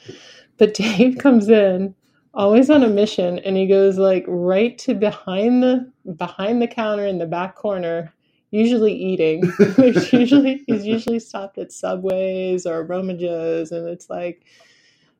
But 0.57 0.73
dave 0.75 1.17
comes 1.17 1.49
in 1.49 1.95
always 2.33 2.69
on 2.69 2.83
a 2.83 2.87
mission 2.87 3.39
and 3.39 3.57
he 3.57 3.67
goes 3.67 3.97
like 3.97 4.23
right 4.27 4.77
to 4.77 4.93
behind 4.93 5.63
the 5.63 5.91
behind 6.17 6.61
the 6.61 6.67
counter 6.67 7.05
in 7.05 7.17
the 7.17 7.25
back 7.25 7.55
corner 7.55 8.13
usually 8.51 8.93
eating 8.93 9.41
there's 9.77 10.13
usually 10.13 10.63
he's 10.67 10.85
usually 10.85 11.19
stopped 11.19 11.57
at 11.57 11.71
subways 11.71 12.65
or 12.67 12.83
roma 12.83 13.15
joe's 13.15 13.71
and 13.71 13.87
it's 13.89 14.09
like 14.09 14.45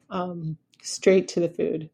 um, 0.09 0.57
straight 0.81 1.27
to 1.29 1.39
the 1.39 1.49
food. 1.49 1.89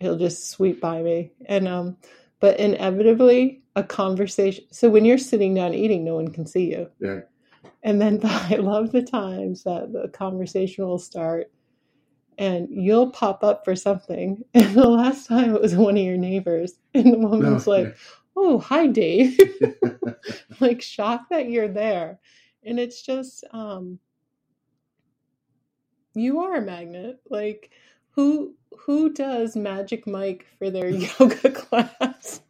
He'll 0.00 0.18
just 0.18 0.50
sweep 0.50 0.80
by 0.80 1.02
me. 1.02 1.32
And 1.46 1.68
um, 1.68 1.96
but 2.40 2.58
inevitably 2.58 3.62
a 3.74 3.82
conversation 3.82 4.64
so 4.70 4.90
when 4.90 5.04
you're 5.04 5.18
sitting 5.18 5.54
down 5.54 5.74
eating, 5.74 6.04
no 6.04 6.14
one 6.16 6.28
can 6.32 6.46
see 6.46 6.70
you. 6.70 6.90
Yeah. 7.00 7.20
And 7.82 8.00
then 8.00 8.20
I 8.24 8.56
love 8.56 8.92
the 8.92 9.02
times 9.02 9.64
that 9.64 9.92
the 9.92 10.08
conversation 10.08 10.84
will 10.86 10.98
start 10.98 11.50
and 12.38 12.68
you'll 12.70 13.10
pop 13.10 13.44
up 13.44 13.64
for 13.64 13.76
something. 13.76 14.42
And 14.54 14.74
the 14.74 14.88
last 14.88 15.26
time 15.26 15.54
it 15.54 15.60
was 15.60 15.76
one 15.76 15.96
of 15.96 16.02
your 16.02 16.16
neighbors. 16.16 16.74
And 16.94 17.12
the 17.12 17.18
woman's 17.18 17.66
No, 17.66 17.72
like, 17.72 17.96
Oh, 18.34 18.58
hi, 18.58 18.86
Dave. 18.86 19.38
like 20.60 20.80
shocked 20.80 21.30
that 21.30 21.50
you're 21.50 21.68
there. 21.68 22.18
And 22.64 22.80
it's 22.80 23.02
just, 23.02 23.44
um, 23.50 23.98
you 26.14 26.40
are 26.40 26.56
a 26.56 26.62
magnet. 26.62 27.20
Like, 27.30 27.70
who 28.12 28.54
who 28.80 29.12
does 29.12 29.56
Magic 29.56 30.06
Mike 30.06 30.46
for 30.58 30.70
their 30.70 30.88
yoga 31.20 31.50
class? 31.50 32.40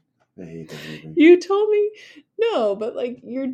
I 0.40 0.44
hate 0.44 0.70
that 0.70 0.84
movie. 0.86 1.14
You 1.16 1.40
told 1.40 1.70
me 1.70 1.90
no, 2.38 2.76
but 2.76 2.96
like 2.96 3.20
your 3.22 3.48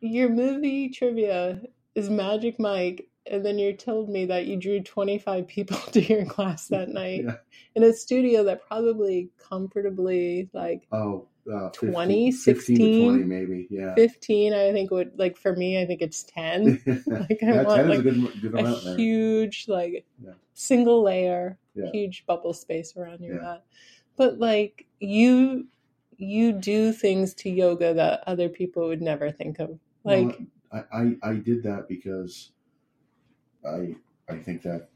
your 0.00 0.28
movie 0.28 0.88
trivia 0.90 1.62
is 1.94 2.10
Magic 2.10 2.58
Mike, 2.60 3.08
and 3.30 3.44
then 3.44 3.58
you 3.58 3.72
told 3.72 4.08
me 4.08 4.24
that 4.26 4.46
you 4.46 4.56
drew 4.56 4.80
twenty 4.82 5.18
five 5.18 5.46
people 5.46 5.76
to 5.92 6.00
your 6.02 6.24
class 6.24 6.68
that 6.68 6.88
night 6.88 7.24
Yeah. 7.24 7.36
in 7.74 7.82
a 7.84 7.92
studio 7.92 8.44
that 8.44 8.66
probably 8.66 9.30
comfortably 9.38 10.48
like 10.52 10.86
Oh, 10.92 11.26
uh, 11.52 11.70
15 11.70 11.72
15 11.72 11.92
20, 11.92 12.30
to 12.30 12.36
16? 12.36 13.06
20 13.08 13.24
maybe. 13.24 13.66
Yeah. 13.70 13.94
fifteen. 13.94 14.52
I 14.52 14.72
think 14.72 14.90
would 14.90 15.12
like 15.18 15.36
for 15.36 15.54
me, 15.54 15.80
I 15.80 15.86
think 15.86 16.02
it's 16.02 16.24
ten. 16.24 16.80
Like, 17.06 17.38
I 17.42 17.46
yeah, 17.54 17.62
want, 17.62 17.80
10 17.82 17.88
like, 17.88 17.98
is 18.00 18.00
a 18.00 18.02
good, 18.10 18.40
good 18.42 18.54
a 18.54 18.96
huge 18.96 19.66
like 19.68 20.04
Yeah. 20.24 20.32
single 20.54 21.02
layer 21.02 21.58
huge 21.92 22.24
bubble 22.26 22.54
space 22.54 22.96
around 22.96 23.20
your 23.20 23.40
mat 23.42 23.62
but 24.16 24.38
like 24.38 24.86
you 24.98 25.66
you 26.16 26.52
do 26.52 26.90
things 26.92 27.34
to 27.34 27.50
yoga 27.50 27.92
that 27.92 28.24
other 28.26 28.48
people 28.48 28.88
would 28.88 29.02
never 29.02 29.30
think 29.30 29.58
of 29.58 29.78
Well, 30.04 30.24
like 30.24 30.38
I, 30.72 30.84
I, 30.92 31.16
I 31.22 31.34
did 31.34 31.62
that 31.64 31.86
because 31.88 32.52
I 33.66 33.96
I 34.32 34.38
think 34.38 34.62
that 34.62 34.88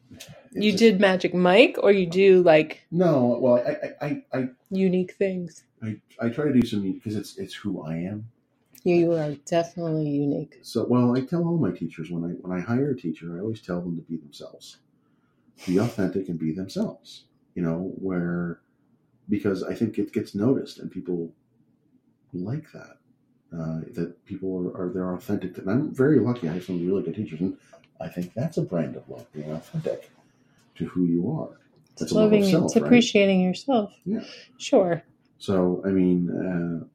you 0.53 0.73
just- 0.73 0.79
did 0.81 1.01
magic 1.01 1.35
mike 1.35 1.77
or 1.83 1.93
you 1.93 2.07
do 2.07 2.43
like 2.43 2.83
no 2.91 3.39
well 3.41 3.57
I 3.66 4.07
I, 4.07 4.07
I, 4.07 4.39
I, 4.39 4.49
unique 4.71 5.14
things? 5.14 5.64
I, 5.83 5.97
I 6.21 6.29
try 6.31 6.47
to 6.47 6.53
do 6.53 6.66
some 6.66 6.83
because 6.93 7.16
it's 7.16 7.39
it's 7.39 7.55
who 7.55 7.83
I 7.83 7.97
am. 7.97 8.27
Yeah, 8.85 8.97
you 8.97 9.12
are 9.12 9.35
definitely 9.47 10.09
unique. 10.11 10.59
So 10.62 10.87
well 10.89 11.16
I 11.16 11.23
tell 11.23 11.45
all 11.47 11.59
my 11.59 11.71
teachers 11.73 12.11
when 12.11 12.25
I 12.25 12.35
when 12.43 12.57
I 12.57 12.61
hire 12.61 12.91
a 12.91 12.97
teacher 12.97 13.37
I 13.37 13.41
always 13.41 13.61
tell 13.62 13.81
them 13.81 13.97
to 13.97 14.03
be 14.03 14.16
themselves. 14.16 14.79
Be 15.66 15.79
authentic 15.79 16.29
and 16.29 16.39
be 16.39 16.53
themselves 16.53 17.25
you 17.55 17.62
know 17.62 17.93
where 17.99 18.61
because 19.29 19.62
I 19.62 19.75
think 19.75 19.99
it 19.99 20.12
gets 20.12 20.35
noticed 20.35 20.79
and 20.81 20.91
people 20.91 21.33
like 22.35 22.71
that 22.73 22.99
uh, 23.53 23.81
that 23.95 24.25
people 24.27 24.73
are, 24.77 24.83
are 24.87 24.93
they're 24.93 25.14
authentic. 25.14 25.59
And 25.59 25.71
I'm 25.71 25.95
very 25.95 26.21
lucky 26.21 26.49
I 26.49 26.55
have 26.55 26.64
some 26.64 26.87
really 26.87 27.03
good 27.03 27.16
teachers 27.16 27.41
and 27.41 27.57
I 28.01 28.09
think 28.09 28.35
that's 28.35 28.59
a 28.59 28.63
brand 28.63 28.97
of 28.97 29.09
love 29.09 29.33
being 29.33 29.53
authentic 29.53 30.11
to 30.77 30.87
who 30.87 31.05
you 31.07 31.31
are 31.33 31.59
it's 31.93 32.01
That's 32.01 32.13
love 32.13 32.33
of 32.33 32.45
loving 32.45 32.45
self, 32.45 32.67
it's 32.67 32.77
right? 32.81 32.87
appreciating 32.87 33.41
yourself 33.43 33.93
Yeah. 34.05 34.25
sure 34.59 35.05
So 35.39 35.83
I 35.87 35.91
mean, 35.91 36.31
uh, 36.31 36.87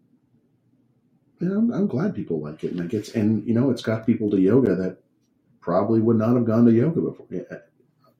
yeah, 1.45 1.57
I'm, 1.57 1.73
I'm 1.73 1.87
glad 1.87 2.15
people 2.15 2.41
like 2.41 2.63
it, 2.63 2.71
and 2.71 2.81
it 2.81 2.89
gets 2.89 3.09
and 3.15 3.47
you 3.47 3.53
know 3.55 3.71
it's 3.71 3.83
got 3.83 4.05
people 4.05 4.29
to 4.31 4.39
yoga 4.41 4.75
that 4.75 4.99
probably 5.61 6.01
would 6.01 6.17
not 6.17 6.35
have 6.35 6.45
gone 6.45 6.65
to 6.65 6.71
yoga 6.73 7.01
before 7.01 7.27
yeah, 7.31 7.41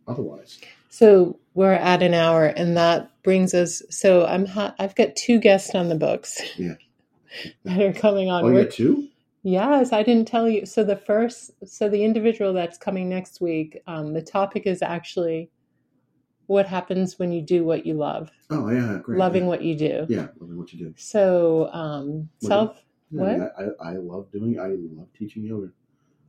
otherwise. 0.07 0.59
so 0.89 1.39
we're 1.55 1.73
at 1.73 2.03
an 2.03 2.13
hour 2.13 2.45
and 2.47 2.77
that 2.77 3.11
brings 3.23 3.53
us 3.53 3.81
so 3.91 4.25
i'm 4.25 4.45
ha- 4.45 4.75
i've 4.79 4.95
got 4.95 5.15
two 5.15 5.39
guests 5.39 5.75
on 5.75 5.89
the 5.89 5.95
books 5.95 6.41
Yeah. 6.57 6.75
that 7.65 7.81
are 7.81 7.93
coming 7.93 8.29
on 8.29 8.45
Oh, 8.45 8.49
you 8.49 8.63
got 8.63 8.73
two? 8.73 9.09
Yes, 9.45 9.93
I 9.93 10.01
didn't 10.01 10.27
tell 10.27 10.49
you. 10.49 10.65
So 10.65 10.83
the 10.83 10.95
first, 10.95 11.51
so 11.67 11.87
the 11.87 12.03
individual 12.03 12.51
that's 12.51 12.79
coming 12.79 13.07
next 13.07 13.39
week, 13.39 13.79
um, 13.85 14.11
the 14.11 14.21
topic 14.23 14.65
is 14.65 14.81
actually 14.81 15.51
what 16.47 16.65
happens 16.65 17.19
when 17.19 17.31
you 17.31 17.43
do 17.43 17.63
what 17.63 17.85
you 17.85 17.93
love, 17.93 18.31
Oh 18.49 18.71
yeah, 18.71 18.97
great. 19.03 19.19
loving 19.19 19.45
what 19.45 19.61
you 19.61 19.75
do. 19.77 20.07
Yeah, 20.09 20.29
loving 20.39 20.57
what 20.57 20.73
you 20.73 20.79
do. 20.79 20.95
So 20.97 21.69
um, 21.71 22.27
What 22.39 22.47
self, 22.49 22.83
Yeah, 23.11 23.21
I, 23.21 23.25
mean, 23.25 23.39
What? 23.39 23.75
I, 23.83 23.91
I 23.91 23.93
love 23.97 24.31
doing. 24.31 24.59
I 24.59 24.69
love 24.99 25.09
teaching 25.15 25.43
yoga. 25.43 25.69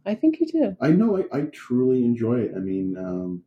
I 0.05 0.15
think 0.15 0.39
you 0.39 0.47
do. 0.49 0.77
I 0.83 0.91
know. 0.91 1.17
I, 1.17 1.39
I 1.39 1.41
truly 1.53 2.05
enjoy 2.05 2.41
it. 2.41 2.53
I 2.55 2.59
mean, 2.59 2.99
um, 2.99 3.43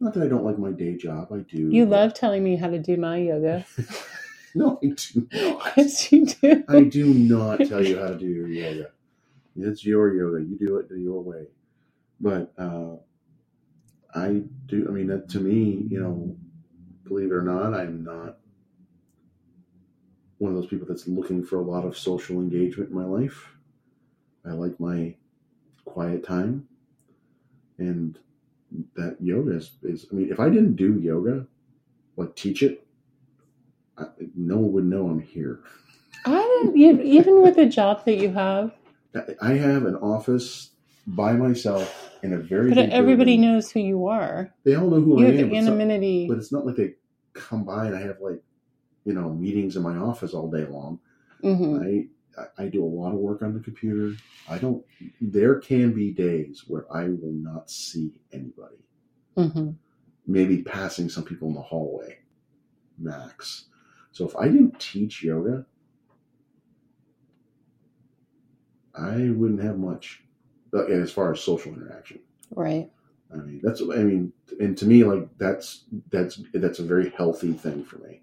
not 0.00 0.14
that 0.14 0.24
I 0.24 0.26
don't 0.26 0.44
like 0.44 0.58
my 0.58 0.72
day 0.72 0.96
job. 0.96 1.28
I 1.32 1.38
do. 1.38 1.70
You 1.70 1.86
love 1.86 2.12
telling 2.12 2.42
me 2.42 2.56
how 2.56 2.70
to 2.70 2.80
do 2.80 2.96
my 2.96 3.18
yoga. 3.18 3.64
no, 4.56 4.80
I 4.82 4.86
do 4.88 5.28
not. 5.30 5.76
yes, 5.76 6.10
you 6.10 6.26
do. 6.26 6.64
I 6.68 6.82
do 6.82 7.14
not 7.14 7.58
tell 7.68 7.84
you 7.84 7.98
how 8.00 8.08
to 8.08 8.18
do 8.18 8.26
your 8.26 8.48
yoga. 8.48 8.90
It's 9.58 9.84
your 9.84 10.14
yoga. 10.14 10.42
You 10.42 10.56
do 10.58 10.76
it 10.76 10.88
your 10.96 11.22
way. 11.22 11.46
But 12.20 12.52
uh, 12.58 12.96
I 14.14 14.42
do. 14.66 14.86
I 14.88 14.92
mean, 14.92 15.22
to 15.28 15.40
me, 15.40 15.86
you 15.88 16.00
know, 16.00 16.36
believe 17.04 17.30
it 17.30 17.34
or 17.34 17.42
not, 17.42 17.74
I'm 17.74 18.04
not 18.04 18.38
one 20.38 20.50
of 20.52 20.56
those 20.56 20.66
people 20.66 20.86
that's 20.86 21.08
looking 21.08 21.44
for 21.44 21.58
a 21.58 21.62
lot 21.62 21.84
of 21.84 21.96
social 21.96 22.36
engagement 22.36 22.90
in 22.90 22.96
my 22.96 23.04
life. 23.04 23.48
I 24.46 24.52
like 24.52 24.78
my 24.78 25.14
quiet 25.84 26.24
time, 26.24 26.68
and 27.78 28.18
that 28.94 29.16
yoga 29.20 29.56
is. 29.56 29.72
is 29.82 30.06
I 30.10 30.14
mean, 30.14 30.30
if 30.30 30.40
I 30.40 30.48
didn't 30.48 30.76
do 30.76 30.98
yoga, 31.00 31.46
like 32.16 32.34
teach 32.36 32.62
it, 32.62 32.86
I, 33.98 34.06
no 34.34 34.56
one 34.56 34.72
would 34.72 34.84
know 34.86 35.08
I'm 35.08 35.20
here. 35.20 35.60
I 36.24 36.32
don't, 36.32 36.76
even 36.76 37.42
with 37.42 37.56
the 37.56 37.66
job 37.66 38.04
that 38.04 38.16
you 38.16 38.32
have, 38.32 38.72
I 39.40 39.52
have 39.54 39.86
an 39.86 39.96
office 39.96 40.70
by 41.06 41.32
myself 41.34 42.12
in 42.22 42.32
a 42.32 42.38
very. 42.38 42.74
but 42.74 42.90
everybody 42.90 43.36
building. 43.36 43.40
knows 43.52 43.70
who 43.70 43.80
you 43.80 44.06
are. 44.06 44.52
They 44.64 44.74
all 44.74 44.90
know 44.90 45.00
who 45.00 45.20
You 45.20 45.26
I 45.26 45.30
have 45.30 45.40
am. 45.40 45.48
But 45.50 45.56
it's, 45.56 45.66
not, 45.66 45.72
anonymity. 45.74 46.28
but 46.28 46.38
it's 46.38 46.52
not 46.52 46.66
like 46.66 46.76
they 46.76 46.94
come 47.32 47.64
by 47.64 47.86
and 47.86 47.96
I 47.96 48.00
have 48.02 48.20
like, 48.20 48.42
you 49.04 49.12
know, 49.12 49.30
meetings 49.32 49.76
in 49.76 49.82
my 49.82 49.96
office 49.96 50.34
all 50.34 50.50
day 50.50 50.64
long. 50.66 50.98
hmm 51.42 51.78
I 51.82 52.06
I- 52.58 52.68
do 52.68 52.84
a 52.84 52.86
lot 52.86 53.12
of 53.14 53.18
work 53.18 53.40
on 53.42 53.54
the 53.54 53.60
computer. 53.60 54.14
I 54.48 54.58
don't. 54.58 54.84
There 55.22 55.54
can 55.58 55.92
be 55.92 56.10
days 56.12 56.64
where 56.66 56.84
I 56.94 57.04
will 57.08 57.32
not 57.32 57.70
see 57.70 58.12
anybody. 58.32 58.76
hmm 59.36 59.70
Maybe 60.26 60.62
passing 60.62 61.08
some 61.08 61.24
people 61.24 61.48
in 61.48 61.54
the 61.54 61.62
hallway, 61.62 62.18
max. 62.98 63.66
So 64.12 64.26
if 64.26 64.34
I 64.36 64.46
didn't 64.48 64.78
teach 64.80 65.22
yoga, 65.22 65.64
I 68.98 69.30
wouldn't 69.30 69.62
have 69.62 69.78
much 69.78 70.22
uh, 70.74 70.84
as 70.86 71.12
far 71.12 71.32
as 71.32 71.40
social 71.40 71.72
interaction. 71.72 72.20
Right. 72.50 72.90
I 73.32 73.36
mean, 73.36 73.60
that's 73.62 73.82
I 73.82 74.02
mean, 74.04 74.32
and 74.60 74.76
to 74.78 74.86
me, 74.86 75.04
like 75.04 75.28
that's 75.38 75.84
that's 76.10 76.40
that's 76.54 76.78
a 76.78 76.84
very 76.84 77.10
healthy 77.10 77.52
thing 77.52 77.84
for 77.84 77.98
me 77.98 78.22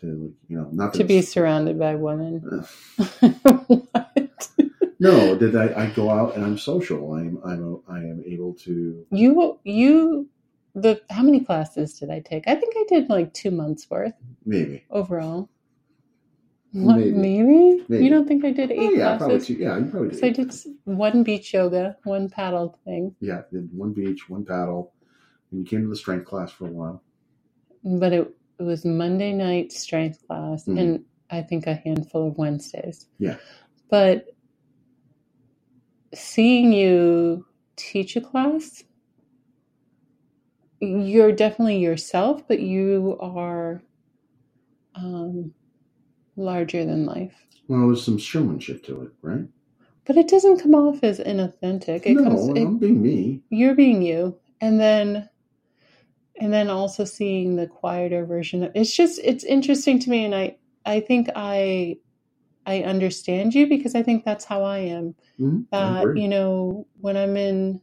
to 0.00 0.06
like 0.06 0.32
you 0.48 0.56
know 0.56 0.68
not 0.72 0.94
To 0.94 1.04
be 1.04 1.20
surrounded 1.22 1.78
by 1.78 1.94
women. 1.94 2.40
what? 3.66 4.48
no 4.98 5.34
that 5.34 5.54
I, 5.76 5.84
I 5.84 5.86
go 5.90 6.10
out 6.10 6.36
and 6.36 6.44
I'm 6.44 6.58
social. 6.58 7.12
I'm 7.14 7.38
I'm 7.44 7.62
a, 7.62 7.92
I 7.92 7.98
am 7.98 8.22
able 8.26 8.54
to 8.64 9.06
You 9.10 9.58
you 9.64 10.28
the 10.74 11.00
how 11.10 11.22
many 11.22 11.40
classes 11.40 11.98
did 11.98 12.10
I 12.10 12.20
take? 12.20 12.48
I 12.48 12.54
think 12.54 12.74
I 12.76 12.84
did 12.88 13.08
like 13.10 13.32
two 13.34 13.50
months 13.50 13.88
worth 13.90 14.14
maybe 14.44 14.84
overall. 14.90 15.48
What, 16.74 16.96
Maybe. 16.98 17.12
maybe. 17.12 17.84
Maybe. 17.88 18.04
You 18.04 18.10
don't 18.10 18.26
think 18.26 18.44
I 18.44 18.50
did 18.50 18.72
eight 18.72 18.78
oh, 18.80 18.90
yeah 18.94 19.16
probably 19.16 19.36
classes? 19.36 19.46
two 19.46 19.54
yeah 19.54 19.78
you 19.78 19.84
probably 19.86 20.08
did 20.10 20.18
So 20.18 20.26
I 20.26 20.30
did 20.30 20.48
s- 20.48 20.66
one 20.84 21.22
beach 21.22 21.54
yoga, 21.54 21.96
one 22.04 22.28
paddle 22.28 22.78
thing, 22.84 23.14
yeah 23.20 23.42
did 23.52 23.68
one 23.72 23.92
beach 23.92 24.28
one 24.28 24.44
paddle 24.44 24.92
and 25.52 25.60
you 25.60 25.66
came 25.66 25.82
to 25.82 25.88
the 25.88 25.96
strength 25.96 26.26
class 26.26 26.50
for 26.50 26.66
a 26.66 26.72
while 26.72 27.02
but 27.84 28.12
it, 28.12 28.34
it 28.58 28.62
was 28.64 28.84
Monday 28.84 29.32
night 29.32 29.70
strength 29.72 30.26
class 30.26 30.64
Mhm. 30.66 30.78
and 30.80 31.04
I 31.30 31.42
think 31.42 31.66
a 31.66 31.74
handful 31.74 32.28
of 32.28 32.38
Wednesdays. 32.38 33.06
Yeah. 33.18 33.36
But 33.90 34.26
seeing 36.14 36.72
you 36.72 37.46
teach 37.76 38.16
a 38.16 38.20
class, 38.20 38.84
you're 40.80 41.32
definitely 41.32 41.78
yourself, 41.78 42.46
but 42.48 42.60
you 42.60 43.16
are 43.20 43.82
um, 44.94 45.52
larger 46.36 46.84
than 46.84 47.06
life. 47.06 47.46
well 47.68 47.86
there's 47.86 48.04
some 48.04 48.18
showmanship 48.18 48.82
to 48.84 49.02
it 49.02 49.12
right 49.22 49.46
But 50.06 50.16
it 50.16 50.28
doesn't 50.28 50.60
come 50.60 50.74
off 50.74 51.02
as 51.02 51.18
inauthentic. 51.20 52.02
It 52.06 52.14
no 52.16 52.24
comes. 52.24 52.48
It, 52.50 52.62
I'm 52.62 52.78
being 52.78 53.02
me 53.02 53.42
you're 53.50 53.74
being 53.74 54.02
you, 54.02 54.38
and 54.60 54.78
then, 54.80 55.28
and 56.40 56.52
then 56.52 56.68
also 56.68 57.04
seeing 57.04 57.56
the 57.56 57.66
quieter 57.66 58.24
version 58.26 58.64
of. 58.64 58.72
It's 58.74 58.94
just 58.94 59.20
it's 59.22 59.44
interesting 59.44 59.98
to 60.00 60.10
me, 60.10 60.24
and 60.24 60.34
I 60.34 60.56
I 60.84 61.00
think 61.00 61.28
I 61.36 61.96
I 62.66 62.82
understand 62.82 63.54
you 63.54 63.66
because 63.68 63.94
I 63.94 64.02
think 64.02 64.24
that's 64.24 64.44
how 64.44 64.62
I 64.62 64.78
am. 64.78 65.14
Mhm, 65.40 65.66
I 65.72 65.76
That 65.78 66.02
agree. 66.02 66.22
you 66.22 66.28
know 66.28 66.86
when 67.00 67.16
I'm 67.16 67.36
in 67.36 67.80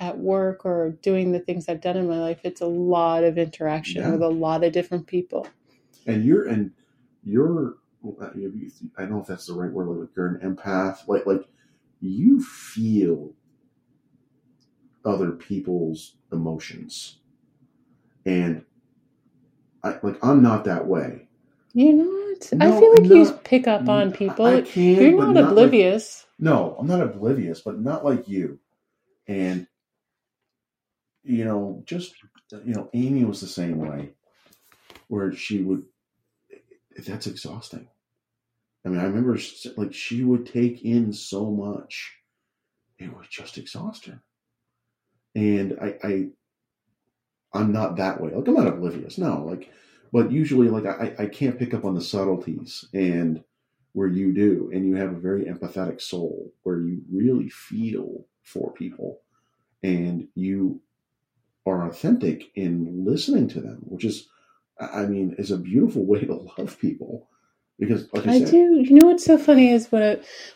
at 0.00 0.18
work 0.18 0.64
or 0.66 0.98
doing 1.02 1.32
the 1.32 1.40
things 1.40 1.68
I've 1.68 1.80
done 1.80 1.96
in 1.96 2.08
my 2.08 2.18
life, 2.18 2.40
it's 2.44 2.60
a 2.62 2.66
lot 2.66 3.24
of 3.24 3.38
interaction 3.38 4.02
Yeah. 4.02 4.12
with 4.12 4.22
a 4.22 4.28
lot 4.28 4.64
of 4.64 4.72
different 4.72 5.06
people. 5.06 5.46
and 6.06 6.24
you're 6.24 6.48
and 6.48 6.72
you're 7.24 7.76
Uh, 8.04 8.26
I 8.98 9.02
don't 9.02 9.10
know 9.10 9.20
if 9.20 9.26
that's 9.26 9.46
the 9.46 9.54
right 9.54 9.70
word 9.70 9.88
like 9.88 10.08
you're 10.16 10.26
an 10.26 10.56
empath 10.56 11.06
like 11.08 11.26
like 11.26 11.46
you 12.00 12.42
feel 12.42 13.32
other 15.04 15.32
people's 15.32 16.16
emotions. 16.32 17.18
And 18.26 18.64
I 19.82 19.98
like 20.02 20.18
I'm 20.22 20.42
not 20.42 20.64
that 20.64 20.86
way. 20.86 21.28
You're 21.74 21.94
not. 21.94 22.52
I 22.60 22.78
feel 22.78 22.94
like 22.94 23.04
you 23.04 23.32
pick 23.44 23.66
up 23.66 23.88
on 23.88 24.12
people. 24.12 24.62
Can, 24.62 24.94
You're 24.94 25.12
not, 25.12 25.34
like- 25.34 25.44
oblivious. 25.52 26.26
no, 26.38 26.76
I'm 26.78 26.86
not 26.86 27.00
oblivious, 27.00 27.60
but 27.60 27.80
not 27.80 28.04
like 28.04 28.28
you. 28.28 28.58
And 29.26 29.66
you 31.24 31.44
know, 31.44 31.82
just 31.86 32.14
you 32.64 32.74
know, 32.74 32.90
Amy 32.92 33.24
was 33.24 33.40
the 33.40 33.46
same 33.46 33.78
way, 33.78 34.10
where 35.08 35.32
she 35.32 35.62
would. 35.62 35.84
That's 36.98 37.26
exhausting. 37.26 37.88
I 38.84 38.88
mean, 38.88 38.98
I 38.98 39.04
remember 39.04 39.38
like 39.76 39.94
she 39.94 40.24
would 40.24 40.46
take 40.46 40.84
in 40.84 41.12
so 41.12 41.50
much, 41.50 42.12
it 42.98 43.14
would 43.16 43.26
just 43.30 43.58
exhaust 43.58 44.06
her. 44.06 44.22
And 45.34 45.78
I, 45.80 45.94
I, 46.02 46.26
I'm 47.52 47.72
not 47.72 47.96
that 47.96 48.20
way. 48.20 48.32
Like 48.34 48.48
I'm 48.48 48.54
not 48.54 48.66
oblivious, 48.66 49.18
no. 49.18 49.44
Like, 49.44 49.70
but 50.12 50.30
usually, 50.30 50.68
like 50.68 50.84
I, 50.84 51.14
I 51.18 51.26
can't 51.26 51.58
pick 51.58 51.72
up 51.74 51.84
on 51.84 51.94
the 51.94 52.00
subtleties, 52.00 52.84
and 52.92 53.42
where 53.92 54.08
you 54.08 54.32
do, 54.32 54.70
and 54.72 54.86
you 54.86 54.96
have 54.96 55.12
a 55.12 55.20
very 55.20 55.44
empathetic 55.44 56.00
soul 56.00 56.52
where 56.62 56.80
you 56.80 57.02
really 57.10 57.48
feel 57.48 58.26
for 58.42 58.72
people, 58.72 59.20
and 59.82 60.28
you 60.34 60.80
are 61.66 61.86
authentic 61.86 62.50
in 62.56 63.04
listening 63.04 63.48
to 63.48 63.60
them, 63.60 63.78
which 63.84 64.04
is, 64.04 64.28
I 64.80 65.06
mean, 65.06 65.34
is 65.38 65.50
a 65.50 65.56
beautiful 65.58 66.04
way 66.04 66.24
to 66.24 66.34
love 66.58 66.78
people. 66.80 67.28
Because, 67.78 68.08
like 68.12 68.26
I, 68.26 68.36
I 68.36 68.38
do. 68.40 68.80
You 68.84 68.94
know 68.94 69.06
what's 69.06 69.24
so 69.24 69.38
funny 69.38 69.70
is 69.70 69.90
what 69.90 70.02
I, 70.02 70.14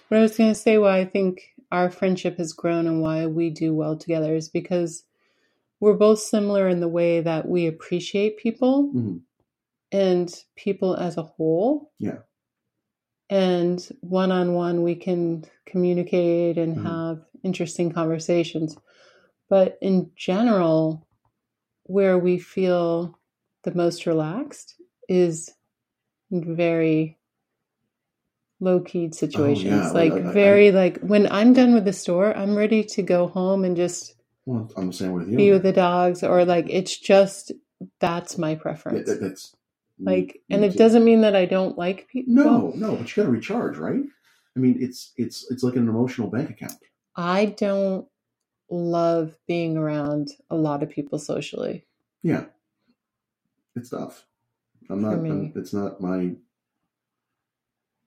what 0.08 0.18
I 0.18 0.20
was 0.20 0.36
going 0.36 0.50
to 0.52 0.58
say. 0.58 0.78
Why 0.78 0.98
I 0.98 1.04
think 1.04 1.54
our 1.72 1.90
friendship 1.90 2.38
has 2.38 2.52
grown 2.52 2.86
and 2.86 3.00
why 3.02 3.26
we 3.26 3.50
do 3.50 3.74
well 3.74 3.96
together 3.96 4.34
is 4.34 4.48
because 4.48 5.04
we're 5.80 5.94
both 5.94 6.20
similar 6.20 6.68
in 6.68 6.80
the 6.80 6.88
way 6.88 7.20
that 7.20 7.48
we 7.48 7.66
appreciate 7.66 8.38
people 8.38 8.92
Mhm. 8.94 9.20
and 9.92 10.44
people 10.56 10.94
as 10.94 11.16
a 11.16 11.22
whole. 11.22 11.92
Yeah. 11.98 12.18
And 13.28 13.86
one 14.00 14.30
on 14.30 14.54
one, 14.54 14.82
we 14.82 14.94
can 14.94 15.44
communicate 15.66 16.58
and 16.58 16.76
Mhm. 16.76 16.82
have 16.84 17.24
interesting 17.42 17.90
conversations. 17.92 18.76
But 19.48 19.78
in 19.80 20.12
general, 20.16 21.06
where 21.84 22.18
we 22.18 22.38
feel 22.38 23.18
the 23.66 23.74
most 23.74 24.06
relaxed 24.06 24.74
is 25.08 25.52
very 26.30 27.18
low 28.60 28.80
keyed 28.80 29.14
situations. 29.14 29.72
Oh, 29.72 29.76
yeah. 29.76 29.90
Like 29.90 30.12
I- 30.12 30.30
I- 30.30 30.32
very 30.32 30.72
like 30.72 31.00
when 31.00 31.30
I'm 31.30 31.52
done 31.52 31.74
with 31.74 31.84
the 31.84 31.92
store, 31.92 32.34
I'm 32.34 32.54
ready 32.56 32.82
to 32.84 33.02
go 33.02 33.26
home 33.26 33.64
and 33.64 33.76
just 33.76 34.14
well, 34.46 34.70
I'm 34.76 34.86
the 34.86 34.92
same 34.92 35.12
with 35.12 35.28
you. 35.28 35.36
be 35.36 35.50
with 35.50 35.64
the 35.64 35.72
dogs 35.72 36.22
or 36.22 36.44
like 36.44 36.66
it's 36.70 36.96
just 36.96 37.52
that's 38.00 38.38
my 38.38 38.54
preference. 38.54 39.08
that- 39.08 39.20
that's 39.20 39.54
like 39.98 40.40
and 40.50 40.64
it 40.64 40.76
doesn't 40.76 41.04
mean 41.04 41.22
that 41.22 41.34
I 41.34 41.46
don't 41.46 41.76
like 41.78 42.06
people. 42.08 42.34
No, 42.34 42.72
no, 42.76 42.96
but 42.96 43.08
you 43.16 43.22
got 43.22 43.26
to 43.26 43.32
recharge, 43.32 43.76
right? 43.78 44.02
I 44.56 44.58
mean, 44.58 44.76
it's 44.80 45.12
it's 45.16 45.50
it's 45.50 45.62
like 45.62 45.76
an 45.76 45.88
emotional 45.88 46.28
bank 46.28 46.50
account. 46.50 46.74
I 47.16 47.46
don't 47.46 48.06
love 48.70 49.36
being 49.46 49.76
around 49.76 50.28
a 50.50 50.56
lot 50.56 50.82
of 50.82 50.90
people 50.90 51.18
socially. 51.18 51.86
Yeah, 52.22 52.44
it's 53.76 53.90
tough. 53.90 54.26
I'm 54.90 55.00
not. 55.02 55.14
I'm, 55.14 55.52
it's 55.54 55.72
not 55.72 56.00
my. 56.00 56.32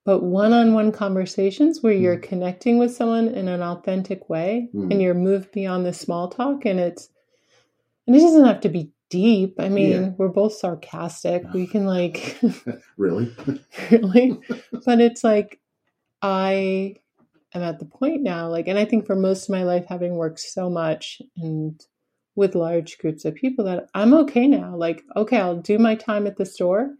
But 0.05 0.23
one-on-one 0.23 0.91
conversations 0.91 1.83
where 1.83 1.93
you're 1.93 2.17
Mm. 2.17 2.23
connecting 2.23 2.77
with 2.79 2.95
someone 2.95 3.27
in 3.27 3.47
an 3.47 3.61
authentic 3.61 4.29
way 4.29 4.69
Mm. 4.73 4.91
and 4.91 5.01
you're 5.01 5.13
moved 5.13 5.51
beyond 5.51 5.85
the 5.85 5.93
small 5.93 6.29
talk 6.29 6.65
and 6.65 6.79
it's 6.79 7.09
and 8.07 8.15
it 8.15 8.19
doesn't 8.19 8.45
have 8.45 8.61
to 8.61 8.69
be 8.69 8.91
deep. 9.11 9.55
I 9.59 9.69
mean, 9.69 9.91
Yeah. 9.91 10.09
we're 10.17 10.29
both 10.29 10.53
sarcastic. 10.53 11.43
We 11.53 11.67
can 11.67 11.85
like 11.85 12.39
Really? 12.97 13.35
really 13.91 14.39
but 14.85 14.99
it's 14.99 15.23
like 15.23 15.59
i 16.21 16.95
am 17.53 17.61
at 17.63 17.79
the 17.79 17.85
point 17.85 18.21
now 18.21 18.49
like 18.49 18.67
and 18.67 18.77
i 18.77 18.83
think 18.85 19.05
for 19.05 19.15
most 19.15 19.43
of 19.45 19.49
my 19.51 19.63
life 19.63 19.85
having 19.87 20.15
worked 20.15 20.39
so 20.39 20.69
much 20.69 21.21
and 21.37 21.79
with 22.35 22.55
large 22.55 22.97
groups 22.99 23.25
of 23.25 23.35
people 23.35 23.65
that 23.65 23.89
i'm 23.93 24.13
okay 24.13 24.47
now 24.47 24.75
like 24.75 25.03
okay 25.15 25.39
i'll 25.39 25.57
do 25.57 25.77
my 25.79 25.95
time 25.95 26.27
at 26.27 26.37
the 26.37 26.45
store 26.45 26.95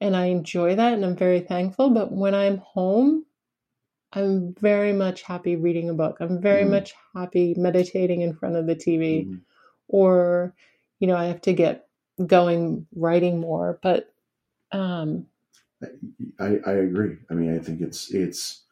and 0.00 0.16
i 0.16 0.26
enjoy 0.26 0.74
that 0.74 0.94
and 0.94 1.04
i'm 1.04 1.16
very 1.16 1.40
thankful 1.40 1.90
but 1.90 2.12
when 2.12 2.34
i'm 2.34 2.58
home 2.58 3.24
i'm 4.14 4.54
very 4.60 4.92
much 4.92 5.22
happy 5.22 5.56
reading 5.56 5.90
a 5.90 5.94
book 5.94 6.18
i'm 6.20 6.40
very 6.40 6.64
Mhm. 6.64 6.70
much 6.70 6.94
happy 7.14 7.54
meditating 7.56 8.22
in 8.22 8.34
front 8.34 8.56
of 8.56 8.66
the 8.66 8.76
tv 8.76 9.26
Mhm. 9.26 9.40
or 9.88 10.54
you 11.00 11.06
know 11.08 11.16
i 11.16 11.26
have 11.26 11.42
to 11.42 11.52
get 11.52 11.88
going 12.26 12.86
writing 12.94 13.40
more 13.40 13.78
but 13.82 14.12
um 14.72 15.26
I, 16.40 16.58
I 16.66 16.72
agree. 16.72 17.18
I 17.30 17.34
mean, 17.34 17.54
I 17.54 17.58
think 17.58 17.80
it's 17.80 18.10
it's 18.12 18.63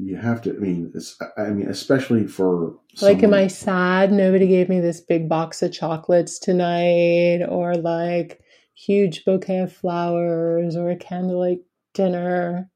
you 0.00 0.16
have 0.16 0.42
to. 0.42 0.50
I 0.54 0.58
mean, 0.58 0.92
it's, 0.94 1.16
I 1.36 1.48
mean, 1.50 1.68
especially 1.68 2.26
for 2.26 2.78
Like, 3.02 3.22
am 3.22 3.34
I 3.34 3.46
sad 3.48 4.12
nobody 4.12 4.46
gave 4.46 4.68
me 4.68 4.80
this 4.80 5.00
big 5.00 5.28
box 5.28 5.62
of 5.62 5.72
chocolates 5.72 6.38
tonight, 6.38 7.44
or 7.48 7.74
like 7.74 8.40
huge 8.74 9.24
bouquet 9.24 9.58
of 9.58 9.72
flowers, 9.72 10.76
or 10.76 10.90
a 10.90 10.96
candlelight 10.96 11.60
dinner, 11.94 12.70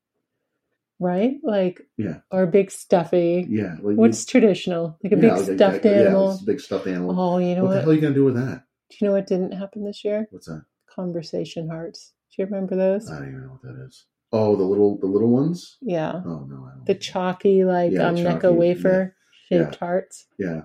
right? 0.99 1.35
Like, 1.43 1.81
Yeah. 1.97 2.21
or 2.31 2.43
a 2.45 2.47
big 2.49 2.71
stuffy. 2.71 3.47
Yeah. 3.49 3.77
Like, 3.83 3.97
What's 3.97 4.25
traditional? 4.25 4.99
Like 5.03 5.13
a 5.13 5.17
yeah, 5.17 5.35
big 5.37 5.57
stuffed 5.57 5.85
yeah, 5.85 5.91
animal. 5.93 6.31
a 6.33 6.45
big 6.45 6.61
stuffed 6.61 6.87
animal. 6.87 7.19
Oh, 7.19 7.39
you 7.39 7.55
know 7.55 7.65
what 7.65 7.75
the 7.75 7.81
hell 7.83 7.91
are 7.91 7.95
you 7.95 8.01
gonna 8.01 8.15
do 8.15 8.25
with 8.25 8.35
that? 8.35 8.65
Do 8.91 8.97
you 9.01 9.07
know 9.07 9.15
what 9.15 9.27
didn't 9.27 9.53
happen 9.53 9.85
this 9.85 10.05
year? 10.05 10.27
What's 10.31 10.47
that? 10.47 10.65
Conversation 10.95 11.69
hearts. 11.69 12.13
Do 12.35 12.43
you 12.43 12.47
remember 12.47 12.77
those? 12.77 13.11
I 13.11 13.19
don't 13.19 13.29
even 13.29 13.43
know 13.43 13.59
what 13.61 13.63
that 13.63 13.85
is. 13.87 14.07
Oh, 14.33 14.57
the 14.57 14.65
little 14.65 14.99
the 14.99 15.07
little 15.07 15.31
ones. 15.31 15.77
yeah, 15.83 16.23
Oh 16.25 16.47
no, 16.49 16.67
I 16.71 16.77
don't. 16.77 16.87
the 16.87 16.95
chalky 16.95 17.65
like 17.65 17.93
Yeah, 17.93 18.09
um, 18.09 18.17
chalky, 18.17 18.49
Necco 18.49 18.55
wafer 18.57 19.17
yeah. 19.51 19.59
shaped 19.59 19.77
hearts. 19.77 20.27
Yeah. 20.39 20.63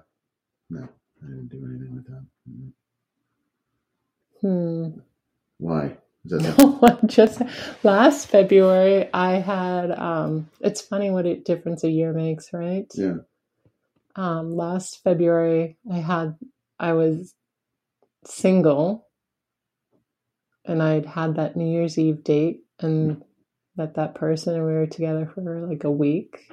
No, 0.70 0.84
I 1.24 1.28
didn't 1.28 1.49
do 1.49 1.65
anything 1.65 1.95
with 1.95 2.05
that. 2.07 2.26
Mm. 2.49 2.72
Hmm. 4.41 4.99
Why? 5.59 5.97
No, 6.30 6.99
just 7.05 7.42
last 7.83 8.28
February 8.28 9.09
I 9.13 9.33
had 9.39 9.92
um 9.92 10.50
it's 10.62 10.82
funny 10.82 11.09
what 11.09 11.25
a 11.25 11.37
difference 11.37 11.83
a 11.86 11.89
year 11.89 12.13
makes, 12.13 12.51
right? 12.54 12.92
yeah. 12.96 13.16
Um 14.16 14.51
last 14.55 15.01
February 15.04 15.78
I 15.92 15.97
had 16.00 16.36
I 16.79 16.93
was 16.93 17.33
single 18.25 19.08
and 20.66 20.83
I'd 20.83 21.05
had 21.05 21.36
that 21.36 21.55
New 21.58 21.67
Year's 21.71 21.97
Eve 21.97 22.24
date 22.24 22.62
and 22.79 23.24
met 23.78 23.95
that 23.95 24.16
person 24.16 24.55
and 24.55 24.66
we 24.66 24.74
were 24.74 24.87
together 24.87 25.29
for 25.33 25.67
like 25.67 25.83
a 25.83 25.91
week. 25.91 26.51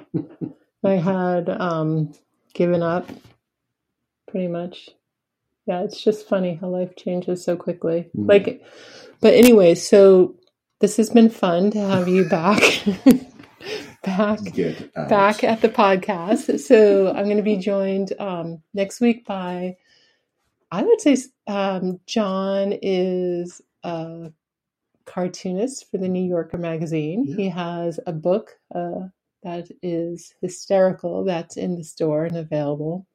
I 0.83 0.89
had 0.91 1.49
um 1.49 2.13
given 2.53 2.83
up 2.83 3.09
pretty 4.27 4.47
much. 4.47 4.89
Yeah, 5.65 5.81
it's 5.81 6.03
just 6.03 6.27
funny 6.27 6.55
how 6.55 6.67
life 6.67 6.95
changes 6.95 7.43
so 7.43 7.55
quickly. 7.55 8.09
Mhm. 8.15 8.29
Like 8.29 8.63
but 9.21 9.33
anyway, 9.33 9.75
so 9.75 10.35
this 10.79 10.97
has 10.97 11.09
been 11.09 11.29
fun 11.29 11.71
to 11.71 11.79
have 11.79 12.07
you 12.07 12.25
back 12.25 12.61
back 14.03 14.39
back 15.09 15.43
at 15.43 15.61
the 15.61 15.69
podcast. 15.69 16.59
So 16.59 17.09
I'm 17.09 17.25
going 17.25 17.37
to 17.37 17.43
be 17.43 17.57
joined 17.57 18.13
um, 18.19 18.61
next 18.73 19.01
week 19.01 19.25
by, 19.25 19.77
I 20.71 20.83
would 20.83 21.01
say, 21.01 21.17
um, 21.47 21.99
John 22.05 22.73
is 22.81 23.61
a 23.83 24.31
cartoonist 25.05 25.89
for 25.89 25.97
the 25.97 26.07
New 26.07 26.23
Yorker 26.23 26.57
magazine. 26.57 27.25
Yeah. 27.27 27.35
He 27.35 27.49
has 27.49 27.99
a 28.05 28.11
book 28.11 28.51
uh, 28.73 29.07
that 29.43 29.69
is 29.81 30.33
hysterical 30.41 31.23
that's 31.23 31.57
in 31.57 31.75
the 31.75 31.83
store 31.83 32.25
and 32.25 32.37
available. 32.37 33.05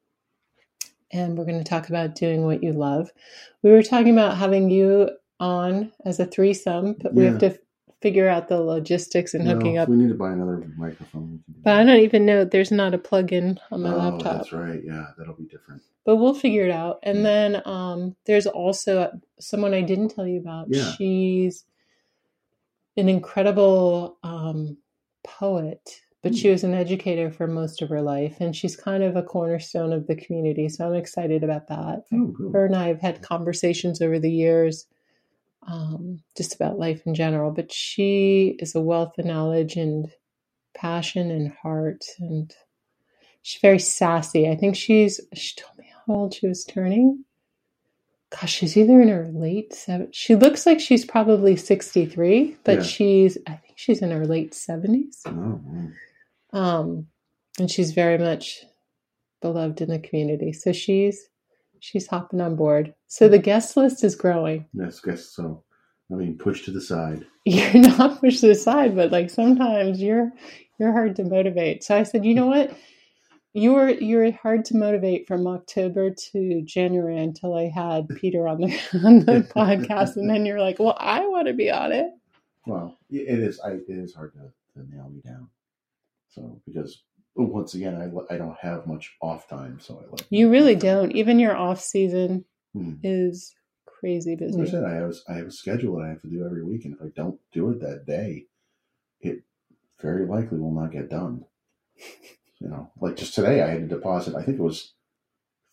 And 1.12 1.37
we're 1.37 1.45
going 1.45 1.59
to 1.59 1.69
talk 1.69 1.89
about 1.89 2.15
doing 2.15 2.45
what 2.45 2.62
you 2.62 2.73
love. 2.73 3.11
We 3.62 3.71
were 3.71 3.83
talking 3.83 4.12
about 4.12 4.37
having 4.37 4.71
you 4.71 5.11
on 5.41 5.93
as 6.05 6.21
a 6.21 6.27
threesome, 6.27 6.97
but 7.01 7.15
we 7.15 7.25
have 7.25 7.39
to 7.39 7.59
figure 8.01 8.29
out 8.29 8.49
the 8.49 8.61
logistics 8.61 9.35
and 9.35 9.45
No, 9.45 9.55
hooking 9.55 9.79
up 9.79 9.89
We 9.89 9.97
need 9.97 10.09
to 10.09 10.15
buy 10.15 10.33
another 10.33 10.65
microphone. 10.77 11.33
We 11.33 11.39
can 11.39 11.55
do 11.55 11.61
but 11.65 11.75
I 11.75 11.85
don't 11.85 12.01
even 12.01 12.25
know. 12.25 12.45
There's 12.45 12.71
not 12.71 12.95
a 12.95 12.99
plug-in 12.99 13.59
on 13.71 13.83
my 13.83 13.93
oh, 13.93 13.97
laptop. 13.97 14.37
That's 14.37 14.53
right. 14.53 14.81
Yeah, 14.85 15.07
that'll 15.19 15.35
be 15.35 15.45
different. 15.45 15.83
But 16.05 16.17
we'll 16.17 16.35
figure 16.35 16.65
it 16.65 16.71
out. 16.71 17.01
And 17.03 17.19
Yeah. 17.19 17.25
then 17.25 17.62
um, 17.67 18.17
there's 18.25 18.47
also 18.47 19.11
someone 19.39 19.75
I 19.75 19.83
didn't 19.83 20.11
tell 20.11 20.27
you 20.27 20.41
about. 20.41 20.69
Yeah. 20.71 20.93
She's 20.93 21.65
an 23.01 23.09
incredible 23.09 24.19
um, 24.23 24.77
poet, 25.25 26.01
but 26.23 26.35
she 26.35 26.49
Hmm. 26.49 26.53
was 26.53 26.65
an 26.65 26.75
educator 26.75 27.31
for 27.31 27.47
most 27.47 27.83
of 27.83 27.89
her 27.89 28.03
life, 28.03 28.37
and 28.41 28.55
she's 28.55 28.77
kind 28.77 29.03
of 29.03 29.17
a 29.17 29.23
cornerstone 29.23 29.93
of 29.93 30.07
the 30.07 30.17
community. 30.17 30.69
So 30.69 30.87
I'm 30.87 30.95
excited 30.95 31.43
about 31.45 31.69
that. 31.69 32.05
Oh, 32.13 32.33
cool. 32.37 32.53
Her 32.53 32.67
and 32.67 32.77
I 32.77 32.89
have 32.89 33.01
had 33.01 33.23
conversations 33.23 34.01
over 34.03 34.19
the 34.19 34.33
years. 34.33 34.87
Um, 35.67 36.23
just 36.39 36.55
about 36.55 36.79
life 36.79 37.03
in 37.07 37.15
general, 37.15 37.51
but 37.51 37.71
she 37.71 38.57
is 38.61 38.75
a 38.75 38.81
wealth 38.81 39.19
of 39.19 39.27
knowledge 39.27 39.77
and 39.77 40.11
passion 40.75 41.31
and 41.31 41.53
heart, 41.53 42.03
and 42.19 42.55
she's 43.43 43.61
very 43.61 43.79
sassy. 43.79 44.49
I 44.49 44.57
think 44.57 44.75
she's. 44.75 45.21
She 45.35 45.57
told 45.57 45.77
me 45.79 45.87
how 46.07 46.15
old 46.15 46.35
she 46.35 46.47
was 46.49 46.65
turning. 46.65 47.25
Gosh, 48.31 48.52
she's 48.52 48.77
either 48.77 49.01
in 49.01 49.09
her 49.09 49.28
late 49.32 49.74
seven. 49.74 50.09
She 50.12 50.35
looks 50.36 50.65
like 50.66 50.78
she's 50.81 51.05
probably 51.05 51.57
sixty 51.57 52.07
three, 52.07 52.57
but 52.65 52.78
Yeah. 52.78 52.82
she's. 52.85 53.39
I 53.47 53.52
think 53.55 53.74
she's 53.77 54.02
in 54.02 54.11
her 54.12 54.27
late 54.27 54.55
seventies. 54.55 55.20
Oh. 55.27 55.61
Um, 56.52 57.07
and 57.59 57.70
she's 57.70 57.93
very 57.93 58.19
much 58.19 58.65
beloved 59.43 59.81
in 59.81 59.89
the 59.89 59.98
community. 59.98 60.52
So 60.52 60.73
she's 60.73 61.28
she's 61.81 62.07
hopping 62.07 62.40
on 62.40 62.57
board. 62.57 62.94
So 63.09 63.28
the 63.28 63.39
guest 63.39 63.77
list 63.77 64.05
is 64.05 64.15
growing. 64.15 64.66
yes, 64.73 65.01
guess 65.01 65.24
so. 65.27 65.65
I 66.12 66.15
mean, 66.15 66.39
push 66.39 66.65
to 66.65 66.70
the 66.73 66.81
side. 66.81 67.24
You're 67.44 67.74
not 67.74 68.20
pushed 68.20 68.40
to 68.40 68.48
the 68.48 68.55
side, 68.55 68.94
but 68.97 69.11
like 69.12 69.31
sometimes 69.31 70.01
you're 70.01 70.31
you're 70.78 70.93
hard 70.93 71.16
to 71.16 71.24
motivate. 71.24 71.82
So 71.85 71.97
I 71.97 72.02
said, 72.05 72.24
you 72.24 72.35
know 72.35 72.47
what? 72.47 72.73
You 73.53 73.73
were 73.75 73.91
you 73.91 74.19
were 74.19 74.31
hard 74.31 74.65
to 74.67 74.77
motivate 74.77 75.27
from 75.27 75.47
October 75.47 76.11
to 76.33 76.63
January 76.63 77.19
until 77.19 77.55
I 77.55 77.69
had 77.69 78.09
Peter 78.17 78.47
on 78.47 78.61
the 78.61 78.73
on 79.05 79.21
the 79.21 79.47
podcast, 79.57 80.17
and 80.17 80.31
then 80.31 80.47
you're 80.47 80.61
like, 80.61 80.79
well, 80.79 80.97
I 80.99 81.27
want 81.27 81.49
to 81.49 81.55
be 81.55 81.71
on 81.71 81.93
it. 81.93 82.11
Well, 82.67 82.97
it 83.11 83.39
is. 83.41 83.59
I, 83.61 83.73
it 83.73 83.85
is 83.89 84.15
hard 84.15 84.35
to, 84.35 84.53
to 84.81 84.95
nail 84.95 85.09
me 85.09 85.21
down. 85.25 85.49
So 86.29 86.61
because 86.67 87.03
once 87.35 87.75
again, 87.75 87.97
I, 87.97 88.35
I 88.35 88.39
don't 88.39 88.57
have 88.61 88.87
much 88.87 89.17
off 89.21 89.49
time, 89.49 89.79
so 89.81 90.01
I 90.05 90.11
like 90.11 90.27
You 90.31 90.51
really 90.51 90.77
don't. 90.77 91.13
Even 91.13 91.39
your 91.39 91.57
off 91.57 91.81
season 91.81 92.45
Hmm. 92.73 92.95
is 93.03 93.53
crazy 93.85 94.39
As 94.41 94.57
I 94.57 94.65
said, 94.65 94.85
I 94.85 94.95
have 94.95 95.13
I 95.29 95.33
have 95.35 95.49
a 95.49 95.51
schedule 95.51 95.97
that 95.97 96.05
I 96.05 96.09
have 96.11 96.23
to 96.23 96.29
do 96.31 96.45
every 96.47 96.63
week, 96.63 96.85
and 96.85 96.95
if 96.95 97.03
I 97.03 97.09
don't 97.17 97.41
do 97.53 97.71
it 97.71 97.81
that 97.81 98.07
day, 98.07 98.47
it 99.21 99.43
very 100.01 100.25
likely 100.25 100.59
will 100.59 100.73
not 100.73 100.93
get 100.93 101.11
done. 101.11 101.45
You 102.61 102.69
know, 102.69 102.91
like 103.01 103.16
just 103.16 103.35
today, 103.35 103.62
I 103.62 103.69
had 103.70 103.89
to 103.89 103.95
deposit. 103.97 104.35
I 104.37 104.43
think 104.43 104.59
it 104.59 104.62
was 104.62 104.93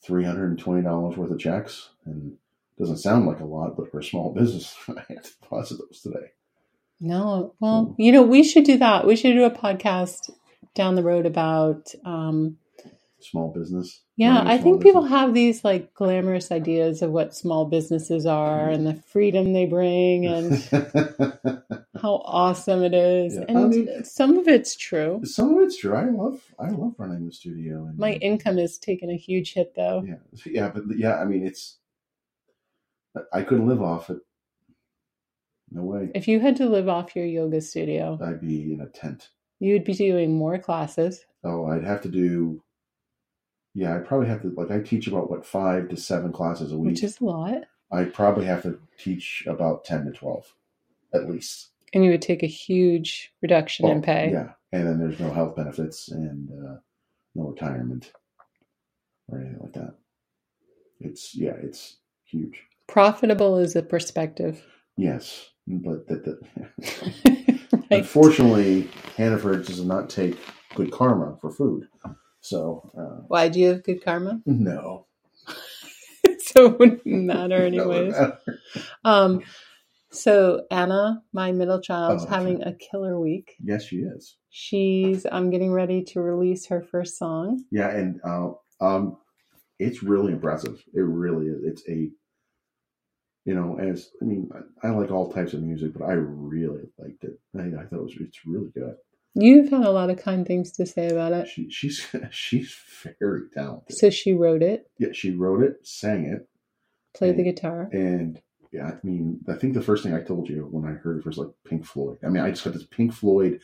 three 0.05 0.23
hundred 0.23 0.49
and 0.51 0.59
twenty 0.59 0.81
dollars 0.83 1.17
worth 1.17 1.31
of 1.31 1.39
checks, 1.39 1.89
and 2.05 2.33
it 2.77 2.79
doesn't 2.81 2.97
sound 2.97 3.27
like 3.27 3.39
a 3.41 3.45
lot, 3.45 3.75
but 3.75 3.91
for 3.91 3.99
a 3.99 4.03
small 4.03 4.33
business, 4.33 4.75
I 4.87 5.03
had 5.09 5.23
to 5.23 5.31
deposit 5.41 5.79
those 5.79 6.01
today. 6.01 6.31
No, 6.99 7.53
well, 7.59 7.85
Hmm. 7.95 8.01
you 8.01 8.11
know, 8.11 8.23
we 8.23 8.41
should 8.43 8.63
do 8.63 8.77
that. 8.77 9.05
We 9.05 9.15
should 9.15 9.33
do 9.33 9.43
a 9.43 9.51
podcast 9.51 10.31
down 10.73 10.95
the 10.95 11.03
road 11.03 11.25
about 11.25 11.93
um 12.05 12.57
Small 13.31 13.51
business. 13.51 14.01
yeah, 14.15 14.41
I 14.45 14.57
think 14.57 14.81
people 14.81 15.03
have 15.03 15.33
these 15.33 15.63
like 15.65 15.93
glamorous 15.93 16.51
ideas 16.51 17.01
of 17.01 17.11
what 17.11 17.35
small 17.35 17.65
businesses 17.65 18.25
are 18.25 18.59
mm-hmm. 18.67 18.73
and 18.73 18.87
the 18.87 18.93
freedom 18.93 19.53
they 19.53 19.65
bring 19.65 20.25
and 20.27 20.53
how 22.01 22.21
awesome 22.25 22.83
it 22.83 22.93
is. 22.93 23.35
Yeah, 23.35 23.41
I 23.41 23.51
And 23.51 23.69
mean- 23.69 24.03
some 24.05 24.37
of 24.37 24.47
it's 24.47 24.75
true. 24.75 25.21
Some 25.23 25.57
of 25.57 25.63
it's 25.63 25.77
true. 25.77 25.95
I 25.95 26.05
love 26.05 26.41
I 26.59 26.69
love 26.69 26.93
running 26.97 27.25
the 27.25 27.31
studio. 27.33 27.85
And 27.85 27.97
My 27.97 28.13
income 28.13 28.57
has 28.57 28.77
taken 28.77 29.09
a 29.09 29.17
huge 29.17 29.53
hit 29.53 29.73
though. 29.75 30.03
Yeah, 30.07 30.15
yeah, 30.45 30.69
but 30.69 30.83
yeah, 30.97 31.15
I 31.15 31.25
mean, 31.25 31.45
it's. 31.45 31.77
I 33.33 33.41
couldn't 33.41 33.67
live 33.67 33.81
off 33.81 34.09
it. 34.11 34.19
No 35.71 35.81
way. 35.83 36.11
If 36.15 36.27
you 36.27 36.39
had 36.39 36.55
to 36.57 36.69
live 36.69 36.87
off 36.87 37.15
your 37.15 37.25
yoga 37.25 37.61
studio, 37.61 38.17
I'd 38.21 38.41
be 38.41 38.73
in 38.73 38.79
a 38.81 38.85
tent. 38.87 39.29
you 39.59 39.73
would 39.73 39.83
be 39.83 39.93
doing 39.95 40.35
more 40.37 40.57
classes. 40.59 41.25
Oh, 41.43 41.65
I'd 41.65 41.83
have 41.83 42.01
to 42.03 42.09
do. 42.09 42.61
Yeah, 43.77 43.95
I'd 43.95 44.07
probably 44.07 44.27
have 44.27 44.41
to 44.41 44.49
like 44.57 44.71
I 44.71 44.79
teach 44.79 45.05
about 45.05 45.29
what 45.29 45.45
five 45.45 45.89
to 45.89 45.97
seven 45.97 46.31
classes 46.31 46.71
a 46.71 46.77
week. 46.79 46.93
Which 46.93 47.03
is 47.03 47.21
a 47.21 47.25
lot. 47.25 47.65
I'd 47.91 48.11
probably 48.11 48.45
have 48.45 48.63
to 48.63 48.79
teach 48.97 49.43
about 49.45 49.85
ten 49.85 50.03
to 50.05 50.11
twelve, 50.11 50.51
at 51.13 51.29
least. 51.29 51.67
And 51.93 52.03
you 52.03 52.09
would 52.09 52.23
take 52.23 52.41
a 52.41 52.47
huge 52.47 53.31
reduction 53.39 53.87
in 53.87 53.99
Oh, 53.99 54.01
pay. 54.01 54.31
Yeah, 54.31 54.53
and 54.71 54.87
then 54.87 54.97
there's 54.97 55.19
no 55.19 55.31
health 55.31 55.55
benefits 55.55 56.09
and 56.09 56.49
uh, 56.49 56.77
no 57.35 57.49
retirement 57.49 58.11
or 59.29 59.41
anything 59.41 59.59
like 59.61 59.73
that. 59.73 59.93
It's 60.99 61.35
yeah, 61.35 61.53
it's 61.61 61.97
huge. 62.25 62.63
Profitable 62.87 63.59
is 63.59 63.75
a 63.75 63.83
perspective. 63.83 64.65
Yes, 64.97 65.51
but 65.67 66.07
that, 66.07 66.25
that 66.25 67.59
right. 67.71 67.85
unfortunately, 67.91 68.89
Hannaford 69.17 69.67
does 69.67 69.85
not 69.85 70.09
take 70.09 70.35
good 70.73 70.91
karma 70.91 71.37
for 71.39 71.51
food. 71.51 71.87
So 72.47 72.91
uh, 72.97 73.23
Why 73.27 73.49
do 73.49 73.59
you 73.59 73.69
have 73.69 73.83
good 73.83 74.03
karma? 74.03 74.41
no, 74.45 75.07
so 76.39 76.65
it 76.67 76.79
wouldn't 76.79 77.05
matter 77.05 77.55
anyways. 77.65 78.13
no. 78.13 78.33
Um 79.03 79.43
so 80.11 80.65
Anna, 80.71 81.21
my 81.33 81.51
middle 81.51 81.81
child's 81.81 82.23
Oh, 82.23 82.27
okay. 82.27 82.35
having 82.35 82.63
a 82.63 82.73
killer 82.73 83.19
week. 83.19 83.55
Yes, 83.63 83.83
she 83.85 83.97
is. 83.97 84.37
She's 84.49 85.25
I'm 85.31 85.49
getting 85.49 85.71
ready 85.73 86.03
to 86.05 86.21
release 86.21 86.67
her 86.67 86.81
first 86.81 87.17
song. 87.17 87.65
Yeah, 87.71 87.89
and 87.89 88.19
uh, 88.23 88.51
um, 88.81 89.17
it's 89.79 90.03
really 90.03 90.33
impressive. 90.33 90.81
It 90.93 91.01
really 91.01 91.47
is. 91.47 91.61
It's 91.63 91.89
a, 91.89 92.09
you 93.45 93.53
know, 93.55 93.77
as 93.79 94.09
I 94.21 94.25
mean, 94.25 94.49
I, 94.83 94.87
I 94.87 94.91
like 94.91 95.11
all 95.11 95.31
types 95.31 95.53
of 95.53 95.61
music, 95.61 95.93
but 95.93 96.05
I 96.05 96.13
really 96.13 96.83
liked 96.97 97.23
it. 97.25 97.39
I, 97.57 97.63
I 97.81 97.85
thought 97.85 97.99
it 97.99 98.03
was 98.03 98.15
it's 98.19 98.45
really 98.45 98.71
good. 98.73 98.95
You've 99.39 99.69
had 99.69 99.83
a 99.83 99.91
lot 99.91 100.09
of 100.09 100.17
kind 100.21 100.45
things 100.45 100.71
to 100.73 100.85
say 100.85 101.09
about 101.09 101.31
it. 101.33 101.47
She, 101.47 101.69
she's 101.69 102.05
she's 102.31 102.75
very 103.19 103.43
talented. 103.53 103.95
So 103.95 104.09
she 104.09 104.33
wrote 104.33 104.63
it, 104.63 104.89
yeah, 104.97 105.09
she 105.13 105.31
wrote 105.31 105.63
it, 105.63 105.85
sang 105.87 106.25
it, 106.25 106.47
played 107.15 107.37
the 107.37 107.43
guitar. 107.43 107.89
and 107.91 108.41
yeah, 108.71 108.87
I 108.87 108.95
mean, 109.03 109.39
I 109.47 109.53
think 109.53 109.73
the 109.75 109.81
first 109.81 110.03
thing 110.03 110.13
I 110.13 110.21
told 110.21 110.49
you 110.49 110.67
when 110.69 110.85
I 110.85 110.93
heard 110.95 111.19
it 111.19 111.25
was 111.25 111.37
like 111.37 111.47
Pink 111.65 111.85
Floyd. 111.85 112.17
I 112.23 112.27
mean, 112.27 112.43
I 112.43 112.49
just 112.49 112.63
got 112.65 112.73
this 112.73 112.83
Pink 112.85 113.13
Floyd, 113.13 113.61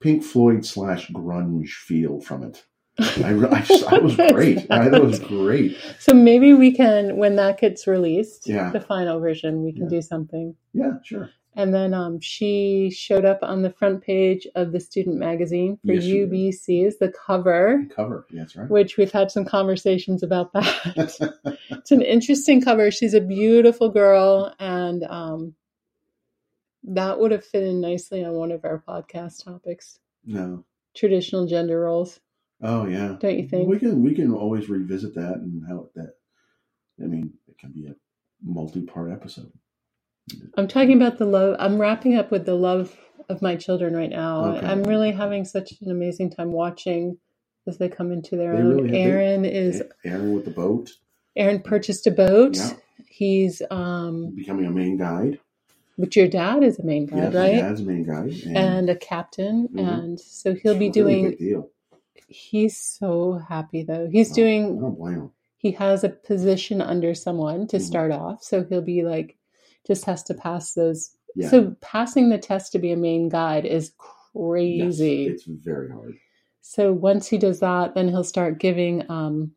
Pink 0.00 0.22
Floyd 0.22 0.64
slash 0.64 1.08
grunge 1.10 1.70
feel 1.70 2.20
from 2.20 2.44
it. 2.44 2.64
I, 2.98 3.34
I, 3.50 3.60
just, 3.62 3.84
I 3.92 3.98
was 3.98 4.14
great. 4.32 4.58
I 4.70 4.84
thought 4.88 4.94
it 4.94 5.02
was 5.04 5.18
great. 5.18 5.76
So 5.98 6.14
maybe 6.14 6.54
we 6.54 6.72
can, 6.72 7.16
when 7.16 7.36
that 7.36 7.60
gets 7.60 7.86
released, 7.86 8.46
Yeah. 8.48 8.70
the 8.70 8.80
final 8.80 9.18
version, 9.20 9.62
we 9.64 9.72
can 9.72 9.82
Yeah. 9.84 9.88
do 9.98 10.02
something. 10.02 10.54
Yeah, 10.72 10.92
sure. 11.04 11.30
And 11.56 11.72
then 11.72 11.94
um, 11.94 12.20
she 12.20 12.90
showed 12.94 13.24
up 13.24 13.38
on 13.42 13.62
the 13.62 13.70
front 13.70 14.02
page 14.04 14.46
of 14.54 14.72
the 14.72 14.80
student 14.80 15.16
magazine 15.16 15.78
for 15.86 15.94
Yes. 15.94 16.04
UBC 16.04 16.86
as 16.86 16.98
the 16.98 17.10
cover, 17.26 17.84
Cover. 17.96 18.26
Yeah, 18.30 18.42
that's 18.42 18.56
right. 18.56 18.68
which 18.70 18.96
we've 18.98 19.10
had 19.10 19.30
some 19.30 19.46
conversations 19.46 20.22
about 20.22 20.52
that. 20.52 21.56
it's 21.70 21.90
an 21.90 22.02
interesting 22.02 22.60
cover. 22.60 22.90
She's 22.90 23.14
a 23.14 23.20
beautiful 23.22 23.88
girl, 23.88 24.54
and 24.60 25.02
um, 25.04 25.54
that 26.84 27.18
would 27.18 27.30
have 27.32 27.44
fit 27.44 27.62
in 27.62 27.80
nicely 27.80 28.24
on 28.24 28.34
one 28.34 28.52
of 28.52 28.64
our 28.64 28.82
podcast 28.86 29.44
topics: 29.44 29.98
no. 30.24 30.64
traditional 30.94 31.46
gender 31.46 31.80
roles. 31.80 32.20
Oh 32.62 32.86
yeah. 32.86 33.16
Don't 33.18 33.38
you 33.38 33.48
think? 33.48 33.68
We 33.68 33.78
can 33.78 34.02
we 34.02 34.14
can 34.14 34.32
always 34.32 34.68
revisit 34.68 35.14
that 35.14 35.36
and 35.36 35.62
how 35.68 35.88
that. 35.94 36.14
I 37.02 37.06
mean, 37.06 37.32
it 37.48 37.58
can 37.58 37.72
be 37.72 37.86
a 37.86 37.94
multi-part 38.42 39.10
episode. 39.12 39.52
I'm 40.56 40.68
talking 40.68 40.96
about 41.00 41.18
the 41.18 41.26
love. 41.26 41.56
I'm 41.58 41.78
wrapping 41.78 42.16
up 42.16 42.30
with 42.30 42.46
the 42.46 42.54
love 42.54 42.96
of 43.28 43.42
my 43.42 43.56
children 43.56 43.94
right 43.94 44.10
now. 44.10 44.56
Okay. 44.56 44.66
I'm 44.66 44.82
really 44.82 45.12
having 45.12 45.44
such 45.44 45.72
an 45.80 45.90
amazing 45.90 46.30
time 46.30 46.52
watching 46.52 47.18
as 47.66 47.78
they 47.78 47.88
come 47.88 48.12
into 48.12 48.36
their 48.36 48.52
They 48.56 48.62
own. 48.62 48.76
really 48.84 48.98
Aaron 48.98 49.44
is 49.44 49.82
Aaron 50.04 50.32
with 50.34 50.44
the 50.44 50.50
boat, 50.50 50.90
Aaron 51.36 51.60
purchased 51.60 52.06
a 52.06 52.10
boat. 52.10 52.56
Yeah. 52.56 52.72
He's 53.08 53.60
um, 53.70 54.34
becoming 54.34 54.66
a 54.66 54.70
Maine 54.70 54.96
guide. 54.96 55.38
but 55.98 56.14
your 56.16 56.28
dad 56.28 56.62
is 56.62 56.78
a 56.78 56.84
Maine 56.84 57.06
guide, 57.06 57.32
my 57.34 57.40
right? 57.40 57.56
dad's 57.56 57.80
a 57.80 57.84
Maine 57.84 58.04
guide, 58.04 58.32
and, 58.46 58.56
And 58.56 58.90
a 58.90 58.96
captain, 58.96 59.68
Mhm. 59.68 59.80
and 60.04 60.20
so 60.20 60.54
he'll 60.54 60.78
be 60.78 60.86
it's 60.86 60.96
really 60.96 61.12
doing. 61.14 61.30
big 61.30 61.38
deal. 61.38 61.70
He's 62.28 62.76
so 62.78 63.34
happy 63.48 63.82
though. 63.82 64.08
He's 64.10 64.32
I 64.32 64.34
doing. 64.34 64.80
don't 64.80 64.98
blame 64.98 65.14
him. 65.14 65.30
He 65.58 65.72
has 65.72 66.04
a 66.04 66.08
position 66.08 66.80
under 66.80 67.14
someone 67.14 67.66
to 67.68 67.78
Mhm. 67.78 67.82
start 67.82 68.12
off, 68.12 68.42
so 68.44 68.64
he'll 68.64 68.82
be 68.82 69.02
like, 69.02 69.35
just 69.86 70.04
has 70.04 70.22
to 70.24 70.34
pass 70.34 70.74
those. 70.74 71.10
Yeah. 71.34 71.50
So 71.50 71.76
passing 71.80 72.28
the 72.30 72.38
test 72.38 72.72
to 72.72 72.78
be 72.78 72.92
a 72.92 72.96
Maine 72.96 73.28
guide 73.28 73.64
is 73.66 73.92
Yes, 73.92 73.92
crazy. 74.34 75.26
it's 75.26 75.44
very 75.44 75.90
hard. 75.90 76.14
So 76.60 76.92
once 76.92 77.26
he 77.28 77.38
does 77.38 77.60
that, 77.60 77.94
then 77.94 78.08
he'll 78.08 78.24
start 78.24 78.58
giving 78.58 79.08
um, 79.10 79.52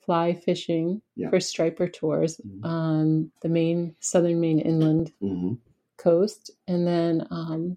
fly 0.00 0.34
fishing 0.34 1.00
Yeah. 1.16 1.30
for 1.30 1.38
striper 1.40 1.86
tours 1.88 2.40
Mhm. 2.44 2.64
on 2.64 3.30
the 3.42 3.48
main 3.48 3.94
southern 4.00 4.40
Maine 4.40 4.58
inland 4.60 5.12
hmm 5.20 5.54
coast, 5.96 6.50
and 6.66 6.86
then 6.86 7.26
um, 7.30 7.76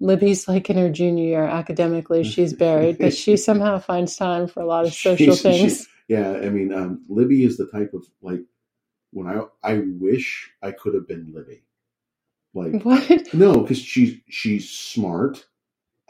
Libby's 0.00 0.46
like 0.46 0.70
in 0.70 0.76
her 0.76 0.88
junior 0.90 1.24
year 1.24 1.42
academically. 1.42 2.22
She's 2.22 2.52
buried, 2.52 2.98
but 2.98 3.12
she 3.12 3.36
somehow 3.48 3.78
finds 3.80 4.16
time 4.16 4.46
for 4.46 4.60
a 4.62 4.66
lot 4.66 4.84
of 4.86 4.94
social 4.94 5.34
She's- 5.34 5.42
things. 5.42 5.80
she- 5.82 5.86
yeah, 6.08 6.34
I 6.42 6.48
mean, 6.48 6.72
um, 6.72 7.04
Libby 7.08 7.44
is 7.44 7.58
the 7.58 7.66
type 7.66 7.92
of 7.92 8.06
like 8.22 8.40
when 9.12 9.26
I 9.26 9.42
I 9.62 9.82
wish 9.98 10.50
I 10.62 10.72
could 10.72 10.94
have 10.94 11.08
been 11.08 11.32
Libby. 11.34 11.62
Like 12.54 12.82
What? 12.82 13.34
no, 13.34 13.60
because 13.60 13.78
she's 13.78 14.18
she's 14.28 14.70
smart, 14.70 15.46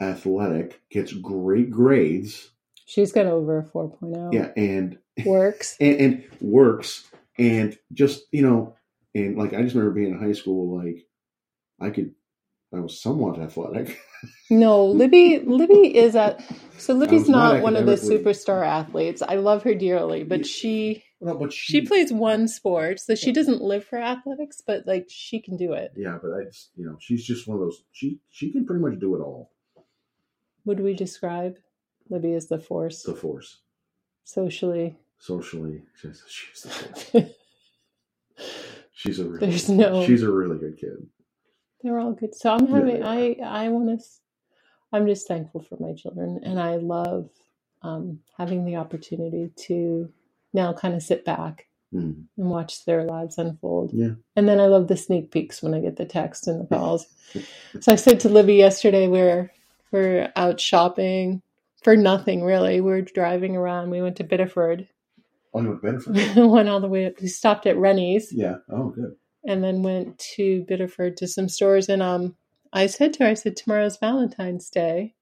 athletic, 0.01 0.81
gets 0.91 1.13
great 1.13 1.71
grades. 1.71 2.51
She's 2.85 3.11
got 3.11 3.27
over 3.27 3.59
a 3.59 3.63
4.0. 3.65 4.33
Yeah, 4.33 4.51
and 4.57 4.97
Works. 5.25 5.77
and, 5.79 5.95
and 5.99 6.23
works 6.41 7.07
and 7.37 7.77
just 7.93 8.23
you 8.31 8.41
know 8.41 8.75
and 9.15 9.37
like 9.37 9.53
i 9.53 9.61
just 9.61 9.75
remember 9.75 9.93
being 9.95 10.11
in 10.13 10.19
high 10.19 10.33
school 10.33 10.77
like 10.77 11.05
i 11.81 11.89
could 11.89 12.13
I 12.73 12.79
was 12.79 13.01
somewhat 13.01 13.39
athletic. 13.39 13.99
No, 14.51 14.85
Libby. 14.85 15.39
Libby 15.39 15.95
is 15.95 16.15
a 16.15 16.37
So 16.77 16.93
Libby's 16.93 17.29
not 17.29 17.55
not 17.55 17.63
one 17.63 17.75
of 17.75 17.85
the 17.85 17.93
superstar 17.95 18.65
athletes. 18.65 19.21
I 19.21 19.35
love 19.35 19.63
her 19.63 19.75
dearly, 19.75 20.23
but 20.23 20.45
she 20.45 21.03
no, 21.21 21.35
but 21.37 21.51
she 21.53 21.81
plays 21.81 22.11
one 22.13 22.47
sport, 22.47 22.99
so 22.99 23.13
she 23.15 23.31
doesn't 23.31 23.61
live 23.61 23.83
for 23.85 23.97
athletics, 23.97 24.61
but 24.65 24.87
like 24.87 25.07
she 25.09 25.39
can 25.41 25.57
do 25.57 25.73
it. 25.73 25.91
Yeah, 25.95 26.17
but 26.21 26.31
I 26.33 26.45
just 26.45 26.71
you 26.75 26.85
know 26.85 26.95
she's 26.99 27.25
just 27.25 27.47
one 27.47 27.55
of 27.55 27.61
those. 27.61 27.83
She 27.91 28.19
she 28.29 28.51
can 28.51 28.65
pretty 28.65 28.81
much 28.81 28.99
do 28.99 29.15
it 29.15 29.19
all. 29.19 29.51
Would 30.65 30.79
we 30.79 30.93
describe 30.93 31.57
Libby 32.09 32.33
as 32.33 32.47
the 32.47 32.59
force 32.59 33.03
The 33.03 33.13
force, 33.15 33.59
socially? 34.23 34.97
socially, 35.17 35.83
she's, 36.01 36.23
she's 36.27 36.61
the 36.63 36.69
force. 36.69 37.25
She's 38.93 39.19
a 39.19 39.25
really, 39.25 39.47
There's 39.47 39.69
no- 39.69 40.05
She's 40.05 40.23
a 40.23 40.31
really 40.31 40.57
good 40.57 40.77
kid. 40.77 41.07
They're 41.81 41.99
all 41.99 42.11
good. 42.11 42.35
So 42.35 42.51
I'm 42.53 42.65
Yeah, 42.67 42.75
having. 42.75 43.01
they 43.01 43.37
I 43.41 43.65
I 43.65 43.69
want 43.69 43.97
to. 43.99 44.05
I'm 44.91 45.07
just 45.07 45.27
thankful 45.27 45.61
for 45.61 45.77
my 45.79 45.93
children, 45.93 46.41
and 46.43 46.59
I 46.59 46.75
love 46.77 47.29
um, 47.81 48.19
having 48.37 48.65
the 48.65 48.75
opportunity 48.75 49.51
to 49.67 50.11
now 50.53 50.73
kind 50.73 50.93
of 50.95 51.03
sit 51.03 51.25
back 51.25 51.65
Mm. 51.91 52.25
and 52.37 52.49
watch 52.51 52.85
their 52.85 53.03
lives 53.03 53.39
unfold. 53.39 53.89
Yeah. 53.95 54.11
And 54.35 54.47
then 54.47 54.59
I 54.59 54.67
love 54.67 54.87
the 54.87 54.95
sneak 54.95 55.31
peeks 55.31 55.63
when 55.63 55.73
I 55.73 55.79
get 55.79 55.95
the 55.97 56.05
text 56.05 56.47
and 56.47 56.61
the 56.61 56.67
calls. 56.75 57.07
so 57.79 57.91
I 57.91 57.95
said 57.95 58.19
to 58.19 58.29
Libby 58.29 58.53
yesterday, 58.55 59.07
we're 59.07 59.51
we're 59.91 60.31
out 60.35 60.59
shopping 60.61 61.41
for 61.83 61.95
nothing 61.97 62.43
really. 62.43 62.79
We're 62.79 63.01
driving 63.01 63.55
around. 63.55 63.89
We 63.89 64.03
went 64.03 64.17
to 64.17 64.23
Biddeford, 64.23 64.87
Oh, 65.51 65.61
you 65.61 65.79
went 65.81 66.03
to 66.03 66.11
Bedford? 66.11 66.35
went 66.51 66.69
all 66.69 66.79
the 66.79 66.87
way 66.87 67.07
up. 67.07 67.19
We 67.19 67.27
stopped 67.27 67.65
at 67.65 67.75
Rennie's 67.75 68.31
yeah. 68.31 68.57
Oh, 68.71 68.89
good. 68.89 69.15
and 69.43 69.63
then 69.63 69.81
went 69.81 70.19
to 70.35 70.63
Biddeford 70.69 71.17
to 71.17 71.27
some 71.27 71.49
stores. 71.49 71.89
And 71.89 72.03
um, 72.03 72.35
I 72.71 72.85
said 72.85 73.13
to 73.13 73.23
her, 73.23 73.31
I 73.31 73.33
said, 73.33 73.55
tomorrow's 73.55 73.97
Valentine's 73.97 74.69
Day. 74.69 75.15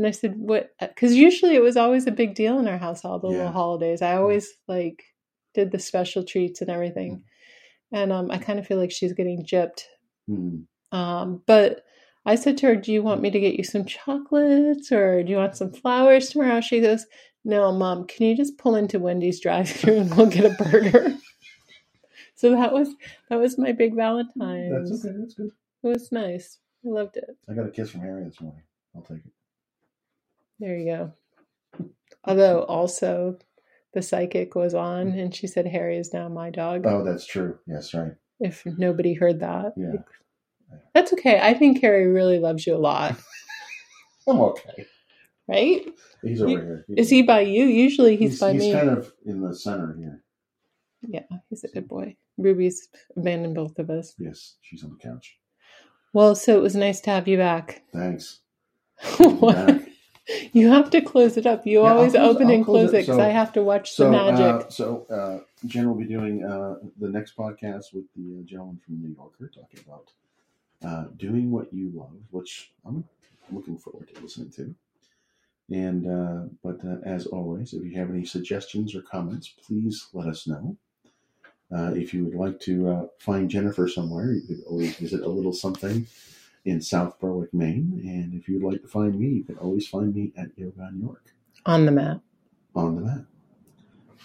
And 0.00 0.06
I 0.06 0.12
said, 0.12 0.32
what? 0.38 0.70
Because 0.80 1.14
usually 1.14 1.54
it 1.56 1.62
was 1.62 1.76
always 1.76 2.06
a 2.06 2.10
big 2.10 2.34
deal 2.34 2.58
in 2.58 2.66
our 2.66 2.78
house, 2.78 3.04
all 3.04 3.18
the 3.18 3.28
Yeah. 3.28 3.36
little 3.36 3.52
holidays. 3.52 4.00
I 4.00 4.16
always 4.16 4.48
like 4.66 5.04
did 5.52 5.72
the 5.72 5.78
special 5.78 6.24
treats 6.24 6.62
and 6.62 6.70
everything. 6.70 7.22
And 7.92 8.10
um, 8.10 8.30
I 8.30 8.38
kind 8.38 8.58
of 8.58 8.66
feel 8.66 8.78
like 8.78 8.92
she's 8.92 9.12
getting 9.12 9.44
gypped. 9.44 9.82
Mm. 10.26 10.64
Um, 10.90 11.42
but 11.46 11.84
I 12.24 12.36
said 12.36 12.56
to 12.58 12.66
her, 12.68 12.76
Do 12.76 12.94
you 12.94 13.02
want 13.02 13.20
me 13.20 13.30
to 13.30 13.38
get 13.38 13.56
you 13.56 13.62
some 13.62 13.84
chocolates 13.84 14.90
or 14.90 15.22
do 15.22 15.30
you 15.32 15.36
want 15.36 15.58
some 15.58 15.70
flowers 15.70 16.30
tomorrow? 16.30 16.62
She 16.62 16.80
goes, 16.80 17.04
No, 17.44 17.70
mom, 17.70 18.06
can 18.06 18.24
you 18.24 18.34
just 18.34 18.56
pull 18.56 18.76
into 18.76 18.98
Wendy's 18.98 19.38
drive 19.38 19.68
through 19.68 19.98
and 19.98 20.16
we'll 20.16 20.30
get 20.30 20.46
a 20.46 20.64
burger? 20.64 21.14
so 22.36 22.52
that 22.52 22.72
was 22.72 22.88
that 23.28 23.38
was 23.38 23.58
my 23.58 23.72
big 23.72 23.94
Valentine. 23.94 24.72
That's 24.72 25.04
okay. 25.04 25.14
That's 25.18 25.34
good. 25.34 25.50
It 25.82 25.88
was 25.88 26.10
nice. 26.10 26.56
I 26.86 26.88
loved 26.88 27.18
it. 27.18 27.36
I 27.50 27.52
got 27.52 27.66
a 27.66 27.70
kiss 27.70 27.90
from 27.90 28.00
Harry 28.00 28.24
this 28.24 28.40
morning. 28.40 28.62
I'll 28.96 29.02
take 29.02 29.18
it. 29.18 29.32
There 30.60 30.76
you 30.76 30.86
go. 30.86 31.86
Although 32.24 32.62
also 32.64 33.38
the 33.94 34.02
psychic 34.02 34.54
was 34.54 34.74
on 34.74 35.12
mm. 35.12 35.20
and 35.20 35.34
she 35.34 35.46
said 35.46 35.66
Harry 35.66 35.96
is 35.96 36.12
now 36.12 36.28
my 36.28 36.50
dog. 36.50 36.84
Oh, 36.86 37.02
that's 37.02 37.26
true. 37.26 37.58
Yes, 37.66 37.94
right. 37.94 38.12
If 38.38 38.64
nobody 38.64 39.14
heard 39.14 39.40
that. 39.40 39.72
Yeah. 39.76 40.02
That's 40.94 41.12
okay. 41.14 41.40
I 41.40 41.54
think 41.54 41.80
Harry 41.80 42.06
really 42.06 42.38
loves 42.38 42.66
you 42.66 42.76
a 42.76 42.78
lot, 42.78 43.16
I'm 44.28 44.40
okay. 44.40 44.86
right? 45.48 45.86
He's 46.22 46.40
over 46.40 46.50
You- 46.50 46.58
here. 46.58 46.84
Is 46.96 47.10
he 47.10 47.22
by 47.22 47.40
you? 47.40 47.64
Usually 47.64 48.16
he's, 48.16 48.38
by 48.38 48.52
he's 48.52 48.60
me. 48.60 48.66
He's 48.66 48.76
kind 48.76 48.90
of 48.90 49.12
in 49.24 49.40
the 49.40 49.54
center 49.54 49.96
here. 49.98 50.22
Yeah, 51.02 51.38
he's 51.48 51.64
a 51.64 51.68
good 51.68 51.88
boy. 51.88 52.16
Ruby's 52.36 52.88
abandoned 53.16 53.54
both 53.54 53.78
of 53.78 53.90
us. 53.90 54.14
Yes, 54.18 54.56
she's 54.60 54.84
on 54.84 54.90
the 54.90 54.96
couch. 54.96 55.38
Well, 56.12 56.34
so 56.34 56.56
it 56.56 56.62
was 56.62 56.74
nice 56.74 57.00
to 57.02 57.10
have 57.10 57.26
you 57.26 57.38
back. 57.38 57.82
Thanks. 57.92 58.40
Good 59.16 59.40
to 59.40 59.40
be 59.40 59.52
back. 59.52 59.79
You 60.52 60.68
have 60.68 60.90
to 60.90 61.00
close 61.00 61.36
it 61.36 61.46
up. 61.46 61.66
You 61.66 61.82
Yeah, 61.82 61.92
always 61.94 62.12
close- 62.12 62.34
open 62.36 62.48
I'll 62.48 62.54
and 62.54 62.64
close 62.64 62.90
close 62.90 62.94
it. 62.94 63.02
because 63.02 63.16
So- 63.16 63.22
I 63.22 63.28
have 63.28 63.52
to 63.54 63.62
watch 63.62 63.92
So, 63.92 64.04
the 64.04 64.10
magic. 64.10 64.66
uh, 64.66 64.68
so 64.70 65.06
uh, 65.10 65.40
Jen 65.66 65.86
will 65.88 65.94
be 65.96 66.04
doing 66.06 66.44
uh, 66.44 66.76
the 66.98 67.08
next 67.08 67.36
podcast 67.36 67.92
with 67.92 68.04
the 68.16 68.38
uh, 68.40 68.42
gentleman 68.44 68.78
from 68.84 69.00
New 69.02 69.14
Yorker 69.14 69.50
talking 69.54 69.80
about 69.86 70.12
uh, 70.84 71.04
doing 71.16 71.50
what 71.50 71.72
you 71.72 71.90
love, 71.94 72.12
which 72.30 72.72
I'm 72.86 73.04
looking 73.52 73.76
forward 73.78 74.08
to 74.14 74.20
listening 74.22 74.50
to. 74.52 74.74
And 75.72 76.06
uh, 76.08 76.48
but 76.64 76.84
uh, 76.84 76.96
as 77.04 77.26
always, 77.26 77.74
if 77.74 77.84
you 77.84 77.94
have 77.96 78.10
any 78.10 78.24
suggestions 78.24 78.94
or 78.94 79.02
comments, 79.02 79.48
please 79.48 80.08
let 80.12 80.26
us 80.26 80.46
know. 80.48 80.76
Uh, 81.72 81.92
if 81.94 82.12
you 82.12 82.24
would 82.24 82.34
like 82.34 82.58
to 82.58 82.88
uh, 82.88 83.06
find 83.20 83.48
Jennifer 83.48 83.86
somewhere, 83.86 84.32
you 84.32 84.40
could 84.42 84.64
always 84.66 84.96
visit 84.96 85.20
a 85.22 85.28
little 85.28 85.52
something 85.52 86.04
in 86.64 86.80
South 86.80 87.18
Berwick, 87.20 87.52
Maine. 87.54 88.00
And 88.04 88.34
if 88.34 88.48
you'd 88.48 88.62
like 88.62 88.82
to 88.82 88.88
find 88.88 89.18
me, 89.18 89.28
you 89.28 89.44
can 89.44 89.56
always 89.58 89.88
find 89.88 90.14
me 90.14 90.32
at 90.36 90.48
Yoga 90.56 90.90
New 90.92 91.06
York 91.06 91.34
On 91.66 91.86
the 91.86 91.92
map. 91.92 92.20
on 92.74 92.94
the 92.96 93.00
map. 93.02 93.24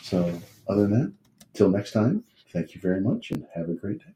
So, 0.01 0.41
other 0.69 0.87
than 0.87 0.91
that, 0.91 1.13
till 1.53 1.69
next 1.69 1.91
time, 1.91 2.23
thank 2.51 2.75
you 2.75 2.81
very 2.81 3.01
much 3.01 3.31
and 3.31 3.45
have 3.55 3.69
a 3.69 3.73
great 3.73 3.99
day. 3.99 4.13